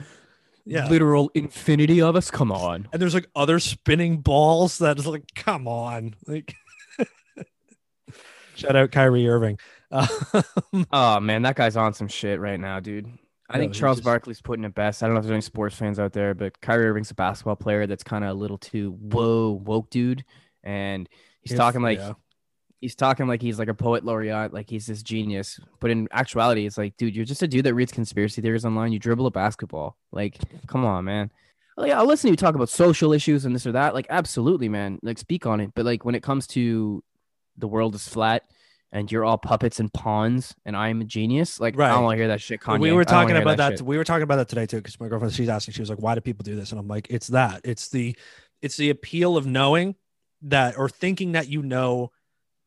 yeah. 0.67 0.89
literal 0.89 1.31
infinity 1.33 2.03
of 2.03 2.17
us. 2.17 2.31
Come 2.31 2.53
on. 2.53 2.87
and 2.93 3.01
there's 3.01 3.15
like 3.15 3.31
other 3.35 3.59
spinning 3.59 4.19
balls 4.19 4.77
that's 4.77 5.07
like, 5.07 5.35
come 5.35 5.67
on, 5.67 6.17
like. 6.27 6.55
Shout 8.57 8.77
out 8.77 8.93
Kyrie 8.93 9.27
Irving. 9.27 9.59
Uh, 9.91 10.09
Oh 10.91 11.21
man, 11.21 11.43
that 11.43 11.55
guy's 11.55 11.77
on 11.77 11.95
some 11.95 12.09
shit 12.09 12.41
right 12.41 12.59
now, 12.59 12.81
dude. 12.81 13.07
I 13.51 13.59
No, 13.59 13.63
think 13.65 13.75
Charles 13.75 13.99
just- 13.99 14.05
Barkley's 14.05 14.41
putting 14.41 14.65
it 14.65 14.75
best. 14.75 15.03
I 15.03 15.07
don't 15.07 15.15
know 15.15 15.19
if 15.21 15.25
there's 15.27 15.33
any 15.35 15.41
sports 15.43 15.77
fans 15.77 15.99
out 15.99 16.13
there, 16.13 16.35
but 16.35 16.61
Kyrie 16.61 16.87
Irving's 16.87 17.11
a 17.11 17.15
basketball 17.15 17.57
player 17.57 17.87
that's 17.87 18.03
kind 18.03 18.25
of 18.25 18.31
a 18.31 18.35
little 18.35 18.57
too 18.59 18.93
whoa 18.93 19.61
woke 19.65 19.91
dude, 19.91 20.25
and 20.63 21.09
he's 21.43 21.53
If- 21.53 21.59
talking 21.59 21.83
like 21.83 21.99
yeah. 21.99 22.15
he's 22.81 22.95
talking 22.95 23.27
like 23.27 23.43
he's 23.43 23.59
like 23.59 23.69
a 23.69 23.75
poet 23.75 24.05
laureate, 24.05 24.53
like 24.55 24.71
he's 24.71 24.87
this 24.87 25.03
genius. 25.03 25.61
But 25.81 25.91
in 25.91 26.09
actuality, 26.13 26.65
it's 26.67 26.79
like, 26.79 26.97
dude, 26.97 27.15
you're 27.15 27.25
just 27.27 27.43
a 27.43 27.49
dude 27.49 27.65
that 27.67 27.75
reads 27.75 27.93
conspiracy 27.93 28.41
theories 28.41 28.65
online. 28.65 28.93
You 28.93 28.99
dribble 28.99 29.27
a 29.27 29.31
basketball. 29.31 29.97
Like, 30.11 30.39
come 30.67 30.85
on, 30.87 31.05
man. 31.05 31.31
Like, 31.77 31.93
I'll 31.93 32.07
listen 32.07 32.29
to 32.29 32.33
you 32.33 32.37
talk 32.37 32.55
about 32.55 32.69
social 32.69 33.13
issues 33.13 33.45
and 33.45 33.55
this 33.55 33.67
or 33.67 33.73
that. 33.73 33.95
Like, 33.95 34.07
absolutely, 34.09 34.69
man. 34.69 35.01
Like, 35.03 35.19
speak 35.19 35.45
on 35.45 35.61
it. 35.61 35.73
But 35.75 35.85
like, 35.85 36.05
when 36.05 36.15
it 36.15 36.23
comes 36.23 36.47
to 36.49 37.03
the 37.59 37.67
world 37.69 37.95
is 37.95 38.07
flat 38.09 38.45
and 38.95 39.11
you're 39.11 39.25
all 39.25 39.37
puppets 39.37 39.81
and 39.81 39.93
pawns 39.93 40.55
and 40.65 40.77
I'm 40.77 41.01
a 41.01 41.05
genius, 41.05 41.59
like, 41.61 41.79
I 41.79 41.91
don't 41.91 42.05
want 42.05 42.15
to 42.15 42.19
hear 42.23 42.29
that 42.29 42.41
shit. 42.41 42.61
Kanye. 42.61 42.79
we 42.79 42.93
were 42.93 43.05
talking 43.05 43.37
about 43.37 43.57
that. 43.59 43.73
shit. 43.73 43.83
we 43.83 43.99
were 43.99 44.05
talking 44.05 44.23
about 44.23 44.37
that 44.37 44.49
today 44.49 44.67
too 44.67 44.77
because 44.79 44.99
my 45.01 45.09
girlfriend 45.09 45.35
she's 45.35 45.49
asking 45.49 45.75
she 45.75 45.83
was 45.83 45.91
like 45.91 45.99
why 45.99 46.15
do 46.15 46.21
people 46.21 46.45
do 46.45 46.55
this 46.55 46.71
and 46.71 46.81
i'm 46.81 46.89
like 46.89 47.09
it's 47.11 47.27
that 47.27 47.61
it's 47.65 47.89
the 47.89 48.17
it's 48.63 48.77
the 48.77 48.91
appeal 48.91 49.37
of 49.37 49.47
knowing 49.47 49.97
that 50.43 50.79
or 50.79 50.89
thinking 50.89 51.33
that 51.33 51.49
you 51.49 51.63
know 51.63 52.13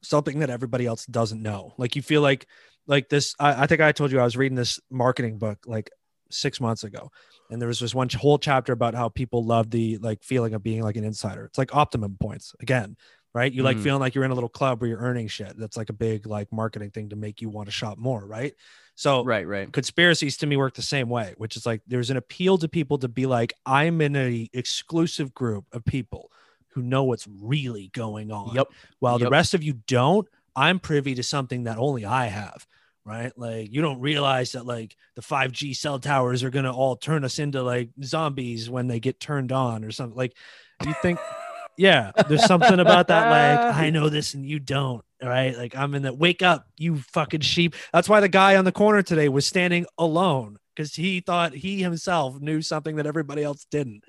something 0.03 0.39
that 0.39 0.49
everybody 0.49 0.86
else 0.86 1.05
doesn't 1.05 1.41
know 1.41 1.73
like 1.78 1.95
you 1.95 2.01
feel 2.01 2.21
like 2.21 2.45
like 2.88 3.07
this 3.07 3.34
i, 3.39 3.63
I 3.63 3.67
think 3.67 3.82
i 3.82 3.91
told 3.93 4.11
you 4.11 4.19
i 4.19 4.23
was 4.23 4.38
reading 4.38 4.55
this 4.55 4.80
marketing 4.91 5.38
book 5.38 5.59
like 5.65 5.89
six 6.30 6.59
months 6.59 6.84
ago 6.84 7.09
and 7.49 7.61
there 7.61 7.67
was 7.69 7.80
this 7.80 7.95
one 7.95 8.09
whole 8.09 8.38
chapter 8.38 8.73
about 8.73 8.95
how 8.95 9.07
people 9.07 9.45
love 9.45 9.71
the 9.71 9.97
like 9.99 10.23
feeling 10.23 10.53
of 10.53 10.61
being 10.61 10.84
like 10.84 10.97
an 10.97 11.05
insider 11.05 11.45
it's 11.45 11.57
like 11.57 11.73
optimum 11.73 12.17
points 12.19 12.53
again 12.59 12.97
right 13.38 13.51
you 13.53 13.61
like 13.63 13.77
Mm. 13.77 13.83
feeling 13.83 13.99
like 14.01 14.13
you're 14.15 14.23
in 14.25 14.31
a 14.31 14.39
little 14.39 14.49
club 14.59 14.81
where 14.81 14.89
you're 14.89 14.99
earning 15.09 15.27
shit 15.27 15.53
that's 15.57 15.77
like 15.77 15.89
a 15.89 15.93
big 16.07 16.25
like 16.25 16.51
marketing 16.51 16.91
thing 16.91 17.09
to 17.09 17.15
make 17.15 17.41
you 17.41 17.49
want 17.49 17.67
to 17.67 17.71
shop 17.71 17.97
more 17.97 18.25
right 18.25 18.53
so 18.95 19.23
Right, 19.23 19.45
right. 19.47 19.71
conspiracies 19.71 20.38
to 20.38 20.47
me 20.47 20.57
work 20.57 20.73
the 20.73 20.81
same 20.81 21.07
way, 21.07 21.35
which 21.38 21.55
is 21.55 21.67
like 21.67 21.81
there's 21.85 22.09
an 22.09 22.17
appeal 22.17 22.57
to 22.57 22.67
people 22.67 22.97
to 22.97 23.07
be 23.07 23.27
like, 23.27 23.53
I'm 23.63 24.01
in 24.01 24.15
a 24.15 24.49
exclusive 24.53 25.35
group 25.35 25.65
of 25.71 25.85
people 25.85 26.31
who 26.69 26.81
know 26.81 27.03
what's 27.03 27.27
really 27.27 27.89
going 27.93 28.31
on. 28.31 28.55
Yep. 28.55 28.67
While 28.97 29.19
the 29.19 29.29
rest 29.29 29.53
of 29.53 29.61
you 29.61 29.73
don't, 29.85 30.27
I'm 30.55 30.79
privy 30.79 31.13
to 31.13 31.21
something 31.21 31.65
that 31.65 31.77
only 31.77 32.05
I 32.05 32.25
have. 32.25 32.65
Right. 33.05 33.31
Like 33.38 33.71
you 33.71 33.83
don't 33.83 33.99
realize 34.01 34.53
that 34.53 34.65
like 34.65 34.97
the 35.15 35.21
5G 35.21 35.75
cell 35.75 35.99
towers 35.99 36.43
are 36.43 36.49
gonna 36.49 36.73
all 36.75 36.95
turn 36.95 37.23
us 37.23 37.38
into 37.38 37.61
like 37.61 37.89
zombies 38.03 38.67
when 38.67 38.88
they 38.88 38.99
get 38.99 39.19
turned 39.19 39.51
on 39.51 39.83
or 39.85 39.91
something. 39.91 40.17
Like 40.17 40.33
do 40.81 40.89
you 40.89 40.95
think 41.03 41.19
yeah, 41.78 42.11
there's 42.28 42.45
something 42.45 42.80
about 42.80 43.07
that. 43.07 43.30
Like, 43.30 43.75
I 43.75 43.89
know 43.91 44.09
this 44.09 44.34
and 44.34 44.45
you 44.45 44.59
don't. 44.59 45.03
Right. 45.21 45.57
Like, 45.57 45.75
I'm 45.75 45.95
in 45.95 46.03
the 46.03 46.13
wake 46.13 46.41
up, 46.41 46.67
you 46.78 46.97
fucking 46.97 47.41
sheep. 47.41 47.75
That's 47.93 48.09
why 48.09 48.19
the 48.19 48.30
guy 48.30 48.55
on 48.55 48.65
the 48.65 48.71
corner 48.71 49.01
today 49.01 49.30
was 49.30 49.47
standing 49.47 49.86
alone 49.97 50.57
because 50.75 50.93
he 50.93 51.21
thought 51.21 51.53
he 51.53 51.82
himself 51.82 52.39
knew 52.39 52.61
something 52.61 52.97
that 52.97 53.07
everybody 53.07 53.43
else 53.43 53.65
didn't. 53.71 54.03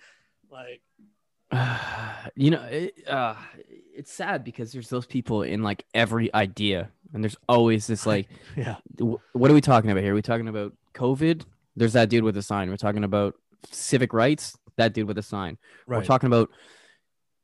Like, 0.51 0.83
you 2.37 2.51
know, 2.51 2.63
it, 2.65 2.95
uh, 3.09 3.37
it's 3.95 4.13
sad 4.13 4.45
because 4.45 4.73
there's 4.73 4.91
those 4.91 5.07
people 5.07 5.43
in 5.43 5.63
like 5.63 5.85
every 5.95 6.33
idea, 6.35 6.91
and 7.13 7.25
there's 7.25 7.37
always 7.49 7.87
this 7.87 8.07
like, 8.07 8.29
yeah. 8.57 8.77
w- 8.97 9.19
what 9.33 9.51
are 9.51 9.55
we 9.55 9.61
talking 9.61 9.91
about 9.91 10.03
here? 10.03 10.13
Are 10.13 10.17
we 10.17 10.23
talking 10.23 10.49
about 10.49 10.73
COVID? 10.95 11.43
There's 11.75 11.95
that 11.95 12.11
dude 12.11 12.25
with 12.25 12.37
a 12.37 12.43
sign. 12.43 12.71
We're 12.71 12.77
talking 12.77 13.05
about 13.05 13.35
civic 13.71 14.13
rights. 14.13 14.57
That 14.77 14.93
dude 14.93 15.09
with 15.09 15.19
a 15.19 15.23
sign. 15.23 15.59
Right. 15.87 15.99
We're 15.99 16.05
talking 16.05 16.29
about 16.29 16.51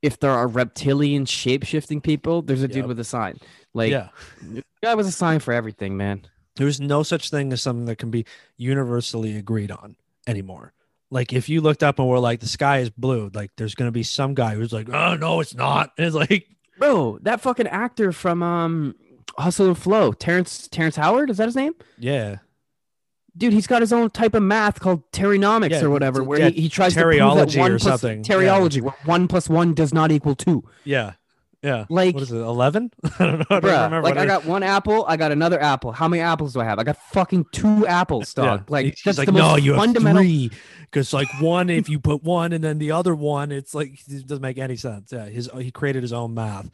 if 0.04 0.20
there 0.20 0.30
are 0.30 0.46
reptilian 0.46 1.24
shape 1.24 1.64
shifting 1.64 1.98
people. 1.98 2.42
There's 2.42 2.62
a 2.62 2.68
dude 2.68 2.84
with 2.84 3.00
a 3.00 3.04
sign. 3.04 3.38
Like, 3.72 3.90
yeah. 3.90 4.08
guy 4.82 4.94
was 4.94 5.06
a 5.06 5.12
sign 5.12 5.40
for 5.40 5.54
everything, 5.54 5.96
man. 5.96 6.26
There's 6.56 6.78
no 6.78 7.02
such 7.02 7.30
thing 7.30 7.54
as 7.54 7.62
something 7.62 7.86
that 7.86 7.96
can 7.96 8.10
be 8.10 8.26
universally 8.58 9.34
agreed 9.38 9.70
on 9.70 9.96
anymore. 10.26 10.74
Like, 11.10 11.32
if 11.32 11.48
you 11.48 11.62
looked 11.62 11.82
up 11.82 11.98
and 11.98 12.06
were 12.06 12.18
like, 12.18 12.40
the 12.40 12.46
sky 12.46 12.80
is 12.80 12.90
blue, 12.90 13.30
like, 13.32 13.52
there's 13.56 13.74
going 13.74 13.88
to 13.88 13.92
be 13.92 14.02
some 14.02 14.34
guy 14.34 14.54
who's 14.56 14.74
like, 14.74 14.90
oh, 14.92 15.14
no, 15.14 15.40
it's 15.40 15.54
not. 15.54 15.92
And 15.96 16.06
it's 16.06 16.14
like, 16.14 16.48
Bro, 16.78 17.20
that 17.22 17.40
fucking 17.40 17.68
actor 17.68 18.12
from 18.12 18.42
um 18.42 18.94
Hustle 19.38 19.68
and 19.68 19.78
Flow, 19.78 20.12
Terrence 20.12 20.68
Terrence 20.68 20.96
Howard, 20.96 21.30
is 21.30 21.38
that 21.38 21.46
his 21.46 21.56
name? 21.56 21.74
yeah. 21.98 22.36
Dude, 23.36 23.52
he's 23.52 23.66
got 23.66 23.80
his 23.82 23.92
own 23.92 24.10
type 24.10 24.34
of 24.34 24.42
math 24.42 24.80
called 24.80 25.02
Terrynomics 25.12 25.70
Yeah, 25.70 25.82
or 25.82 25.90
whatever, 25.90 26.22
where 26.22 26.38
yeah, 26.40 26.48
he, 26.50 26.62
he 26.62 26.68
tries 26.68 26.94
to 26.94 27.02
prove 27.02 27.18
that 27.18 27.56
one 27.56 27.72
or 27.72 27.78
plus, 27.78 28.00
something, 28.00 28.24
yeah. 28.24 28.58
Where 28.58 28.94
one 29.04 29.28
plus 29.28 29.48
one 29.48 29.74
does 29.74 29.92
not 29.94 30.10
equal 30.12 30.34
two. 30.34 30.64
Yeah. 30.84 31.12
Yeah. 31.62 31.86
Like, 31.88 32.12
what 32.14 32.22
is 32.24 32.30
it? 32.30 32.36
11? 32.36 32.90
I 33.04 33.08
don't 33.08 33.38
know. 33.38 33.46
I 33.48 33.60
don't 33.60 33.62
bruh, 33.62 33.84
remember. 33.84 34.02
like 34.02 34.14
what 34.16 34.18
I 34.18 34.26
got 34.26 34.44
one 34.44 34.62
apple, 34.62 35.06
I 35.08 35.16
got 35.16 35.32
another 35.32 35.58
apple. 35.58 35.92
How 35.92 36.08
many 36.08 36.20
apples 36.20 36.52
do 36.52 36.60
I 36.60 36.64
have? 36.64 36.78
I 36.78 36.84
got 36.84 36.98
fucking 37.12 37.46
two 37.52 37.86
apples, 37.86 38.34
Yeah. 38.36 38.44
dog. 38.44 38.70
Like, 38.70 38.84
He's 38.84 39.02
that's 39.02 39.16
like, 39.16 39.26
the 39.26 39.32
no, 39.32 39.52
most 39.52 39.62
you 39.62 39.72
have 39.72 39.96
three. 39.96 40.50
Because 40.82 41.14
like 41.14 41.28
one, 41.40 41.70
if 41.70 41.88
you 41.88 41.98
put 41.98 42.22
one 42.22 42.52
and 42.52 42.62
then 42.62 42.76
the 42.78 42.90
other 42.90 43.14
one, 43.14 43.50
it's 43.50 43.74
like 43.74 43.94
it 44.08 44.26
doesn't 44.26 44.42
make 44.42 44.58
any 44.58 44.76
sense. 44.76 45.10
Yeah, 45.10 45.24
his 45.24 45.48
he 45.58 45.70
created 45.70 46.02
his 46.02 46.12
own 46.12 46.34
math. 46.34 46.68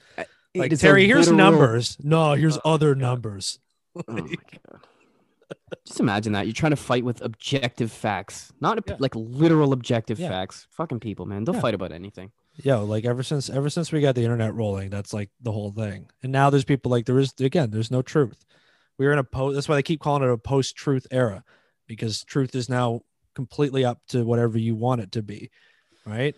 Like 0.57 0.77
Terry, 0.77 1.07
here's 1.07 1.31
literal- 1.31 1.53
numbers. 1.53 1.97
No, 2.03 2.33
here's 2.33 2.57
Oh, 2.59 2.73
other 2.75 2.95
God. 2.97 3.01
numbers. 3.01 3.61
Oh 3.95 4.03
my 4.09 4.21
god. 4.71 4.81
Just 5.87 6.01
imagine 6.01 6.33
that. 6.35 6.47
You're 6.47 6.53
trying 6.53 6.71
to 6.71 6.77
fight 6.77 7.05
with 7.05 7.21
objective 7.23 7.91
facts, 7.91 8.53
not 8.61 8.79
Yeah. 8.87 8.97
like 8.99 9.15
literal 9.15 9.73
objective 9.73 10.19
Yeah. 10.19 10.29
facts. 10.29 10.67
Fucking 10.71 11.01
people, 11.01 11.27
man. 11.27 11.45
They'll 11.45 11.55
Yeah. 11.55 11.61
fight 11.61 11.75
about 11.75 11.93
anything. 11.93 12.33
Yo, 12.63 12.85
like 12.85 13.05
ever 13.05 13.23
since 13.23 13.49
ever 13.49 13.71
since 13.71 13.91
we 13.93 14.01
got 14.01 14.15
the 14.15 14.23
internet 14.23 14.55
rolling, 14.55 14.91
that's 14.91 15.13
like 15.15 15.31
the 15.41 15.53
whole 15.53 15.73
thing. 15.73 16.11
And 16.23 16.31
now 16.33 16.51
there's 16.51 16.65
people 16.65 16.91
like 16.91 17.07
there 17.07 17.19
is 17.19 17.33
again, 17.41 17.71
there's 17.71 17.91
no 17.91 18.03
truth. 18.03 18.45
We're 18.99 19.13
in 19.13 19.19
a 19.19 19.25
post. 19.25 19.55
That's 19.55 19.69
why 19.69 19.77
they 19.77 19.83
keep 19.83 20.01
calling 20.01 20.23
it 20.23 20.29
a 20.31 20.37
post-truth 20.37 21.07
era, 21.11 21.43
because 21.87 22.23
truth 22.25 22.55
is 22.55 22.69
now 22.69 23.01
completely 23.35 23.85
up 23.85 24.01
to 24.09 24.25
whatever 24.25 24.59
you 24.59 24.75
want 24.75 25.01
it 25.01 25.13
to 25.13 25.23
be, 25.23 25.51
right? 26.05 26.37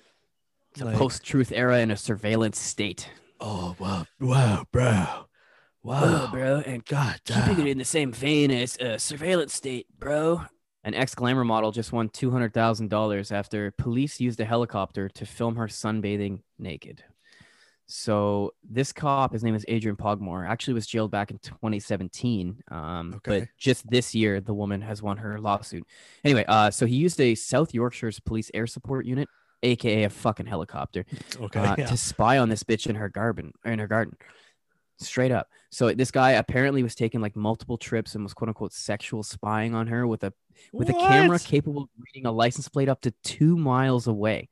It's 0.73 0.81
a 0.81 0.93
post 0.93 1.25
truth 1.25 1.51
era 1.53 1.81
in 1.81 1.91
a 1.91 1.97
surveillance 1.97 2.59
state. 2.61 3.09
Oh 3.41 3.75
wow, 3.81 4.07
wow, 4.21 4.65
bro, 4.71 5.27
wow, 5.83 6.29
bro. 6.31 6.63
And 6.65 6.85
God 6.85 7.21
keeping 7.25 7.57
damn. 7.57 7.67
it 7.67 7.71
in 7.71 7.79
the 7.79 7.85
same 7.85 8.13
vein 8.13 8.51
as 8.51 8.77
a 8.81 8.99
surveillance 8.99 9.55
state, 9.55 9.87
bro. 9.99 10.43
An 10.85 10.95
ex 10.95 11.15
glamour 11.15 11.45
model 11.45 11.71
just 11.71 11.93
won 11.93 12.09
two 12.09 12.31
hundred 12.31 12.53
thousand 12.55 12.89
dollars 12.91 13.31
after 13.31 13.71
police 13.73 14.21
used 14.21 14.41
a 14.41 14.45
helicopter 14.45 15.09
to 15.11 15.27
film 15.27 15.57
her 15.57 15.69
sunbathing 15.69 16.41
naked. 16.59 17.05
So 17.87 18.55
this 18.69 18.93
cop, 18.93 19.33
his 19.33 19.45
name 19.45 19.55
is 19.55 19.65
Adrian 19.69 19.97
Pogmore, 19.97 20.47
actually 20.47 20.75
was 20.75 20.87
jailed 20.87 21.11
back 21.11 21.31
in 21.31 21.39
2017. 21.39 22.63
Um, 22.71 23.13
Okay. 23.17 23.41
but 23.41 23.49
just 23.59 23.89
this 23.91 24.15
year, 24.15 24.41
the 24.41 24.55
woman 24.55 24.81
has 24.81 25.03
won 25.03 25.19
her 25.19 25.39
lawsuit. 25.39 25.85
Anyway, 26.25 26.45
uh, 26.49 26.71
so 26.71 26.87
he 26.87 26.97
used 26.97 27.21
a 27.21 27.35
South 27.35 27.75
Yorkshire's 27.75 28.19
police 28.19 28.51
air 28.55 28.67
support 28.67 29.05
unit, 29.05 29.29
aka 29.63 30.05
a 30.05 30.11
fucking 30.11 30.47
helicopter, 30.47 31.05
Okay, 31.39 31.61
uh, 31.61 31.75
yeah. 31.77 31.87
to 31.87 31.97
spy 31.97 32.39
on 32.39 32.49
this 32.49 32.63
bitch 32.63 32.87
in 32.87 32.97
her 32.97 33.09
garden 33.11 33.53
in 33.65 33.79
her 33.79 33.89
garden 33.89 34.17
straight 35.03 35.33
up. 35.33 35.49
So 35.71 35.93
this 35.93 36.11
guy 36.11 36.33
apparently 36.33 36.83
was 36.83 36.95
taking 36.95 37.21
like 37.21 37.37
multiple 37.37 37.79
trips 37.79 38.15
and 38.15 38.25
was 38.25 38.35
quote 38.35 38.49
unquote 38.49 38.73
sexual 38.73 39.23
spying 39.23 39.75
on 39.75 39.87
her 39.89 40.07
with 40.07 40.25
a 40.25 40.33
with 40.73 40.89
a 40.91 40.95
camera 40.95 41.39
capable 41.39 41.83
of 41.83 41.89
reading 41.99 42.27
a 42.27 42.33
license 42.33 42.69
plate 42.69 42.89
up 42.89 43.01
to 43.03 43.11
two 43.23 43.57
miles 43.57 44.07
away. 44.07 44.49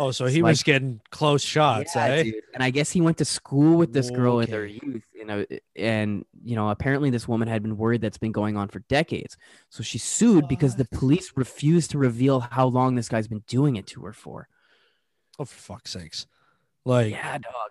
Oh, 0.00 0.12
so 0.12 0.26
he 0.26 0.42
was 0.42 0.62
getting 0.62 1.00
close 1.10 1.42
shots, 1.42 1.96
Yeah, 1.96 2.04
eh? 2.04 2.22
dude. 2.22 2.34
and 2.54 2.62
i 2.62 2.70
guess 2.70 2.88
he 2.92 3.00
went 3.00 3.18
to 3.18 3.24
school 3.24 3.76
with 3.76 3.92
this 3.92 4.10
girl 4.12 4.38
in 4.38 4.48
their 4.48 4.64
youth 4.64 5.02
you 5.12 5.24
know 5.24 5.44
and 5.74 6.24
you 6.44 6.54
know 6.54 6.68
apparently 6.68 7.10
this 7.10 7.26
woman 7.26 7.48
had 7.48 7.64
been 7.64 7.76
worried 7.76 8.00
that's 8.00 8.16
been 8.16 8.30
going 8.30 8.56
on 8.56 8.68
for 8.68 8.78
decades. 8.88 9.36
So 9.70 9.82
she 9.82 9.98
sued 9.98 10.46
because 10.46 10.76
the 10.76 10.84
police 10.84 11.32
refused 11.34 11.90
to 11.90 11.98
reveal 11.98 12.38
how 12.40 12.68
long 12.68 12.94
this 12.94 13.08
guy's 13.08 13.26
been 13.28 13.42
doing 13.48 13.74
it 13.76 13.86
to 13.88 14.02
her 14.02 14.12
for. 14.12 14.48
Oh, 15.38 15.44
for 15.44 15.58
fuck's 15.58 15.90
sakes! 15.92 16.26
Like, 16.84 17.10
yeah 17.10 17.38
dog 17.38 17.70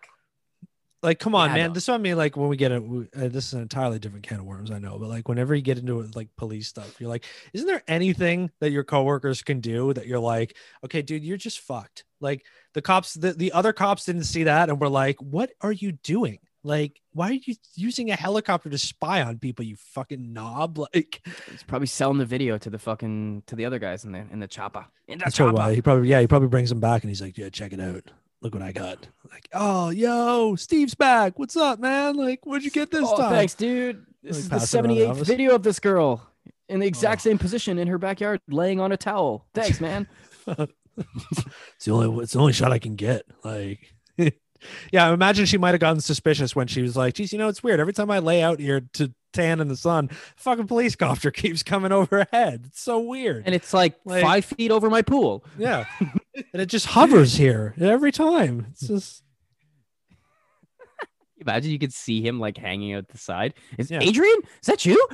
Like, 1.03 1.19
come 1.19 1.35
on, 1.35 1.49
Yeah, 1.49 1.55
man. 1.55 1.73
This 1.73 1.83
is 1.83 1.89
what 1.89 1.95
I 1.95 1.99
mean. 1.99 2.17
Like, 2.17 2.35
when 2.35 2.49
we 2.49 2.57
get 2.57 2.71
it, 2.71 2.81
uh, 2.81 3.27
this 3.27 3.47
is 3.47 3.53
an 3.53 3.61
entirely 3.61 3.99
different 3.99 4.27
can 4.27 4.39
of 4.39 4.45
worms, 4.45 4.71
I 4.71 4.79
know. 4.79 4.97
But 4.97 5.09
like, 5.09 5.27
whenever 5.29 5.53
you 5.53 5.61
get 5.61 5.77
into 5.77 6.01
like 6.15 6.29
police 6.37 6.67
stuff, 6.67 6.99
you're 6.99 7.09
like, 7.09 7.25
isn't 7.53 7.67
there 7.67 7.83
anything 7.87 8.49
that 8.61 8.71
your 8.71 8.83
coworkers 8.83 9.43
can 9.43 9.59
do 9.59 9.93
that 9.93 10.07
you're 10.07 10.19
like, 10.19 10.55
okay, 10.83 11.03
dude, 11.03 11.23
you're 11.23 11.37
just 11.37 11.59
fucked. 11.59 12.03
Like, 12.19 12.45
the 12.73 12.81
cops, 12.81 13.13
the, 13.13 13.33
the 13.33 13.51
other 13.51 13.73
cops 13.73 14.05
didn't 14.05 14.23
see 14.23 14.43
that 14.43 14.69
and 14.69 14.79
were 14.79 14.89
like, 14.89 15.17
what 15.21 15.51
are 15.61 15.71
you 15.71 15.91
doing? 15.91 16.39
Like, 16.63 16.99
why 17.13 17.29
are 17.29 17.33
you 17.33 17.55
using 17.75 18.09
a 18.09 18.15
helicopter 18.15 18.69
to 18.69 18.77
spy 18.77 19.21
on 19.21 19.37
people, 19.37 19.63
you 19.63 19.75
fucking 19.75 20.33
knob? 20.33 20.79
Like, 20.93 21.21
He's 21.49 21.63
probably 21.63 21.87
selling 21.87 22.17
the 22.17 22.25
video 22.25 22.57
to 22.57 22.69
the 22.69 22.79
fucking 22.79 23.43
to 23.47 23.55
the 23.55 23.65
other 23.65 23.79
guys 23.79 24.03
in 24.03 24.11
the 24.11 24.25
in 24.31 24.39
the 24.39 24.47
chopper. 24.47 24.85
In 25.07 25.19
the 25.19 25.25
that's 25.25 25.37
chopper. 25.37 25.53
why 25.53 25.75
he 25.75 25.81
probably, 25.81 26.09
yeah, 26.09 26.19
he 26.19 26.27
probably 26.27 26.49
brings 26.49 26.69
them 26.69 26.79
back 26.79 27.03
and 27.03 27.09
he's 27.09 27.21
like, 27.21 27.37
yeah, 27.37 27.49
check 27.49 27.71
it 27.71 27.79
out. 27.79 28.11
Look 28.41 28.53
what 28.53 28.63
I 28.63 28.71
got. 28.71 29.07
Like, 29.31 29.49
oh, 29.53 29.89
yo, 29.89 30.55
Steve's 30.55 30.93
back. 30.93 31.39
What's 31.39 31.57
up, 31.57 31.79
man? 31.79 32.15
Like, 32.15 32.45
where'd 32.45 32.63
you 32.63 32.69
get 32.71 32.91
this 32.91 33.03
oh, 33.05 33.17
time? 33.17 33.31
thanks, 33.31 33.55
dude. 33.55 34.05
This 34.21 34.33
Like 34.33 34.39
is 34.39 34.49
the 34.49 34.55
passing 34.57 34.85
around 34.85 35.17
the 35.17 35.23
78th 35.23 35.25
video 35.25 35.55
of 35.55 35.63
this 35.63 35.79
girl 35.79 36.29
in 36.69 36.79
the 36.79 36.85
oh. 36.85 36.87
exact 36.87 37.21
Oh. 37.21 37.29
same 37.29 37.37
position 37.37 37.79
in 37.79 37.87
her 37.87 37.97
backyard, 37.97 38.41
laying 38.47 38.79
on 38.79 38.91
a 38.91 38.97
towel. 38.97 39.47
Thanks, 39.53 39.81
man. 39.81 40.07
It's 41.75 41.85
the 41.85 41.91
only 41.91 42.23
it's 42.23 42.33
the 42.33 42.39
only 42.39 42.53
shot 42.53 42.71
I 42.71 42.79
can 42.79 42.95
get. 42.95 43.23
Like 43.43 43.93
yeah, 44.91 45.07
I 45.09 45.13
imagine 45.13 45.45
she 45.45 45.57
might 45.57 45.71
have 45.71 45.79
gotten 45.79 46.01
suspicious 46.01 46.55
when 46.55 46.67
she 46.67 46.81
was 46.81 46.95
like, 46.97 47.13
geez, 47.15 47.31
you 47.31 47.39
know, 47.39 47.47
it's 47.47 47.63
weird. 47.63 47.79
Every 47.79 47.93
time 47.93 48.09
I 48.11 48.19
lay 48.19 48.41
out 48.43 48.59
here 48.59 48.81
to 48.93 49.13
tan 49.33 49.59
in 49.59 49.67
the 49.67 49.75
sun, 49.77 50.09
fucking 50.35 50.67
police 50.67 50.95
copter 50.97 51.31
keeps 51.31 51.63
coming 51.63 51.91
overhead. 51.91 52.63
It's 52.67 52.81
so 52.81 52.99
weird. 52.99 53.43
and 53.45 53.53
it's 53.55 53.73
like, 53.73 53.95
Like- 54.05 54.23
five 54.23 54.45
feet 54.45 54.71
over 54.71 54.89
my 54.89 55.01
pool. 55.01 55.43
yeah. 55.57 55.85
and 55.99 56.61
it 56.61 56.67
just 56.67 56.85
hovers 56.87 57.35
here 57.35 57.73
every 57.79 58.11
time. 58.11 58.67
It's 58.71 58.87
just 58.87 59.23
Imagine 61.39 61.71
you 61.71 61.79
could 61.79 61.93
see 61.93 62.21
him 62.25 62.39
like 62.39 62.57
hanging 62.57 62.93
out 62.93 63.07
the 63.09 63.17
side. 63.17 63.53
Is 63.77 63.91
Yeah. 63.91 63.99
Adrian? 64.01 64.39
Is 64.61 64.67
that 64.67 64.85
you? 64.85 65.07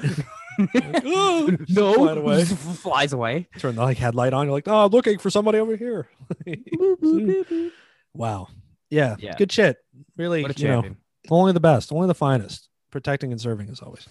oh, 0.75 1.49
no, 1.67 1.93
flying 1.95 2.17
away. 2.17 2.45
flies 2.45 3.11
away. 3.13 3.47
turn 3.57 3.75
the 3.75 3.81
like 3.81 3.97
headlight 3.97 4.33
on. 4.33 4.45
You're 4.45 4.53
like, 4.53 4.67
oh, 4.67 4.85
I'm 4.85 4.91
looking 4.91 5.17
for 5.17 5.29
somebody 5.29 5.57
over 5.59 5.75
here. 5.75 6.07
wow. 8.13 8.47
Yeah, 8.93 9.15
Yeah. 9.19 9.35
Good 9.37 9.51
shit. 9.51 9.77
Really, 10.17 10.43
a 10.43 10.49
you 10.55 10.67
know, 10.67 10.83
only 11.29 11.51
the 11.51 11.59
best, 11.59 11.91
only 11.91 12.07
the 12.07 12.15
finest. 12.15 12.69
Protecting 12.91 13.31
and 13.31 13.41
serving 13.41 13.69
as 13.69 13.81
always. 13.81 14.07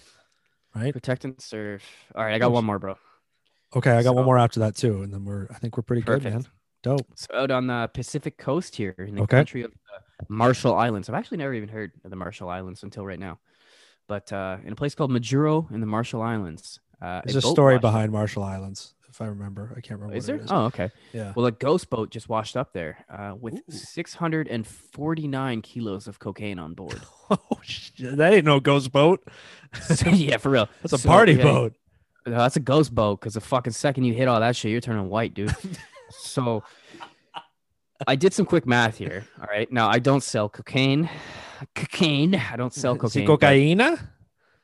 Right. 0.75 0.91
Protect 0.91 1.23
and 1.23 1.39
serve. 1.41 1.83
All 2.15 2.23
right, 2.23 2.33
I 2.33 2.39
got 2.39 2.51
one 2.51 2.65
more, 2.65 2.79
bro. 2.79 2.97
Okay, 3.75 3.91
I 3.91 4.03
got 4.03 4.15
one 4.15 4.25
more 4.25 4.37
after 4.37 4.59
that 4.61 4.75
too, 4.75 5.03
and 5.03 5.13
then 5.13 5.23
we're 5.23 5.47
I 5.49 5.55
think 5.59 5.77
we're 5.77 5.83
pretty 5.83 6.01
good, 6.01 6.23
man. 6.23 6.45
Dope. 6.83 7.07
So 7.15 7.27
out 7.33 7.49
on 7.51 7.67
the 7.67 7.89
Pacific 7.93 8.37
coast 8.37 8.75
here 8.75 8.93
in 8.97 9.15
the 9.15 9.21
Okay. 9.21 9.37
country 9.37 9.61
of 9.63 9.71
the 9.71 10.25
Marshall 10.27 10.75
Islands. 10.75 11.07
I've 11.07 11.15
actually 11.15 11.37
never 11.37 11.53
even 11.53 11.69
heard 11.69 11.91
of 12.03 12.09
the 12.09 12.17
Marshall 12.17 12.49
Islands 12.49 12.83
until 12.83 13.05
right 13.05 13.19
now. 13.19 13.39
But 14.09 14.33
uh, 14.33 14.57
in 14.65 14.73
a 14.73 14.75
place 14.75 14.93
called 14.95 15.11
Majuro 15.11 15.71
in 15.71 15.79
the 15.79 15.85
Marshall 15.87 16.21
Islands. 16.21 16.79
Uh, 17.01 17.21
There's 17.23 17.37
a 17.37 17.41
boat 17.41 17.51
story 17.53 17.79
behind 17.79 18.11
Marshall 18.11 18.43
Islands, 18.43 18.95
if 19.13 19.21
I 19.21 19.27
remember. 19.27 19.71
I 19.77 19.81
can't 19.81 19.99
remember 19.99 20.15
Is 20.17 20.25
there? 20.25 20.37
is. 20.37 20.47
Oh, 20.49 20.65
okay. 20.65 20.89
yeah. 21.13 21.33
Well, 21.35 21.45
a 21.45 21.51
ghost 21.51 21.89
boat 21.91 22.09
just 22.09 22.27
washed 22.29 22.57
up 22.57 22.73
there 22.73 23.05
uh, 23.09 23.35
with 23.39 23.53
Ooh. 23.55 23.71
649 23.71 25.61
kilos 25.61 26.07
of 26.07 26.17
cocaine 26.19 26.59
on 26.59 26.73
board. 26.73 26.99
Oh 27.31 27.59
shit. 27.63 28.17
That 28.17 28.33
ain't 28.33 28.45
no 28.45 28.59
ghost 28.59 28.91
boat. 28.91 29.27
So, 29.81 30.09
yeah, 30.11 30.37
for 30.37 30.51
real. 30.51 30.67
That's 30.83 30.93
a 30.93 30.97
So, 30.99 31.07
party 31.09 31.33
yeah, 31.33 31.43
boat. 31.43 31.73
No, 32.27 32.37
that's 32.37 32.57
a 32.57 32.59
ghost 32.59 32.93
boat 32.93 33.19
because 33.21 33.33
the 33.33 33.41
fucking 33.41 33.73
second 33.73 34.03
you 34.03 34.13
hit 34.13 34.27
all 34.27 34.39
that 34.39 34.55
shit, 34.55 34.71
you're 34.71 34.81
turning 34.81 35.09
white, 35.09 35.33
dude. 35.33 35.55
so 36.11 36.63
I 38.05 38.15
did 38.15 38.33
some 38.33 38.45
quick 38.45 38.67
math 38.67 38.97
here. 38.97 39.25
All 39.39 39.47
right. 39.47 39.71
Now 39.71 39.89
I 39.89 39.97
don't 39.97 40.21
sell 40.21 40.47
cocaine. 40.47 41.09
Cocaine. 41.73 42.35
I 42.35 42.55
don't 42.55 42.73
sell 42.73 42.95
cocaine. 42.95 43.25
but- 43.77 43.99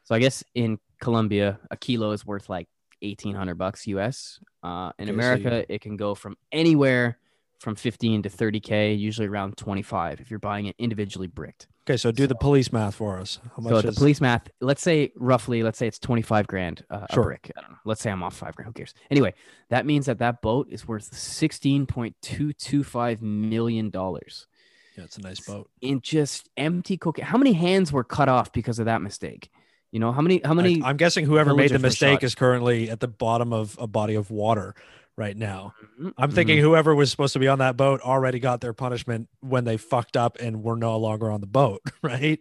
So 0.04 0.14
I 0.14 0.20
guess 0.20 0.44
in 0.54 0.78
Colombia, 1.02 1.60
a 1.72 1.78
kilo 1.78 2.12
is 2.12 2.24
worth 2.26 2.50
like 2.50 2.68
eighteen 3.02 3.36
hundred 3.36 3.56
bucks 3.58 3.88
US. 3.88 4.40
Uh, 4.64 4.92
in 5.00 5.10
Okay, 5.10 5.12
so 5.12 5.14
America, 5.14 5.66
it 5.74 5.82
can 5.82 5.98
go 5.98 6.14
from 6.16 6.38
anywhere 6.52 7.18
from 7.60 7.76
fifteen 7.76 8.22
to 8.24 8.30
thirty 8.30 8.60
k, 8.60 8.94
usually 8.94 9.28
around 9.28 9.58
twenty 9.58 9.82
five 9.82 10.20
if 10.22 10.30
you're 10.30 10.40
buying 10.40 10.66
it 10.68 10.76
individually 10.80 11.28
bricked. 11.28 11.68
Okay, 11.88 11.98
so 11.98 12.12
do 12.12 12.28
the 12.28 12.36
police 12.36 12.72
math 12.72 12.94
for 12.96 13.18
us. 13.20 13.40
How 13.56 13.64
much 13.64 13.72
So 13.72 13.82
the 13.82 13.88
is 13.88 13.98
police 13.98 14.22
math, 14.22 14.48
let's 14.62 14.82
say 14.84 15.12
roughly, 15.16 15.64
let's 15.64 15.80
say 15.80 15.88
it's 15.88 15.98
25 15.98 16.46
grand 16.46 16.86
uh, 16.92 17.08
Sure. 17.12 17.24
a 17.24 17.26
brick. 17.26 17.52
I 17.58 17.62
don't 17.62 17.72
know. 17.72 17.78
Let's 17.84 18.00
say 18.02 18.12
I'm 18.12 18.22
off 18.22 18.36
five 18.38 18.56
grand. 18.56 18.68
Who 18.68 18.74
cares? 18.74 18.94
Anyway, 19.10 19.34
that 19.70 19.88
means 19.88 20.06
that 20.06 20.20
that 20.20 20.44
boat 20.44 20.68
is 20.70 20.88
worth 20.88 21.10
$16.225 21.12 23.22
million 23.22 23.92
Yeah, 23.94 25.04
it's 25.04 25.18
a 25.18 25.22
nice 25.22 25.40
boat. 25.40 25.70
in 25.82 26.02
just 26.02 26.50
empty 26.58 26.98
cocaine. 26.98 27.26
How 27.26 27.38
many 27.38 27.54
hands 27.54 27.92
were 27.92 28.04
cut 28.04 28.30
off 28.30 28.52
because 28.54 28.80
of 28.80 28.86
that 28.86 29.02
mistake? 29.02 29.50
You 29.92 30.00
know, 30.00 30.12
how 30.12 30.22
many, 30.22 30.42
how 30.44 30.54
many? 30.54 30.82
I, 30.84 30.92
am 30.92 30.98
guessing 30.98 31.26
whoever 31.26 31.56
made 31.56 31.72
the 31.72 31.80
mistake 31.80 32.24
is 32.24 32.36
currently 32.36 32.90
at 32.90 33.00
the 33.00 33.08
bottom 33.08 33.52
of 33.54 33.76
a 33.80 33.88
body 33.88 34.16
of 34.16 34.30
water 34.30 34.76
right 35.18 35.36
now. 35.36 35.74
Mhm, 36.00 36.14
I'm 36.18 36.32
thinking 36.32 36.60
whoever 36.60 36.94
was 36.94 37.10
supposed 37.12 37.34
to 37.34 37.40
be 37.40 37.48
on 37.48 37.60
that 37.60 37.76
boat 37.76 38.00
already 38.02 38.40
got 38.40 38.62
their 38.62 38.74
punishment 38.74 39.30
when 39.42 39.66
they 39.66 39.78
fucked 39.78 40.16
up 40.16 40.38
and 40.40 40.64
were 40.64 40.76
no 40.76 40.98
longer 40.98 41.32
on 41.32 41.42
the 41.42 41.48
boat, 41.48 41.82
right? 42.04 42.40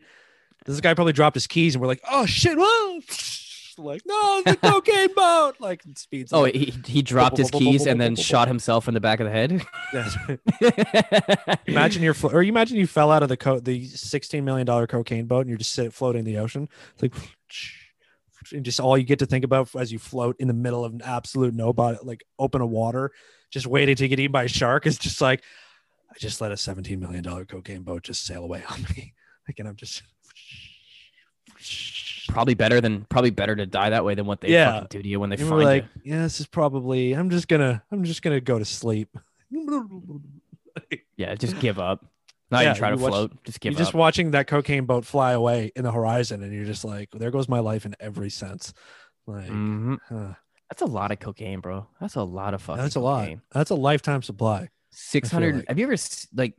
This 0.66 0.80
guy 0.80 0.92
probably 0.94 1.14
dropped 1.14 1.34
his 1.34 1.46
keys 1.46 1.74
and 1.74 1.82
we're 1.82 1.88
like, 1.88 2.02
oh 2.10 2.26
shit, 2.26 2.56
whoa. 2.58 3.00
Like, 3.78 4.02
no, 4.04 4.42
the 4.44 4.56
cocaine 4.56 5.14
boat. 5.14 5.54
Like 5.60 5.82
speeds. 5.96 6.32
Oh, 6.32 6.46
up. 6.46 6.54
he, 6.54 6.74
he 6.86 7.02
dropped 7.02 7.36
his 7.36 7.50
keys 7.50 7.86
and 7.86 8.00
then 8.00 8.16
shot 8.16 8.48
himself 8.48 8.88
in 8.88 8.94
the 8.94 9.00
back 9.00 9.20
of 9.20 9.26
the 9.26 9.32
head. 9.32 9.64
Right. 9.92 11.58
imagine 11.66 12.02
you're, 12.02 12.14
flo- 12.14 12.30
or 12.30 12.42
you 12.42 12.50
imagine 12.50 12.76
you 12.76 12.86
fell 12.86 13.10
out 13.10 13.22
of 13.22 13.28
the 13.28 13.36
co- 13.36 13.60
the 13.60 13.86
16 13.86 14.44
million 14.44 14.66
dollar 14.66 14.86
cocaine 14.86 15.26
boat 15.26 15.40
and 15.40 15.48
you're 15.48 15.58
just 15.58 15.72
sitting 15.72 15.90
floating 15.90 16.20
in 16.20 16.24
the 16.24 16.38
ocean. 16.38 16.68
It's 16.94 17.02
like, 17.02 17.14
and 18.52 18.64
just 18.64 18.80
all 18.80 18.96
you 18.96 19.04
get 19.04 19.18
to 19.20 19.26
think 19.26 19.44
about 19.44 19.74
as 19.76 19.92
you 19.92 19.98
float 19.98 20.36
in 20.38 20.48
the 20.48 20.54
middle 20.54 20.84
of 20.84 20.92
an 20.92 21.02
absolute 21.02 21.54
nobody, 21.54 21.98
like 22.02 22.24
open 22.38 22.60
of 22.60 22.70
water, 22.70 23.12
just 23.50 23.66
waiting 23.66 23.96
to 23.96 24.08
get 24.08 24.18
eaten 24.18 24.32
by 24.32 24.44
a 24.44 24.48
shark 24.48 24.86
is 24.86 24.98
just 24.98 25.20
like, 25.20 25.42
I 26.10 26.18
just 26.18 26.40
let 26.40 26.52
a 26.52 26.56
17 26.56 26.98
million 26.98 27.22
dollar 27.22 27.44
cocaine 27.44 27.82
boat 27.82 28.02
just 28.02 28.24
sail 28.24 28.42
away 28.42 28.62
on 28.68 28.82
me. 28.96 29.14
Like, 29.48 29.60
and 29.60 29.66
I'm 29.66 29.76
just. 29.76 30.02
Probably 32.28 32.54
better 32.54 32.80
than 32.80 33.04
probably 33.06 33.30
better 33.30 33.56
to 33.56 33.66
die 33.66 33.90
that 33.90 34.04
way 34.04 34.14
than 34.14 34.26
what 34.26 34.40
they 34.40 34.48
Yeah. 34.52 34.72
fucking 34.74 34.88
do 34.90 35.02
to 35.02 35.08
you 35.08 35.18
when 35.20 35.30
they 35.30 35.36
And 35.36 35.48
find 35.48 35.64
like, 35.64 35.84
you. 36.04 36.12
yeah, 36.14 36.22
this 36.22 36.38
is 36.40 36.46
probably. 36.46 37.12
I'm 37.14 37.30
just 37.30 37.48
gonna. 37.48 37.82
I'm 37.90 38.04
just 38.04 38.22
gonna 38.22 38.40
go 38.40 38.58
to 38.58 38.64
sleep. 38.64 39.08
Yeah, 41.16 41.34
just 41.34 41.58
give 41.60 41.78
up. 41.78 42.04
Not 42.50 42.62
Yeah, 42.62 42.70
even 42.70 42.78
try 42.78 42.90
to 42.90 42.96
watch- 42.96 43.10
float. 43.10 43.44
Just 43.44 43.60
give 43.60 43.72
you're 43.72 43.78
up. 43.78 43.84
just 43.86 43.94
watching 43.94 44.30
that 44.30 44.46
cocaine 44.46 44.86
boat 44.86 45.04
fly 45.04 45.32
away 45.32 45.70
in 45.76 45.82
the 45.84 45.92
horizon, 45.92 46.42
and 46.42 46.52
you're 46.54 46.64
just 46.64 46.84
like, 46.84 47.10
there 47.12 47.30
goes 47.30 47.48
my 47.48 47.58
life 47.58 47.84
in 47.84 47.94
every 48.00 48.30
sense. 48.30 48.72
Like, 49.26 49.50
Mhm. 49.50 49.98
huh. 50.08 50.34
That's 50.70 50.82
a 50.82 50.86
lot 50.86 51.10
of 51.10 51.18
cocaine, 51.18 51.60
bro. 51.60 51.86
That's 52.00 52.14
a 52.14 52.22
lot 52.22 52.54
of 52.54 52.62
fucking. 52.62 52.82
that's 52.82 52.94
a 52.94 53.00
lot. 53.00 53.28
That's 53.52 53.70
a 53.70 53.74
lifetime 53.74 54.22
supply. 54.22 54.68
Six 54.90 55.30
hundred. 55.30 55.56
like. 55.56 55.68
Have 55.68 55.78
you 55.78 55.84
ever 55.90 55.96
like 56.34 56.54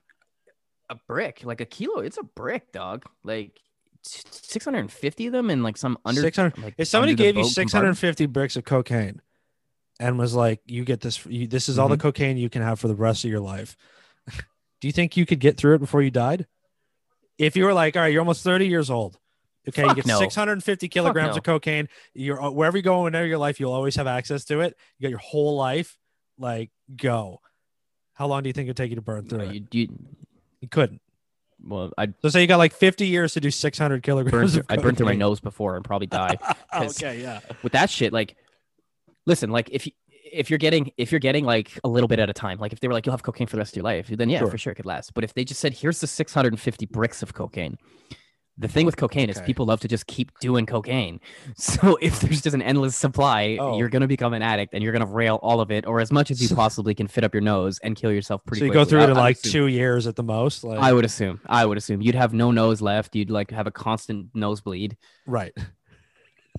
a 0.89 0.95
brick, 1.07 1.41
like 1.43 1.61
a 1.61 1.65
kilo? 1.65 1.99
It's 1.99 2.17
a 2.17 2.23
brick, 2.23 2.71
dog. 2.71 3.05
Like 3.23 3.59
six 4.03 4.65
hundred 4.65 4.79
and 4.79 4.91
fifty 4.91 5.27
of 5.27 5.33
them, 5.33 5.49
and 5.49 5.63
like 5.63 5.77
some 5.77 5.97
under. 6.05 6.21
600 6.21 6.57
Like, 6.57 6.75
If 6.77 6.87
somebody 6.87 7.15
gave 7.15 7.35
you 7.35 7.43
boat 7.43 7.51
650 7.51 8.25
bricks 8.27 8.55
of 8.55 8.63
cocaine 8.65 9.21
and 9.99 10.17
was 10.17 10.33
like, 10.33 10.61
you 10.65 10.85
get 10.85 11.01
this, 11.01 11.25
you, 11.25 11.47
this 11.47 11.69
is 11.69 11.77
all 11.77 11.87
the 11.89 11.97
Mhm. 11.97 12.01
cocaine 12.01 12.37
you 12.37 12.49
can 12.49 12.61
have 12.61 12.79
for 12.79 12.87
the 12.87 12.95
rest 12.95 13.23
of 13.25 13.29
your 13.31 13.39
life, 13.41 13.75
do 14.81 14.87
you 14.87 14.91
think 14.91 15.17
you 15.17 15.25
could 15.25 15.39
get 15.39 15.57
through 15.57 15.75
it 15.75 15.79
before 15.79 16.01
you 16.01 16.11
died? 16.11 16.47
If 17.37 17.55
you 17.55 17.65
were 17.65 17.73
like, 17.73 17.95
all 17.95 18.01
right, 18.03 18.11
you're 18.11 18.21
almost 18.21 18.43
30 18.43 18.67
years 18.67 18.89
old. 18.89 19.17
Okay, 19.67 19.81
Fuck 19.83 19.89
you 19.97 20.03
get 20.03 20.07
no. 20.07 20.19
650 20.19 20.87
kilograms 20.87 21.31
no. 21.35 21.37
of 21.37 21.43
cocaine. 21.43 21.89
You're 22.13 22.41
uh, 22.41 22.49
wherever 22.49 22.77
you 22.77 22.81
go, 22.83 23.03
whenever 23.03 23.27
your 23.27 23.37
life, 23.37 23.59
you'll 23.59 23.73
always 23.73 23.95
have 23.97 24.07
access 24.07 24.45
to 24.45 24.61
it. 24.61 24.75
You 24.97 25.03
got 25.03 25.09
your 25.09 25.19
whole 25.19 25.55
life. 25.57 25.97
Like, 26.37 26.71
go. 26.95 27.41
How 28.13 28.27
long 28.27 28.43
do 28.43 28.49
you 28.49 28.53
think 28.53 28.65
it'd 28.67 28.77
take 28.77 28.89
you 28.89 28.95
to 28.95 29.01
burn 29.01 29.27
through 29.27 29.39
No, 29.39 29.43
it? 29.45 29.53
you, 29.53 29.67
you, 29.71 29.87
You 30.61 30.67
couldn't. 30.69 31.01
Well, 31.63 31.91
I 31.97 32.07
So 32.21 32.29
say 32.29 32.41
you 32.41 32.47
got 32.47 32.57
like 32.57 32.73
50 32.73 33.07
years 33.07 33.33
to 33.33 33.41
do 33.41 33.51
600 33.51 34.03
kilograms. 34.03 34.59
I 34.69 34.77
burned 34.77 34.97
through 34.97 35.07
my 35.07 35.15
nose 35.15 35.39
before 35.39 35.75
and 35.75 35.83
probably 35.85 36.07
die. 36.07 36.37
okay, 36.75 37.21
yeah. 37.21 37.39
with 37.63 37.73
that 37.73 37.89
shit, 37.89 38.13
like, 38.13 38.35
listen, 39.25 39.49
like 39.51 39.69
if 39.71 39.87
if 40.31 40.49
you're 40.49 40.59
getting 40.59 40.91
if 40.97 41.11
you're 41.11 41.19
getting 41.19 41.43
like 41.43 41.71
a 41.83 41.87
little 41.89 42.07
bit 42.07 42.19
at 42.19 42.29
a 42.29 42.33
time, 42.33 42.59
like 42.59 42.71
if 42.73 42.79
they 42.79 42.87
were 42.87 42.93
like 42.93 43.05
you'll 43.05 43.13
have 43.13 43.23
cocaine 43.23 43.47
for 43.47 43.55
the 43.55 43.59
rest 43.61 43.73
of 43.73 43.77
your 43.77 43.83
life, 43.83 44.07
then 44.07 44.29
yeah, 44.29 44.39
Sure. 44.39 44.49
for 44.51 44.57
sure 44.57 44.71
it 44.71 44.75
could 44.75 44.85
last. 44.85 45.13
But 45.13 45.23
if 45.23 45.33
they 45.33 45.43
just 45.43 45.59
said 45.59 45.73
here's 45.73 45.99
the 46.01 46.07
650 46.07 46.85
bricks 46.87 47.23
of 47.23 47.33
cocaine, 47.33 47.77
the 48.61 48.67
thing 48.67 48.85
with 48.85 48.97
cocaine 48.97 49.29
is 49.29 49.39
people 49.41 49.65
love 49.65 49.79
to 49.79 49.87
just 49.87 50.05
keep 50.05 50.37
doing 50.39 50.65
cocaine. 50.65 51.19
So 51.55 51.97
if 52.01 52.19
there's 52.19 52.41
just 52.41 52.53
an 52.53 52.61
endless 52.61 52.95
supply, 52.95 53.57
Oh. 53.59 53.77
you're 53.77 53.89
gonna 53.89 54.07
become 54.07 54.33
an 54.33 54.41
addict 54.41 54.73
and 54.73 54.83
you're 54.83 54.91
gonna 54.93 55.05
rail 55.05 55.39
all 55.41 55.61
of 55.61 55.71
it 55.71 55.85
or 55.87 55.99
as 56.01 56.11
much 56.11 56.29
as 56.29 56.41
you 56.41 56.53
possibly 56.63 56.93
can 56.93 57.07
fit 57.07 57.23
up 57.23 57.33
your 57.33 57.41
nose 57.41 57.79
and 57.83 57.95
kill 57.95 58.11
yourself 58.11 58.43
pretty. 58.45 58.59
So 58.59 58.65
you 58.65 58.71
quickly. 58.71 58.83
go 58.85 58.89
through 58.89 59.01
it 59.03 59.09
in 59.11 59.15
like 59.17 59.37
assume. 59.37 59.51
two 59.51 59.67
years 59.67 60.05
at 60.07 60.15
the 60.17 60.23
most. 60.23 60.63
Like, 60.63 60.79
I 60.79 60.91
would 60.93 61.05
assume. 61.05 61.39
I 61.47 61.65
would 61.65 61.77
assume 61.77 62.01
you'd 62.01 62.15
have 62.15 62.33
no 62.33 62.51
nose 62.51 62.81
left. 62.81 63.15
You'd 63.15 63.29
like 63.31 63.49
have 63.51 63.65
a 63.67 63.71
constant 63.71 64.27
nosebleed. 64.33 64.97
right. 65.25 65.53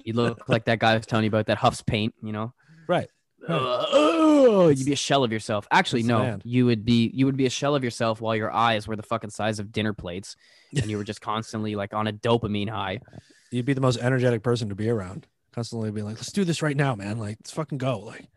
You 0.04 0.14
look 0.14 0.48
like 0.48 0.64
that 0.64 0.78
guy 0.78 0.92
I 0.92 0.96
was 0.96 1.04
telling 1.06 1.24
you 1.24 1.28
about 1.28 1.46
that 1.46 1.58
huffs 1.58 1.82
paint. 1.82 2.14
You 2.22 2.32
know. 2.32 2.54
Right. 2.88 3.08
Uh, 3.48 3.86
oh, 3.92 4.68
you'd 4.68 4.86
be 4.86 4.92
a 4.92 4.96
shell 4.96 5.24
of 5.24 5.32
yourself. 5.32 5.66
Actually, 5.70 6.02
no, 6.02 6.18
man. 6.18 6.42
you 6.44 6.66
would 6.66 6.84
be 6.84 7.10
you 7.14 7.26
would 7.26 7.36
be 7.36 7.46
a 7.46 7.50
shell 7.50 7.74
of 7.74 7.82
yourself 7.82 8.20
while 8.20 8.36
your 8.36 8.50
eyes 8.50 8.86
were 8.86 8.96
the 8.96 9.02
fucking 9.02 9.30
size 9.30 9.58
of 9.58 9.72
dinner 9.72 9.92
plates, 9.92 10.36
and 10.74 10.90
you 10.90 10.96
were 10.96 11.04
just 11.04 11.20
constantly 11.20 11.74
like 11.74 11.94
on 11.94 12.06
a 12.06 12.12
dopamine 12.12 12.68
high. 12.68 13.00
You'd 13.50 13.66
be 13.66 13.72
the 13.72 13.80
most 13.80 13.98
energetic 13.98 14.42
person 14.44 14.68
to 14.68 14.76
be 14.76 14.88
around. 14.88 15.26
Constantly 15.52 15.90
being 15.90 16.06
like, 16.06 16.16
let's 16.16 16.30
do 16.30 16.44
this 16.44 16.62
right 16.62 16.76
now, 16.76 16.94
man. 16.94 17.18
Like, 17.18 17.38
let's 17.40 17.50
fucking 17.50 17.78
go. 17.78 17.98
Like, 17.98 18.28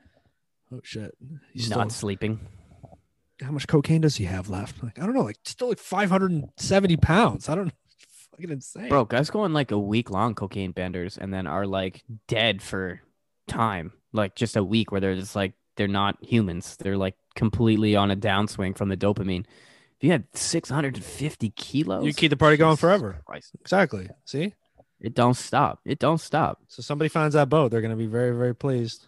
oh 0.72 0.82
shit. 0.84 1.16
He's 1.54 1.70
not 1.70 1.92
still, 1.92 2.00
sleeping. 2.00 2.40
how 3.40 3.52
much 3.52 3.68
cocaine 3.68 4.02
does 4.02 4.16
he 4.16 4.24
have 4.26 4.50
left? 4.50 4.82
Like, 4.82 4.98
I 4.98 5.06
don't 5.06 5.14
know. 5.14 5.22
Like, 5.22 5.38
still 5.46 5.70
like 5.70 5.78
570 5.78 6.98
pounds. 6.98 7.48
I 7.48 7.56
don't. 7.56 7.72
Fucking 8.32 8.50
insane. 8.50 8.90
Bro, 8.90 9.06
guys 9.06 9.30
go 9.30 9.42
on 9.42 9.54
like 9.54 9.70
a 9.70 9.78
week 9.78 10.10
long 10.10 10.34
cocaine 10.34 10.72
benders 10.72 11.20
and 11.20 11.32
then 11.32 11.46
are 11.46 11.68
like 11.68 12.04
dead 12.28 12.64
for 12.64 13.02
time. 13.48 13.94
Like 14.12 14.36
just 14.36 14.56
a 14.56 14.64
week 14.64 14.92
where 14.92 15.02
they're 15.02 15.16
just 15.16 15.36
like 15.36 15.54
they're 15.76 15.88
not 15.88 16.18
humans. 16.24 16.78
They're 16.78 16.98
like 16.98 17.16
completely 17.36 17.96
on 17.96 18.12
a 18.12 18.16
downswing 18.16 18.78
from 18.78 18.90
the 18.90 18.98
dopamine. 18.98 19.46
If 19.98 20.04
you 20.04 20.12
had 20.12 20.26
650 20.34 21.50
kilos, 21.52 22.06
You 22.06 22.14
keep 22.14 22.30
the 22.30 22.38
party 22.38 22.58
going 22.58 22.78
forever. 22.78 23.22
Christ. 23.26 23.52
Exactly. 23.62 24.10
See? 24.26 24.54
It 25.00 25.14
don't 25.16 25.34
stop. 25.34 25.80
It 25.86 26.00
don't 26.00 26.20
stop. 26.20 26.60
So 26.68 26.82
somebody 26.82 27.10
finds 27.10 27.34
that 27.34 27.50
boat, 27.50 27.72
they're 27.72 27.82
gonna 27.82 27.96
be 27.96 28.06
very, 28.06 28.36
very 28.36 28.56
pleased. 28.56 29.08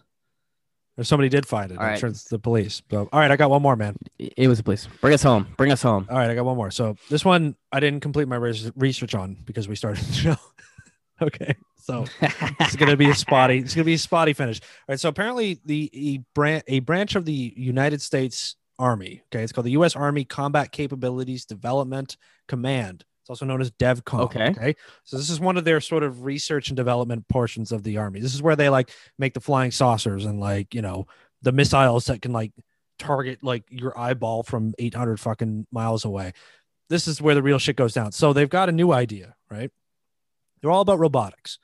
Or 0.98 1.04
somebody 1.04 1.28
did 1.28 1.46
find 1.46 1.70
it. 1.70 1.78
All 1.78 1.84
I'm 1.84 2.00
right. 2.00 2.14
the 2.30 2.38
police. 2.38 2.80
So 2.90 3.08
all 3.12 3.20
right, 3.20 3.30
I 3.30 3.36
got 3.36 3.50
one 3.50 3.60
more, 3.62 3.76
man. 3.76 3.96
It 4.18 4.32
it 4.36 4.48
was 4.48 4.58
a 4.58 4.62
police. 4.62 4.88
Bring 5.00 5.12
us 5.12 5.22
home. 5.22 5.46
Bring 5.58 5.70
us 5.70 5.82
home. 5.82 6.06
All 6.10 6.16
right, 6.16 6.30
I 6.30 6.34
got 6.34 6.46
one 6.46 6.56
more. 6.56 6.70
So 6.70 6.96
this 7.10 7.24
one 7.24 7.54
I 7.70 7.80
didn't 7.80 8.00
complete 8.00 8.28
my 8.28 8.36
research 8.36 9.14
on 9.14 9.36
because 9.44 9.68
we 9.68 9.76
started 9.76 10.04
the 10.04 10.12
show. 10.14 10.36
okay. 11.22 11.54
So 11.86 12.04
it's 12.20 12.74
gonna 12.74 12.96
be 12.96 13.08
a 13.08 13.14
spotty. 13.14 13.58
It's 13.58 13.72
gonna 13.72 13.84
be 13.84 13.94
a 13.94 13.98
spotty 13.98 14.32
finish. 14.32 14.60
All 14.60 14.68
right. 14.88 15.00
So 15.00 15.08
apparently, 15.08 15.60
the 15.64 15.88
a 15.94 16.18
branch 16.34 16.64
a 16.66 16.80
branch 16.80 17.14
of 17.14 17.24
the 17.24 17.54
United 17.56 18.02
States 18.02 18.56
Army. 18.76 19.22
Okay, 19.26 19.44
it's 19.44 19.52
called 19.52 19.66
the 19.66 19.72
U.S. 19.72 19.94
Army 19.94 20.24
Combat 20.24 20.72
Capabilities 20.72 21.44
Development 21.44 22.16
Command. 22.48 23.04
It's 23.22 23.30
also 23.30 23.46
known 23.46 23.60
as 23.60 23.70
DevCom. 23.70 24.20
Okay. 24.22 24.48
Okay. 24.50 24.74
So 25.04 25.16
this 25.16 25.30
is 25.30 25.38
one 25.38 25.56
of 25.56 25.64
their 25.64 25.80
sort 25.80 26.02
of 26.02 26.24
research 26.24 26.70
and 26.70 26.76
development 26.76 27.28
portions 27.28 27.70
of 27.70 27.84
the 27.84 27.98
army. 27.98 28.18
This 28.18 28.34
is 28.34 28.42
where 28.42 28.56
they 28.56 28.68
like 28.68 28.90
make 29.16 29.34
the 29.34 29.40
flying 29.40 29.70
saucers 29.70 30.24
and 30.24 30.40
like 30.40 30.74
you 30.74 30.82
know 30.82 31.06
the 31.42 31.52
missiles 31.52 32.06
that 32.06 32.20
can 32.20 32.32
like 32.32 32.50
target 32.98 33.44
like 33.44 33.62
your 33.70 33.96
eyeball 33.96 34.42
from 34.42 34.74
800 34.76 35.20
fucking 35.20 35.68
miles 35.70 36.04
away. 36.04 36.32
This 36.88 37.06
is 37.06 37.22
where 37.22 37.36
the 37.36 37.42
real 37.42 37.58
shit 37.58 37.76
goes 37.76 37.94
down. 37.94 38.10
So 38.10 38.32
they've 38.32 38.50
got 38.50 38.68
a 38.68 38.72
new 38.72 38.92
idea, 38.92 39.36
right? 39.48 39.70
They're 40.60 40.70
all 40.70 40.80
about 40.80 40.98
robotics, 40.98 41.58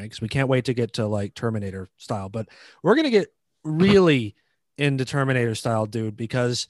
right? 0.00 0.06
Because 0.06 0.20
we 0.20 0.28
can't 0.28 0.48
wait 0.48 0.64
to 0.64 0.74
get 0.74 0.94
to 0.94 1.06
like 1.06 1.34
Terminator 1.34 1.88
style, 1.98 2.28
but 2.28 2.48
we're 2.82 2.94
gonna 2.96 3.10
get 3.10 3.32
really 3.64 4.34
into 4.78 5.04
Terminator 5.04 5.54
style, 5.54 5.86
dude, 5.86 6.16
because 6.16 6.68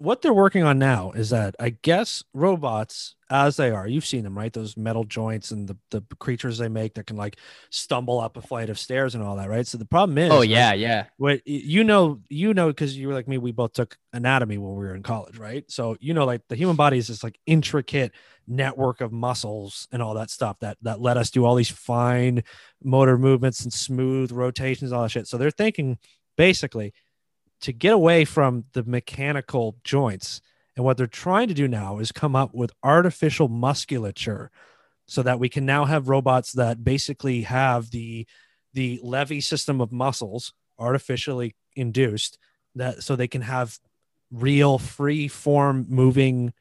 what 0.00 0.22
they're 0.22 0.32
working 0.32 0.62
on 0.62 0.78
now 0.78 1.10
is 1.10 1.28
that 1.28 1.54
I 1.60 1.76
guess 1.82 2.24
robots, 2.32 3.16
as 3.28 3.58
they 3.58 3.70
are, 3.70 3.86
you've 3.86 4.06
seen 4.06 4.24
them, 4.24 4.36
right? 4.36 4.50
Those 4.50 4.74
metal 4.74 5.04
joints 5.04 5.50
and 5.50 5.68
the, 5.68 5.76
the 5.90 6.02
creatures 6.18 6.56
they 6.56 6.70
make 6.70 6.94
that 6.94 7.06
can 7.06 7.18
like 7.18 7.36
stumble 7.68 8.18
up 8.18 8.38
a 8.38 8.40
flight 8.40 8.70
of 8.70 8.78
stairs 8.78 9.14
and 9.14 9.22
all 9.22 9.36
that, 9.36 9.50
right? 9.50 9.66
So 9.66 9.76
the 9.76 9.84
problem 9.84 10.16
is, 10.16 10.30
Oh 10.30 10.40
yeah, 10.40 10.72
yeah. 10.72 11.04
what 11.18 11.46
you 11.46 11.84
know, 11.84 12.22
you 12.30 12.54
know, 12.54 12.68
because 12.68 12.96
you 12.96 13.08
were 13.08 13.14
like 13.14 13.28
me, 13.28 13.36
we 13.36 13.52
both 13.52 13.74
took 13.74 13.98
anatomy 14.14 14.56
when 14.56 14.70
we 14.70 14.86
were 14.86 14.94
in 14.94 15.02
college, 15.02 15.36
right? 15.36 15.70
So 15.70 15.98
you 16.00 16.14
know, 16.14 16.24
like 16.24 16.40
the 16.48 16.56
human 16.56 16.76
body 16.76 16.96
is 16.96 17.08
this 17.08 17.22
like 17.22 17.38
intricate 17.44 18.12
network 18.48 19.02
of 19.02 19.12
muscles 19.12 19.86
and 19.92 20.00
all 20.00 20.14
that 20.14 20.30
stuff 20.30 20.58
that 20.60 20.78
that 20.80 20.98
let 21.02 21.18
us 21.18 21.30
do 21.30 21.44
all 21.44 21.56
these 21.56 21.68
fine 21.70 22.42
motor 22.82 23.18
movements 23.18 23.64
and 23.64 23.72
smooth 23.72 24.32
rotations, 24.32 24.92
all 24.92 25.02
that 25.02 25.10
shit. 25.10 25.26
So 25.26 25.36
they're 25.36 25.50
thinking 25.50 25.98
basically 26.38 26.94
to 27.62 27.72
get 27.72 27.92
away 27.92 28.24
from 28.24 28.64
the 28.72 28.82
mechanical 28.84 29.76
joints. 29.84 30.40
And 30.76 30.84
what 30.84 30.96
they're 30.96 31.06
trying 31.06 31.48
to 31.48 31.54
do 31.54 31.68
now 31.68 31.98
is 31.98 32.12
come 32.12 32.34
up 32.34 32.54
with 32.54 32.72
artificial 32.82 33.48
musculature 33.48 34.50
so 35.06 35.22
that 35.22 35.40
we 35.40 35.48
can 35.48 35.66
now 35.66 35.84
have 35.84 36.08
robots 36.08 36.52
that 36.52 36.84
basically 36.84 37.42
have 37.42 37.90
the 37.90 38.26
the 38.72 39.00
levy 39.02 39.40
system 39.40 39.80
of 39.80 39.90
muscles 39.90 40.52
artificially 40.78 41.56
induced 41.74 42.38
that 42.76 43.02
so 43.02 43.16
they 43.16 43.26
can 43.26 43.42
have 43.42 43.78
real 44.30 44.78
free 44.78 45.26
form 45.26 45.86
moving 45.88 46.52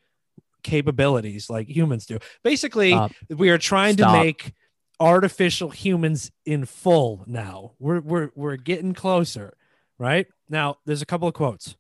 capabilities 0.64 1.50
like 1.50 1.70
humans 1.70 2.06
do. 2.06 2.18
Basically, 2.44 2.92
Stop. 2.92 3.12
we 3.30 3.50
are 3.50 3.58
trying 3.58 3.94
Stop. 3.94 4.14
to 4.14 4.24
make 4.24 4.54
artificial 5.00 5.70
humans 5.70 6.32
in 6.46 6.66
full 6.66 7.24
now. 7.28 7.74
We're 7.80 8.02
we're 8.02 8.30
we're 8.36 8.58
getting 8.58 8.94
closer, 8.94 9.56
right? 9.98 10.28
Now, 10.50 10.78
there's 10.86 11.02
a 11.02 11.06
couple 11.06 11.28
of 11.28 11.34
quotes 11.34 11.76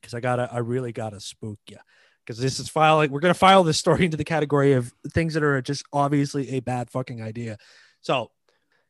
because 0.00 0.14
I 0.14 0.20
gotta 0.20 0.48
I 0.52 0.58
really 0.58 0.92
gotta 0.92 1.18
spook 1.20 1.58
you 1.68 1.78
because 2.24 2.38
this 2.38 2.60
is 2.60 2.68
filing. 2.68 3.10
We're 3.10 3.20
gonna 3.20 3.34
file 3.34 3.64
this 3.64 3.78
story 3.78 4.04
into 4.04 4.16
the 4.16 4.24
category 4.24 4.74
of 4.74 4.92
things 5.12 5.34
that 5.34 5.42
are 5.42 5.60
just 5.62 5.84
obviously 5.92 6.50
a 6.50 6.60
bad 6.60 6.90
fucking 6.90 7.22
idea. 7.22 7.56
So 8.00 8.30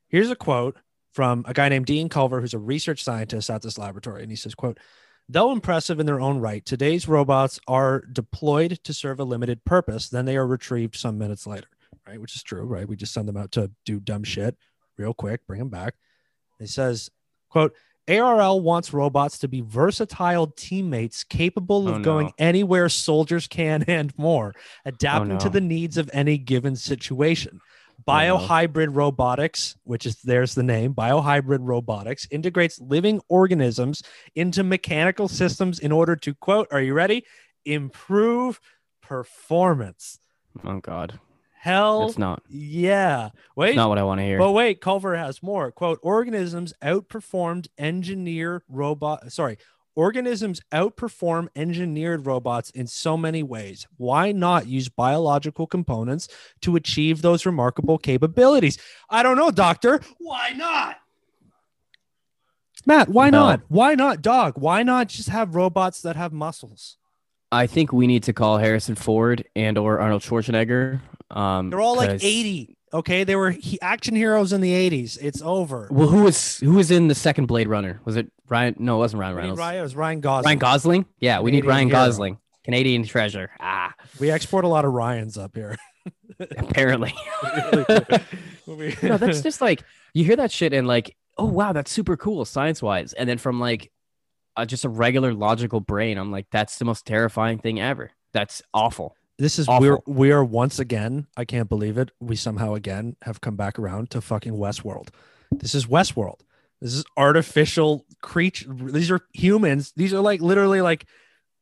here's 0.09 0.31
a 0.31 0.37
quote 0.37 0.77
from 1.13 1.45
a 1.47 1.55
guy 1.55 1.69
named 1.69 1.87
Dean 1.87 2.09
Culver, 2.09 2.41
who's 2.41 2.55
a 2.55 2.59
research 2.59 3.05
scientist 3.05 3.49
at 3.49 3.63
this 3.63 3.79
laboratory, 3.79 4.23
and 4.23 4.31
he 4.31 4.37
says, 4.37 4.55
"quote." 4.55 4.79
Though 5.27 5.53
impressive 5.53 6.01
in 6.01 6.07
their 6.07 6.21
own 6.21 6.39
right, 6.39 6.63
today's 6.67 7.09
robots 7.09 7.59
are 7.67 8.03
deployed 8.13 8.79
to 8.85 8.93
serve 8.93 9.19
a 9.19 9.25
limited 9.25 9.65
purpose, 9.65 10.11
then 10.11 10.27
they 10.27 10.37
are 10.37 10.47
retrieved 10.47 10.97
some 10.97 11.17
minutes 11.17 11.47
later, 11.47 11.69
right? 12.07 12.21
Which 12.21 12.37
is 12.37 12.43
true, 12.43 12.65
right? 12.65 12.87
We 12.87 12.95
just 12.95 13.15
send 13.15 13.27
them 13.27 13.37
out 13.39 13.51
to 13.53 13.71
do 13.87 14.01
dumb 14.01 14.25
shit 14.25 14.55
real 14.99 15.15
quick, 15.15 15.47
bring 15.47 15.61
them 15.61 15.71
back. 15.71 15.95
He 16.59 16.67
says, 16.67 17.11
quote, 17.49 17.75
ARL 18.09 18.61
wants 18.61 18.93
robots 18.93 19.39
to 19.39 19.49
be 19.49 19.63
versatile 19.63 20.49
teammates 20.49 21.25
capable 21.25 21.89
oh, 21.89 21.93
of 21.93 22.01
Oh, 22.01 22.03
going 22.03 22.33
anywhere 22.39 22.89
soldiers 22.89 23.47
can 23.47 23.83
and 23.89 24.17
more, 24.19 24.55
adapting 24.85 25.39
to 25.39 25.47
no. 25.47 25.51
the 25.51 25.61
needs 25.61 25.97
of 25.97 26.11
any 26.13 26.39
given 26.39 26.77
situation. 26.77 27.61
Oh, 27.61 28.13
no. 28.13 28.13
Biohybrid 28.13 28.95
robotics, 28.95 29.77
which 29.85 30.05
is 30.05 30.17
there's 30.23 30.55
the 30.55 30.63
name, 30.63 30.95
biohybrid 30.95 31.61
robotics 31.61 32.27
integrates 32.31 32.81
living 32.81 33.21
organisms 33.29 34.03
into 34.35 34.63
mechanical 34.63 35.29
systems 35.29 35.79
in 35.79 35.93
order 35.93 36.17
to 36.17 36.35
quote, 36.35 36.69
are 36.71 36.83
you 36.83 36.93
ready? 36.93 37.25
Improve 37.65 38.61
performance. 39.01 40.19
Oh 40.65 40.81
god. 40.81 41.19
Hell 41.65 42.09
it's 42.09 42.19
not 42.19 42.43
yeah. 42.47 43.31
Wait, 43.57 43.69
that's 43.69 43.77
not 43.77 43.89
what 43.89 43.97
I 43.97 44.03
want 44.03 44.19
to 44.21 44.25
hear. 44.25 44.37
but 44.39 44.53
wait, 44.53 44.83
Culver 44.83 45.17
has 45.17 45.43
more. 45.43 45.73
Quote, 45.73 45.99
organisms 46.03 46.75
outperformed 46.83 47.69
engineer 47.79 48.63
robot 48.69 49.33
sorry, 49.33 49.57
organisms 49.97 50.61
outperform 50.73 51.49
engineered 51.57 52.27
robots 52.27 52.69
in 52.69 52.87
so 52.87 53.17
many 53.17 53.43
ways. 53.43 53.87
Why 53.97 54.31
not 54.31 54.67
use 54.67 54.91
biological 54.91 55.67
components 55.67 56.29
to 56.61 56.77
achieve 56.77 57.23
those 57.23 57.47
remarkable 57.47 57.97
capabilities? 57.97 58.77
I 59.09 59.23
don't 59.23 59.39
know, 59.39 59.51
doctor. 59.51 60.03
Why 60.19 60.51
not? 60.51 60.97
Matt, 62.85 63.09
why 63.09 63.31
No. 63.31 63.39
not? 63.41 63.61
Why 63.69 63.95
not, 63.95 64.21
dog? 64.21 64.59
Why 64.59 64.83
not 64.83 65.09
just 65.09 65.31
have 65.31 65.55
robots 65.55 66.03
that 66.03 66.17
have 66.17 66.31
muscles? 66.35 66.99
I 67.51 67.67
think 67.67 67.93
we 67.93 68.07
need 68.07 68.25
to 68.25 68.33
call 68.35 68.59
Harrison 68.59 68.97
Ford 68.97 69.45
and 69.57 69.79
or 69.79 70.01
Arnold 70.01 70.23
Schwarzenegger. 70.23 71.01
Um, 71.31 71.71
They're 71.71 71.81
all 71.81 71.97
like 71.97 72.23
80. 72.23 72.77
Okay, 72.93 73.25
they 73.25 73.35
were 73.35 73.51
he- 73.51 73.81
action 73.81 74.15
heroes 74.15 74.53
in 74.53 74.61
the 74.61 74.73
80s. 74.73 75.19
It's 75.21 75.43
over. 75.43 75.89
Well, 75.91 76.07
who 76.09 76.23
was 76.23 76.59
who 76.59 76.75
was 76.75 76.91
in 76.93 77.09
the 77.09 77.15
second 77.15 77.47
Blade 77.47 77.67
Runner? 77.69 78.01
Was 78.05 78.17
it 78.17 78.31
Ryan? 78.49 78.77
No, 78.79 78.97
it 78.97 78.99
wasn't 78.99 79.21
Ryan 79.21 79.37
Reynolds. 79.37 79.59
Ryan, 79.59 79.79
it 79.81 79.83
was 79.83 79.97
Ryan 79.97 80.21
Gosling. 80.21 80.45
Ryan 80.47 80.59
Gosling? 80.59 81.07
Yeah, 81.19 81.41
we 81.41 81.51
need 81.51 81.65
Ryan 81.65 81.89
hero. 81.89 81.99
Gosling. 82.07 82.39
Canadian 82.65 83.05
treasure. 83.05 83.51
Ah, 83.61 83.93
We 84.21 84.31
export 84.31 84.65
a 84.65 84.69
lot 84.69 84.85
of 84.85 84.93
Ryans 84.93 85.37
up 85.37 85.57
here. 85.57 85.77
apparently. 86.59 87.15
No, 89.03 89.19
that's 89.19 89.43
just 89.43 89.61
like 89.61 89.85
you 90.15 90.25
hear 90.25 90.37
that 90.37 90.51
shit 90.51 90.73
and 90.73 90.87
like, 90.87 91.15
oh 91.37 91.45
wow, 91.45 91.73
that's 91.73 91.91
super 91.91 92.17
cool 92.17 92.45
science 92.45 92.83
wise, 92.83 93.13
and 93.13 93.29
then 93.29 93.37
from 93.39 93.61
like 93.61 93.91
uh, 94.57 94.65
just 94.65 94.85
a 94.85 94.89
regular 94.89 95.35
logical 95.35 95.81
brain, 95.81 96.17
I'm 96.17 96.31
like, 96.31 96.47
that's 96.51 96.79
the 96.79 96.85
most 96.85 97.05
terrifying 97.07 97.59
thing 97.59 97.79
ever. 97.81 98.11
That's 98.33 98.63
awful. 98.73 99.17
This 99.39 99.59
is 99.59 99.69
Awful. 99.69 99.81
we're 99.89 99.99
we 100.07 100.33
are 100.33 100.45
once 100.45 100.79
again. 100.79 101.27
I 101.37 101.45
can't 101.45 101.69
believe 101.69 101.99
it. 101.99 102.11
We 102.21 102.37
somehow 102.37 102.75
again 102.75 103.17
have 103.23 103.41
come 103.41 103.57
back 103.57 103.79
around 103.79 104.11
to 104.11 104.21
fucking 104.21 104.55
Westworld. 104.55 105.09
This 105.51 105.75
is 105.75 105.87
Westworld. 105.87 106.41
This 106.81 106.95
is 106.95 107.05
artificial 107.17 108.05
creature. 108.23 108.73
These 108.73 109.11
are 109.11 109.21
humans. 109.33 109.93
These 109.97 110.13
are 110.13 110.21
like 110.21 110.41
literally 110.41 110.81
like 110.81 111.07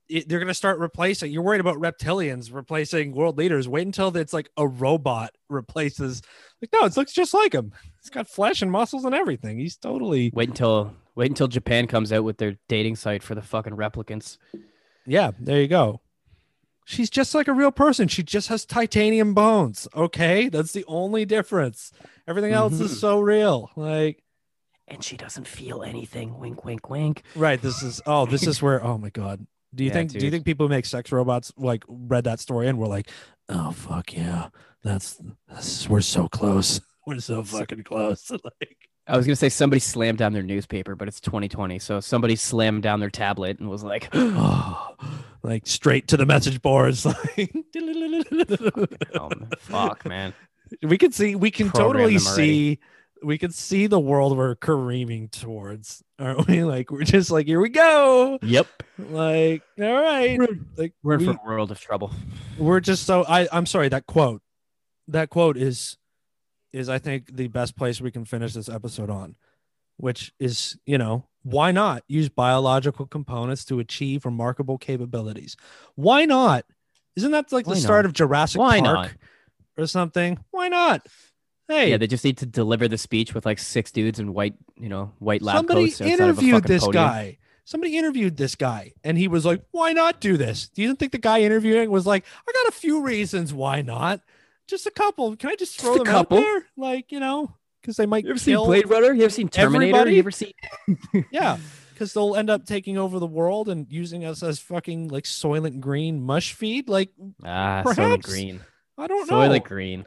it, 0.08 0.28
they're 0.28 0.38
gonna 0.38 0.52
start 0.52 0.78
replacing. 0.80 1.32
You're 1.32 1.42
worried 1.42 1.60
about 1.60 1.76
reptilians 1.76 2.52
replacing 2.52 3.12
world 3.12 3.38
leaders. 3.38 3.68
Wait 3.68 3.86
until 3.86 4.14
it's 4.16 4.32
like 4.32 4.50
a 4.56 4.66
robot 4.66 5.34
replaces. 5.48 6.22
Like 6.60 6.70
no, 6.72 6.86
it 6.86 6.96
looks 6.96 7.12
just 7.12 7.32
like 7.32 7.54
him. 7.54 7.72
It's 8.00 8.10
got 8.10 8.28
flesh 8.28 8.62
and 8.62 8.70
muscles 8.70 9.04
and 9.04 9.14
everything. 9.14 9.58
He's 9.58 9.76
totally 9.76 10.30
Wait 10.34 10.48
until 10.48 10.94
wait 11.14 11.30
until 11.30 11.48
Japan 11.48 11.86
comes 11.86 12.12
out 12.12 12.24
with 12.24 12.38
their 12.38 12.56
dating 12.68 12.96
site 12.96 13.22
for 13.22 13.34
the 13.34 13.42
fucking 13.42 13.76
replicants. 13.76 14.38
Yeah, 15.06 15.30
there 15.38 15.60
you 15.60 15.68
go. 15.68 16.00
She's 16.84 17.10
just 17.10 17.34
like 17.34 17.48
a 17.48 17.52
real 17.52 17.70
person. 17.70 18.08
She 18.08 18.22
just 18.22 18.48
has 18.48 18.64
titanium 18.64 19.34
bones. 19.34 19.86
Okay. 19.94 20.48
That's 20.48 20.72
the 20.72 20.84
only 20.88 21.24
difference. 21.24 21.92
Everything 22.26 22.52
else 22.52 22.74
Mhm. 22.74 22.82
is 22.82 22.98
so 23.00 23.20
real. 23.20 23.70
Like, 23.76 24.22
and 24.88 25.02
she 25.02 25.16
doesn't 25.16 25.46
feel 25.46 25.82
anything. 25.82 26.38
Wink, 26.38 26.64
wink, 26.64 26.90
wink. 26.90 27.22
Right. 27.36 27.60
This 27.62 27.82
is 27.82 28.00
oh, 28.06 28.26
this 28.26 28.46
is 28.46 28.60
where 28.60 28.84
oh 28.84 28.98
my 28.98 29.10
god. 29.10 29.46
Do 29.74 29.84
you 29.84 29.88
Yeah, 29.88 29.94
think 29.94 30.10
do 30.12 30.24
you 30.24 30.30
think 30.30 30.44
people 30.44 30.66
who 30.66 30.70
make 30.70 30.84
sex 30.84 31.10
robots 31.12 31.52
like 31.56 31.84
read 31.88 32.24
that 32.24 32.40
story 32.40 32.68
and 32.68 32.78
were 32.78 32.88
like, 32.88 33.08
oh 33.48 33.70
fuck 33.70 34.12
yeah, 34.14 34.48
that's, 34.82 35.20
that's 35.48 35.88
we're 35.88 36.00
so 36.02 36.28
close. 36.28 36.80
We're 37.06 37.18
so 37.18 37.42
fucking 37.42 37.82
close. 37.82 38.30
like 38.44 38.88
I 39.08 39.16
was 39.16 39.26
gonna 39.26 39.34
say 39.34 39.48
somebody 39.48 39.80
slammed 39.80 40.18
down 40.18 40.32
their 40.32 40.42
newspaper, 40.44 40.94
but 40.94 41.08
it's 41.08 41.20
2020, 41.20 41.80
so 41.80 41.98
somebody 41.98 42.36
slammed 42.36 42.82
down 42.84 43.00
their 43.00 43.10
tablet 43.10 43.58
and 43.58 43.68
was 43.68 43.82
like, 43.82 44.08
oh, 44.12 44.94
like 45.42 45.66
straight 45.66 46.08
to 46.08 46.16
the 46.16 46.26
message 46.26 46.62
boards. 46.62 47.06
Like 47.06 47.54
"Oh 49.14 49.30
fuck, 49.58 50.04
man." 50.06 50.34
we 50.82 50.96
can 50.96 51.12
see 51.12 51.34
we 51.34 51.50
can 51.50 51.70
Program 51.70 51.92
totally 51.92 52.18
see 52.18 52.78
we 53.22 53.38
can 53.38 53.50
see 53.50 53.86
the 53.86 54.00
world 54.00 54.36
we're 54.36 54.54
careening 54.54 55.28
towards 55.28 56.02
aren't 56.18 56.46
we? 56.46 56.64
Like 56.72 56.90
we're 56.90 57.04
just 57.04 57.30
like 57.30 57.46
here 57.46 57.60
we 57.60 57.68
go. 57.68 58.38
Yep, 58.42 58.66
like 58.98 59.62
all 59.80 60.00
right. 60.02 60.38
Like 60.76 60.94
we're 61.02 61.14
in 61.14 61.20
we, 61.20 61.26
for 61.26 61.32
a 61.32 61.40
world 61.44 61.70
of 61.70 61.80
trouble. 61.80 62.12
we're 62.58 62.80
just 62.80 63.04
so 63.04 63.24
i 63.28 63.48
i'm 63.52 63.66
sorry 63.66 63.88
that 63.88 64.06
quote 64.06 64.42
that 65.08 65.30
quote 65.30 65.56
is 65.56 65.96
is 66.72 66.88
i 66.88 66.98
think 66.98 67.34
the 67.34 67.48
best 67.48 67.76
place 67.76 68.00
we 68.00 68.10
can 68.10 68.24
finish 68.24 68.54
this 68.54 68.68
episode 68.68 69.10
on 69.10 69.36
which 70.02 70.32
is 70.40 70.76
you 70.84 70.98
know 70.98 71.24
why 71.44 71.70
not 71.70 72.02
use 72.08 72.28
biological 72.28 73.06
components 73.06 73.64
to 73.66 73.78
achieve 73.78 74.24
remarkable 74.24 74.76
capabilities? 74.76 75.56
Why 75.94 76.24
not? 76.24 76.64
Isn't 77.14 77.30
that 77.30 77.52
like 77.52 77.68
Why 77.68 77.74
the 77.74 77.80
start 77.80 78.04
of 78.04 78.12
jurassic 78.12 78.60
Why 78.60 78.80
park 78.80 78.96
not? 78.96 79.10
or 79.76 79.86
something? 79.86 80.38
Why 80.50 80.68
not? 80.68 81.06
Hey. 81.68 81.90
Yeah, 81.90 81.98
they 81.98 82.08
just 82.08 82.24
need 82.24 82.38
to 82.38 82.46
deliver 82.46 82.88
the 82.88 82.98
speech 82.98 83.32
with 83.32 83.46
like 83.46 83.60
six 83.60 83.92
dudes 83.92 84.18
in 84.18 84.32
white, 84.34 84.54
you 84.76 84.88
know, 84.88 85.12
white 85.20 85.40
lab 85.40 85.56
somebody 85.56 85.86
coats 85.86 86.00
a 86.00 86.06
interviewed 86.06 86.64
this 86.64 86.84
podium. 86.84 87.04
guy. 87.04 87.38
Somebody 87.64 87.96
interviewed 87.96 88.36
this 88.36 88.56
guy 88.56 88.92
and 89.04 89.16
he 89.16 89.28
was 89.28 89.46
like 89.46 89.62
why 89.70 89.92
not 89.92 90.20
do 90.20 90.36
this? 90.36 90.68
Do 90.68 90.82
you 90.82 90.96
think 90.96 91.12
the 91.12 91.18
guy 91.18 91.42
interviewing 91.42 91.92
was 91.92 92.06
like 92.08 92.24
i 92.48 92.52
got 92.52 92.68
a 92.68 92.72
few 92.72 93.02
reasons 93.02 93.54
why 93.54 93.82
not. 93.82 94.20
Just 94.66 94.86
a 94.86 94.90
couple. 94.90 95.36
Can 95.36 95.50
i 95.50 95.54
just 95.54 95.80
throw 95.80 95.94
a 95.94 95.98
them 95.98 96.06
couple. 96.06 96.38
out 96.38 96.40
there? 96.40 96.66
Like 96.76 97.12
you 97.12 97.20
know 97.20 97.54
because 97.82 97.96
they 97.96 98.06
might 98.06 98.24
You 98.24 98.30
ever 98.30 98.38
seen 98.38 98.56
Blade 98.56 98.88
Runner? 98.88 99.12
You 99.12 99.24
ever 99.24 99.30
seen 99.30 99.48
Terminator? 99.48 99.96
everybody? 99.96 100.14
You 100.14 100.18
ever 100.20 100.30
seen? 100.30 100.52
yeah 101.30 101.58
because 101.92 102.14
they'll 102.14 102.34
end 102.34 102.50
up 102.50 102.64
taking 102.66 102.98
over 102.98 103.18
the 103.20 103.26
world 103.26 103.68
and 103.68 103.86
using 103.90 104.24
us 104.24 104.42
as 104.42 104.58
fucking 104.58 105.06
like 105.08 105.24
soylent 105.24 105.78
green 105.78 106.20
mush 106.20 106.52
feed 106.54 106.88
like 106.88 107.10
Ah, 107.44 107.82
Soylent 107.86 108.22
Green. 108.24 108.60
i 108.98 109.06
don't 109.06 109.30
know 109.30 109.36
Soylent 109.36 109.64
Green. 109.64 110.04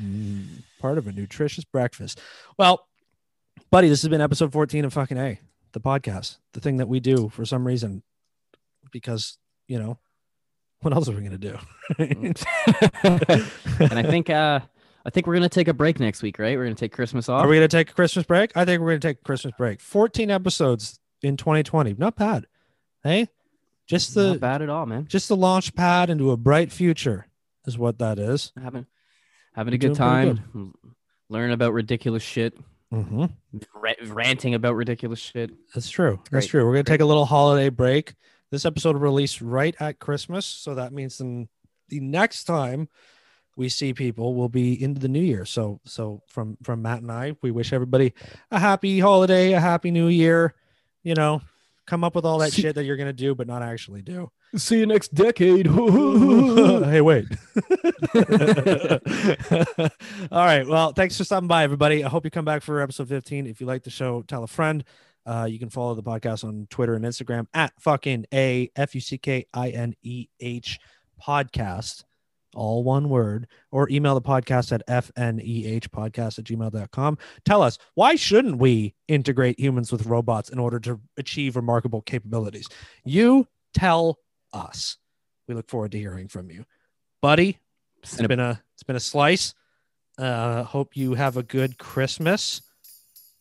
Mm, 0.00 0.62
part 0.78 0.98
of 0.98 1.06
a 1.06 1.12
nutritious 1.12 1.64
breakfast. 1.64 2.20
Well, 2.58 2.86
buddy, 3.70 3.88
this 3.88 4.02
has 4.02 4.08
been 4.08 4.20
episode 4.20 4.52
14 4.52 4.84
of 4.84 4.92
fucking 4.92 5.16
A, 5.18 5.40
the 5.72 5.80
podcast, 5.80 6.36
the 6.52 6.60
thing 6.60 6.76
that 6.76 6.86
we 6.88 7.00
do 7.00 7.28
for 7.30 7.44
some 7.44 7.66
reason, 7.66 8.02
because, 8.92 9.38
you 9.66 9.78
know, 9.78 9.98
what 10.80 10.92
else 10.94 11.08
are 11.08 11.12
we 11.12 11.20
going 11.26 11.32
to 11.32 11.38
do? 11.38 11.58
and 11.98 13.92
I 13.98 14.02
think 14.02 14.30
uh 14.30 14.60
I 15.08 15.10
think 15.10 15.26
we're 15.26 15.34
gonna 15.36 15.48
take 15.48 15.68
a 15.68 15.72
break 15.72 15.98
next 15.98 16.20
week, 16.22 16.38
right? 16.38 16.54
We're 16.58 16.64
gonna 16.64 16.74
take 16.74 16.92
Christmas 16.92 17.30
off. 17.30 17.42
Are 17.42 17.48
we 17.48 17.56
going 17.56 17.66
to 17.68 17.74
take 17.74 17.90
a 17.90 17.94
Christmas 17.94 18.26
break? 18.26 18.54
I 18.54 18.66
think 18.66 18.82
we're 18.82 18.90
going 18.90 19.00
to 19.00 19.08
take 19.08 19.20
a 19.20 19.24
Christmas 19.24 19.54
break. 19.56 19.80
14 19.80 20.30
episodes 20.30 21.00
in 21.22 21.38
2020. 21.38 21.94
Not 21.96 22.14
bad. 22.14 22.44
Hey, 23.02 23.28
just 23.86 24.14
the 24.14 24.32
Not 24.32 24.40
bad 24.40 24.60
at 24.60 24.68
all, 24.68 24.84
man. 24.84 25.06
just 25.08 25.28
the 25.28 25.36
launch 25.36 25.74
pad 25.74 26.10
into 26.10 26.30
a 26.30 26.36
bright 26.36 26.70
future 26.70 27.26
is 27.66 27.78
what 27.78 27.98
that 28.00 28.18
is. 28.18 28.52
Having 28.62 28.84
having 29.54 29.72
a 29.72 29.78
good 29.78 29.94
time, 29.94 30.74
learning 31.30 31.54
about 31.54 31.72
ridiculous 31.72 32.22
shit, 32.22 32.54
Mm-hmm. 32.92 33.24
ra- 33.74 33.92
ranting 34.06 34.54
about 34.54 34.74
ridiculous 34.74 35.18
shit. 35.20 35.50
That's 35.74 35.88
true. 35.90 36.20
That's 36.30 36.46
Great. 36.46 36.50
true. 36.50 36.64
We're 36.66 36.72
gonna 36.72 36.84
Great. 36.84 36.94
take 36.94 37.00
a 37.00 37.06
little 37.06 37.24
holiday 37.26 37.68
break. 37.70 38.14
This 38.50 38.64
episode 38.66 38.94
will 38.94 39.02
release 39.02 39.40
right 39.42 39.74
at 39.80 39.98
Christmas, 39.98 40.44
so 40.46 40.74
that 40.74 40.92
means 40.92 41.18
then 41.18 41.48
the 41.88 42.00
next 42.00 42.44
time 42.44 42.88
we 43.58 43.68
see 43.68 43.92
people 43.92 44.36
will 44.36 44.48
be 44.48 44.80
into 44.80 45.00
the 45.00 45.08
new 45.08 45.20
year. 45.20 45.44
So, 45.44 45.80
so 45.84 46.22
from 46.28 46.56
from 46.62 46.80
Matt 46.80 47.02
and 47.02 47.10
I, 47.10 47.34
we 47.42 47.50
wish 47.50 47.72
everybody 47.72 48.14
a 48.52 48.58
happy 48.58 49.00
holiday, 49.00 49.52
a 49.52 49.60
happy 49.60 49.90
new 49.90 50.06
year. 50.06 50.54
You 51.02 51.14
know, 51.14 51.42
come 51.84 52.04
up 52.04 52.14
with 52.14 52.24
all 52.24 52.38
that 52.38 52.52
See- 52.52 52.62
shit 52.62 52.76
that 52.76 52.84
you're 52.84 52.96
gonna 52.96 53.12
do, 53.12 53.34
but 53.34 53.48
not 53.48 53.62
actually 53.62 54.02
do. 54.02 54.30
See 54.56 54.78
you 54.78 54.86
next 54.86 55.12
decade. 55.12 55.66
hey, 55.66 57.00
wait. 57.02 57.26
All 60.32 60.44
right. 60.44 60.66
Well, 60.66 60.92
thanks 60.92 61.18
for 61.18 61.24
stopping 61.24 61.48
by, 61.48 61.64
everybody. 61.64 62.02
I 62.02 62.08
hope 62.08 62.24
you 62.24 62.30
come 62.30 62.46
back 62.46 62.62
for 62.62 62.80
episode 62.80 63.10
15. 63.10 63.46
If 63.46 63.60
you 63.60 63.66
like 63.66 63.82
the 63.82 63.90
show, 63.90 64.22
tell 64.22 64.44
a 64.44 64.46
friend. 64.46 64.84
Uh, 65.26 65.46
you 65.50 65.58
can 65.58 65.68
follow 65.68 65.94
the 65.94 66.02
podcast 66.02 66.44
on 66.44 66.66
Twitter 66.70 66.94
and 66.94 67.04
Instagram 67.04 67.46
at 67.52 67.74
fucking 67.78 68.24
a 68.32 68.70
f 68.74 68.94
u 68.94 69.02
c 69.02 69.18
k 69.18 69.46
i 69.52 69.68
n 69.68 69.94
e 70.02 70.28
h 70.40 70.78
podcast, 71.22 72.04
all 72.54 72.82
one 72.84 73.08
word, 73.08 73.46
or 73.70 73.88
email 73.90 74.14
the 74.14 74.22
podcast 74.22 74.72
at 74.72 74.86
fneh 74.86 75.88
podcast 75.88 76.38
at 76.38 76.44
gmail.com. 76.44 77.18
Tell 77.44 77.62
us 77.62 77.78
why 77.94 78.14
shouldn't 78.14 78.58
we 78.58 78.94
integrate 79.06 79.58
humans 79.58 79.92
with 79.92 80.06
robots 80.06 80.48
in 80.50 80.58
order 80.58 80.80
to 80.80 81.00
achieve 81.16 81.56
remarkable 81.56 82.02
capabilities? 82.02 82.68
You 83.04 83.46
tell 83.74 84.18
us. 84.52 84.96
We 85.46 85.54
look 85.54 85.68
forward 85.68 85.92
to 85.92 85.98
hearing 85.98 86.28
from 86.28 86.50
you, 86.50 86.64
buddy. 87.22 87.58
It's 88.02 88.16
been 88.16 88.40
a 88.40 88.62
it's 88.74 88.82
been 88.82 88.96
a 88.96 89.00
slice. 89.00 89.54
Uh, 90.18 90.64
hope 90.64 90.96
you 90.96 91.14
have 91.14 91.36
a 91.36 91.42
good 91.42 91.78
Christmas. 91.78 92.60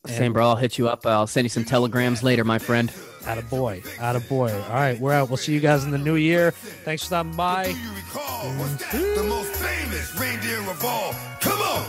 Same, 0.07 0.33
bro. 0.33 0.47
I'll 0.49 0.55
hit 0.55 0.77
you 0.77 0.87
up. 0.87 1.05
I'll 1.05 1.27
send 1.27 1.45
you 1.45 1.49
some 1.49 1.65
telegrams 1.65 2.23
later, 2.23 2.43
my 2.43 2.59
friend. 2.59 2.91
Atta 3.25 3.41
boy, 3.43 3.83
atta 3.99 4.21
boy. 4.21 4.53
All 4.53 4.73
right, 4.73 4.97
we're 4.99 5.11
out. 5.11 5.29
We'll 5.29 5.37
see 5.37 5.53
you 5.53 5.59
guys 5.59 5.83
in 5.83 5.91
the 5.91 5.97
new 5.97 6.15
year. 6.15 6.51
Thanks 6.51 7.03
for 7.03 7.07
stopping 7.07 7.33
by. 7.35 7.65
Do 7.65 7.71
you 7.71 7.91
recall? 7.93 8.45
Was 8.57 8.77
that 8.77 9.15
the 9.17 9.23
most 9.23 9.51
famous 9.55 10.17
reindeer 10.19 10.59
of 10.69 10.83
all? 10.85 11.13
Come 11.41 11.59
on, 11.61 11.85